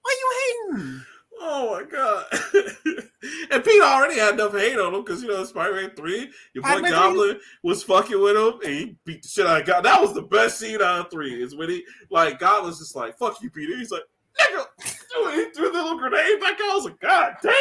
Why 0.02 0.16
you 0.20 0.74
hating? 0.76 1.00
Oh 1.40 1.74
my 1.74 1.84
god! 1.84 2.26
and 3.50 3.64
Pete 3.64 3.82
already 3.82 4.18
had 4.18 4.34
enough 4.34 4.52
hate 4.52 4.78
on 4.78 4.94
him 4.94 5.04
because 5.04 5.22
you 5.22 5.28
know 5.28 5.44
Spider-Man 5.44 5.90
Three, 5.96 6.30
your 6.54 6.62
boy 6.62 6.88
Goblin 6.88 7.40
was 7.62 7.82
fucking 7.82 8.20
with 8.20 8.36
him, 8.36 8.60
and 8.64 8.72
he 8.72 8.96
beat 9.04 9.22
the 9.22 9.28
shit 9.28 9.46
out 9.46 9.60
of 9.60 9.66
God. 9.66 9.84
That 9.84 10.00
was 10.00 10.14
the 10.14 10.22
best 10.22 10.58
scene 10.58 10.80
out 10.80 11.06
of 11.06 11.10
three. 11.10 11.42
Is 11.42 11.56
when 11.56 11.70
he 11.70 11.84
like 12.10 12.38
Goblin's 12.38 12.78
just 12.78 12.94
like 12.94 13.18
"fuck 13.18 13.42
you, 13.42 13.50
Peter." 13.50 13.76
He's 13.76 13.90
like, 13.90 14.04
"Nigga," 14.40 14.64
dude," 14.78 15.34
he 15.34 15.50
threw 15.52 15.72
the 15.72 15.82
little 15.82 15.98
grenade 15.98 16.40
back. 16.40 16.58
I 16.60 16.74
was 16.74 16.84
like, 16.84 17.00
"God 17.00 17.34
damn, 17.42 17.52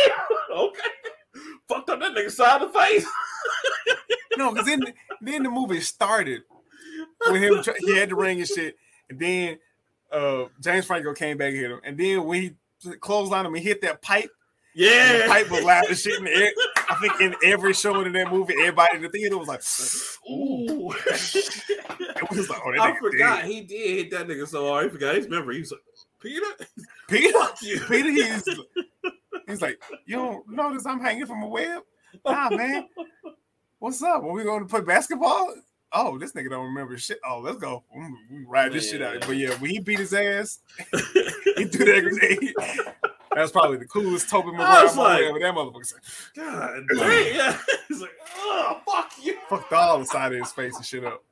okay." 0.56 0.80
Fucked 1.68 1.90
up 1.90 2.00
that 2.00 2.16
nigga 2.16 2.30
side 2.30 2.62
of 2.62 2.72
the 2.72 2.80
face. 2.80 3.06
No, 4.36 4.52
because 4.52 4.66
then 4.66 4.82
then 5.22 5.44
the 5.44 5.50
movie 5.52 5.80
started 5.80 6.42
with 7.32 7.42
him. 7.42 7.76
He 7.80 7.98
had 7.98 8.10
the 8.10 8.16
ring 8.18 8.40
and 8.40 8.48
shit, 8.48 8.76
and 9.10 9.20
then 9.20 9.60
uh 10.12 10.46
James 10.62 10.86
Franco 10.86 11.14
came 11.14 11.38
back 11.38 11.50
and 11.50 11.58
hit 11.58 11.72
him, 11.72 11.82
and 11.84 11.98
then 11.98 12.24
when 12.26 12.42
he 12.42 12.92
closed 13.00 13.34
on 13.34 13.46
him, 13.46 13.54
he 13.56 13.62
hit 13.62 13.82
that 13.82 14.02
pipe. 14.02 14.30
And 14.76 14.84
Yeah, 14.86 15.18
the 15.20 15.28
pipe 15.28 15.52
was 15.52 15.64
loud 15.64 15.86
as 15.90 16.02
shit 16.02 16.18
in 16.18 16.26
the 16.26 16.32
air. 16.36 16.52
I 16.90 16.96
think 16.96 17.22
in 17.22 17.36
every 17.44 17.74
show 17.74 18.02
in 18.02 18.12
that 18.14 18.32
movie, 18.32 18.56
everybody 18.60 18.98
in 18.98 19.04
the 19.04 19.10
theater 19.10 19.38
was 19.38 19.48
like, 19.48 19.62
Ooh. 20.30 20.92
it 21.06 22.30
was 22.30 22.50
like, 22.50 22.60
oh, 22.66 22.72
that 22.72 22.82
I 22.82 22.92
nigga 22.92 23.00
forgot 23.00 23.42
dead. 23.42 23.46
he 23.52 23.62
did 23.62 23.98
hit 23.98 24.12
that 24.12 24.28
nigga 24.28 24.48
so 24.48 24.68
hard. 24.68 24.86
He 24.86 24.90
forgot 24.92 25.16
his 25.16 25.30
memory. 25.30 25.56
He 25.56 25.62
was 25.62 25.72
like, 25.72 25.82
Peter, 26.20 26.46
Peter, 27.08 27.34
fuck 27.34 27.62
you. 27.62 27.80
Peter, 27.82 28.12
he's 28.12 28.46
he's 29.48 29.62
like, 29.62 29.82
you 30.06 30.16
don't 30.16 30.48
notice 30.50 30.86
I'm 30.86 31.00
hanging 31.00 31.26
from 31.26 31.44
a 31.44 31.48
web? 31.48 31.84
Nah, 32.26 32.50
man. 32.50 32.88
What's 33.80 34.02
up? 34.02 34.24
When 34.24 34.34
we 34.34 34.44
going 34.44 34.62
to 34.64 34.70
play 34.70 34.82
basketball? 34.82 35.54
Oh, 35.94 36.18
this 36.18 36.34
nigga 36.34 36.50
don't 36.50 36.66
remember 36.66 36.98
shit. 36.98 37.20
Oh, 37.28 37.40
let's 37.40 37.58
go. 37.58 37.84
We 38.32 38.46
ride 38.48 38.74
this 38.74 38.90
shit 38.90 39.02
out. 39.02 39.22
But 39.22 39.38
yeah, 39.38 39.52
when 39.60 39.70
he 39.72 39.80
beat 39.80 40.00
his 40.00 40.14
ass, 40.14 40.60
he 41.56 41.66
threw 41.66 41.86
that 41.86 42.02
grenade. 42.02 42.54
That's 43.36 43.52
probably 43.52 43.78
the 43.78 43.86
coolest 43.86 44.30
Tobey 44.30 44.52
Maguire 44.52 44.86
moment 44.96 44.98
like- 44.98 45.22
ever. 45.24 45.40
That 45.40 45.54
motherfucker 45.56 45.86
said, 45.86 46.00
God 46.36 46.84
damn. 46.98 47.36
Yeah. 47.36 47.58
He's 47.88 48.02
like, 48.02 48.12
oh, 48.38 48.82
fuck 48.86 49.12
you. 49.22 49.38
fucked 49.50 49.74
all 49.74 50.00
the 50.00 50.06
side 50.06 50.34
of 50.34 50.40
his 50.40 50.52
face 50.52 50.76
and 50.76 50.86
shit 50.86 51.04
up. 51.06 51.24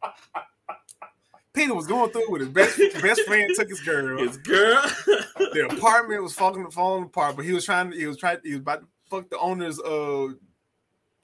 Peter 1.54 1.74
was 1.76 1.86
going 1.86 2.10
through 2.12 2.32
with 2.32 2.42
his 2.42 2.50
best 2.50 2.80
best 3.02 3.22
friend 3.24 3.52
took 3.56 3.68
his 3.68 3.82
girl. 3.82 4.18
His 4.20 4.38
girl. 4.38 4.82
the 5.06 5.68
apartment 5.70 6.24
was 6.24 6.34
falling 6.34 6.70
falling 6.72 7.04
apart, 7.04 7.36
but 7.36 7.44
he 7.46 7.52
was 7.52 7.66
trying 7.66 7.92
to 7.92 7.98
he 7.98 8.06
was 8.08 8.16
trying 8.18 8.38
to 8.38 8.42
he 8.48 8.52
was 8.54 8.62
about 8.62 8.82
to 8.82 8.88
fuck 9.10 9.30
the 9.30 9.38
owner's 9.38 9.78
uh 9.82 10.30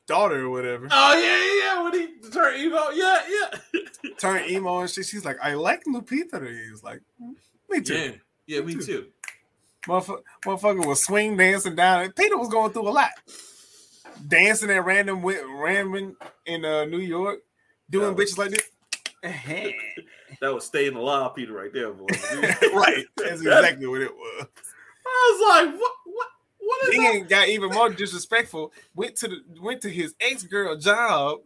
daughter 0.07 0.45
or 0.45 0.49
whatever. 0.49 0.87
oh, 0.91 1.13
yeah, 1.15 1.75
yeah. 1.75 1.83
When 1.83 1.93
he 1.93 2.29
turned 2.29 2.61
emo. 2.61 2.89
Yeah, 2.89 3.21
yeah. 3.29 3.81
Turn 4.19 4.49
emo 4.49 4.79
and 4.79 4.89
shit. 4.89 5.05
She's 5.05 5.25
like, 5.25 5.37
I 5.41 5.53
like 5.53 5.83
Lupita. 5.85 6.41
He 6.65 6.71
was 6.71 6.83
like, 6.83 7.01
Me 7.69 7.81
too. 7.81 7.93
Yeah. 7.95 8.11
Yeah, 8.47 8.61
me 8.61 8.75
too. 8.75 9.07
Motherfucker, 9.87 10.21
motherfucker 10.45 10.85
was 10.85 11.03
swing 11.03 11.37
dancing 11.37 11.75
down. 11.75 12.11
Peter 12.13 12.37
was 12.37 12.49
going 12.49 12.71
through 12.71 12.87
a 12.87 12.91
lot. 12.91 13.11
Dancing 14.27 14.69
at 14.71 14.83
random 14.85 15.21
with 15.21 15.41
random 15.47 16.15
in 16.45 16.65
uh, 16.65 16.85
New 16.85 16.99
York, 16.99 17.39
doing 17.89 18.13
Oh. 18.13 18.15
bitches 18.15 18.37
like 18.37 18.51
this. 18.51 18.69
That 20.41 20.53
was 20.53 20.65
staying 20.65 20.95
alive, 20.95 21.35
Peter, 21.35 21.53
right 21.53 21.71
there, 21.73 21.91
boy. 21.91 22.05
right. 22.73 23.05
That's 23.15 23.41
exactly 23.41 23.87
what 23.87 24.01
it 24.01 24.13
was. 24.13 24.45
I 25.05 25.31
was 25.31 25.65
like, 25.71 25.79
what, 25.79 25.91
what, 26.05 26.27
what 26.67 26.89
is 26.89 26.95
that? 26.97 27.13
Then 27.13 27.27
got 27.27 27.47
even 27.49 27.69
more 27.69 27.89
disrespectful. 27.89 28.73
Went 28.93 29.15
to 29.17 29.29
the 29.29 29.37
went 29.61 29.81
to 29.81 29.89
his 29.89 30.15
ex 30.19 30.43
girl 30.43 30.75
job 30.77 31.39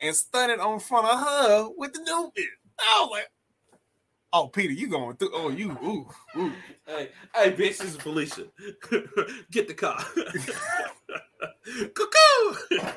and 0.00 0.14
stunted 0.14 0.60
on 0.60 0.78
front 0.80 1.08
of 1.08 1.18
her 1.20 1.68
with 1.76 1.92
the 1.92 2.00
new 2.00 2.32
bitch. 2.36 2.44
I 2.78 3.00
was 3.00 3.10
like, 3.10 3.30
"Oh, 4.32 4.46
Peter, 4.48 4.72
you 4.72 4.86
going 4.86 5.16
through? 5.16 5.30
Oh, 5.34 5.48
you 5.48 5.72
ooh 5.82 6.08
ooh." 6.38 6.52
Hey, 6.86 7.10
hey, 7.34 7.50
bitch, 7.52 7.78
this 7.78 7.82
is 7.82 7.96
Felicia. 7.96 8.44
Get 9.50 9.66
the 9.66 9.74
car. 9.74 9.98
Cuckoo. 11.94 12.88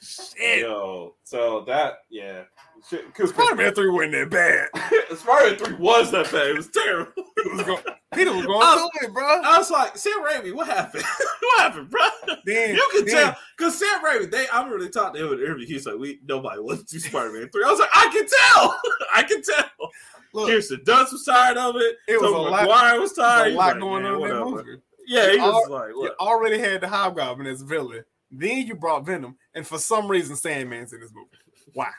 Shit. 0.00 0.60
Yo, 0.60 1.14
so 1.24 1.64
that, 1.66 2.00
yeah. 2.10 2.42
Shit, 2.88 3.12
'cause- 3.14 3.30
Spider-Man 3.30 3.74
three 3.74 3.90
wasn't 3.90 4.12
that 4.12 4.30
bad. 4.30 5.16
Spider-Man 5.18 5.58
3 5.58 5.74
was 5.76 6.10
that 6.12 6.30
bad. 6.30 6.46
It 6.48 6.56
was 6.56 6.68
terrible. 6.68 7.12
It 7.36 7.52
was 7.52 7.62
go- 7.62 7.80
Peter 8.14 8.32
was 8.32 8.46
going 8.46 8.60
I 8.62 8.88
through 9.00 9.08
it, 9.08 9.12
bro. 9.14 9.24
I 9.24 9.58
was 9.58 9.70
like, 9.70 9.96
Sam 9.96 10.22
Raimi, 10.24 10.54
what 10.54 10.66
happened? 10.68 11.02
what 11.40 11.60
happened, 11.60 11.90
bro? 11.90 12.02
Then 12.44 12.76
You 12.76 12.88
can 12.92 13.04
then- 13.06 13.14
tell 13.16 13.36
because 13.58 13.78
Sam 13.78 14.04
Raimi. 14.04 14.30
They, 14.30 14.46
I 14.48 14.62
remember 14.62 14.84
they 14.84 14.90
talked 14.90 15.16
to 15.16 15.26
him 15.26 15.32
in 15.32 15.38
the 15.40 15.44
interview. 15.46 15.66
He's 15.66 15.86
like, 15.86 15.98
"We 15.98 16.20
nobody 16.24 16.60
wants 16.60 16.84
to 16.84 16.92
do 16.92 17.00
Spider-Man 17.00 17.48
3. 17.52 17.64
I 17.64 17.70
was 17.70 17.80
like, 17.80 17.88
"I 17.94 18.08
can 18.12 18.26
tell, 18.26 18.80
I 19.14 19.22
can 19.22 19.42
tell." 19.42 19.90
Look, 20.32 20.48
Kirsten 20.48 20.80
Dunst 20.84 21.12
was 21.12 21.24
tired 21.24 21.56
of 21.56 21.76
it. 21.76 21.96
It 22.08 22.20
was 22.20 22.30
Tobey 22.30 22.46
a 22.46 22.50
lot- 22.50 23.00
was 23.00 23.14
there's 23.14 23.26
tired. 23.26 23.46
a 23.48 23.50
He 23.50 23.56
lot 23.56 23.74
was 23.76 23.82
going 23.82 24.04
on 24.06 24.14
in 24.14 24.20
that 24.20 24.20
whatever." 24.44 24.44
movie. 24.66 24.82
Yeah, 25.06 25.30
he 25.32 25.38
was 25.38 25.64
Al- 25.66 25.72
like, 25.72 25.88
You 25.90 26.02
"Look, 26.02 26.16
already 26.20 26.58
had 26.58 26.80
the 26.82 26.88
Hobgoblin 26.88 27.46
as 27.46 27.62
villain. 27.62 28.04
Then 28.30 28.66
you 28.66 28.74
brought 28.74 29.06
Venom, 29.06 29.36
and 29.54 29.66
for 29.66 29.78
some 29.78 30.08
reason, 30.08 30.36
Sandman's 30.36 30.92
in 30.92 31.00
this 31.00 31.12
movie. 31.14 31.28
Why? 31.74 31.90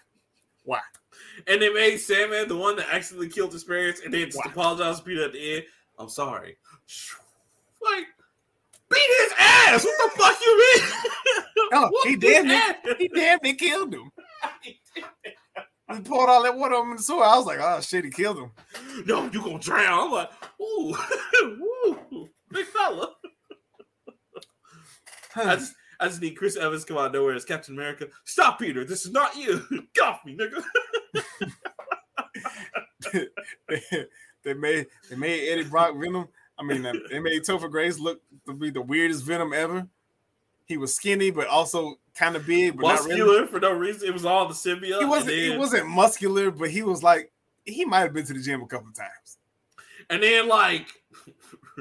Why? 0.67 0.81
And 1.47 1.61
they 1.61 1.69
made 1.69 1.97
Sandman 1.97 2.49
the 2.49 2.57
one 2.57 2.75
that 2.75 2.93
accidentally 2.93 3.29
killed 3.29 3.53
his 3.53 3.63
parents, 3.63 4.01
and 4.03 4.13
then 4.13 4.29
just 4.29 4.45
apologized 4.45 4.99
to 4.99 5.05
Peter 5.05 5.23
at 5.23 5.31
the 5.31 5.55
end. 5.55 5.63
I'm 5.97 6.09
sorry. 6.09 6.57
Like, 7.81 8.05
beat 8.89 8.99
his 9.21 9.31
ass. 9.39 9.85
What 9.85 10.13
the 10.13 10.21
fuck 10.21 10.37
you 10.41 10.57
mean? 10.57 10.89
Oh, 11.73 11.91
he 12.05 12.15
damn 12.15 12.47
near, 12.47 12.75
he 12.97 13.09
damn 13.09 13.39
near 13.43 13.53
killed 13.55 13.93
him. 13.93 14.09
He 15.93 16.01
poured 16.01 16.29
all 16.29 16.43
that 16.43 16.57
water 16.57 16.75
on 16.75 16.85
him 16.85 16.91
in 16.91 16.97
the 16.97 17.03
sewer. 17.03 17.23
I 17.23 17.37
was 17.37 17.45
like, 17.45 17.59
oh 17.61 17.79
shit, 17.79 18.03
he 18.03 18.11
killed 18.11 18.37
him. 18.39 18.51
No, 19.05 19.29
you 19.31 19.41
gonna 19.41 19.57
drown. 19.57 20.07
I'm 20.07 20.11
like, 20.11 20.29
ooh, 20.61 20.95
ooh, 21.43 22.29
big 22.51 22.65
fella. 22.65 23.13
I 25.35 25.55
just, 25.55 25.73
I 25.99 26.07
just 26.07 26.21
need 26.21 26.37
Chris 26.37 26.55
Evans 26.55 26.85
come 26.85 26.97
out 26.97 27.07
of 27.07 27.13
nowhere 27.13 27.35
as 27.35 27.45
Captain 27.45 27.73
America. 27.73 28.07
Stop, 28.25 28.59
Peter. 28.59 28.85
This 28.85 29.05
is 29.05 29.11
not 29.11 29.35
you. 29.35 29.63
Get 29.93 30.03
off 30.03 30.25
me, 30.25 30.37
nigga. 30.37 30.63
they 34.43 34.53
made 34.53 34.87
they 35.09 35.15
made 35.15 35.49
Eddie 35.49 35.63
Brock 35.63 35.95
Venom. 35.97 36.27
I 36.59 36.63
mean, 36.63 36.85
uh, 36.85 36.93
they 37.09 37.19
made 37.19 37.43
Topher 37.43 37.69
Grace 37.69 37.99
look 37.99 38.21
to 38.47 38.53
be 38.53 38.69
the 38.69 38.81
weirdest 38.81 39.23
Venom 39.23 39.53
ever. 39.53 39.87
He 40.65 40.77
was 40.77 40.93
skinny, 40.93 41.31
but 41.31 41.47
also 41.47 41.95
kind 42.13 42.35
of 42.35 42.45
big, 42.45 42.75
but 42.77 42.83
not 42.83 42.99
really. 43.05 43.19
Muscular 43.19 43.47
for 43.47 43.59
no 43.59 43.73
reason. 43.73 44.07
It 44.07 44.13
was 44.13 44.25
all 44.25 44.47
the 44.47 44.53
symbiote. 44.53 44.99
He 44.99 45.05
wasn't. 45.05 45.31
and 45.33 45.53
He 45.53 45.57
wasn't 45.57 45.87
muscular, 45.87 46.51
but 46.51 46.69
he 46.69 46.81
was 46.81 47.03
like 47.03 47.31
he 47.63 47.85
might 47.85 47.99
have 47.99 48.13
been 48.13 48.25
to 48.25 48.33
the 48.33 48.41
gym 48.41 48.61
a 48.61 48.67
couple 48.67 48.87
of 48.87 48.95
times. 48.95 49.37
And 50.09 50.23
then 50.23 50.47
like 50.47 50.87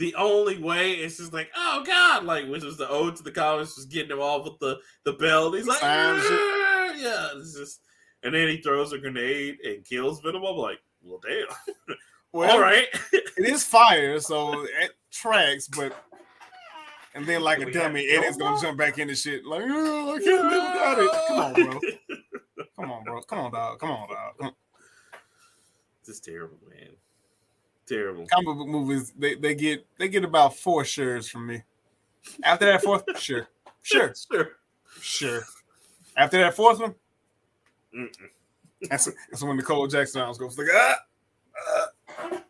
the 0.00 0.14
only 0.14 0.58
way 0.58 0.94
it's 0.94 1.18
just 1.18 1.34
like, 1.34 1.50
oh 1.54 1.84
god, 1.86 2.24
like 2.24 2.48
which 2.48 2.64
was 2.64 2.78
the 2.78 2.88
ode 2.88 3.16
to 3.16 3.22
the 3.22 3.30
comics 3.30 3.76
was 3.76 3.84
getting 3.84 4.10
him 4.10 4.18
off 4.18 4.44
with 4.44 4.58
the 4.58 4.78
the 5.04 5.12
bell. 5.12 5.52
He's 5.52 5.66
like, 5.66 5.82
"Ah," 5.82 6.92
yeah, 6.96 7.28
it's 7.36 7.54
just 7.54 7.82
and 8.22 8.34
then 8.34 8.48
he 8.48 8.56
throws 8.62 8.92
a 8.94 8.98
grenade 8.98 9.58
and 9.62 9.84
kills 9.84 10.20
Venom. 10.20 10.42
I'm 10.42 10.56
like, 10.56 10.80
well 11.02 11.20
damn. 11.22 11.96
Well, 12.32 12.52
All 12.52 12.60
right. 12.60 12.86
it 13.12 13.24
is 13.38 13.64
fire, 13.64 14.20
so 14.20 14.62
it 14.62 14.92
tracks, 15.10 15.66
but 15.66 15.92
and 17.12 17.26
then 17.26 17.42
like 17.42 17.58
a 17.58 17.72
dummy, 17.72 18.08
Eddie's 18.08 18.36
gonna 18.36 18.60
jump 18.60 18.78
back 18.78 18.98
into 18.98 19.16
shit 19.16 19.44
like, 19.44 19.64
oh, 19.66 20.14
I 20.14 20.18
can't 20.20 20.44
live 20.44 20.62
without 20.72 20.98
it. 21.00 21.26
Come 21.26 21.40
on, 21.40 21.52
bro. 21.54 21.80
Come 22.76 22.92
on, 22.92 23.04
bro. 23.04 23.20
Come 23.22 23.38
on, 23.40 23.52
dog. 23.52 23.80
Come 23.80 23.90
on, 23.90 24.08
dog. 24.08 24.38
Come 24.38 24.46
on. 24.46 24.54
This 26.06 26.14
is 26.14 26.20
terrible, 26.20 26.58
man. 26.68 26.90
Terrible. 27.90 28.26
Comic 28.32 28.56
book 28.56 28.68
movies, 28.68 29.12
they, 29.18 29.34
they 29.34 29.54
get 29.56 29.84
they 29.98 30.08
get 30.08 30.22
about 30.24 30.56
four 30.56 30.84
shares 30.84 31.28
from 31.28 31.48
me. 31.48 31.62
After 32.44 32.66
that 32.66 32.82
fourth, 32.84 33.02
sure, 33.20 33.48
sure, 33.82 34.14
Sure. 34.30 34.54
sure. 35.00 35.40
After 36.16 36.38
that 36.38 36.54
fourth 36.54 36.78
one, 36.78 36.94
Mm-mm. 37.92 38.08
that's 38.88 39.06
that's 39.30 39.42
when 39.42 39.56
Nicole 39.56 39.88
Jackson 39.88 40.26
was 40.28 40.38
goes 40.38 40.56
like, 40.56 40.68
ah, 40.72 40.96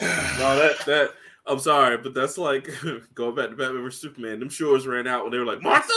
No, 0.00 0.56
that 0.58 0.78
that 0.86 1.10
I'm 1.46 1.58
sorry, 1.58 1.98
but 1.98 2.14
that's 2.14 2.38
like 2.38 2.70
going 3.14 3.34
back 3.34 3.50
to 3.50 3.56
Batman 3.56 3.82
vs 3.82 4.00
Superman. 4.00 4.40
Them 4.40 4.48
shores 4.48 4.86
ran 4.86 5.06
out 5.06 5.24
when 5.24 5.32
they 5.32 5.38
were 5.38 5.44
like, 5.44 5.60
Martha? 5.62 5.92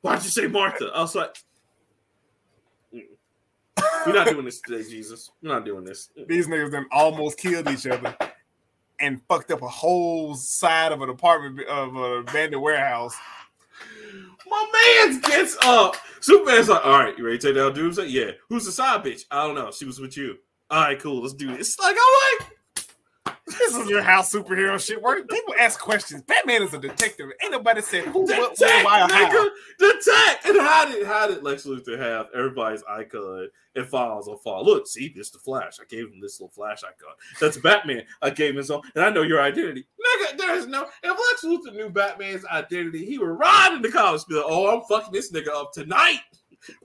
Why'd 0.00 0.22
you 0.22 0.30
say 0.30 0.46
Martha? 0.46 0.90
I 0.94 1.00
was 1.00 1.14
like, 1.14 1.34
"Mm. 1.34 1.42
We're 4.06 4.12
not 4.14 4.28
doing 4.28 4.44
this 4.44 4.60
today, 4.60 4.88
Jesus. 4.88 5.30
We're 5.42 5.54
not 5.54 5.64
doing 5.64 5.84
this. 5.84 6.10
these 6.26 6.46
niggas 6.46 6.70
then 6.70 6.86
almost 6.90 7.38
killed 7.38 7.68
each 7.70 7.86
other 7.86 8.16
and 9.00 9.20
fucked 9.28 9.50
up 9.50 9.62
a 9.62 9.68
whole 9.68 10.34
side 10.34 10.92
of 10.92 11.02
an 11.02 11.10
apartment 11.10 11.66
of 11.68 11.94
an 11.96 12.18
abandoned 12.20 12.62
warehouse. 12.62 13.14
My 14.46 15.04
man 15.08 15.20
gets 15.20 15.56
up. 15.62 15.96
Superman's 16.20 16.68
like, 16.68 16.84
all 16.84 16.98
right, 16.98 17.16
you 17.16 17.24
ready 17.24 17.38
to 17.38 17.46
take 17.48 17.56
down 17.56 17.74
Doomsday? 17.74 18.06
Yeah. 18.06 18.32
Who's 18.48 18.64
the 18.64 18.72
side 18.72 19.04
bitch? 19.04 19.24
I 19.30 19.46
don't 19.46 19.54
know. 19.54 19.70
She 19.70 19.84
was 19.84 19.98
with 19.98 20.16
you. 20.16 20.36
All 20.70 20.82
right, 20.82 20.98
cool. 20.98 21.22
Let's 21.22 21.34
do 21.34 21.56
this. 21.56 21.78
Like, 21.78 21.96
I'm 21.98 22.46
like, 22.46 22.51
This 23.46 23.74
is 23.74 24.04
how 24.04 24.22
superhero 24.22 24.78
shit 24.84 25.02
works. 25.02 25.22
People 25.28 25.54
ask 25.58 25.80
questions. 25.80 26.22
Batman 26.22 26.62
is 26.62 26.74
a 26.74 26.78
detective. 26.78 27.26
Ain't 27.42 27.50
nobody 27.50 27.82
said 27.82 28.04
who, 28.04 28.20
what, 28.20 28.54
detect, 28.54 28.60
where, 28.60 28.84
why, 28.84 29.00
or 29.02 29.12
how. 29.12 29.28
nigga, 29.28 29.48
detect. 29.78 30.46
And 30.46 30.60
how 30.60 30.84
did 30.86 31.06
how 31.06 31.26
did 31.26 31.42
Lex 31.42 31.64
Luthor 31.66 31.98
have 31.98 32.28
everybody's 32.34 32.84
icon 32.88 33.48
and 33.74 33.86
files 33.88 34.28
on 34.28 34.38
file? 34.38 34.64
Look, 34.64 34.86
see, 34.86 35.12
this 35.14 35.30
the 35.30 35.40
Flash. 35.40 35.78
I 35.80 35.84
gave 35.88 36.04
him 36.04 36.20
this 36.20 36.40
little 36.40 36.52
Flash 36.52 36.84
icon. 36.84 37.14
That's 37.40 37.56
Batman. 37.56 38.04
I 38.22 38.30
gave 38.30 38.50
him 38.50 38.58
his 38.58 38.70
own, 38.70 38.82
and 38.94 39.04
I 39.04 39.10
know 39.10 39.22
your 39.22 39.42
identity, 39.42 39.82
nigga. 39.82 40.38
There's 40.38 40.68
no. 40.68 40.86
If 41.02 41.10
Lex 41.10 41.44
Luthor 41.44 41.74
knew 41.74 41.90
Batman's 41.90 42.44
identity, 42.46 43.04
he 43.04 43.18
would 43.18 43.26
ride 43.26 43.72
in 43.74 43.82
the 43.82 43.90
comics, 43.90 44.22
be 44.24 44.36
like, 44.36 44.44
"Oh, 44.46 44.76
I'm 44.76 44.84
fucking 44.88 45.12
this 45.12 45.32
nigga 45.32 45.48
up 45.48 45.72
tonight." 45.72 46.20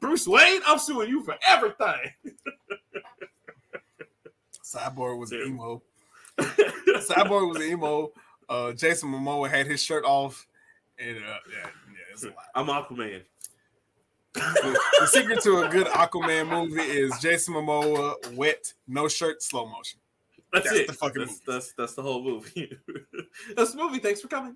Bruce 0.01 0.27
Wayne, 0.27 0.61
I'm 0.65 0.79
suing 0.79 1.09
you 1.09 1.23
for 1.23 1.35
everything. 1.47 2.11
Cyborg 4.63 5.19
was 5.19 5.29
Dude. 5.29 5.47
emo. 5.47 5.81
Cyborg 6.39 7.53
was 7.53 7.61
emo. 7.61 8.11
Uh, 8.49 8.71
Jason 8.73 9.09
Momoa 9.11 9.49
had 9.49 9.67
his 9.67 9.81
shirt 9.81 10.05
off. 10.05 10.47
And 10.99 11.17
uh, 11.17 11.37
yeah, 11.51 11.69
yeah, 11.89 12.13
it's 12.13 12.23
a 12.23 12.27
lot. 12.27 12.45
I'm 12.55 12.67
Aquaman. 12.67 13.21
The, 14.33 14.79
the 14.99 15.07
secret 15.07 15.41
to 15.43 15.61
a 15.63 15.69
good 15.69 15.87
Aquaman 15.87 16.49
movie 16.49 16.81
is 16.81 17.17
Jason 17.19 17.55
Momoa 17.55 18.33
wet, 18.35 18.73
no 18.87 19.07
shirt, 19.07 19.41
slow 19.41 19.65
motion. 19.67 19.99
That's, 20.53 20.65
That's 20.65 20.79
it. 20.81 20.87
the 20.87 20.93
fucking 20.93 21.19
that's, 21.19 21.31
movie. 21.31 21.43
that's 21.47 21.73
that's 21.73 21.93
the 21.95 22.01
whole 22.01 22.23
movie. 22.23 22.77
that's 23.55 23.73
the 23.73 23.77
movie. 23.83 23.99
Thanks 23.99 24.21
for 24.21 24.27
coming. 24.27 24.55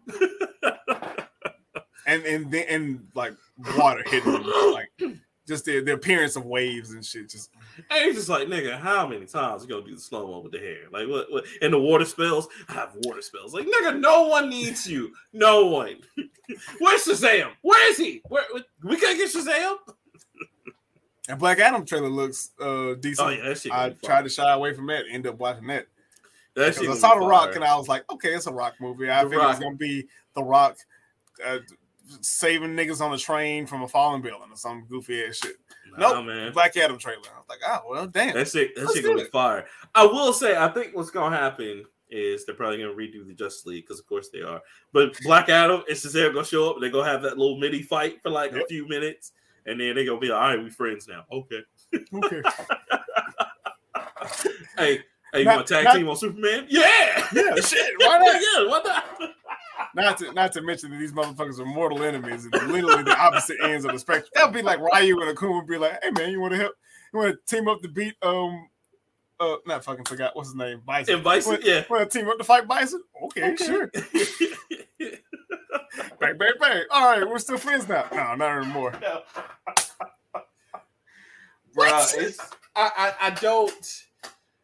And 2.07 2.25
and 2.25 2.51
then 2.51 2.65
and 2.69 3.07
like 3.13 3.33
water 3.77 4.03
hitting 4.07 4.31
him, 4.31 4.43
like 4.71 4.89
just 5.51 5.65
the, 5.65 5.81
the 5.81 5.93
appearance 5.93 6.35
of 6.35 6.45
waves 6.45 6.91
and 6.91 7.05
shit. 7.05 7.29
Just 7.29 7.51
And 7.89 8.05
he's 8.05 8.15
just 8.15 8.29
like, 8.29 8.47
nigga, 8.47 8.79
how 8.79 9.05
many 9.07 9.25
times 9.25 9.63
you 9.63 9.69
gonna 9.69 9.85
do 9.85 9.95
the 9.95 10.01
slow 10.01 10.27
mo 10.27 10.39
with 10.39 10.53
the 10.53 10.59
hair? 10.59 10.83
Like, 10.91 11.07
what, 11.07 11.31
what? 11.31 11.45
And 11.61 11.73
the 11.73 11.79
water 11.79 12.05
spells? 12.05 12.47
I 12.69 12.73
have 12.73 12.91
water 13.03 13.21
spells. 13.21 13.53
Like, 13.53 13.67
nigga, 13.67 13.99
no 13.99 14.27
one 14.27 14.49
needs 14.49 14.89
you. 14.89 15.11
No 15.33 15.67
one. 15.67 15.97
Where's 16.79 17.05
Shazam? 17.05 17.51
Where 17.61 17.89
is 17.91 17.97
he? 17.97 18.21
Where 18.27 18.43
we 18.83 18.97
can't 18.97 19.17
get 19.17 19.31
Shazam? 19.31 19.75
and 21.29 21.39
Black 21.39 21.59
Adam 21.59 21.85
trailer 21.85 22.09
looks 22.09 22.51
uh 22.59 22.95
decent. 22.99 23.27
Oh 23.27 23.29
yeah, 23.31 23.43
that 23.49 23.57
shit. 23.59 23.71
I 23.71 23.89
tried 24.03 24.23
to 24.23 24.29
shy 24.29 24.51
away 24.51 24.73
from 24.73 24.87
that. 24.87 25.05
End 25.09 25.27
up 25.27 25.37
watching 25.37 25.67
that. 25.67 25.87
That. 26.55 26.77
I 26.77 26.95
saw 26.95 27.15
The 27.15 27.25
Rock 27.25 27.55
and 27.55 27.63
I 27.63 27.75
was 27.77 27.87
like, 27.87 28.03
okay, 28.11 28.33
it's 28.33 28.47
a 28.47 28.51
Rock 28.53 28.73
movie. 28.81 29.09
I 29.09 29.23
The 29.23 29.29
figured 29.29 29.45
Rock. 29.45 29.55
it's 29.55 29.63
gonna 29.63 29.75
be 29.75 30.07
The 30.35 30.43
Rock 30.43 30.77
uh, 31.45 31.59
saving 32.21 32.71
niggas 32.75 33.01
on 33.01 33.13
a 33.13 33.17
train 33.17 33.65
from 33.65 33.83
a 33.83 33.87
falling 33.87 34.21
building 34.21 34.49
or 34.51 34.55
some 34.55 34.85
goofy 34.89 35.23
ass 35.25 35.37
shit. 35.37 35.55
Nah, 35.97 36.13
nope, 36.13 36.25
man. 36.25 36.53
Black 36.53 36.75
Adam 36.77 36.97
trailer. 36.97 37.19
I 37.33 37.39
was 37.39 37.45
like, 37.49 37.59
oh 37.67 37.79
well, 37.89 38.07
damn. 38.07 38.33
That 38.35 38.47
shit. 38.47 38.75
That 38.75 38.81
Let's 38.83 38.95
shit 38.95 39.03
gonna 39.05 39.17
be 39.23 39.29
fire. 39.29 39.65
I 39.95 40.05
will 40.05 40.33
say, 40.33 40.55
I 40.57 40.67
think 40.69 40.95
what's 40.95 41.11
gonna 41.11 41.35
happen 41.35 41.85
is 42.09 42.45
they're 42.45 42.55
probably 42.55 42.77
gonna 42.77 42.93
redo 42.93 43.25
the 43.25 43.33
Justice 43.33 43.65
League 43.65 43.85
because 43.85 43.99
of 43.99 44.05
course 44.07 44.29
they 44.29 44.41
are. 44.41 44.61
But 44.93 45.17
Black 45.23 45.49
Adam 45.49 45.83
and 45.87 45.97
Shazam 45.97 46.33
gonna 46.33 46.45
show 46.45 46.69
up. 46.71 46.77
They're 46.81 46.89
gonna 46.89 47.09
have 47.09 47.21
that 47.23 47.37
little 47.37 47.57
mini 47.57 47.81
fight 47.81 48.21
for 48.21 48.29
like 48.29 48.51
a 48.53 48.65
few 48.67 48.87
minutes, 48.87 49.31
and 49.65 49.79
then 49.79 49.95
they're 49.95 50.05
gonna 50.05 50.19
be 50.19 50.27
like, 50.27 50.41
all 50.41 50.49
right, 50.55 50.63
we 50.63 50.69
friends 50.69 51.07
now. 51.07 51.23
Okay. 51.31 51.61
Okay. 52.13 52.41
Hey, 54.77 54.99
hey, 55.33 55.41
you 55.41 55.45
want 55.47 55.67
to 55.67 55.73
tag 55.73 55.83
not- 55.85 55.95
team 55.95 56.07
on 56.09 56.15
Superman? 56.15 56.65
Yeah, 56.69 57.27
Yeah, 57.33 57.55
shit, 57.63 57.93
why 57.99 58.17
not? 58.19 58.35
yeah, 58.35 58.67
why 58.69 58.81
not? 58.83 59.31
Not 59.95 60.17
to 60.19 60.31
not 60.33 60.51
to 60.53 60.61
mention 60.61 60.91
that 60.91 60.97
these 60.97 61.11
motherfuckers 61.13 61.59
are 61.59 61.65
mortal 61.65 62.03
enemies 62.03 62.45
and 62.45 62.71
literally 62.71 63.03
the 63.03 63.17
opposite 63.17 63.57
ends 63.63 63.85
of 63.85 63.91
the 63.91 63.99
spectrum. 63.99 64.29
That 64.35 64.45
would 64.45 64.53
be 64.53 64.61
like 64.61 64.79
Ryu 64.79 65.19
and 65.21 65.35
Akuma 65.37 65.55
would 65.57 65.67
be 65.67 65.77
like, 65.77 65.99
hey 66.03 66.11
man, 66.11 66.31
you 66.31 66.39
want 66.39 66.53
to 66.53 66.59
help? 66.59 66.73
You 67.13 67.19
want 67.19 67.35
to 67.47 67.55
team 67.55 67.67
up 67.67 67.81
to 67.81 67.89
beat 67.89 68.15
um 68.21 68.67
uh 69.39 69.55
not 69.65 69.83
fucking 69.83 70.05
forgot 70.05 70.35
what's 70.35 70.49
his 70.49 70.55
name 70.55 70.81
Bison. 70.85 71.15
And 71.15 71.23
Bison, 71.23 71.53
Want- 71.53 71.65
yeah. 71.65 71.83
Want 71.89 72.09
to 72.09 72.17
team 72.19 72.29
up 72.29 72.37
to 72.37 72.43
fight 72.43 72.67
Bison? 72.67 73.01
Okay, 73.25 73.51
Okay. 73.53 73.65
sure. 73.65 73.91
Bang 76.21 76.37
bang 76.37 76.51
bang. 76.59 76.83
All 76.91 77.09
right, 77.17 77.27
we're 77.27 77.39
still 77.39 77.57
friends 77.57 77.87
now. 77.89 78.05
No, 78.13 78.35
not 78.35 78.61
anymore. 78.63 78.93
Bruh, 81.75 82.17
it's 82.17 82.39
I, 82.75 83.13
I 83.21 83.27
I 83.27 83.29
don't 83.31 84.03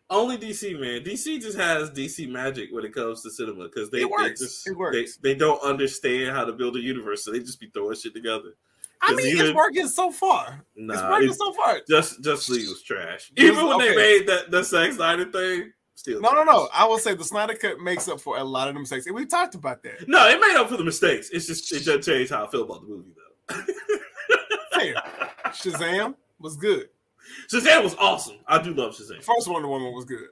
only 0.09 0.37
DC 0.37 0.79
man. 0.79 1.03
DC 1.03 1.41
just 1.41 1.57
has 1.57 1.91
DC 1.91 2.29
magic 2.29 2.69
when 2.71 2.85
it 2.85 2.93
comes 2.93 3.21
to 3.23 3.29
cinema 3.31 3.65
because 3.65 3.89
they, 3.89 4.03
they 4.03 4.29
just 4.29 4.65
They, 4.91 5.07
they 5.21 5.35
don't 5.35 5.61
understand 5.61 6.35
how 6.35 6.45
to 6.45 6.53
build 6.53 6.75
a 6.77 6.79
universe, 6.79 7.23
so 7.25 7.31
they 7.31 7.39
just 7.39 7.59
be 7.59 7.69
throwing 7.73 7.95
shit 7.95 8.13
together. 8.13 8.55
I 9.01 9.13
mean, 9.13 9.27
even- 9.27 9.47
it's 9.47 9.55
working 9.55 9.87
so 9.87 10.11
far. 10.11 10.65
it's 10.75 11.01
working 11.03 11.29
it- 11.29 11.35
so 11.35 11.53
far. 11.53 11.79
just 11.87 12.23
just 12.23 12.49
League 12.49 12.67
was 12.67 12.81
trash. 12.81 13.31
It 13.35 13.43
was- 13.43 13.51
Even 13.51 13.67
when 13.67 13.77
they 13.79 13.95
made 13.95 14.27
that 14.27 14.49
the 14.49 14.63
Zack 14.63 14.93
Snyder 14.93 15.25
thing, 15.25 15.71
still 15.93 16.19
No, 16.21 16.29
no, 16.29 16.43
trash. 16.43 16.55
no. 16.55 16.69
I 16.73 16.85
will 16.85 16.97
say 16.97 17.13
the 17.13 17.23
Snyder 17.23 17.53
Cut 17.55 17.79
makes 17.79 18.07
up 18.07 18.19
for 18.19 18.37
a 18.37 18.43
lot 18.43 18.67
of 18.69 18.73
the 18.73 18.79
mistakes. 18.79 19.05
And 19.05 19.15
we 19.15 19.25
talked 19.25 19.53
about 19.55 19.83
that. 19.83 20.07
No, 20.07 20.27
it 20.27 20.39
made 20.39 20.55
up 20.55 20.69
for 20.69 20.77
the 20.77 20.83
mistakes. 20.83 21.29
It's 21.31 21.45
just 21.47 21.71
it 21.73 21.85
doesn't 21.85 22.03
change 22.03 22.29
how 22.29 22.45
I 22.45 22.49
feel 22.49 22.63
about 22.63 22.81
the 22.81 22.87
movie 22.87 23.11
though. 23.15 23.55
Fair. 24.79 24.95
Shazam 25.47 26.15
was 26.39 26.55
good. 26.57 26.89
Shazam 27.51 27.83
was 27.83 27.95
awesome. 27.95 28.37
I 28.47 28.61
do 28.61 28.73
love 28.73 28.95
Shazam. 28.95 29.23
First 29.23 29.47
Wonder 29.47 29.67
Woman 29.67 29.93
was 29.93 30.05
good. 30.05 30.27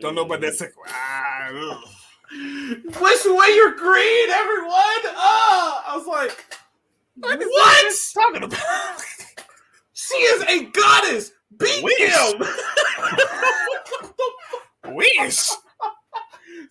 Don't 0.00 0.14
know 0.14 0.24
about 0.24 0.40
that 0.40 0.54
second 0.54 0.76
one. 0.76 0.88
Ah, 0.90 1.48
ugh. 1.50 1.84
Wish 3.00 3.24
away 3.26 3.48
your 3.54 3.72
greed, 3.72 4.28
everyone. 4.30 4.72
Ah, 5.16 5.92
I 5.92 5.96
was 5.96 6.06
like, 6.06 6.44
what? 7.16 7.94
Talking 8.14 8.42
about 8.42 9.02
She 9.92 10.14
is 10.16 10.42
a 10.42 10.64
goddess. 10.70 11.32
Beat 11.56 11.84
Wish. 11.84 11.98
him. 12.00 12.42
wish. 14.94 15.48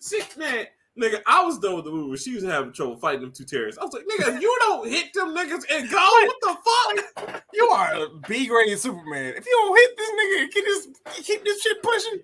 she, 0.06 0.20
man, 0.38 0.66
nigga, 0.98 1.20
I 1.26 1.44
was 1.44 1.58
done 1.58 1.76
with 1.76 1.84
the 1.84 1.90
movie. 1.90 2.16
She 2.16 2.34
was 2.34 2.44
having 2.44 2.72
trouble 2.72 2.96
fighting 2.96 3.22
them 3.22 3.32
two 3.32 3.44
terrorists. 3.44 3.80
I 3.80 3.84
was 3.84 3.92
like, 3.92 4.04
nigga, 4.04 4.36
if 4.36 4.42
you 4.42 4.56
don't 4.60 4.88
hit 4.88 5.12
them 5.12 5.34
niggas 5.34 5.64
and 5.70 5.90
go, 5.90 5.96
what 5.96 6.36
the 6.40 6.56
fuck? 6.64 7.44
You 7.52 7.66
are 7.66 7.94
a 7.94 8.08
B 8.28 8.46
grade 8.46 8.78
Superman. 8.78 9.34
If 9.36 9.46
you 9.46 9.52
don't 9.52 9.76
hit 9.76 9.96
this 9.96 10.10
nigga 10.10 10.42
and 10.42 10.52
keep 10.52 10.64
this 10.64 11.26
keep 11.26 11.44
this 11.44 11.62
shit 11.62 11.82
pushing, 11.82 12.20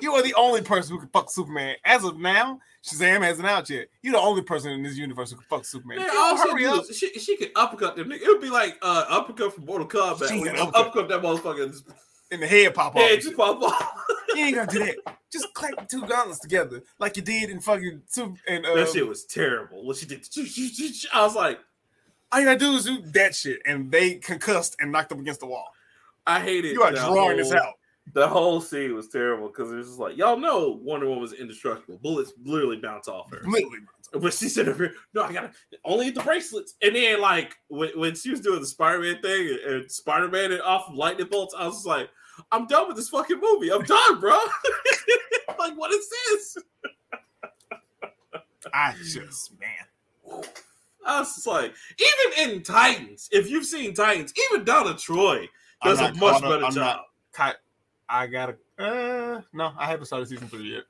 you 0.00 0.12
are 0.12 0.22
the 0.22 0.34
only 0.34 0.62
person 0.62 0.94
who 0.94 1.00
can 1.00 1.08
fuck 1.08 1.30
Superman. 1.30 1.76
As 1.84 2.04
of 2.04 2.18
now, 2.18 2.60
Shazam 2.84 3.22
hasn't 3.22 3.48
out 3.48 3.70
yet. 3.70 3.88
You're 4.02 4.12
the 4.12 4.20
only 4.20 4.42
person 4.42 4.70
in 4.72 4.82
this 4.82 4.96
universe 4.96 5.30
who 5.30 5.36
can 5.36 5.46
fuck 5.48 5.64
Superman. 5.64 5.98
Man, 5.98 6.10
all 6.14 6.36
she, 6.36 6.50
hurry 6.50 6.66
up. 6.66 6.84
she, 6.92 7.18
she 7.18 7.36
could 7.36 7.50
uppercut 7.56 7.96
them. 7.96 8.10
Nigga. 8.10 8.22
It 8.22 8.28
would 8.28 8.42
be 8.42 8.50
like 8.50 8.78
uh, 8.82 9.04
uppercut 9.08 9.54
from 9.54 9.64
Mortal 9.64 9.88
Kombat. 9.88 10.24
Uppercut. 10.24 10.74
uppercut 10.74 11.08
that 11.08 11.22
motherfucker 11.22 11.82
and 12.30 12.42
the 12.42 12.46
head 12.46 12.74
pop 12.74 12.96
off. 12.96 13.02
Yeah, 13.02 13.16
just 13.16 13.36
pop 13.36 13.62
off. 13.62 14.04
You 14.34 14.44
ain't 14.44 14.56
gonna 14.56 14.70
do 14.70 14.78
that. 14.80 14.96
Just 15.32 15.52
clap 15.52 15.72
the 15.76 15.84
two 15.84 16.06
gauntlets 16.06 16.38
together 16.38 16.84
like 17.00 17.16
you 17.16 17.22
did 17.22 17.50
in 17.50 17.60
fucking 17.60 18.02
two 18.12 18.36
and 18.46 18.64
uh, 18.64 18.76
that 18.76 18.90
shit 18.90 19.06
was 19.06 19.24
terrible. 19.24 19.84
What 19.84 19.96
she 19.96 20.06
did, 20.06 20.24
I 21.12 21.22
was 21.22 21.34
like, 21.34 21.58
all 22.30 22.38
you 22.38 22.46
gotta 22.46 22.58
do 22.58 22.72
is 22.74 22.84
do 22.84 23.00
that 23.12 23.34
shit, 23.34 23.60
and 23.66 23.90
they 23.90 24.14
concussed 24.14 24.76
and 24.78 24.92
knocked 24.92 25.08
them 25.08 25.18
against 25.18 25.40
the 25.40 25.46
wall. 25.46 25.66
I 26.24 26.40
hate 26.40 26.64
it. 26.64 26.72
You 26.72 26.82
are 26.82 26.92
drawing 26.92 27.38
this 27.38 27.52
out. 27.52 27.74
The 28.12 28.28
whole 28.28 28.60
scene 28.60 28.94
was 28.94 29.08
terrible 29.08 29.48
because 29.48 29.72
it 29.72 29.76
was 29.76 29.88
just 29.88 29.98
like 29.98 30.16
y'all 30.16 30.36
know 30.36 30.78
Wonder 30.82 31.06
Woman 31.06 31.22
was 31.22 31.32
indestructible. 31.32 31.98
Bullets 31.98 32.32
literally 32.44 32.76
bounce 32.76 33.08
off 33.08 33.30
her. 33.30 33.40
Literally. 33.44 33.78
But 34.20 34.32
she 34.32 34.48
said, 34.48 34.66
"No, 35.12 35.22
I 35.22 35.32
gotta 35.32 35.50
only 35.84 36.10
the 36.10 36.22
bracelets." 36.22 36.74
And 36.82 36.94
then, 36.94 37.20
like 37.20 37.56
when, 37.68 37.90
when 37.98 38.14
she 38.14 38.30
was 38.30 38.40
doing 38.40 38.60
the 38.60 38.66
Spider-Man 38.66 39.20
thing 39.22 39.48
and, 39.48 39.58
and 39.74 39.90
Spider-Man 39.90 40.52
and 40.52 40.62
off 40.62 40.88
of 40.88 40.94
lightning 40.94 41.26
bolts, 41.28 41.54
I 41.58 41.66
was 41.66 41.74
just 41.76 41.86
like, 41.86 42.08
"I'm 42.52 42.66
done 42.66 42.86
with 42.88 42.96
this 42.96 43.08
fucking 43.08 43.40
movie. 43.40 43.72
I'm 43.72 43.82
done, 43.82 44.20
bro. 44.20 44.38
like, 45.58 45.74
what 45.76 45.92
is 45.92 46.08
this?" 46.08 46.58
I 48.72 48.94
just 49.02 49.52
man. 49.60 50.42
I 51.06 51.20
was 51.20 51.34
just 51.34 51.46
like, 51.46 51.74
even 51.98 52.50
in 52.54 52.62
Titans, 52.62 53.28
if 53.30 53.50
you've 53.50 53.66
seen 53.66 53.92
Titans, 53.94 54.32
even 54.50 54.64
Donna 54.64 54.96
Troy 54.96 55.48
does 55.82 56.00
a 56.00 56.14
much 56.14 56.36
up. 56.36 56.42
better 56.42 56.64
I'm 56.64 56.72
job. 56.72 57.00
not- 57.36 57.56
I 58.08 58.26
gotta. 58.26 58.56
Uh, 58.78 59.40
no, 59.52 59.72
I 59.78 59.86
haven't 59.86 60.06
started 60.06 60.28
season 60.28 60.48
three 60.48 60.74
yet. 60.74 60.82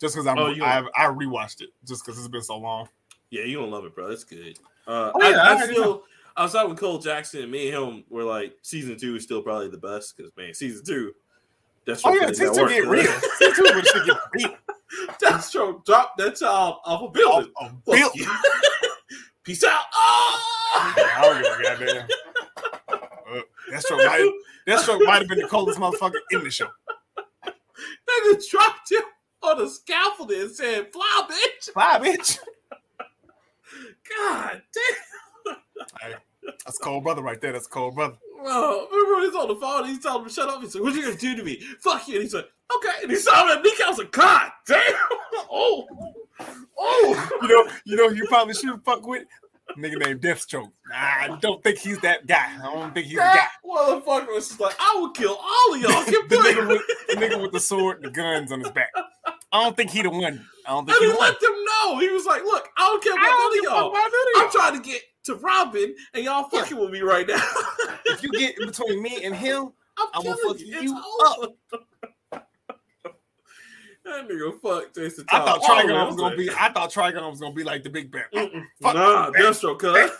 Just 0.00 0.14
because 0.14 0.26
I'm, 0.26 0.38
Oh, 0.38 0.48
you- 0.48 0.64
I 0.64 0.80
I 0.96 1.06
rewatched 1.06 1.60
it 1.60 1.70
just 1.86 2.04
because 2.04 2.18
it's 2.18 2.28
been 2.28 2.42
so 2.42 2.56
long. 2.58 2.88
Yeah, 3.30 3.44
you 3.44 3.58
don't 3.58 3.70
love 3.70 3.84
it, 3.84 3.94
bro. 3.94 4.10
It's 4.10 4.24
good. 4.24 4.58
Uh, 4.86 5.12
Oh, 5.14 5.28
yeah, 5.28 5.36
I 5.36 5.40
I, 5.40 5.48
I 5.50 5.54
already 5.54 5.72
still, 5.74 6.02
I 6.36 6.42
was 6.42 6.52
talking 6.52 6.70
with 6.70 6.80
Cole 6.80 6.98
Jackson. 6.98 7.50
Me 7.50 7.70
and 7.70 7.84
him 7.92 8.04
were 8.08 8.24
like, 8.24 8.56
season 8.62 8.96
two 8.98 9.14
is 9.16 9.22
still 9.22 9.42
probably 9.42 9.68
the 9.68 9.78
best 9.78 10.16
because 10.16 10.32
man, 10.36 10.54
season 10.54 10.84
two. 10.84 11.12
That's 11.86 12.04
Oh 12.04 12.12
yeah, 12.14 12.28
season 12.28 12.54
two 12.54 12.68
get 12.68 12.86
real. 12.86 13.04
Season 13.38 13.54
two 13.54 13.74
when 13.74 14.06
get 14.06 14.16
real. 14.34 14.56
Deathstroke 15.22 15.84
dropped 15.86 16.18
that 16.18 16.36
child 16.36 16.78
off 16.84 17.02
a 17.02 17.08
building. 17.10 17.52
Fuck 17.60 17.84
Bill. 17.84 18.10
you. 18.14 18.26
Peace 19.44 19.64
out. 19.64 19.80
Oh! 19.94 20.94
I 20.96 21.20
don't 21.22 21.42
give 21.42 21.52
a 21.52 21.84
goddamn. 21.86 22.08
Uh, 23.32 23.42
that 23.70 23.80
stroke 23.80 24.00
might 24.04 24.32
that 24.66 24.80
stroke 24.80 25.00
might 25.04 25.18
have 25.20 25.28
been 25.28 25.38
the 25.38 25.46
coldest 25.46 25.78
motherfucker 25.78 26.16
in 26.32 26.42
the 26.42 26.50
show. 26.50 26.66
Nigga 28.08 28.48
dropped 28.50 28.90
him 28.90 29.02
on 29.42 29.58
the 29.58 29.68
scaffold 29.68 30.30
and 30.30 30.50
said, 30.50 30.92
"Fly, 30.92 31.28
bitch." 31.30 31.72
Fly, 31.72 31.98
bitch. 31.98 32.38
God 34.16 34.62
damn. 34.74 35.56
Hey, 36.00 36.14
that's 36.64 36.78
cold 36.78 37.04
brother 37.04 37.22
right 37.22 37.40
there. 37.40 37.52
That's 37.52 37.66
cold 37.66 37.94
brother. 37.94 38.16
Oh, 38.42 38.88
remember 38.90 39.14
when 39.14 39.24
he's 39.24 39.34
on 39.34 39.48
the 39.48 39.56
phone? 39.56 39.80
And 39.80 39.88
he's 39.88 40.00
telling 40.00 40.22
him 40.22 40.30
shut 40.30 40.48
up. 40.48 40.62
He 40.62 40.68
said, 40.68 40.82
"What 40.82 40.94
you 40.94 41.02
gonna 41.02 41.16
do 41.16 41.36
to 41.36 41.44
me? 41.44 41.60
Fuck 41.80 42.08
you." 42.08 42.14
And 42.14 42.22
he's 42.24 42.34
like, 42.34 42.50
"Okay." 42.76 43.02
And 43.02 43.10
he 43.10 43.16
saw 43.16 43.44
him 43.44 43.58
at 43.58 43.62
Nick. 43.62 43.80
I 43.80 43.88
was 43.88 43.98
like, 43.98 44.12
"God 44.12 44.50
damn!" 44.66 44.82
Oh, 45.52 45.86
oh. 46.78 47.28
You 47.42 47.48
know, 47.48 47.72
you 47.84 47.96
know, 47.96 48.08
you 48.08 48.26
probably 48.26 48.54
should 48.54 48.82
fuck 48.84 49.06
with 49.06 49.24
nigga 49.78 49.98
named 49.98 50.20
Deathstroke. 50.20 50.70
I 50.92 51.36
don't 51.40 51.62
think 51.62 51.78
he's 51.78 51.98
that 52.00 52.26
guy. 52.26 52.56
I 52.58 52.62
don't 52.74 52.92
think 52.94 53.06
he's 53.06 53.16
the 53.16 53.20
guy. 53.20 53.34
That 53.34 53.50
motherfucker 53.64 54.28
was 54.34 54.48
just 54.48 54.60
like, 54.60 54.74
"I 54.78 54.96
will 54.98 55.10
kill 55.10 55.36
all 55.36 55.74
of 55.74 55.80
y'all." 55.80 56.04
The 56.28 56.36
nigga 56.36 56.68
with 56.68 56.68
with 56.68 57.06
the 57.08 57.14
nigga 57.16 57.42
with 57.42 57.52
the 57.52 57.60
sword, 57.60 57.96
and 57.96 58.06
the 58.06 58.10
guns 58.10 58.52
on 58.52 58.60
his 58.60 58.70
back. 58.70 58.90
I 59.52 59.62
don't 59.64 59.76
think 59.76 59.90
he 59.90 60.02
the 60.02 60.10
one. 60.10 60.46
I 60.66 60.70
don't 60.70 60.86
think 60.86 60.96
And 60.96 61.04
he 61.04 61.06
he 61.06 61.12
the 61.12 61.18
one. 61.18 61.28
let 61.30 61.40
them 61.40 61.52
know. 61.64 61.98
He 61.98 62.08
was 62.10 62.24
like, 62.26 62.44
"Look, 62.44 62.68
I 62.76 62.86
don't 62.86 63.02
care 63.02 63.12
I 63.12 63.16
about 63.16 63.30
don't 63.30 63.40
none 63.40 63.62
give 63.62 63.64
a 63.64 63.66
of 63.66 63.72
fuck 63.72 63.82
y'all. 63.82 63.90
about 63.90 64.10
none 64.12 64.42
of 64.42 64.42
I'm 64.42 64.50
trying 64.70 64.82
to 64.82 64.88
get 64.88 65.02
to 65.24 65.34
Robin, 65.36 65.94
and 66.14 66.24
y'all 66.24 66.48
fucking 66.48 66.78
with 66.78 66.90
me 66.90 67.00
right 67.00 67.26
now. 67.26 67.42
If 68.06 68.22
you 68.22 68.30
get 68.32 68.58
in 68.58 68.66
between 68.66 69.02
me 69.02 69.24
and 69.24 69.34
him, 69.34 69.72
I'm 69.98 70.08
I'ma 70.14 70.22
killing 70.22 70.38
fuck 70.48 70.60
you. 70.60 70.66
you 70.80 70.98
It's 70.98 71.38
over. 71.38 71.82
That 74.04 74.28
nigga 74.28 74.60
fuck 74.60 74.94
Jason 74.94 75.24
I 75.30 75.38
thought 75.38 75.48
all 75.48 75.68
the 75.68 75.86
way. 75.86 75.92
Trigon 75.92 76.06
was 76.06 76.16
gonna 76.16 76.36
be. 76.36 76.50
I 76.50 76.72
thought 76.72 76.90
Trigon 76.92 77.30
was 77.30 77.40
gonna 77.40 77.54
be 77.54 77.64
like 77.64 77.82
the 77.82 77.90
big. 77.90 78.12
Fuck 78.12 78.94
Nah, 78.94 79.30
that. 79.30 79.34
Deathstroke, 79.34 79.78
cuz. 79.78 80.10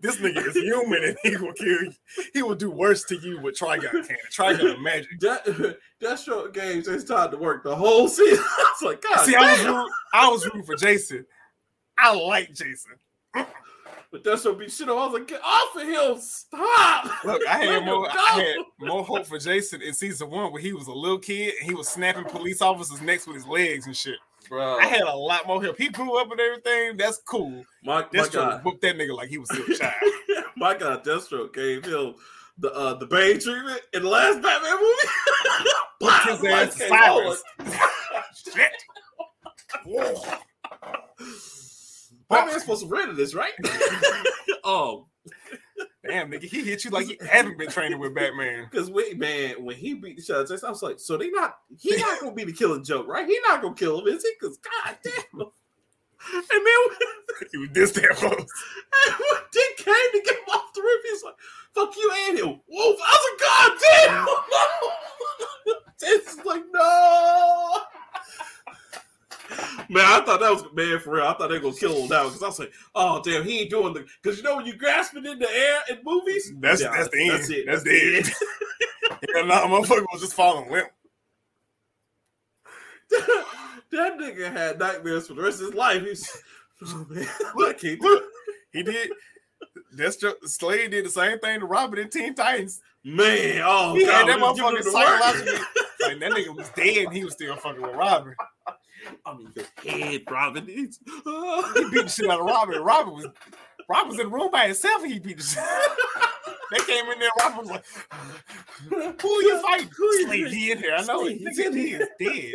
this 0.00 0.16
nigga 0.16 0.46
is 0.46 0.54
human 0.56 1.04
and 1.04 1.16
he 1.22 1.36
will 1.36 1.52
kill 1.52 1.66
you. 1.68 1.92
He 2.32 2.42
will 2.42 2.54
do 2.54 2.70
worse 2.70 3.04
to 3.04 3.16
you 3.16 3.40
with 3.40 3.58
Trigon 3.58 3.90
can. 4.06 4.16
Trigon 4.32 4.80
magic. 4.82 5.18
Death, 5.20 5.44
Deathstroke 6.02 6.52
gave 6.52 6.84
Jason 6.84 7.06
Todd 7.06 7.30
to 7.32 7.36
work 7.36 7.62
the 7.62 7.74
whole 7.76 8.08
season. 8.08 8.44
I 8.58 8.74
was 8.80 8.88
like, 8.88 9.02
God 9.02 9.24
See, 9.24 9.34
I 9.34 9.52
was 9.52 9.60
damn. 9.62 9.74
rooting, 9.74 9.92
I 10.14 10.28
was 10.28 10.44
rooting 10.46 10.62
for 10.64 10.76
Jason. 10.76 11.26
I 11.98 12.14
like 12.14 12.52
Jason. 12.54 12.92
But 14.12 14.24
Deathstroke 14.24 14.58
beat 14.58 14.70
shit 14.70 14.88
up. 14.88 14.96
I 14.96 15.06
was 15.06 15.14
like, 15.14 15.28
get 15.28 15.40
off 15.44 15.76
of 15.76 15.82
him. 15.82 16.20
Stop. 16.20 17.24
Look, 17.24 17.42
I 17.48 17.64
had 17.64 17.84
more. 17.84 18.08
I 18.10 18.40
had 18.40 18.56
more 18.86 19.04
hope 19.04 19.26
for 19.26 19.38
Jason 19.38 19.82
in 19.82 19.94
season 19.94 20.30
one 20.30 20.52
where 20.52 20.62
he 20.62 20.72
was 20.72 20.86
a 20.86 20.92
little 20.92 21.18
kid 21.18 21.54
and 21.60 21.68
he 21.68 21.74
was 21.74 21.88
snapping 21.88 22.24
police 22.24 22.62
officers' 22.62 23.02
necks 23.02 23.26
with 23.26 23.36
his 23.36 23.46
legs 23.46 23.86
and 23.86 23.96
shit. 23.96 24.16
Bro, 24.48 24.78
I 24.78 24.86
had 24.86 25.02
a 25.02 25.16
lot 25.16 25.46
more 25.46 25.62
help. 25.62 25.76
He 25.76 25.88
grew 25.88 26.20
up 26.20 26.30
and 26.30 26.40
everything. 26.40 26.96
That's 26.96 27.18
cool. 27.18 27.64
my, 27.82 28.02
my 28.02 28.02
Deathstroke 28.04 28.32
God. 28.32 28.64
whooped 28.64 28.82
that 28.82 28.96
nigga 28.96 29.16
like 29.16 29.28
he 29.28 29.38
was 29.38 29.50
still 29.50 29.66
a 29.66 29.76
child. 29.76 29.94
my 30.56 30.76
God, 30.76 31.04
Deathstroke 31.04 31.52
gave 31.52 31.84
him 31.84 32.14
the 32.58 32.72
uh, 32.72 32.94
the 32.94 33.06
Bane 33.06 33.40
treatment 33.40 33.80
in 33.92 34.02
the 34.02 34.08
last 34.08 34.40
Batman 34.40 34.76
movie. 34.76 35.08
Whooped 36.00 36.26
his 36.28 36.44
ass 36.44 36.78
Cyrus. 36.88 37.42
Batman's 42.28 42.62
supposed 42.62 42.82
to 42.82 42.88
render 42.88 43.14
this, 43.14 43.34
right? 43.34 43.52
oh, 44.64 45.06
Damn, 46.06 46.30
nigga, 46.30 46.44
he 46.44 46.62
hit 46.62 46.84
you 46.84 46.90
like 46.90 47.08
you 47.08 47.16
haven't 47.28 47.58
been 47.58 47.68
training 47.68 47.98
with 47.98 48.14
Batman. 48.14 48.68
because 48.70 48.90
wait, 48.90 49.18
man, 49.18 49.64
when 49.64 49.76
he 49.76 49.94
beat 49.94 50.16
the 50.16 50.22
shot, 50.22 50.50
I 50.64 50.70
was 50.70 50.82
like, 50.82 51.00
so 51.00 51.16
they 51.16 51.30
not 51.30 51.56
he 51.78 51.96
not 51.96 52.20
gonna 52.20 52.34
be 52.34 52.44
the 52.44 52.52
killing 52.52 52.84
joke, 52.84 53.08
right? 53.08 53.26
He 53.26 53.38
not 53.46 53.62
gonna 53.62 53.74
kill 53.74 54.00
him, 54.00 54.06
is 54.08 54.22
he? 54.22 54.30
Because 54.40 54.58
god 54.58 54.96
damn. 55.02 55.40
And 56.32 56.42
then 56.50 57.08
He 57.52 57.58
was 57.58 57.68
this 57.72 57.92
damn 57.92 58.14
close. 58.14 58.32
And 58.32 59.14
when 59.14 59.40
Dick 59.52 59.76
came 59.76 59.94
to 59.94 60.22
get 60.24 60.34
him 60.34 60.54
off 60.54 60.72
the 60.74 60.80
roof, 60.80 61.02
he's 61.04 61.22
like, 61.22 61.34
fuck 61.74 61.94
you 61.96 62.12
and 62.28 62.38
him. 62.38 62.60
Wolf. 62.68 62.98
I 63.04 63.16
was 63.16 63.26
like, 63.30 63.40
God 63.40 63.72
damn. 64.06 64.26
It's 66.02 66.44
like, 66.44 66.62
no. 66.72 67.80
Man, 69.88 70.04
I 70.04 70.20
thought 70.24 70.40
that 70.40 70.50
was 70.52 70.64
man 70.74 70.98
for 70.98 71.14
real. 71.14 71.24
I 71.24 71.34
thought 71.34 71.48
they 71.48 71.54
were 71.56 71.60
gonna 71.60 71.74
kill 71.76 71.94
him 72.02 72.08
now 72.08 72.24
because 72.24 72.42
I 72.42 72.46
was 72.46 72.58
like, 72.58 72.72
"Oh 72.94 73.20
damn, 73.22 73.44
he 73.44 73.60
ain't 73.60 73.70
doing 73.70 73.92
the." 73.94 74.04
Because 74.22 74.38
you 74.38 74.42
know 74.44 74.56
when 74.56 74.66
you 74.66 74.74
grasp 74.76 75.14
it 75.16 75.24
in 75.26 75.38
the 75.38 75.48
air 75.50 75.78
in 75.90 75.98
movies, 76.04 76.52
That's 76.58 76.80
Yeah, 76.82 76.90
that's 76.90 77.08
the 77.10 77.20
end. 77.20 77.30
That's 77.30 77.50
it. 77.50 77.66
That's 77.66 77.82
the 77.84 78.16
end. 78.16 78.32
Yeah, 79.34 79.42
nah, 79.42 79.66
motherfucker 79.66 80.04
was 80.12 80.20
just 80.20 80.34
falling 80.34 80.70
limp. 80.70 80.88
that 83.10 84.18
nigga 84.18 84.52
had 84.52 84.78
nightmares 84.78 85.28
for 85.28 85.34
the 85.34 85.42
rest 85.42 85.60
of 85.60 85.66
his 85.66 85.74
life. 85.74 86.02
He's, 86.02 86.30
oh 86.84 87.06
man, 87.08 87.26
Look, 87.54 87.78
can't 87.80 88.00
look, 88.00 88.24
he 88.72 88.82
did. 88.82 89.10
That's 89.92 90.16
just 90.16 90.36
Slade 90.48 90.90
did 90.90 91.06
the 91.06 91.10
same 91.10 91.38
thing 91.38 91.60
to 91.60 91.66
Robin 91.66 91.98
in 92.00 92.10
Teen 92.10 92.34
Titans. 92.34 92.82
Man, 93.04 93.62
oh 93.64 93.94
He 93.94 94.04
god, 94.04 94.12
had 94.12 94.28
that 94.28 94.36
we 94.36 94.42
was 94.42 94.56
giving 94.56 94.72
motherfucker 94.72 94.78
him 94.78 94.84
the 94.84 94.92
work. 94.92 95.06
psychologically. 95.06 95.66
Like 96.02 96.20
that 96.20 96.32
nigga 96.32 96.56
was 96.56 96.68
dead 96.70 97.04
and 97.06 97.12
he 97.14 97.24
was 97.24 97.32
still 97.34 97.56
fucking 97.56 97.82
with 97.82 97.94
Robin. 97.94 98.34
I 99.24 99.36
mean, 99.36 99.52
his 99.54 99.66
head, 99.84 100.22
Robin. 100.30 100.66
He's, 100.66 100.98
uh. 101.26 101.72
He 101.74 101.90
beat 101.90 102.04
the 102.04 102.08
shit 102.08 102.30
out 102.30 102.40
of 102.40 102.46
Robin. 102.46 102.80
Robin 102.82 103.14
was 103.14 103.26
Robin 103.88 104.08
was 104.08 104.18
in 104.18 104.26
the 104.26 104.32
room 104.32 104.50
by 104.50 104.66
himself 104.66 105.02
and 105.02 105.12
he 105.12 105.18
beat 105.18 105.36
the 105.36 105.42
shit. 105.42 105.64
they 106.72 106.78
came 106.92 107.04
in 107.10 107.18
there, 107.18 107.30
Robin 107.40 107.58
was 107.58 107.68
like, 107.68 107.84
Who 109.22 109.28
are 109.30 109.42
you 109.42 109.62
fighting? 109.62 109.88
Who 109.96 110.04
you 110.04 110.26
Slade, 110.26 110.52
he 110.52 110.72
in 110.72 110.78
here. 110.78 110.94
I 110.96 111.02
know 111.04 111.22
Slade, 111.22 111.38
he, 111.38 111.44
he's 111.44 111.58
in 111.58 111.72
he 111.76 111.88
here. 111.88 112.00
is 112.00 112.08
dead. 112.18 112.52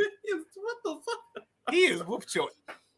what 0.55 0.77
the 0.83 0.99
fuck? 1.05 1.45
He 1.71 1.89
has 1.89 2.03
whooped 2.05 2.33
your 2.35 2.49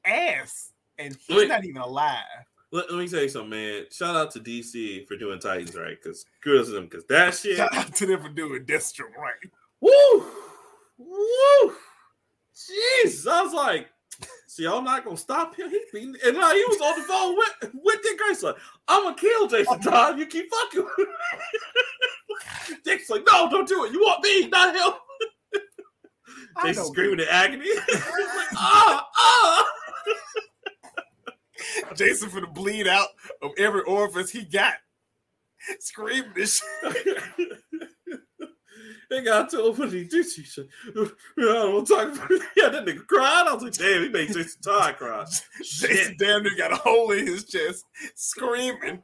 ass. 0.05 0.71
And 0.97 1.17
he's 1.27 1.38
Wait. 1.38 1.47
not 1.47 1.63
even 1.63 1.81
alive. 1.81 2.23
Let, 2.71 2.91
let 2.91 2.99
me 2.99 3.07
tell 3.07 3.21
you 3.21 3.30
something, 3.30 3.51
man. 3.51 3.85
Shout 3.91 4.15
out 4.15 4.31
to 4.31 4.39
DC 4.39 5.07
for 5.07 5.15
doing 5.15 5.39
Titans 5.39 5.75
right, 5.75 5.97
because 6.01 6.25
kudos 6.43 6.67
to 6.67 6.73
them, 6.73 6.85
because 6.85 7.05
that 7.05 7.35
shit. 7.35 7.57
Shout 7.57 7.75
out 7.75 7.95
to 7.95 8.05
them 8.05 8.21
for 8.21 8.30
doing 8.30 8.63
Deathstroke 8.65 9.15
right. 9.15 9.34
Woo! 9.80 10.25
Woo! 10.97 11.73
Jeez, 12.55 13.27
I 13.27 13.41
was 13.41 13.53
like, 13.53 13.89
see, 14.47 14.67
I'm 14.67 14.84
not 14.84 15.03
gonna 15.03 15.17
stop 15.17 15.55
him. 15.55 15.69
He 15.69 15.81
beating, 15.91 16.15
and 16.25 16.38
like, 16.38 16.55
he 16.55 16.63
was 16.67 16.81
on 16.81 16.99
the 16.99 17.05
phone 17.05 17.35
with 17.35 17.73
with 17.84 18.01
Dick 18.03 18.17
Grayson. 18.17 18.49
Like, 18.49 18.57
I'm 18.88 19.03
gonna 19.03 19.15
kill 19.15 19.47
Jason 19.47 19.80
Todd. 19.80 20.19
You 20.19 20.25
keep 20.25 20.45
fucking. 20.51 20.88
Dick's 22.84 23.09
like, 23.09 23.23
no, 23.31 23.49
don't 23.49 23.67
do 23.67 23.85
it. 23.85 23.91
You 23.91 24.01
want 24.01 24.23
me, 24.23 24.47
not 24.47 24.75
him. 24.75 24.93
Jason 26.63 26.85
screaming 26.85 27.19
in 27.19 27.27
agony. 27.30 27.65
Like, 27.88 28.57
ah, 28.57 29.09
ah. 29.17 29.65
Jason 31.95 32.30
for 32.30 32.41
the 32.41 32.47
bleed 32.47 32.88
out 32.88 33.07
of 33.41 33.51
every 33.57 33.81
orifice 33.81 34.30
he 34.30 34.43
got. 34.43 34.75
Scream 35.80 36.25
this 36.35 36.61
shit. 36.84 37.23
They 39.10 39.24
got 39.24 39.49
to 39.52 39.61
open 39.61 39.90
the 39.90 40.06
ditch. 40.06 40.36
He 40.36 40.44
said, 40.44 40.68
I 40.95 41.07
don't 41.38 41.86
talk 41.86 42.15
about 42.15 42.32
it. 42.32 42.41
Yeah, 42.56 42.70
that 42.70 42.86
nigga 42.86 43.06
cried. 43.07 43.45
I 43.48 43.53
was 43.53 43.64
like, 43.64 43.74
damn, 43.74 44.03
he 44.03 44.10
made 44.10 44.28
Jason 44.28 44.61
Todd 44.61 44.98
cry. 44.98 45.26
Jason 45.64 46.15
damn 46.18 46.44
near 46.44 46.56
got 46.57 46.72
a 46.74 46.76
hole 46.76 47.11
in 47.11 47.28
his 47.28 47.45
chest, 47.45 47.86
screaming. 48.15 49.02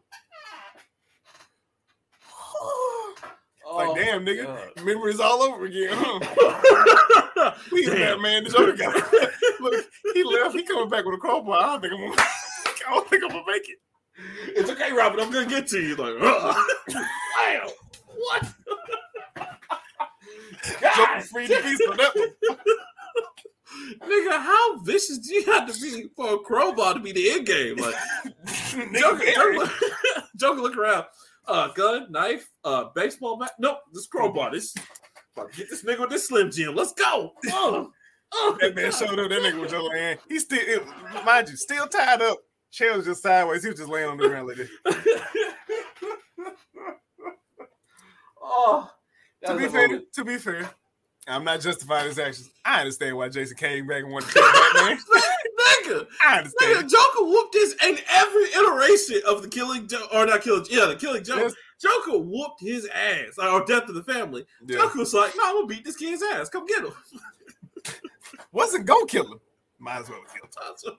like, 3.74 3.96
damn, 3.96 4.26
nigga, 4.26 4.84
memories 4.86 5.20
all 5.20 5.42
over 5.42 5.66
again. 5.66 5.90
Huh? 5.92 7.10
We 7.72 7.86
Damn. 7.86 8.22
man, 8.22 8.44
the 8.44 8.50
Joker 8.50 8.74
got 8.74 8.96
Look, 9.62 9.86
he 10.14 10.24
left. 10.24 10.56
He 10.56 10.64
coming 10.64 10.90
back 10.90 11.06
with 11.06 11.16
a 11.16 11.18
crowbar. 11.18 11.58
I 11.58 11.66
don't 11.68 11.82
think 11.82 11.94
I'm 11.94 12.00
gonna, 12.02 12.22
I 12.22 12.94
don't 12.94 13.10
think 13.10 13.24
I'm 13.24 13.30
gonna 13.30 13.44
make 13.48 13.70
it. 13.70 13.78
It's 14.56 14.70
okay, 14.70 14.92
Robert. 14.92 15.22
I'm 15.22 15.32
gonna 15.32 15.50
get 15.50 15.68
to 15.68 15.80
you. 15.80 15.96
Like, 15.96 16.16
uh, 16.22 16.64
damn, 16.90 17.70
what? 18.16 18.54
Joker 21.08 21.22
free 21.22 21.48
the 21.48 21.56
on 21.90 21.98
that 21.98 22.16
one. 22.16 22.58
Nigga, 24.04 24.32
how 24.32 24.80
vicious 24.80 25.20
do 25.20 25.34
you 25.34 25.46
have 25.46 25.72
to 25.72 25.82
be 25.82 26.10
for 26.16 26.36
a 26.36 26.40
crowbar 26.40 26.96
to 26.96 27.00
be 27.00 27.12
the 27.12 27.32
end 27.32 27.46
game? 27.46 27.78
Like 27.78 27.96
Joker, 29.00 29.26
Joker, 29.26 29.54
look, 29.54 29.72
Joker 30.36 30.62
look 30.62 30.78
around. 30.78 31.06
Uh, 31.48 31.70
gun, 31.74 32.12
knife, 32.12 32.50
uh, 32.64 32.86
baseball 32.96 33.38
bat. 33.38 33.52
Nope, 33.60 33.80
this 33.94 34.08
crowbar. 34.08 34.52
This 34.52 34.74
get 35.56 35.70
this 35.70 35.84
nigga 35.84 36.02
with 36.02 36.10
this 36.10 36.28
slim 36.28 36.52
jim. 36.52 36.76
Let's 36.76 36.94
go. 36.94 37.34
Oh, 37.48 37.92
oh, 38.34 38.58
That 38.60 38.76
man 38.76 38.92
showed 38.92 39.20
up. 39.20 39.30
That 39.30 39.42
nigga 39.42 39.60
was 39.60 39.72
just 39.72 39.86
laying. 39.90 40.18
He 40.28 40.40
still, 40.40 40.60
it, 40.62 40.84
mind 41.26 41.50
you, 41.50 41.56
still 41.56 41.88
tied 41.88 42.22
up. 42.22 42.38
Chair 42.72 42.96
was 42.98 43.06
just 43.06 43.24
sideways. 43.24 43.64
He 43.64 43.70
was 43.70 43.80
just 43.80 43.90
laying 43.90 44.10
on 44.10 44.18
the 44.18 44.28
ground 44.28 44.48
like 44.48 44.58
this. 44.58 44.70
oh, 48.42 48.92
To 49.46 49.58
be 49.58 49.68
fair, 49.68 49.88
moment. 49.88 50.14
to 50.14 50.24
be 50.24 50.38
fair, 50.38 50.70
I'm 51.30 51.44
not 51.44 51.62
justifying 51.62 52.08
his 52.08 52.20
actions. 52.20 52.50
I 52.66 52.82
understand 52.82 53.16
why 53.16 53.30
Jason 53.30 53.58
came 53.58 53.88
back 53.88 54.04
and 54.04 54.12
wanted 54.12 54.28
to 54.30 54.34
kill 54.34 54.44
Batman. 54.44 54.98
nigga. 54.98 55.04
I 55.60 55.90
Nigga, 55.90 56.08
I 56.26 56.38
understand. 56.40 56.90
Joker 56.90 57.24
whooped 57.24 57.54
his 57.54 57.76
in 57.84 57.98
every 58.12 58.44
iteration 58.44 59.22
of 59.28 59.42
the 59.42 59.48
killing 59.48 59.90
or 60.14 60.26
not 60.26 60.42
killing, 60.42 60.66
yeah, 60.70 60.86
the 60.86 60.96
killing 60.96 61.24
Joker. 61.24 61.42
Yes. 61.42 61.54
Joker 61.82 62.18
whooped 62.20 62.62
his 62.62 62.88
ass 62.88 63.38
or 63.38 63.66
death 63.66 63.88
of 63.90 63.96
the 63.96 64.04
family. 64.04 64.46
Yeah. 64.66 64.78
Joker 64.78 65.00
was 65.00 65.14
like, 65.14 65.34
"No, 65.36 65.44
I'm 65.46 65.56
gonna 65.56 65.68
beat 65.68 65.86
this 65.86 65.96
kid's 65.96 66.24
ass. 66.34 66.50
Come 66.50 66.66
get 66.66 66.84
him." 66.84 66.94
Wasn't 68.52 68.86
gonna 68.86 69.06
kill 69.06 69.32
him. 69.32 69.40
Might 69.80 70.00
as 70.00 70.10
well 70.10 70.20
kill 70.34 70.92
him. 70.92 70.98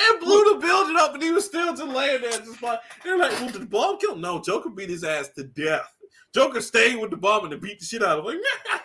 And 0.00 0.20
blew 0.20 0.54
the 0.54 0.58
building 0.60 0.96
up, 0.96 1.14
and 1.14 1.22
he 1.22 1.30
was 1.30 1.44
still 1.44 1.72
just 1.74 1.84
laying 1.84 2.22
there, 2.22 2.32
just 2.32 2.62
like 2.62 2.80
they're 3.04 3.16
like, 3.18 3.32
"Well, 3.32 3.50
did 3.50 3.62
the 3.62 3.66
bomb 3.66 3.98
kill 3.98 4.14
him?" 4.14 4.20
No, 4.20 4.40
Joker 4.40 4.70
beat 4.70 4.90
his 4.90 5.04
ass 5.04 5.28
to 5.36 5.44
death. 5.44 5.94
Joker 6.38 6.60
stayed 6.60 6.96
with 7.00 7.10
the 7.10 7.16
bomb 7.16 7.50
and 7.50 7.60
beat 7.60 7.78
the 7.80 7.84
shit 7.84 8.02
out 8.02 8.18
of 8.20 8.26
him. 8.26 8.40
Like, 8.72 8.82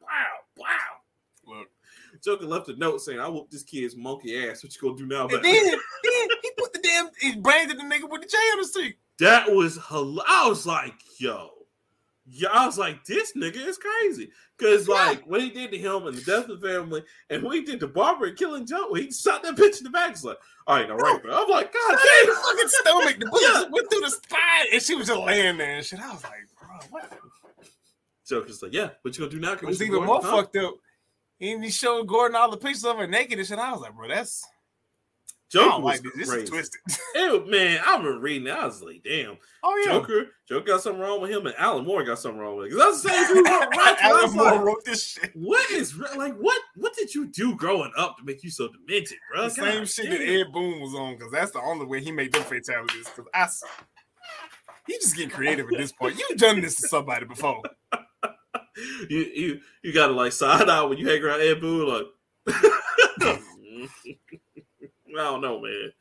wow, 0.00 0.64
wow. 1.46 1.56
Look. 1.58 1.68
Joker 2.24 2.46
left 2.46 2.68
a 2.68 2.76
note 2.76 3.00
saying, 3.02 3.20
"I 3.20 3.28
whooped 3.28 3.50
this 3.50 3.62
kid's 3.62 3.94
monkey 3.96 4.48
ass. 4.48 4.62
What 4.64 4.74
you 4.74 4.80
gonna 4.80 4.96
do 4.96 5.06
now?" 5.06 5.22
And 5.22 5.30
But 5.30 5.42
then, 5.42 5.64
then 5.64 6.28
he 6.42 6.50
put 6.58 6.72
the 6.72 6.78
damn 6.82 7.08
he 7.20 7.36
branded 7.36 7.78
the 7.78 7.82
nigga 7.82 8.08
with 8.10 8.22
the 8.22 8.28
J 8.28 8.36
on 8.38 8.58
the 8.62 8.64
seat. 8.66 8.96
that 9.18 9.52
was 9.52 9.76
hel- 9.88 10.22
I 10.26 10.48
was 10.48 10.64
like, 10.66 10.94
"Yo." 11.18 11.50
Yeah, 12.28 12.48
I 12.50 12.66
was 12.66 12.76
like, 12.76 13.04
this 13.04 13.34
nigga 13.36 13.64
is 13.64 13.78
crazy. 13.78 14.30
Cause 14.58 14.88
like 14.88 15.22
what 15.28 15.40
he 15.40 15.48
did 15.50 15.70
to 15.70 15.78
him 15.78 16.08
and 16.08 16.16
the 16.16 16.22
death 16.22 16.48
of 16.48 16.60
the 16.60 16.68
family, 16.68 17.04
and 17.30 17.40
what 17.44 17.54
he 17.54 17.62
did 17.62 17.78
to 17.80 17.86
Barbara 17.86 18.30
and 18.30 18.36
killing 18.38 18.66
Joke, 18.66 18.96
he 18.98 19.12
shot 19.12 19.44
that 19.44 19.54
bitch 19.54 19.78
in 19.78 19.84
the 19.84 19.90
back. 19.90 20.08
He's 20.10 20.24
like, 20.24 20.38
all 20.66 20.74
right, 20.76 20.88
now 20.88 20.96
right, 20.96 21.22
bro. 21.22 21.32
I'm 21.44 21.48
like, 21.48 21.72
God 21.72 21.90
Damn, 21.90 22.26
damn. 22.26 22.34
fucking 22.34 22.68
stomach. 22.68 23.16
The 23.20 23.26
bullet 23.26 23.42
Yeah. 23.44 23.64
went 23.70 23.88
through 23.90 24.00
the 24.00 24.10
spine, 24.10 24.66
and 24.72 24.82
she 24.82 24.96
was 24.96 25.06
just 25.06 25.20
laying 25.20 25.56
there 25.58 25.76
and 25.76 25.86
shit. 25.86 26.00
I 26.00 26.12
was 26.12 26.24
like, 26.24 26.32
what? 26.90 27.18
Joker's 28.28 28.62
like, 28.62 28.72
yeah, 28.72 28.90
what 29.02 29.16
you 29.16 29.24
gonna 29.24 29.30
do 29.30 29.40
now? 29.40 29.52
It 29.52 29.62
was 29.62 29.80
even 29.80 29.94
Gordon? 29.94 30.06
more 30.06 30.22
Huh? 30.22 30.36
fucked 30.36 30.56
up. 30.56 30.74
And 31.40 31.62
he 31.62 31.70
showed 31.70 32.08
Gordon 32.08 32.36
all 32.36 32.50
the 32.50 32.56
pictures 32.56 32.84
of 32.84 32.96
her 32.96 33.06
naked 33.06 33.38
and 33.38 33.46
shit. 33.46 33.58
I 33.58 33.72
was 33.72 33.80
like, 33.80 33.94
bro, 33.94 34.08
that's 34.08 34.44
Joker 35.48 35.80
was 35.80 36.02
like 36.02 36.02
this. 36.02 36.28
This 36.28 36.42
is 36.42 36.50
twisted. 36.50 36.80
Ew, 37.14 37.46
man, 37.46 37.80
I 37.86 37.96
remember 37.96 38.18
reading 38.18 38.44
that. 38.44 38.58
I 38.58 38.66
was 38.66 38.82
like, 38.82 39.02
damn, 39.04 39.38
Oh 39.62 39.82
yeah. 39.84 39.92
Joker, 39.92 40.26
Joker 40.48 40.66
got 40.66 40.80
something 40.80 41.00
wrong 41.00 41.20
with 41.20 41.30
him, 41.30 41.46
and 41.46 41.54
Alan 41.56 41.84
Moore 41.84 42.02
got 42.02 42.18
something 42.18 42.40
wrong 42.40 42.56
with 42.56 42.66
him. 42.66 42.78
Because 42.78 43.02
I 43.04 43.10
was 43.10 43.28
same 43.28 43.36
who 43.36 43.44
wrote 43.44 43.98
Alan 44.00 44.32
Moore 44.32 44.44
like, 44.44 44.60
wrote 44.60 44.84
this 44.84 45.06
shit. 45.06 45.30
what 45.34 45.70
is 45.70 45.96
like 46.16 46.34
what? 46.36 46.60
What 46.74 46.94
did 46.96 47.14
you 47.14 47.26
do 47.26 47.54
growing 47.54 47.92
up 47.96 48.16
to 48.18 48.24
make 48.24 48.42
you 48.42 48.50
so 48.50 48.68
demented, 48.68 49.18
bro? 49.32 49.44
The 49.44 49.50
same 49.50 49.78
God 49.78 49.88
shit 49.88 50.10
damn. 50.10 50.18
that 50.18 50.28
Ed 50.28 50.52
Boon 50.52 50.80
was 50.80 50.94
on, 50.94 51.16
because 51.16 51.32
that's 51.32 51.52
the 51.52 51.60
only 51.60 51.86
way 51.86 52.00
he 52.00 52.10
made 52.10 52.32
them 52.32 52.42
fatalities. 52.42 53.08
Because 53.14 53.30
I, 53.32 53.48
he 54.86 54.94
just 54.94 55.16
getting 55.16 55.30
creative 55.30 55.66
at 55.66 55.78
this 55.78 55.92
point. 55.92 56.18
You've 56.18 56.38
done 56.38 56.60
this 56.60 56.76
to 56.76 56.88
somebody 56.88 57.26
before. 57.26 57.62
you 59.08 59.18
you 59.18 59.60
you 59.82 59.92
got 59.92 60.08
to 60.08 60.12
like 60.12 60.32
side 60.32 60.68
out 60.68 60.88
when 60.88 60.98
you 60.98 61.08
hang 61.08 61.22
around 61.22 61.40
Ed 61.40 61.60
Boon, 61.60 61.88
like. 61.88 62.06
I 65.18 65.24
don't 65.24 65.40
know, 65.40 65.60
man. 65.60 65.92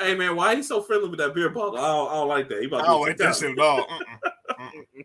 Hey, 0.00 0.14
man, 0.14 0.34
why 0.34 0.56
he 0.56 0.62
so 0.62 0.80
friendly 0.80 1.10
with 1.10 1.18
that 1.18 1.34
beer 1.34 1.50
bottle? 1.50 1.78
I 1.78 1.88
don't, 1.88 2.10
I 2.10 2.14
don't 2.14 2.28
like 2.28 2.48
that. 2.48 2.60
He 2.60 2.66
about 2.66 2.82
I 2.82 2.86
don't 2.86 3.02
like 3.02 3.16
that 3.18 3.36
shit 3.36 3.50
at 3.50 3.58
all. 3.58 3.86
Mm-mm. 4.50 5.04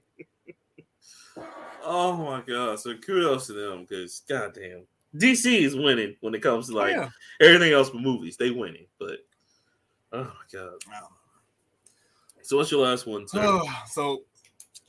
Oh 1.90 2.18
my 2.18 2.42
god! 2.42 2.80
So 2.80 2.96
kudos 2.96 3.48
to 3.48 3.54
them 3.54 3.86
because 3.88 4.22
goddamn, 4.28 4.86
DC 5.16 5.62
is 5.62 5.74
winning 5.74 6.18
when 6.20 6.36
it 6.36 6.42
comes 6.42 6.68
to 6.68 6.76
like 6.76 6.94
yeah. 6.94 7.10
everything 7.40 7.72
else 7.72 7.90
but 7.90 8.02
movies. 8.02 8.36
They 8.36 8.52
winning, 8.52 8.88
but 9.00 9.20
oh 10.12 10.24
my 10.24 10.32
god! 10.52 10.74
So 12.48 12.56
what's 12.56 12.72
your 12.72 12.86
last 12.86 13.06
one? 13.06 13.28
Sir? 13.28 13.42
Uh, 13.42 13.62
so, 13.88 14.24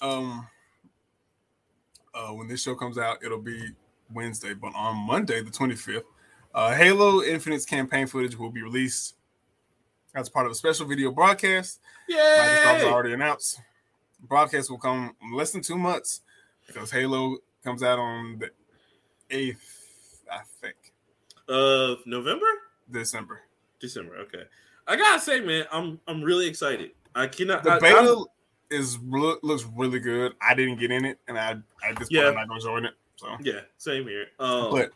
um, 0.00 0.46
uh, 2.14 2.28
when 2.28 2.46
this 2.46 2.62
show 2.62 2.76
comes 2.76 2.98
out, 2.98 3.18
it'll 3.24 3.42
be 3.42 3.70
Wednesday, 4.14 4.54
but 4.54 4.72
on 4.76 4.96
Monday, 4.96 5.42
the 5.42 5.50
25th, 5.50 6.04
uh, 6.54 6.72
Halo 6.72 7.20
Infinite's 7.20 7.64
campaign 7.66 8.06
footage 8.06 8.38
will 8.38 8.52
be 8.52 8.62
released 8.62 9.16
as 10.14 10.28
part 10.28 10.46
of 10.46 10.52
a 10.52 10.54
special 10.54 10.86
video 10.86 11.10
broadcast. 11.10 11.80
Yeah, 12.08 12.76
Yay! 12.76 12.84
already 12.84 13.12
announced. 13.12 13.60
Broadcast 14.20 14.70
will 14.70 14.78
come 14.78 15.16
less 15.32 15.50
than 15.50 15.60
two 15.60 15.76
months 15.76 16.20
because 16.64 16.92
Halo 16.92 17.38
comes 17.64 17.82
out 17.82 17.98
on 17.98 18.38
the 18.38 18.50
8th, 19.34 19.56
I 20.30 20.42
think, 20.60 20.76
Of 21.48 22.06
November, 22.06 22.46
December. 22.88 23.40
December. 23.80 24.14
Okay, 24.18 24.44
I 24.86 24.94
gotta 24.94 25.20
say, 25.20 25.40
man, 25.40 25.64
I'm 25.72 25.98
I'm 26.06 26.22
really 26.22 26.46
excited. 26.46 26.92
I 27.18 27.26
cannot. 27.26 27.64
The 27.64 27.72
I, 27.72 27.78
beta 27.80 27.96
I'm- 27.98 28.24
is 28.70 28.98
look, 29.00 29.40
looks 29.42 29.64
really 29.74 29.98
good. 29.98 30.34
I 30.40 30.54
didn't 30.54 30.78
get 30.78 30.90
in 30.90 31.04
it, 31.04 31.18
and 31.26 31.38
I 31.38 31.52
at 31.88 31.98
this 31.98 32.08
point 32.08 32.10
Yeah. 32.10 32.28
I'm 32.28 32.34
not 32.34 32.48
going 32.48 32.60
to 32.60 32.66
join 32.66 32.84
it. 32.84 32.94
So, 33.16 33.26
yeah, 33.40 33.60
same 33.78 34.04
here. 34.04 34.26
Um, 34.38 34.70
but 34.70 34.92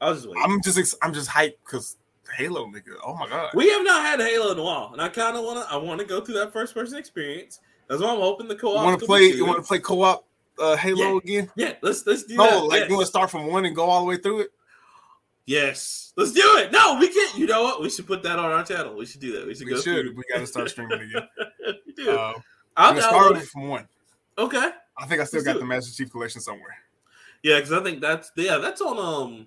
I 0.00 0.10
was 0.10 0.18
just 0.18 0.28
waiting. 0.28 0.42
I'm 0.44 0.62
just 0.62 0.96
I'm 1.02 1.14
just 1.14 1.30
hyped 1.30 1.54
because 1.64 1.96
Halo, 2.36 2.66
nigga. 2.66 2.96
Oh 3.04 3.14
my 3.16 3.28
god. 3.28 3.50
We 3.54 3.70
have 3.70 3.84
not 3.84 4.02
had 4.02 4.20
Halo 4.20 4.52
in 4.52 4.58
a 4.58 4.62
while, 4.62 4.90
and 4.92 5.00
I 5.00 5.08
kind 5.08 5.36
of 5.36 5.44
want 5.44 5.66
to. 5.66 5.72
I 5.72 5.76
want 5.76 6.00
to 6.00 6.06
go 6.06 6.20
through 6.20 6.34
that 6.34 6.52
first 6.52 6.74
person 6.74 6.98
experience. 6.98 7.60
That's 7.88 8.02
why 8.02 8.10
I'm 8.10 8.18
hoping 8.20 8.48
the 8.48 8.56
co-op. 8.56 8.84
want 8.84 9.00
to 9.00 9.06
play? 9.06 9.22
You 9.26 9.46
want 9.46 9.62
to 9.62 9.66
play 9.66 9.78
co-op 9.78 10.26
uh, 10.58 10.76
Halo 10.76 11.18
again? 11.18 11.50
Yeah, 11.56 11.74
let's 11.82 12.06
let's 12.06 12.24
do 12.24 12.36
No, 12.36 12.44
that. 12.44 12.64
like 12.64 12.80
yes. 12.80 12.88
you 12.90 12.96
want 12.96 13.04
to 13.04 13.10
start 13.10 13.30
from 13.30 13.46
one 13.46 13.64
and 13.64 13.76
go 13.76 13.84
all 13.84 14.00
the 14.00 14.06
way 14.06 14.16
through 14.16 14.40
it. 14.40 14.52
Yes, 15.46 16.12
let's 16.16 16.32
do 16.32 16.40
it. 16.56 16.72
No, 16.72 16.96
we 16.98 17.08
can't. 17.08 17.36
You 17.36 17.46
know 17.46 17.62
what? 17.64 17.82
We 17.82 17.90
should 17.90 18.06
put 18.06 18.22
that 18.22 18.38
on 18.38 18.50
our 18.50 18.64
channel. 18.64 18.96
We 18.96 19.04
should 19.04 19.20
do 19.20 19.32
that. 19.38 19.46
We 19.46 19.54
should 19.54 19.66
We 19.66 19.72
go 19.72 19.80
should. 19.80 20.06
through. 20.06 20.14
We 20.16 20.24
got 20.32 20.38
to 20.40 20.46
start 20.46 20.70
streaming 20.70 21.00
again. 21.02 21.28
we 21.86 21.92
do. 21.92 22.10
Uh, 22.10 22.32
I'll 22.76 22.88
I'm 22.88 22.94
gonna 22.94 23.02
start 23.02 23.32
download 23.32 23.36
it 23.36 23.42
it. 23.42 23.48
from 23.48 23.68
one. 23.68 23.88
Okay. 24.38 24.70
I 24.96 25.06
think 25.06 25.20
I 25.20 25.24
still 25.24 25.38
Let's 25.40 25.52
got 25.52 25.58
the. 25.60 25.66
Master 25.66 25.92
Chief 25.92 26.10
Collection 26.10 26.40
somewhere. 26.40 26.74
Yeah, 27.42 27.56
because 27.56 27.72
I 27.72 27.82
think 27.82 28.00
that's 28.00 28.32
yeah, 28.36 28.56
that's 28.56 28.80
on 28.80 28.98
um, 28.98 29.46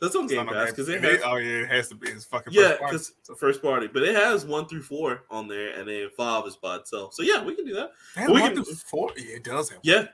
that's 0.00 0.16
on 0.16 0.24
It's 0.24 0.32
Game 0.32 0.46
Pass 0.46 0.70
because 0.70 0.88
it 0.88 1.02
has 1.04 1.20
oh 1.24 1.36
yeah, 1.36 1.64
it 1.64 1.68
has 1.68 1.88
to 1.88 1.94
be. 1.96 2.08
It's 2.08 2.24
fucking 2.24 2.54
yeah, 2.54 2.76
because 2.80 3.12
it's 3.20 3.28
a 3.28 3.36
first 3.36 3.60
party, 3.60 3.88
but 3.88 4.02
it 4.02 4.14
has 4.14 4.46
one 4.46 4.66
through 4.66 4.82
four 4.82 5.24
on 5.30 5.48
there, 5.48 5.78
and 5.78 5.86
then 5.86 6.08
five 6.16 6.46
is 6.46 6.56
by 6.56 6.76
itself. 6.76 7.12
So 7.12 7.22
yeah, 7.22 7.44
we 7.44 7.54
can 7.54 7.66
do 7.66 7.74
that. 7.74 7.90
Damn, 8.14 8.32
we 8.32 8.40
can- 8.40 8.54
through 8.54 8.74
four. 8.74 9.10
Yeah, 9.18 9.36
it 9.36 9.44
does 9.44 9.68
have. 9.68 9.80
Yeah, 9.82 10.06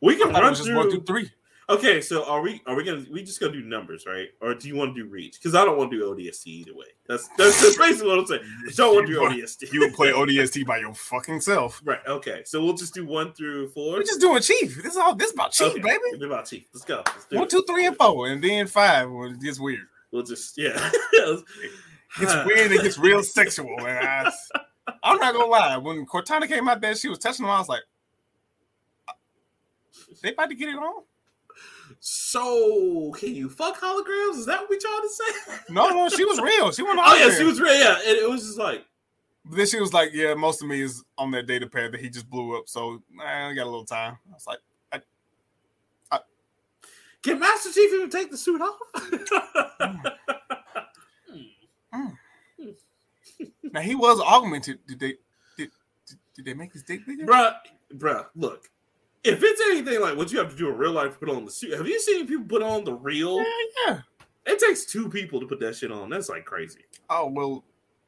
we 0.00 0.16
can 0.16 0.32
run 0.32 0.50
was 0.50 0.58
just 0.58 0.74
one 0.74 0.90
through 0.90 1.04
three. 1.04 1.30
Okay, 1.70 2.02
so 2.02 2.24
are 2.26 2.42
we 2.42 2.60
are 2.66 2.74
we 2.74 2.84
gonna 2.84 3.04
we 3.10 3.22
just 3.22 3.40
gonna 3.40 3.52
do 3.52 3.62
numbers, 3.62 4.04
right? 4.06 4.28
Or 4.42 4.54
do 4.54 4.68
you 4.68 4.76
want 4.76 4.94
to 4.94 5.02
do 5.02 5.08
reach? 5.08 5.38
Because 5.40 5.54
I 5.54 5.64
don't 5.64 5.78
want 5.78 5.90
to 5.92 5.98
do 5.98 6.04
ODST 6.04 6.46
either 6.46 6.74
way. 6.74 6.86
That's 7.08 7.26
that's, 7.38 7.60
that's 7.62 7.78
basically 7.78 8.08
what 8.08 8.18
I'm 8.18 8.26
saying. 8.26 8.42
I 8.68 8.72
don't 8.72 8.94
want 8.94 9.06
to 9.06 9.12
do 9.14 9.20
ODST. 9.20 9.72
You 9.72 9.80
would 9.80 9.94
play 9.94 10.10
ODST 10.10 10.66
by 10.66 10.78
your 10.78 10.92
fucking 10.92 11.40
self. 11.40 11.80
right? 11.84 12.00
Okay, 12.06 12.42
so 12.44 12.62
we'll 12.62 12.74
just 12.74 12.92
do 12.92 13.06
one 13.06 13.32
through 13.32 13.68
four. 13.68 13.94
We're 13.94 14.02
just 14.02 14.20
doing 14.20 14.42
Chief. 14.42 14.82
This 14.82 14.92
is 14.92 14.98
all. 14.98 15.14
This 15.14 15.32
about 15.32 15.52
Chief, 15.52 15.68
Okay, 15.68 15.80
baby. 15.80 16.00
It's 16.12 16.22
about 16.22 16.46
Chief. 16.46 16.66
Let's 16.74 16.84
go. 16.84 17.02
Let's 17.06 17.26
One, 17.30 17.48
two, 17.48 17.64
three, 17.66 17.86
and 17.86 17.96
four, 17.96 18.28
and 18.28 18.44
then 18.44 18.66
five 18.66 19.10
when 19.10 19.32
it 19.32 19.40
gets 19.40 19.58
weird. 19.58 19.86
We'll 20.10 20.22
just 20.22 20.58
yeah. 20.58 20.90
It's 22.20 22.46
weird. 22.46 22.70
It 22.72 22.82
gets 22.82 22.98
real 22.98 23.22
sexual, 23.22 23.74
and 23.86 24.06
I, 24.06 24.32
I'm 25.02 25.18
not 25.18 25.32
gonna 25.32 25.46
lie. 25.46 25.76
When 25.78 26.06
Cortana 26.06 26.46
came 26.46 26.68
out 26.68 26.80
there, 26.80 26.94
she 26.94 27.08
was 27.08 27.18
touching 27.18 27.44
him. 27.44 27.50
I 27.50 27.58
was 27.58 27.68
like, 27.68 27.82
uh, 29.08 29.12
"They 30.22 30.32
about 30.32 30.50
to 30.50 30.54
get 30.54 30.68
it 30.68 30.76
on." 30.76 31.02
So 32.00 33.12
can 33.12 33.34
you 33.34 33.48
fuck 33.48 33.80
holograms? 33.80 34.38
Is 34.38 34.46
that 34.46 34.60
what 34.60 34.70
we 34.70 34.78
trying 34.78 35.02
to 35.02 35.08
say? 35.08 35.54
No, 35.70 35.88
no, 35.88 36.08
she 36.08 36.24
was 36.24 36.40
real. 36.40 36.70
She 36.72 36.82
went. 36.82 36.98
Oh 37.02 37.16
yeah, 37.16 37.34
she 37.36 37.44
was 37.44 37.60
real. 37.60 37.74
Yeah, 37.74 37.96
and 37.96 38.16
it 38.16 38.28
was 38.28 38.42
just 38.42 38.58
like 38.58 38.84
But 39.44 39.56
then 39.58 39.66
she 39.66 39.80
was 39.80 39.92
like, 39.92 40.10
"Yeah, 40.12 40.34
most 40.34 40.62
of 40.62 40.68
me 40.68 40.80
is 40.80 41.04
on 41.18 41.30
that 41.32 41.46
data 41.46 41.66
pad 41.66 41.92
that 41.92 42.00
he 42.00 42.08
just 42.08 42.28
blew 42.28 42.56
up, 42.56 42.68
so 42.68 43.02
I 43.20 43.52
got 43.54 43.64
a 43.64 43.70
little 43.70 43.84
time." 43.84 44.18
I 44.30 44.32
was 44.34 44.46
like, 44.46 44.58
I 44.92 45.00
Can 47.22 47.38
Master 47.38 47.72
Chief 47.72 47.92
even 47.94 48.10
take 48.10 48.30
the 48.30 48.36
suit 48.36 48.60
off? 48.60 48.78
Hmm. 51.92 52.08
Hmm. 52.58 52.70
"Now 53.72 53.80
he 53.80 53.94
was 53.94 54.20
augmented. 54.20 54.78
Did 54.86 54.98
they? 54.98 55.14
Did, 55.56 55.70
did, 56.06 56.18
did 56.34 56.44
they 56.44 56.54
make 56.54 56.72
his 56.72 56.82
dick 56.82 57.06
bigger?" 57.06 57.24
bruh, 57.24 57.54
bruh, 57.94 58.26
look. 58.34 58.68
If 59.24 59.42
it's 59.42 59.60
anything 59.62 60.00
like 60.00 60.16
what 60.16 60.30
you 60.32 60.38
have 60.38 60.50
to 60.50 60.56
do 60.56 60.68
in 60.68 60.76
real 60.76 60.92
life 60.92 61.18
put 61.18 61.30
on 61.30 61.44
the 61.44 61.50
suit, 61.50 61.72
have 61.76 61.86
you 61.88 61.98
seen 62.00 62.26
people 62.26 62.44
put 62.44 62.62
on 62.62 62.84
the 62.84 62.92
real? 62.92 63.38
Yeah, 63.38 63.44
yeah. 63.86 64.00
It 64.46 64.58
takes 64.58 64.84
two 64.84 65.08
people 65.08 65.40
to 65.40 65.46
put 65.46 65.58
that 65.60 65.74
shit 65.76 65.90
on. 65.90 66.10
That's 66.10 66.28
like 66.28 66.44
crazy. 66.44 66.80
Oh 67.08 67.28
well, 67.28 67.64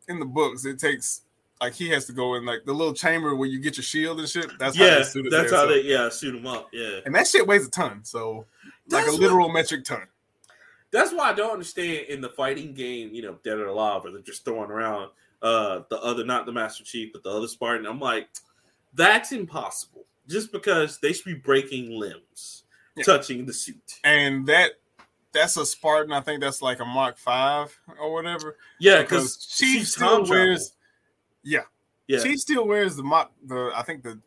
in 0.09 0.18
the 0.20 0.26
books, 0.26 0.64
it 0.66 0.78
takes 0.78 1.22
like 1.60 1.72
he 1.72 1.88
has 1.88 2.05
to 2.06 2.12
go 2.12 2.34
in 2.34 2.44
like 2.44 2.66
the 2.66 2.72
little 2.74 2.93
chamber 2.93 3.34
where 3.34 3.48
you 3.48 3.59
get 3.59 3.78
your 3.78 3.84
shield 3.84 4.18
and 4.20 4.28
shit. 4.28 4.47
That's 4.59 4.76
how 4.76 4.84
yeah, 4.84 4.94
they 4.97 5.02
suit 5.05 5.26
that's 5.30 5.51
ass 5.51 5.56
how 5.59 5.62
up. 5.64 5.70
they 5.70 5.80
yeah 5.82 6.10
shoot 6.10 6.34
him 6.34 6.47
up. 6.47 6.68
Yeah, 6.72 7.01
and 7.06 7.14
that 7.14 7.26
shit 7.26 7.47
weighs 7.47 7.66
a 7.66 7.70
ton, 7.70 8.05
so 8.05 8.44
like 8.90 9.05
That's 9.05 9.09
a 9.09 9.12
what- 9.12 9.20
literal 9.22 9.48
metric 9.48 9.84
ton. 9.84 10.02
that's 10.90 11.12
why 11.14 11.30
I 11.30 11.32
don't 11.32 11.52
understand 11.52 12.06
in 12.09 12.20
the 12.20 12.28
fighting 12.28 12.74
game, 12.74 13.14
you 13.14 13.22
know, 13.22 13.38
Dead 13.43 13.59
or 13.59 13.68
Alive, 13.68 14.05
where 14.05 14.12
they're 14.12 14.20
just 14.20 14.44
throwing 14.44 14.70
around 14.70 15.10
uh 15.40 15.80
the 15.88 15.98
other, 16.02 16.24
not 16.24 16.44
the 16.44 16.52
Master 16.52 16.84
Chief, 16.84 17.14
but 17.14 17.22
the 17.22 17.30
other 17.30 17.48
Spartan. 17.48 17.86
I'm 17.86 18.01
like, 18.01 18.28
that's 18.93 19.32
impossible. 19.32 20.05
Just 20.28 20.53
because 20.53 20.98
they 20.98 21.12
should 21.12 21.24
be 21.24 21.35
breaking 21.35 21.98
limbs, 21.98 22.65
Yeah. 22.97 23.05
touching 23.05 23.47
the 23.47 23.53
suit. 23.53 24.01
And 24.05 24.47
that 24.47 24.73
that's 25.32 25.57
a 25.57 25.66
Spartan. 25.66 26.12
I 26.12 26.20
think 26.20 26.40
that's 26.40 26.62
like 26.62 26.81
a 26.81 26.85
Mark 26.85 27.19
Five 27.19 27.78
or 28.01 28.12
whatever. 28.12 28.57
Yeah, 28.81 29.03
because 29.03 29.47
she 29.48 29.85
still 29.85 30.24
wears. 30.24 30.73
Yeah, 31.43 31.61
Yeah, 32.09 32.20
she 32.20 32.36
still 32.36 32.66
wears 32.66 32.97
the 32.97 33.03
Mach. 33.05 33.31
The 33.47 33.70
I 33.74 33.82
think 33.82 34.03
the 34.03 34.19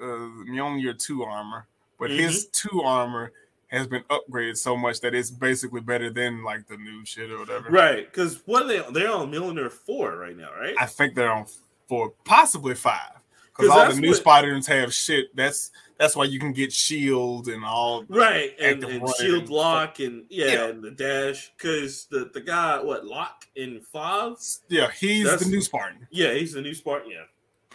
uh, 0.00 0.04
Mjolnir 0.50 0.98
two 0.98 1.22
armor, 1.22 1.66
but 1.98 2.10
his 2.10 2.46
Mm-hmm. 2.46 2.68
two 2.68 2.82
armor 2.82 3.32
has 3.68 3.86
been 3.86 4.02
upgraded 4.10 4.56
so 4.58 4.76
much 4.76 5.00
that 5.00 5.14
it's 5.14 5.30
basically 5.30 5.80
better 5.80 6.10
than 6.10 6.42
like 6.42 6.66
the 6.66 6.76
new 6.76 7.06
shit 7.06 7.30
or 7.30 7.38
whatever. 7.38 7.70
right. 7.70 8.04
Because 8.04 8.42
what 8.46 8.64
are 8.64 8.68
they? 8.68 8.82
They're 8.92 9.10
on 9.10 9.30
Mjolnir 9.32 9.70
Four 9.70 10.16
right 10.18 10.36
now, 10.36 10.50
right? 10.60 10.74
I 10.78 10.84
think 10.86 11.14
they're 11.14 11.32
on 11.32 11.46
four, 11.88 12.10
possibly 12.24 12.74
five. 12.74 13.12
'Cause 13.54 13.68
all 13.68 13.92
the 13.92 14.00
new 14.00 14.08
what- 14.08 14.16
Spartans 14.16 14.66
have 14.66 14.92
shit. 14.94 15.34
That's 15.36 15.70
that's 15.98 16.16
why 16.16 16.24
you 16.24 16.40
can 16.40 16.52
get 16.52 16.72
shield 16.72 17.46
and 17.48 17.64
all. 17.64 18.04
Right, 18.08 18.56
and, 18.58 18.82
and 18.82 19.08
shield 19.20 19.48
lock 19.50 20.00
and 20.00 20.24
yeah, 20.30 20.46
Yeah. 20.46 20.66
and 20.68 20.82
the 20.82 20.90
dash. 20.90 21.52
Because 21.56 22.06
the 22.06 22.30
the 22.32 22.40
guy, 22.40 22.80
what 22.80 23.04
lock 23.06 23.46
in 23.54 23.80
five? 23.92 24.36
Yeah, 24.68 24.90
he's 24.90 25.24
That's- 25.24 25.44
the 25.44 25.50
new 25.50 25.60
Spartan. 25.60 26.06
Yeah, 26.10 26.32
he's 26.34 26.52
the 26.54 26.62
new 26.62 26.74
Spartan. 26.74 27.10
Yeah, 27.10 27.24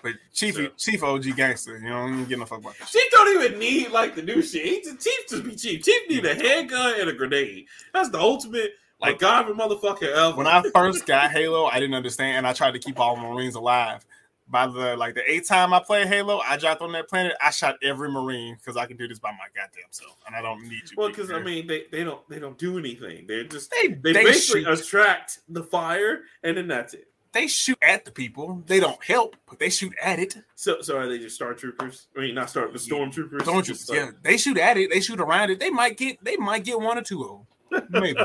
But 0.03 0.13
Chief 0.33 0.55
So- 0.55 0.67
Chief 0.77 1.03
OG 1.03 1.31
gangster, 1.33 1.77
you 1.77 1.89
know, 1.89 2.07
you 2.07 2.25
get 2.25 2.39
no 2.39 2.45
fuck 2.45 2.59
about 2.59 2.77
that. 2.79 2.87
Chief 2.89 3.09
don't 3.11 3.43
even 3.43 3.59
need 3.59 3.91
like 3.91 4.15
the 4.15 4.21
new 4.23 4.41
shit. 4.41 4.65
He's 4.65 4.87
a 4.87 4.95
Chief 4.97 5.27
just 5.29 5.43
be 5.43 5.55
Chief. 5.55 5.83
Chief 5.83 6.09
need 6.09 6.25
a 6.25 6.35
handgun 6.35 6.99
and 6.99 7.09
a 7.09 7.13
grenade. 7.13 7.65
That's 7.93 8.09
the 8.09 8.19
ultimate 8.19 8.73
like 8.99 9.19
MacGyver 9.19 9.51
motherfucker 9.55 10.11
ever. 10.11 10.35
When 10.35 10.47
I 10.47 10.63
first 10.73 11.05
got 11.05 11.31
Halo, 11.37 11.65
I 11.65 11.79
didn't 11.79 11.95
understand, 11.95 12.37
and 12.39 12.47
I 12.47 12.53
tried 12.53 12.71
to 12.71 12.79
keep 12.79 12.99
all 12.99 13.15
Marines 13.15 13.53
alive. 13.55 14.03
By 14.49 14.65
the 14.67 14.95
like 14.95 15.13
the 15.15 15.29
eighth 15.29 15.47
time 15.49 15.73
I 15.73 15.79
played 15.81 16.07
Halo, 16.07 16.39
I 16.39 16.55
dropped 16.55 16.81
on 16.81 16.93
that 16.93 17.09
planet. 17.09 17.33
I 17.41 17.51
shot 17.51 17.75
every 17.83 18.09
Marine 18.09 18.55
because 18.55 18.77
I 18.77 18.85
can 18.85 18.95
do 18.95 19.05
this 19.07 19.19
by 19.19 19.31
my 19.31 19.47
goddamn 19.53 19.87
self, 19.91 20.15
and 20.25 20.35
I 20.35 20.41
don't 20.41 20.63
need 20.63 20.83
you. 20.89 20.95
well, 20.95 21.09
because 21.09 21.31
I 21.31 21.39
mean 21.41 21.67
they, 21.67 21.83
they 21.91 22.03
don't 22.05 22.27
they 22.29 22.39
don't 22.39 22.57
do 22.57 22.77
anything. 22.77 23.27
They're 23.27 23.43
just 23.43 23.71
they 23.71 23.89
they, 23.89 24.13
they, 24.13 24.23
basically 24.23 24.63
shoot, 24.63 24.79
attract 24.79 25.39
the 25.49 25.63
fire 25.63 26.21
and 26.43 26.55
then 26.55 26.67
that's 26.69 26.93
it. 26.93 27.09
they 27.33 27.47
shoot 27.47 27.77
at 27.81 28.05
the 28.05 28.11
people. 28.11 28.63
They 28.67 28.79
don't 28.79 29.03
help, 29.03 29.35
but 29.49 29.59
they 29.59 29.69
shoot 29.69 29.93
at 30.01 30.17
it. 30.19 30.37
So 30.55 30.79
so 30.81 30.97
are 30.97 31.09
they 31.09 31.19
just 31.19 31.35
Star 31.35 31.53
Troopers? 31.53 32.07
I 32.15 32.21
mean 32.21 32.35
not 32.35 32.49
Star 32.49 32.69
the 32.71 32.79
Stormtroopers. 32.79 33.43
Don't 33.43 33.67
you? 33.67 33.73
Just 33.73 33.89
like- 33.89 33.99
Yeah, 33.99 34.11
they 34.23 34.37
shoot 34.37 34.57
at 34.57 34.77
it. 34.77 34.89
They 34.91 35.01
shoot 35.01 35.19
around 35.19 35.49
it. 35.49 35.59
They 35.59 35.71
might 35.71 35.97
get. 35.97 36.23
They 36.23 36.37
might 36.37 36.63
get 36.63 36.79
one 36.79 36.97
or 36.97 37.01
two 37.03 37.21
of 37.23 37.29
them. 37.29 37.87
Maybe. 38.01 38.19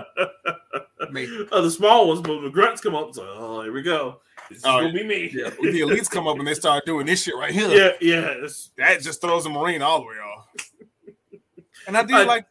Maybe. 1.11 1.49
Oh, 1.51 1.63
the 1.63 1.71
small 1.71 2.07
ones, 2.09 2.21
but 2.21 2.41
the 2.43 2.49
grunts 2.51 2.81
come 2.81 2.95
up. 2.95 3.09
It's 3.09 3.19
like, 3.19 3.27
oh, 3.29 3.63
here 3.63 3.73
we 3.73 3.83
go. 3.83 4.21
Is 4.57 4.65
Oh, 4.65 4.81
gonna 4.81 4.93
be 4.93 5.05
me. 5.05 5.31
Yeah, 5.33 5.51
when 5.59 5.73
the 5.73 5.81
elites 5.81 6.11
come 6.11 6.27
up 6.29 6.39
and 6.39 6.47
they 6.47 6.55
start 6.55 6.85
doing 6.87 7.07
this 7.07 7.23
shit 7.23 7.35
right 7.37 7.53
here. 7.53 7.69
yeah, 7.69 7.91
yeah. 8.01 8.47
that 8.77 9.01
just 9.01 9.21
throws 9.21 9.47
a 9.47 9.51
marine 9.51 9.83
all 9.83 10.01
the 10.01 10.07
way 10.07 10.15
off. 10.17 10.49
And 11.89 11.97
I 11.97 12.05
do 12.05 12.15
I- 12.15 12.23
like, 12.25 12.47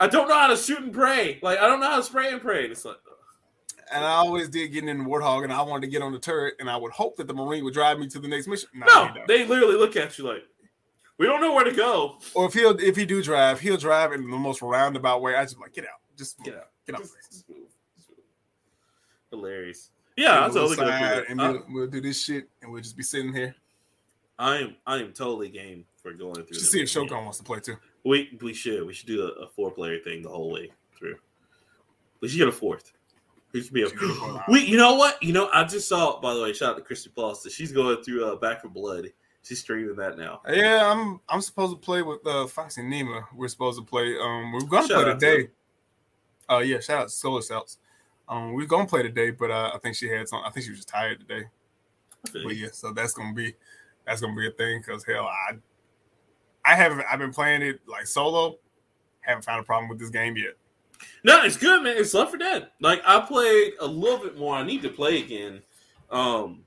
I 0.00 0.08
don't 0.08 0.26
know 0.28 0.34
how 0.34 0.48
to 0.48 0.56
shoot 0.56 0.80
and 0.80 0.92
pray. 0.92 1.38
Like 1.42 1.58
I 1.60 1.68
don't 1.68 1.78
know 1.78 1.88
how 1.90 1.96
to 1.98 2.02
spray 2.02 2.32
and 2.32 2.40
pray. 2.40 2.64
It's 2.66 2.84
like 2.84 2.96
and 3.94 4.04
I 4.04 4.08
always 4.14 4.48
did 4.48 4.72
getting 4.72 4.88
in 4.88 4.98
the 4.98 5.04
warthog, 5.04 5.44
and 5.44 5.52
I 5.52 5.60
wanted 5.62 5.82
to 5.82 5.86
get 5.92 6.00
on 6.02 6.12
the 6.12 6.18
turret, 6.18 6.54
and 6.58 6.68
I 6.68 6.76
would 6.78 6.90
hope 6.92 7.16
that 7.18 7.26
the 7.28 7.34
marine 7.34 7.62
would 7.62 7.74
drive 7.74 7.98
me 8.00 8.08
to 8.08 8.18
the 8.18 8.26
next 8.26 8.48
mission. 8.48 8.70
No, 8.74 8.86
no, 9.08 9.22
they 9.28 9.46
literally 9.46 9.76
look 9.76 9.94
at 9.96 10.18
you 10.18 10.26
like 10.26 10.42
we 11.18 11.26
don't 11.26 11.40
know 11.42 11.52
where 11.54 11.62
to 11.64 11.72
go. 11.72 12.16
or 12.34 12.46
if 12.46 12.54
he'll 12.54 12.76
if 12.80 12.96
he 12.96 13.04
do 13.04 13.22
drive, 13.22 13.60
he'll 13.60 13.76
drive 13.76 14.12
in 14.12 14.22
the 14.28 14.36
most 14.36 14.62
roundabout 14.62 15.22
way. 15.22 15.36
I 15.36 15.44
just 15.44 15.60
like 15.60 15.74
get 15.74 15.84
out, 15.84 16.00
just 16.18 16.42
Get 16.42 16.54
out. 16.56 16.68
get 16.86 16.96
out. 16.96 17.02
Just- 17.02 17.14
just 17.30 17.48
move. 17.48 17.58
Just 17.96 18.08
move. 18.10 18.18
Hilarious. 19.30 19.90
Yeah, 20.16 20.40
I 20.40 20.48
We'll 20.48 20.68
totally 20.68 20.76
side, 20.76 21.24
and 21.28 21.40
we'll, 21.40 21.64
we'll 21.70 21.86
do 21.86 22.00
this 22.00 22.22
shit, 22.22 22.48
and 22.60 22.72
we'll 22.72 22.82
just 22.82 22.96
be 22.96 23.02
sitting 23.02 23.32
here. 23.32 23.54
I 24.38 24.56
am 24.58 24.76
I 24.86 24.96
am 24.96 25.12
totally 25.12 25.48
game 25.48 25.84
for 26.02 26.12
going 26.12 26.34
through. 26.34 26.46
Just 26.52 26.72
see 26.72 26.82
if. 26.82 26.88
Shogun 26.88 27.24
wants 27.24 27.38
to 27.38 27.44
play 27.44 27.60
too. 27.60 27.76
We 28.04 28.36
we 28.40 28.52
should 28.52 28.86
we 28.86 28.92
should 28.92 29.06
do 29.06 29.22
a, 29.22 29.44
a 29.44 29.48
four 29.48 29.70
player 29.70 29.98
thing 30.00 30.22
the 30.22 30.28
whole 30.28 30.50
way 30.50 30.70
through. 30.98 31.16
We 32.20 32.28
should 32.28 32.38
get 32.38 32.48
a 32.48 32.52
fourth. 32.52 32.92
We 33.52 33.62
should 33.62 33.72
be 33.72 33.82
a 33.82 33.88
Should 33.88 34.00
get 34.00 34.10
a 34.10 34.14
fourth. 34.14 34.42
we. 34.48 34.60
You 34.64 34.76
know 34.76 34.94
what? 34.94 35.22
You 35.22 35.32
know 35.32 35.48
I 35.52 35.64
just 35.64 35.88
saw. 35.88 36.20
By 36.20 36.34
the 36.34 36.42
way, 36.42 36.52
shout 36.52 36.70
out 36.70 36.76
to 36.76 36.82
Christy 36.82 37.10
Foster. 37.14 37.50
She's 37.50 37.72
going 37.72 38.02
through 38.02 38.26
uh, 38.26 38.36
Back 38.36 38.62
for 38.62 38.68
Blood. 38.68 39.08
She's 39.44 39.60
streaming 39.60 39.96
that 39.96 40.18
now. 40.18 40.40
Yeah, 40.48 40.90
I'm 40.90 41.20
I'm 41.28 41.40
supposed 41.40 41.72
to 41.72 41.78
play 41.78 42.02
with 42.02 42.26
uh 42.26 42.46
Foxy 42.46 42.82
Nima. 42.82 43.24
We're 43.34 43.48
supposed 43.48 43.78
to 43.78 43.84
play. 43.84 44.16
Um, 44.18 44.52
we're 44.52 44.60
gonna 44.60 44.88
Shout 44.88 45.04
play 45.04 45.12
today. 45.12 45.50
Uh, 46.50 46.58
yeah, 46.58 46.80
shout 46.80 47.02
out 47.02 47.08
to 47.08 47.14
Solar 47.14 47.42
Cells. 47.42 47.78
Um, 48.32 48.54
we're 48.54 48.64
gonna 48.64 48.86
play 48.86 49.02
today, 49.02 49.30
but 49.30 49.50
uh, 49.50 49.72
I 49.74 49.78
think 49.78 49.94
she 49.94 50.08
had 50.08 50.26
some. 50.26 50.40
I 50.42 50.50
think 50.50 50.64
she 50.64 50.70
was 50.70 50.78
just 50.78 50.88
tired 50.88 51.20
today. 51.20 51.44
But 52.32 52.56
yeah, 52.56 52.68
so 52.72 52.90
that's 52.90 53.12
gonna 53.12 53.34
be 53.34 53.52
that's 54.06 54.22
gonna 54.22 54.34
be 54.34 54.46
a 54.46 54.52
thing 54.52 54.80
because 54.80 55.04
hell, 55.04 55.26
I 55.26 55.56
I 56.64 56.74
haven't 56.74 57.04
I've 57.10 57.18
been 57.18 57.32
playing 57.32 57.60
it 57.60 57.80
like 57.86 58.06
solo. 58.06 58.56
Haven't 59.20 59.44
found 59.44 59.60
a 59.60 59.64
problem 59.64 59.90
with 59.90 59.98
this 59.98 60.08
game 60.08 60.34
yet. 60.38 60.54
No, 61.24 61.44
it's 61.44 61.58
good, 61.58 61.82
man. 61.82 61.98
It's 61.98 62.14
Left 62.14 62.30
for 62.30 62.38
Dead. 62.38 62.70
Like 62.80 63.02
I 63.06 63.20
played 63.20 63.74
a 63.80 63.86
little 63.86 64.18
bit 64.18 64.38
more. 64.38 64.54
I 64.54 64.64
need 64.64 64.80
to 64.80 64.88
play 64.88 65.18
again. 65.18 65.60
Um, 66.10 66.64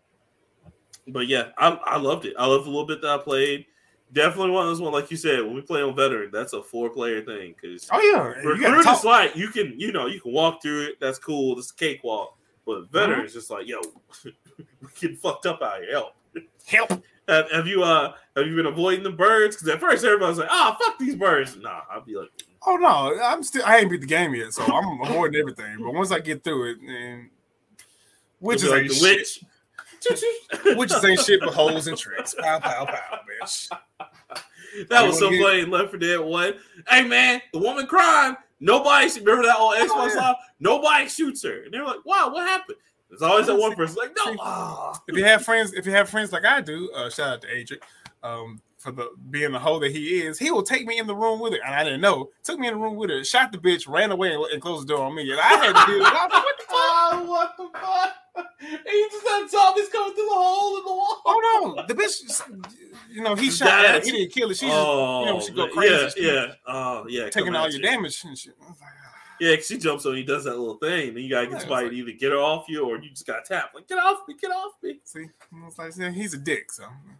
but 1.07 1.25
yeah, 1.25 1.49
I, 1.57 1.69
I 1.83 1.97
loved 1.97 2.25
it. 2.25 2.35
I 2.37 2.45
loved 2.45 2.65
the 2.65 2.69
little 2.69 2.85
bit 2.85 3.01
that 3.01 3.09
I 3.09 3.17
played. 3.17 3.65
Definitely 4.13 4.51
one 4.51 4.63
of 4.63 4.69
those 4.69 4.81
one, 4.81 4.93
like 4.93 5.11
you 5.11 5.17
said, 5.17 5.41
when 5.41 5.55
we 5.55 5.61
play 5.61 5.81
on 5.81 5.95
veteran, 5.95 6.29
that's 6.31 6.53
a 6.53 6.63
four 6.63 6.89
player 6.89 7.21
thing. 7.21 7.55
Because 7.59 7.89
Oh 7.91 7.99
yeah, 7.99 8.27
recruit 8.47 8.87
is 8.87 9.03
like 9.03 9.35
you 9.35 9.49
can, 9.49 9.73
you 9.77 9.91
know, 9.91 10.05
you 10.05 10.21
can 10.21 10.31
walk 10.31 10.61
through 10.61 10.83
it. 10.83 10.99
That's 11.01 11.19
cool. 11.19 11.57
It's 11.57 11.71
a 11.71 11.75
cakewalk. 11.75 12.37
But 12.65 12.71
uh-huh. 12.71 12.87
veteran 12.91 13.25
is 13.25 13.33
just 13.33 13.49
like, 13.49 13.67
yo, 13.67 13.79
we 14.25 14.87
getting 14.99 15.17
fucked 15.17 15.45
up 15.45 15.61
out 15.61 15.79
here. 15.81 15.91
Help. 15.91 16.13
help. 16.65 17.03
Have, 17.27 17.51
have 17.51 17.67
you 17.67 17.83
uh 17.83 18.13
have 18.35 18.45
you 18.45 18.55
been 18.55 18.67
avoiding 18.67 19.03
the 19.03 19.11
birds? 19.11 19.55
Because 19.55 19.69
at 19.69 19.79
first 19.79 20.05
everybody's 20.05 20.37
like, 20.37 20.49
oh 20.51 20.75
fuck 20.79 20.99
these 20.99 21.15
birds. 21.15 21.57
Nah, 21.57 21.81
I'll 21.91 22.01
be 22.01 22.15
like, 22.15 22.29
mm. 22.37 22.45
Oh 22.67 22.75
no, 22.77 23.19
I'm 23.21 23.43
still 23.43 23.63
I 23.65 23.77
ain't 23.77 23.89
beat 23.89 24.01
the 24.01 24.07
game 24.07 24.33
yet, 24.35 24.53
so 24.53 24.63
I'm 24.63 25.01
avoiding 25.03 25.39
everything. 25.39 25.77
But 25.79 25.93
once 25.93 26.11
I 26.11 26.19
get 26.19 26.43
through 26.43 26.71
it, 26.71 26.77
and 26.81 27.29
Which 28.39 28.63
witches 28.63 28.69
like 28.69 28.87
the 28.87 28.93
shit. 28.93 29.17
witch. 29.17 29.43
Witches 30.77 31.03
ain't 31.05 31.19
shit 31.19 31.39
but 31.41 31.53
holes 31.53 31.87
and 31.87 31.97
tricks. 31.97 32.35
Pow 32.39 32.59
pow 32.59 32.85
pow, 32.85 33.19
bitch. 33.43 33.69
That 34.89 35.05
was 35.07 35.17
so 35.19 35.29
funny. 35.29 35.61
in 35.61 35.69
Left 35.71 35.91
for 35.91 35.97
Dead 35.97 36.19
One. 36.19 36.53
Hey 36.87 37.07
man, 37.07 37.41
the 37.53 37.59
woman 37.59 37.87
crying. 37.87 38.35
Nobody 38.59 39.07
remember 39.19 39.43
that 39.43 39.57
old 39.57 39.75
Xbox 39.75 39.89
Oh, 39.89 40.11
yeah. 40.15 40.27
Live? 40.29 40.35
Nobody 40.59 41.09
shoots 41.09 41.43
her, 41.43 41.63
and 41.63 41.73
they're 41.73 41.83
like, 41.85 42.03
"Wow, 42.05 42.31
what 42.33 42.47
happened?" 42.47 42.77
There's 43.09 43.21
always 43.21 43.47
that 43.47 43.55
one 43.57 43.75
person 43.77 43.97
like, 43.97 44.15
"No." 44.25 44.35
ah." 44.39 44.99
If 45.07 45.15
you 45.15 45.23
have 45.25 45.43
friends, 45.43 45.73
if 45.73 45.85
you 45.85 45.91
have 45.91 46.09
friends 46.09 46.31
like 46.31 46.45
I 46.45 46.61
do, 46.61 46.89
uh, 46.95 47.09
shout 47.09 47.27
out 47.29 47.41
to 47.41 47.53
Adrian. 47.53 47.81
um, 48.23 48.61
for 48.85 48.91
the 48.91 49.09
being 49.31 49.51
the 49.51 49.59
hoe 49.59 49.79
that 49.79 49.91
he 49.91 50.21
is, 50.21 50.37
he 50.37 50.51
will 50.51 50.61
take 50.61 50.85
me 50.85 50.99
in 50.99 51.07
the 51.07 51.15
room 51.15 51.39
with 51.39 51.53
her, 51.53 51.59
and 51.65 51.73
I 51.73 51.83
didn't 51.83 52.01
know. 52.01 52.29
Took 52.43 52.59
me 52.59 52.67
in 52.67 52.75
the 52.75 52.79
room 52.79 52.95
with 52.95 53.09
her, 53.09 53.23
shot 53.23 53.51
the 53.51 53.57
bitch, 53.57 53.87
ran 53.87 54.11
away, 54.11 54.33
and, 54.33 54.45
and 54.45 54.61
closed 54.61 54.87
the 54.87 54.93
door 54.93 55.05
on 55.05 55.15
me, 55.15 55.29
and 55.29 55.39
I 55.39 55.43
had 55.43 55.73
to 55.73 55.91
deal 55.91 55.99
with 55.99 56.07
it. 56.07 56.13
Like, 56.13 56.29
what 56.31 56.57
the 56.57 56.63
fuck? 56.63 56.75
Oh, 57.07 57.23
what 57.25 57.55
the 57.57 57.69
fuck? 57.79 58.13
And 58.61 58.79
you 58.85 59.09
just 59.11 59.27
had 59.27 59.49
zombies 59.49 59.89
coming 59.89 60.13
through 60.13 60.25
the 60.25 60.33
hole 60.33 60.77
in 60.77 60.83
the 60.83 60.91
wall. 60.91 61.21
Oh 61.25 61.75
no, 61.75 61.85
the 61.87 61.93
bitch, 61.93 62.41
you 63.11 63.21
know, 63.21 63.35
he 63.35 63.49
shot 63.49 63.85
her. 63.85 64.01
He 64.01 64.11
didn't 64.11 64.33
kill 64.33 64.49
her. 64.49 64.53
She 64.53 64.65
just, 64.65 64.77
you 64.77 65.25
know, 65.25 65.41
she 65.45 65.53
go 65.53 65.67
oh, 65.67 65.69
crazy. 65.69 66.21
Yeah, 66.21 66.31
yeah. 66.31 66.47
Oh, 66.67 67.05
yeah. 67.07 67.29
taking 67.29 67.55
all 67.55 67.69
your 67.69 67.79
you. 67.79 67.87
damage 67.87 68.23
and 68.23 68.37
shit. 68.37 68.53
I 68.61 68.69
was 68.69 68.79
like. 68.81 69.04
Yeah, 69.39 69.55
she 69.57 69.77
jumps 69.77 70.05
on. 70.05 70.15
He 70.15 70.23
does 70.23 70.45
that 70.45 70.57
little 70.57 70.75
thing. 70.77 71.09
and 71.09 71.17
you 71.19 71.29
gotta 71.29 71.47
get 71.47 71.61
somebody 71.61 71.89
to 71.89 71.95
either 71.95 72.11
get 72.11 72.31
her 72.31 72.37
off 72.37 72.65
you 72.69 72.85
or 72.87 72.97
you 73.01 73.09
just 73.09 73.27
got 73.27 73.43
tapped. 73.45 73.75
Like, 73.75 73.87
get 73.87 73.97
off 73.99 74.19
me, 74.27 74.35
get 74.39 74.51
off 74.51 74.73
me. 74.81 74.99
See, 75.03 75.27
I 75.53 75.81
like, 75.83 75.97
yeah, 75.97 76.11
he's 76.11 76.33
a 76.33 76.37
dick. 76.37 76.71
So 76.71 76.85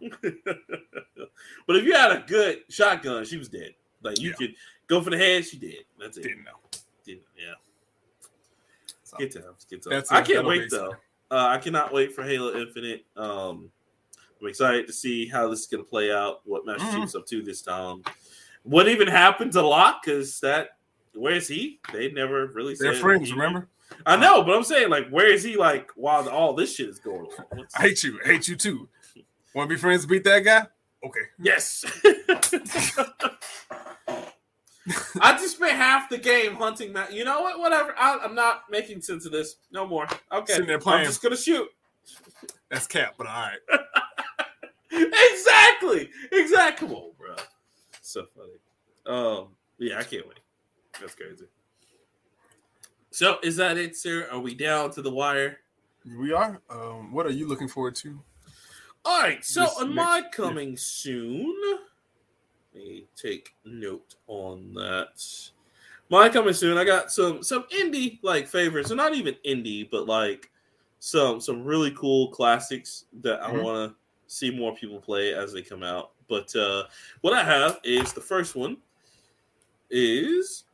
but 1.66 1.76
if 1.76 1.84
you 1.84 1.92
had 1.94 2.12
a 2.12 2.24
good 2.26 2.60
shotgun, 2.68 3.24
she 3.24 3.36
was 3.36 3.48
dead. 3.48 3.74
Like 4.02 4.20
you 4.20 4.30
Yeah. 4.30 4.36
could 4.36 4.54
go 4.86 5.00
for 5.02 5.10
the 5.10 5.18
head, 5.18 5.44
she 5.44 5.58
did. 5.58 5.84
That's 5.98 6.16
it. 6.16 6.22
didn't 6.22 6.44
know. 6.44 6.52
Didn't- 7.04 7.22
yeah. 7.36 7.54
So, 9.02 9.16
Good 9.18 9.32
times. 9.32 9.66
Good 9.68 9.82
times. 9.82 10.08
I 10.10 10.22
can't 10.22 10.46
wait 10.46 10.70
though. 10.70 10.92
Uh, 11.30 11.46
I 11.48 11.58
cannot 11.58 11.92
wait 11.92 12.14
for 12.14 12.22
Halo 12.22 12.56
Infinite. 12.56 13.04
Um, 13.16 13.70
I'm 14.40 14.48
excited 14.48 14.86
to 14.86 14.92
see 14.92 15.26
how 15.26 15.48
this 15.48 15.60
is 15.60 15.66
going 15.66 15.82
to 15.82 15.88
play 15.88 16.12
out. 16.12 16.40
What 16.44 16.66
Master 16.66 16.84
Mhm. 16.86 17.00
Chief's 17.00 17.14
up 17.14 17.26
to 17.26 17.42
this 17.42 17.62
time. 17.62 18.02
What 18.64 18.88
even 18.88 19.08
happened 19.08 19.52
to 19.52 19.62
Locke? 19.62 20.02
Because 20.04 20.38
that 20.40 20.75
where 21.16 21.34
is 21.34 21.48
he? 21.48 21.80
They 21.92 22.10
never 22.10 22.46
really. 22.48 22.74
they're 22.78 22.94
said 22.94 23.02
friends. 23.02 23.32
Remember? 23.32 23.68
I 24.04 24.16
know, 24.16 24.42
but 24.42 24.56
I'm 24.56 24.64
saying 24.64 24.90
like, 24.90 25.08
where 25.10 25.32
is 25.32 25.42
he? 25.42 25.56
Like 25.56 25.90
while 25.94 26.28
all 26.28 26.54
this 26.54 26.74
shit 26.74 26.88
is 26.88 26.98
going 26.98 27.26
on. 27.38 27.44
What's- 27.54 27.74
I 27.76 27.82
hate 27.82 28.02
you. 28.04 28.18
I 28.24 28.28
hate 28.28 28.48
you 28.48 28.56
too. 28.56 28.88
Want 29.54 29.68
to 29.70 29.74
be 29.74 29.80
friends? 29.80 30.04
Beat 30.06 30.24
that 30.24 30.40
guy? 30.40 30.66
Okay. 31.04 31.20
Yes. 31.38 31.84
I 35.20 35.32
just 35.32 35.56
spent 35.56 35.72
half 35.72 36.08
the 36.08 36.18
game 36.18 36.54
hunting 36.54 36.92
that. 36.92 37.12
You 37.12 37.24
know 37.24 37.40
what? 37.40 37.58
Whatever. 37.58 37.94
I, 37.98 38.18
I'm 38.22 38.34
not 38.34 38.64
making 38.70 39.02
sense 39.02 39.26
of 39.26 39.32
this 39.32 39.56
no 39.72 39.86
more. 39.86 40.06
Okay, 40.32 40.52
Sitting 40.52 40.68
there 40.68 40.78
playing. 40.78 41.00
I'm 41.00 41.06
just 41.06 41.22
gonna 41.22 41.36
shoot. 41.36 41.68
That's 42.70 42.86
cap, 42.86 43.14
but 43.18 43.26
all 43.26 43.32
right. 43.32 43.58
exactly. 44.92 46.10
Exactly. 46.32 46.86
Come 46.88 46.96
on, 46.96 47.10
bro. 47.18 47.34
So 48.00 48.26
funny. 48.36 48.52
Um, 49.06 49.48
yeah, 49.78 49.98
I 49.98 50.04
can't 50.04 50.26
wait. 50.28 50.38
That's 51.00 51.14
crazy. 51.14 51.46
So 53.10 53.38
is 53.42 53.56
that 53.56 53.76
it, 53.78 53.96
sir? 53.96 54.28
Are 54.30 54.38
we 54.40 54.54
down 54.54 54.90
to 54.92 55.02
the 55.02 55.10
wire? 55.10 55.60
We 56.18 56.32
are. 56.32 56.60
Um, 56.70 57.12
what 57.12 57.26
are 57.26 57.30
you 57.30 57.48
looking 57.48 57.68
forward 57.68 57.94
to? 57.96 58.20
All 59.04 59.20
right. 59.20 59.44
So 59.44 59.62
This 59.62 59.76
on 59.78 59.94
next- 59.94 59.96
my 59.96 60.22
coming 60.32 60.76
soon, 60.76 61.54
let 62.74 62.82
me 62.84 63.06
take 63.16 63.54
note 63.64 64.16
on 64.26 64.74
that. 64.74 65.22
My 66.08 66.28
coming 66.28 66.52
soon. 66.54 66.76
I 66.78 66.84
got 66.84 67.10
some 67.10 67.42
some 67.42 67.64
indie 67.64 68.18
like 68.22 68.46
favorites, 68.46 68.90
and 68.90 68.96
not 68.98 69.14
even 69.14 69.34
indie, 69.44 69.88
but 69.90 70.06
like 70.06 70.50
some 71.00 71.40
some 71.40 71.64
really 71.64 71.90
cool 71.92 72.28
classics 72.30 73.06
that 73.22 73.42
I 73.42 73.50
Mhm. 73.52 73.62
want 73.62 73.92
to 73.92 73.96
see 74.28 74.50
more 74.50 74.74
people 74.76 75.00
play 75.00 75.34
as 75.34 75.52
they 75.52 75.62
come 75.62 75.82
out. 75.82 76.12
But 76.28 76.54
uh 76.54 76.84
what 77.22 77.32
I 77.32 77.42
have 77.42 77.80
is 77.82 78.12
the 78.12 78.20
first 78.20 78.54
one 78.54 78.76
is 79.90 80.64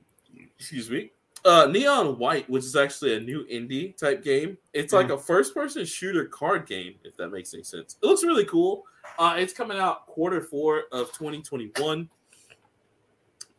excuse 0.59 0.91
me 0.91 1.11
uh 1.45 1.67
neon 1.71 2.19
white 2.19 2.49
which 2.49 2.65
is 2.65 2.77
actually 2.77 3.17
a 3.17 3.21
new 3.21 3.45
indie 3.47 3.97
type 3.97 4.23
game. 4.23 4.57
It's 4.73 4.93
like 4.93 5.11
a 5.11 5.19
first 5.19 5.55
person 5.55 5.85
shooter 5.85 6.27
card 6.27 6.67
game 6.67 6.95
if 7.05 7.17
that 7.17 7.31
makes 7.31 7.53
any 7.53 7.65
sense. 7.65 7.97
It 8.03 8.07
looks 8.07 8.23
really 8.23 8.45
cool. 8.45 8.85
Uh 9.19 9.35
it's 9.39 9.53
coming 9.53 9.79
out 9.79 10.07
quarter 10.07 10.41
four 10.41 10.85
of 10.93 11.09
2021 11.13 12.09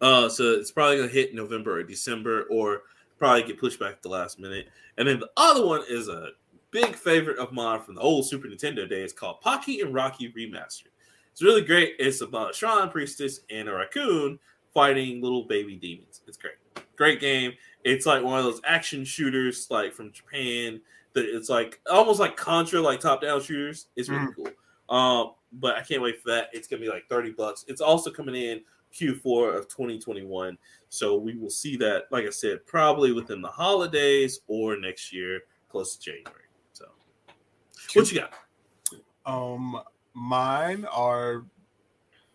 uh 0.01 0.29
so 0.29 0.51
it's 0.53 0.71
probably 0.71 0.97
gonna 0.97 1.09
hit 1.09 1.35
november 1.35 1.77
or 1.77 1.83
december 1.83 2.43
or 2.49 2.83
probably 3.17 3.43
get 3.43 3.59
pushed 3.59 3.79
back 3.79 3.93
at 3.93 4.01
the 4.01 4.09
last 4.09 4.39
minute. 4.39 4.69
And 4.97 5.07
then 5.07 5.19
the 5.19 5.29
other 5.35 5.65
one 5.65 5.81
is 5.89 6.07
a 6.07 6.29
big 6.71 6.95
favorite 6.95 7.37
of 7.37 7.51
mine 7.51 7.81
from 7.81 7.95
the 7.95 8.01
old 8.01 8.27
super 8.27 8.47
nintendo 8.47 8.89
days 8.89 9.11
called 9.11 9.41
pocky 9.41 9.81
and 9.81 9.93
rocky 9.93 10.31
remastered. 10.31 10.87
It's 11.31 11.41
really 11.41 11.61
great. 11.63 11.95
It's 11.99 12.21
about 12.21 12.51
a 12.51 12.53
shrine 12.53 12.89
priestess 12.89 13.41
and 13.49 13.67
a 13.67 13.73
raccoon 13.73 14.39
fighting 14.73 15.21
little 15.21 15.43
baby 15.43 15.75
demons. 15.75 16.21
It's 16.27 16.37
great 16.37 16.53
great 16.95 17.19
game. 17.19 17.53
It's 17.83 18.05
like 18.05 18.23
one 18.23 18.39
of 18.39 18.45
those 18.45 18.61
action 18.65 19.03
shooters 19.03 19.67
like 19.69 19.93
from 19.93 20.11
japan 20.11 20.79
that 21.13 21.25
it's 21.25 21.49
like 21.49 21.79
almost 21.91 22.19
like 22.19 22.37
contra 22.37 22.81
like 22.81 22.99
top 22.99 23.21
down 23.21 23.41
shooters. 23.41 23.87
It's 23.95 24.09
really 24.09 24.33
cool. 24.33 24.49
Um 24.95 25.33
but 25.53 25.75
i 25.75 25.81
can't 25.81 26.01
wait 26.01 26.21
for 26.21 26.29
that. 26.31 26.49
It's 26.53 26.67
gonna 26.67 26.81
be 26.81 26.89
like 26.89 27.07
30 27.09 27.31
bucks. 27.31 27.65
It's 27.67 27.81
also 27.81 28.11
coming 28.11 28.35
in 28.35 28.61
q4 28.93 29.57
of 29.57 29.67
2021 29.69 30.55
so 30.89 31.17
we 31.17 31.35
will 31.35 31.49
see 31.49 31.75
that 31.75 32.03
like 32.11 32.25
i 32.25 32.29
said 32.29 32.63
probably 32.67 33.11
within 33.11 33.41
the 33.41 33.47
holidays 33.47 34.41
or 34.45 34.77
next 34.77 35.11
year 35.11 35.39
close 35.67 35.95
to 35.95 36.11
january 36.11 36.43
so. 36.73 37.99
What 37.99 38.11
you 38.11 38.19
got? 38.19 38.33
Um, 39.25 39.79
mine 40.13 40.85
are 40.91 41.45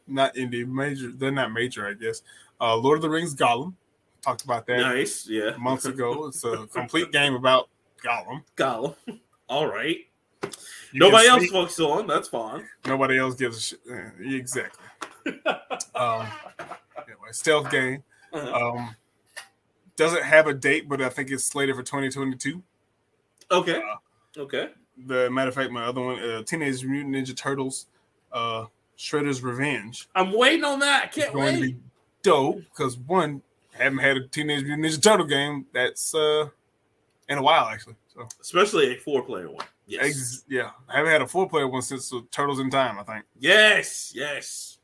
not 0.06 0.34
indie 0.34 0.66
major. 0.66 1.12
They're 1.12 1.30
not 1.30 1.52
major, 1.52 1.86
I 1.86 1.94
guess. 1.94 2.22
Uh, 2.60 2.76
Lord 2.76 2.98
of 2.98 3.02
the 3.02 3.10
Rings 3.10 3.34
Gollum. 3.34 3.74
Talked 4.22 4.44
about 4.44 4.66
that 4.66 4.78
nice 4.78 5.26
yeah 5.28 5.56
months 5.56 5.84
ago. 5.86 6.26
It's 6.26 6.44
a 6.44 6.66
complete 6.72 7.12
game 7.12 7.34
about 7.34 7.68
Gollum. 8.04 8.42
Gollum. 8.56 8.94
all 9.48 9.66
right 9.66 9.98
You 10.92 11.00
nobody 11.00 11.26
else 11.28 11.46
focused 11.50 11.80
on 11.80 12.06
that's 12.06 12.28
fine 12.28 12.68
Nobody 12.86 13.18
else 13.18 13.34
gives 13.34 13.56
a 13.56 13.60
shit. 13.60 13.80
Eh, 13.90 14.34
Exactly. 14.36 14.84
Um, 15.94 16.26
anyway, 16.96 17.30
stealth 17.32 17.70
game. 17.70 18.02
Uh-huh. 18.32 18.52
Um, 18.76 18.94
doesn't 19.96 20.22
have 20.22 20.46
a 20.46 20.54
date, 20.54 20.88
but 20.88 21.02
I 21.02 21.08
think 21.08 21.30
it's 21.30 21.44
slated 21.44 21.74
for 21.74 21.82
2022. 21.82 22.62
okay 23.50 23.76
uh, 23.76 24.40
okay 24.40 24.70
The 25.06 25.28
matter 25.30 25.48
of 25.48 25.54
fact, 25.54 25.70
my 25.72 25.84
other 25.84 26.00
one, 26.00 26.18
uh, 26.22 26.42
Teenage 26.42 26.84
Mutant 26.84 27.14
Ninja 27.16 27.36
Turtles, 27.36 27.86
uh, 28.32 28.66
Shredder's 28.96 29.42
Revenge. 29.42 30.08
i'm 30.14 30.32
waiting 30.36 30.64
on 30.64 30.78
that 30.80 31.04
i 31.04 31.06
can't 31.06 31.32
going 31.32 31.54
to 31.56 31.60
be 31.62 31.76
dope 32.22 32.58
because 32.70 32.96
one, 32.98 33.42
haven't 33.84 33.98
had 33.98 34.16
a 34.16 34.26
Teenage 34.28 34.64
Mutant 34.64 34.84
Ninja 34.84 35.02
Turtle 35.02 35.26
game 35.26 35.66
that's 35.72 36.14
uh 36.14 36.48
in 37.28 37.38
a 37.38 37.42
while 37.42 37.66
actually. 37.66 37.96
So 38.14 38.26
especially 38.40 38.92
a 38.94 38.96
four 38.96 39.22
player 39.22 39.50
one 39.50 39.64
yes 39.86 40.04
ex- 40.04 40.44
yeah, 40.48 40.70
I 40.88 40.96
haven't 40.98 41.12
had 41.12 41.22
a 41.22 41.26
four 41.26 41.48
player 41.48 41.68
one 41.68 41.82
since 41.82 42.12
uh, 42.12 42.20
Turtles 42.30 42.58
in 42.60 42.70
Time, 42.70 42.98
I 42.98 43.02
think. 43.02 43.24
yes 43.38 44.12
yes 44.14 44.78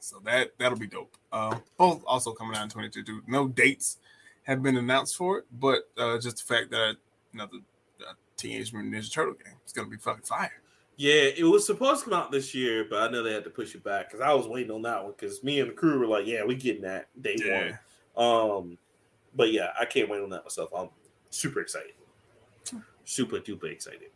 So 0.00 0.20
that 0.24 0.50
that'll 0.58 0.78
be 0.78 0.86
dope. 0.86 1.16
Uh, 1.32 1.58
both 1.76 2.02
also 2.06 2.32
coming 2.32 2.56
out 2.56 2.62
in 2.64 2.68
2022. 2.68 3.22
No 3.26 3.48
dates 3.48 3.98
have 4.44 4.62
been 4.62 4.76
announced 4.76 5.16
for 5.16 5.38
it, 5.38 5.44
but 5.58 5.88
uh, 5.96 6.18
just 6.18 6.36
the 6.46 6.54
fact 6.54 6.70
that 6.70 6.96
another 7.32 7.58
uh, 8.06 8.12
Teenage 8.36 8.72
Mutant 8.72 8.94
Ninja 8.94 9.10
Turtle 9.12 9.34
game 9.34 9.54
is 9.66 9.72
gonna 9.72 9.88
be 9.88 9.96
fucking 9.96 10.24
fire. 10.24 10.52
Yeah, 10.96 11.22
it 11.36 11.42
was 11.44 11.66
supposed 11.66 12.04
to 12.04 12.10
come 12.10 12.18
out 12.20 12.30
this 12.30 12.54
year, 12.54 12.86
but 12.88 13.02
I 13.02 13.10
know 13.10 13.22
they 13.24 13.32
had 13.32 13.42
to 13.44 13.50
push 13.50 13.74
it 13.74 13.82
back 13.82 14.08
because 14.10 14.20
I 14.20 14.32
was 14.32 14.46
waiting 14.46 14.70
on 14.70 14.82
that 14.82 15.02
one 15.02 15.12
because 15.18 15.42
me 15.42 15.58
and 15.60 15.70
the 15.70 15.74
crew 15.74 15.98
were 15.98 16.06
like, 16.06 16.24
"Yeah, 16.26 16.44
we 16.44 16.54
getting 16.54 16.82
that 16.82 17.08
day 17.20 17.34
Yeah. 17.38 17.64
one." 17.70 17.78
Um, 18.16 18.78
but 19.34 19.52
yeah, 19.52 19.70
I 19.78 19.84
can't 19.84 20.08
wait 20.08 20.22
on 20.22 20.30
that 20.30 20.44
myself. 20.44 20.70
I'm 20.76 20.88
super 21.30 21.60
excited, 21.60 21.92
super 23.04 23.38
duper 23.38 23.70
excited. 23.70 24.10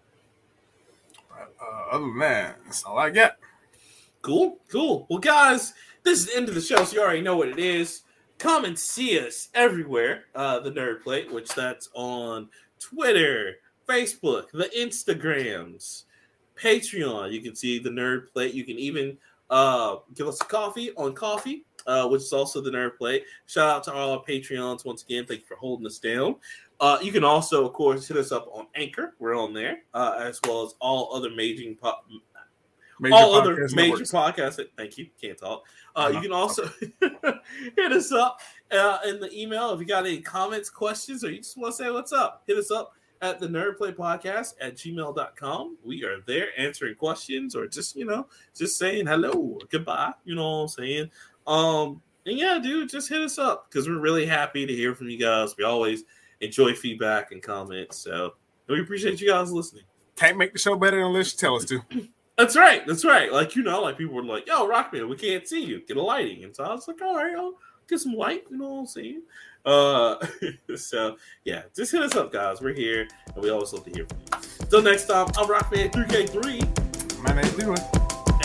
Uh, 1.31 1.95
other 1.95 2.05
than 2.05 2.19
that, 2.19 2.59
that's 2.65 2.85
all 2.85 2.99
I 2.99 3.11
got. 3.11 3.37
Cool, 4.23 4.59
cool. 4.69 5.07
Well, 5.09 5.19
guys, 5.21 5.75
this 6.03 6.21
is 6.21 6.27
the 6.27 6.37
end 6.37 6.49
of 6.49 6.55
the 6.55 6.61
show, 6.61 6.85
so 6.85 6.97
you 6.97 7.03
already 7.03 7.21
know 7.21 7.37
what 7.37 7.49
it 7.49 7.59
is. 7.59 8.03
Come 8.39 8.65
and 8.65 8.79
see 8.79 9.19
us 9.19 9.49
everywhere. 9.55 10.25
Uh, 10.35 10.61
the 10.61 10.71
Nerd 10.71 11.03
Plate, 11.03 11.33
which 11.33 11.49
that's 11.55 11.89
on 11.95 12.49
Twitter, 12.79 13.57
Facebook, 13.89 14.51
the 14.53 14.71
Instagrams, 14.77 16.05
Patreon. 16.57 17.33
You 17.33 17.41
can 17.41 17.55
see 17.55 17.79
the 17.79 17.91
Nerd 17.91 18.33
Plate. 18.33 18.55
You 18.55 18.65
can 18.65 18.79
even 18.79 19.19
uh, 19.51 19.97
give 20.15 20.29
us 20.29 20.41
a 20.41 20.45
coffee 20.45 20.93
on 20.97 21.15
Ko-fi, 21.15 21.65
uh, 21.89 22.07
which 22.07 22.23
is 22.23 22.33
also 22.33 22.61
the 22.61 22.71
Nerd 22.71 22.97
Plate. 22.97 23.25
Shout 23.47 23.69
out 23.69 23.83
to 23.85 23.93
all 23.93 24.13
our 24.13 24.23
Patreons 24.23 24.85
once 24.85 25.03
again. 25.03 25.27
Thank 25.27 25.41
you 25.41 25.47
for 25.47 25.57
holding 25.57 25.87
us 25.87 25.99
down. 25.99 26.37
Uh, 26.79 26.99
you 27.03 27.11
can 27.11 27.25
also, 27.25 27.67
of 27.67 27.73
course, 27.73 28.07
hit 28.07 28.17
us 28.17 28.31
up 28.31 28.47
on 28.53 28.69
Anchor. 28.77 29.15
We're 29.19 29.37
on 29.37 29.53
there, 29.53 29.79
uh, 29.95 30.15
as 30.21 30.39
well 30.47 30.63
as 30.65 30.75
all 30.81 31.13
other 31.13 31.31
major 31.31 31.75
po- 31.83 31.99
Major 33.01 33.15
all 33.15 33.35
other 33.35 33.55
major 33.75 33.99
networks. 33.99 34.11
podcasts. 34.13 34.65
Thank 34.77 34.99
you. 34.99 35.07
Can't 35.21 35.39
talk. 35.39 35.65
Uh, 35.95 36.09
you 36.13 36.19
Uh-huh. 36.19 36.23
can 36.23 36.33
also 36.33 36.69
hit 37.77 37.93
us 37.93 38.11
up 38.13 38.41
uh, 38.73 38.99
in 39.07 39.21
the 39.21 39.31
email 39.41 39.71
if 39.71 39.79
you 39.81 39.87
got 39.87 40.05
any 40.05 40.21
comments, 40.21 40.69
questions, 40.69 41.25
or 41.25 41.31
you 41.31 41.39
just 41.39 41.57
want 41.57 41.77
to 41.77 41.85
say 41.85 41.91
what's 41.91 42.13
up. 42.13 42.43
Hit 42.49 42.59
us 42.59 42.73
up 42.73 42.93
at 43.21 43.39
the 43.39 43.47
Nerd 43.47 43.77
Plate 43.79 43.97
Podcast 43.97 44.55
at 44.61 44.77
gmail.com. 44.77 45.77
We 45.85 46.05
are 46.05 46.21
there 46.27 46.49
answering 46.59 46.97
questions 46.97 47.55
or 47.55 47.67
just, 47.69 47.95
you 47.97 48.05
know, 48.05 48.27
just 48.57 48.77
saying 48.79 49.07
hello 49.07 49.31
or 49.33 49.59
goodbye. 49.71 50.13
You 50.25 50.35
know 50.35 50.43
what 50.51 50.63
I'm 50.63 50.69
saying? 50.69 51.11
Um, 51.49 52.03
and 52.27 52.39
yeah, 52.39 52.59
dude, 52.63 52.91
just 52.91 53.09
hit 53.09 53.21
us 53.23 53.39
up 53.39 53.69
because 53.71 53.89
we're 53.89 53.99
really 54.01 54.27
happy 54.27 54.67
to 54.67 54.73
hear 54.73 54.95
from 54.95 55.09
you 55.09 55.19
guys. 55.19 55.57
We 55.57 55.65
always 55.65 56.05
enjoy 56.41 56.75
feedback 56.75 57.33
and 57.33 57.43
comments. 57.43 57.97
So 57.97 58.35
we 58.69 58.81
appreciate 58.81 59.21
you 59.21 59.29
guys 59.29 59.51
listening. 59.51 59.85
Can't 60.15 60.37
make 60.37 60.53
the 60.53 60.59
show 60.59 60.77
better 60.77 61.01
unless 61.01 61.33
you 61.33 61.39
tell 61.39 61.57
us 61.57 61.65
to. 61.67 61.81
That's 62.37 62.55
right. 62.57 62.87
That's 62.87 63.05
right. 63.05 63.33
Like 63.33 63.57
you 63.57 63.63
know, 63.63 63.83
like 63.83 63.99
people 63.99 64.15
were 64.15 64.23
like, 64.23 64.47
"Yo, 64.47 64.69
Rockman, 64.69 65.09
we 65.09 65.17
can't 65.17 65.47
see 65.49 65.65
you. 65.65 65.81
Get 65.87 65.97
a 65.97 66.03
lighting." 66.03 66.45
And 66.45 66.55
so 66.55 66.63
I 66.65 66.73
was 66.73 66.87
like, 66.87 67.03
"All 67.03 67.17
right, 67.17 67.35
I'll 67.35 67.55
get 67.89 67.99
some 67.99 68.13
light." 68.15 68.45
You 68.51 68.59
know 68.59 68.69
what 68.69 68.81
I'm 68.81 68.87
saying? 68.87 69.23
Uh, 69.65 70.25
so 70.77 71.17
yeah, 71.45 71.63
just 71.75 71.91
hit 71.91 72.03
us 72.03 72.15
up, 72.15 72.33
guys. 72.33 72.61
We're 72.61 72.75
here, 72.75 73.09
and 73.35 73.43
we 73.43 73.51
always 73.51 73.73
love 73.73 73.85
to 73.87 73.91
hear 73.91 74.07
from 74.07 74.19
you. 74.21 74.67
Till 74.71 74.83
next 74.83 75.07
time, 75.07 75.27
I'm 75.37 75.49
Rockman 75.49 75.91
3K3, 75.91 77.25
My 77.25 77.33
name's 77.35 77.57
Leroy. 77.57 77.75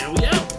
and 0.00 0.18
we 0.18 0.26
out. 0.26 0.53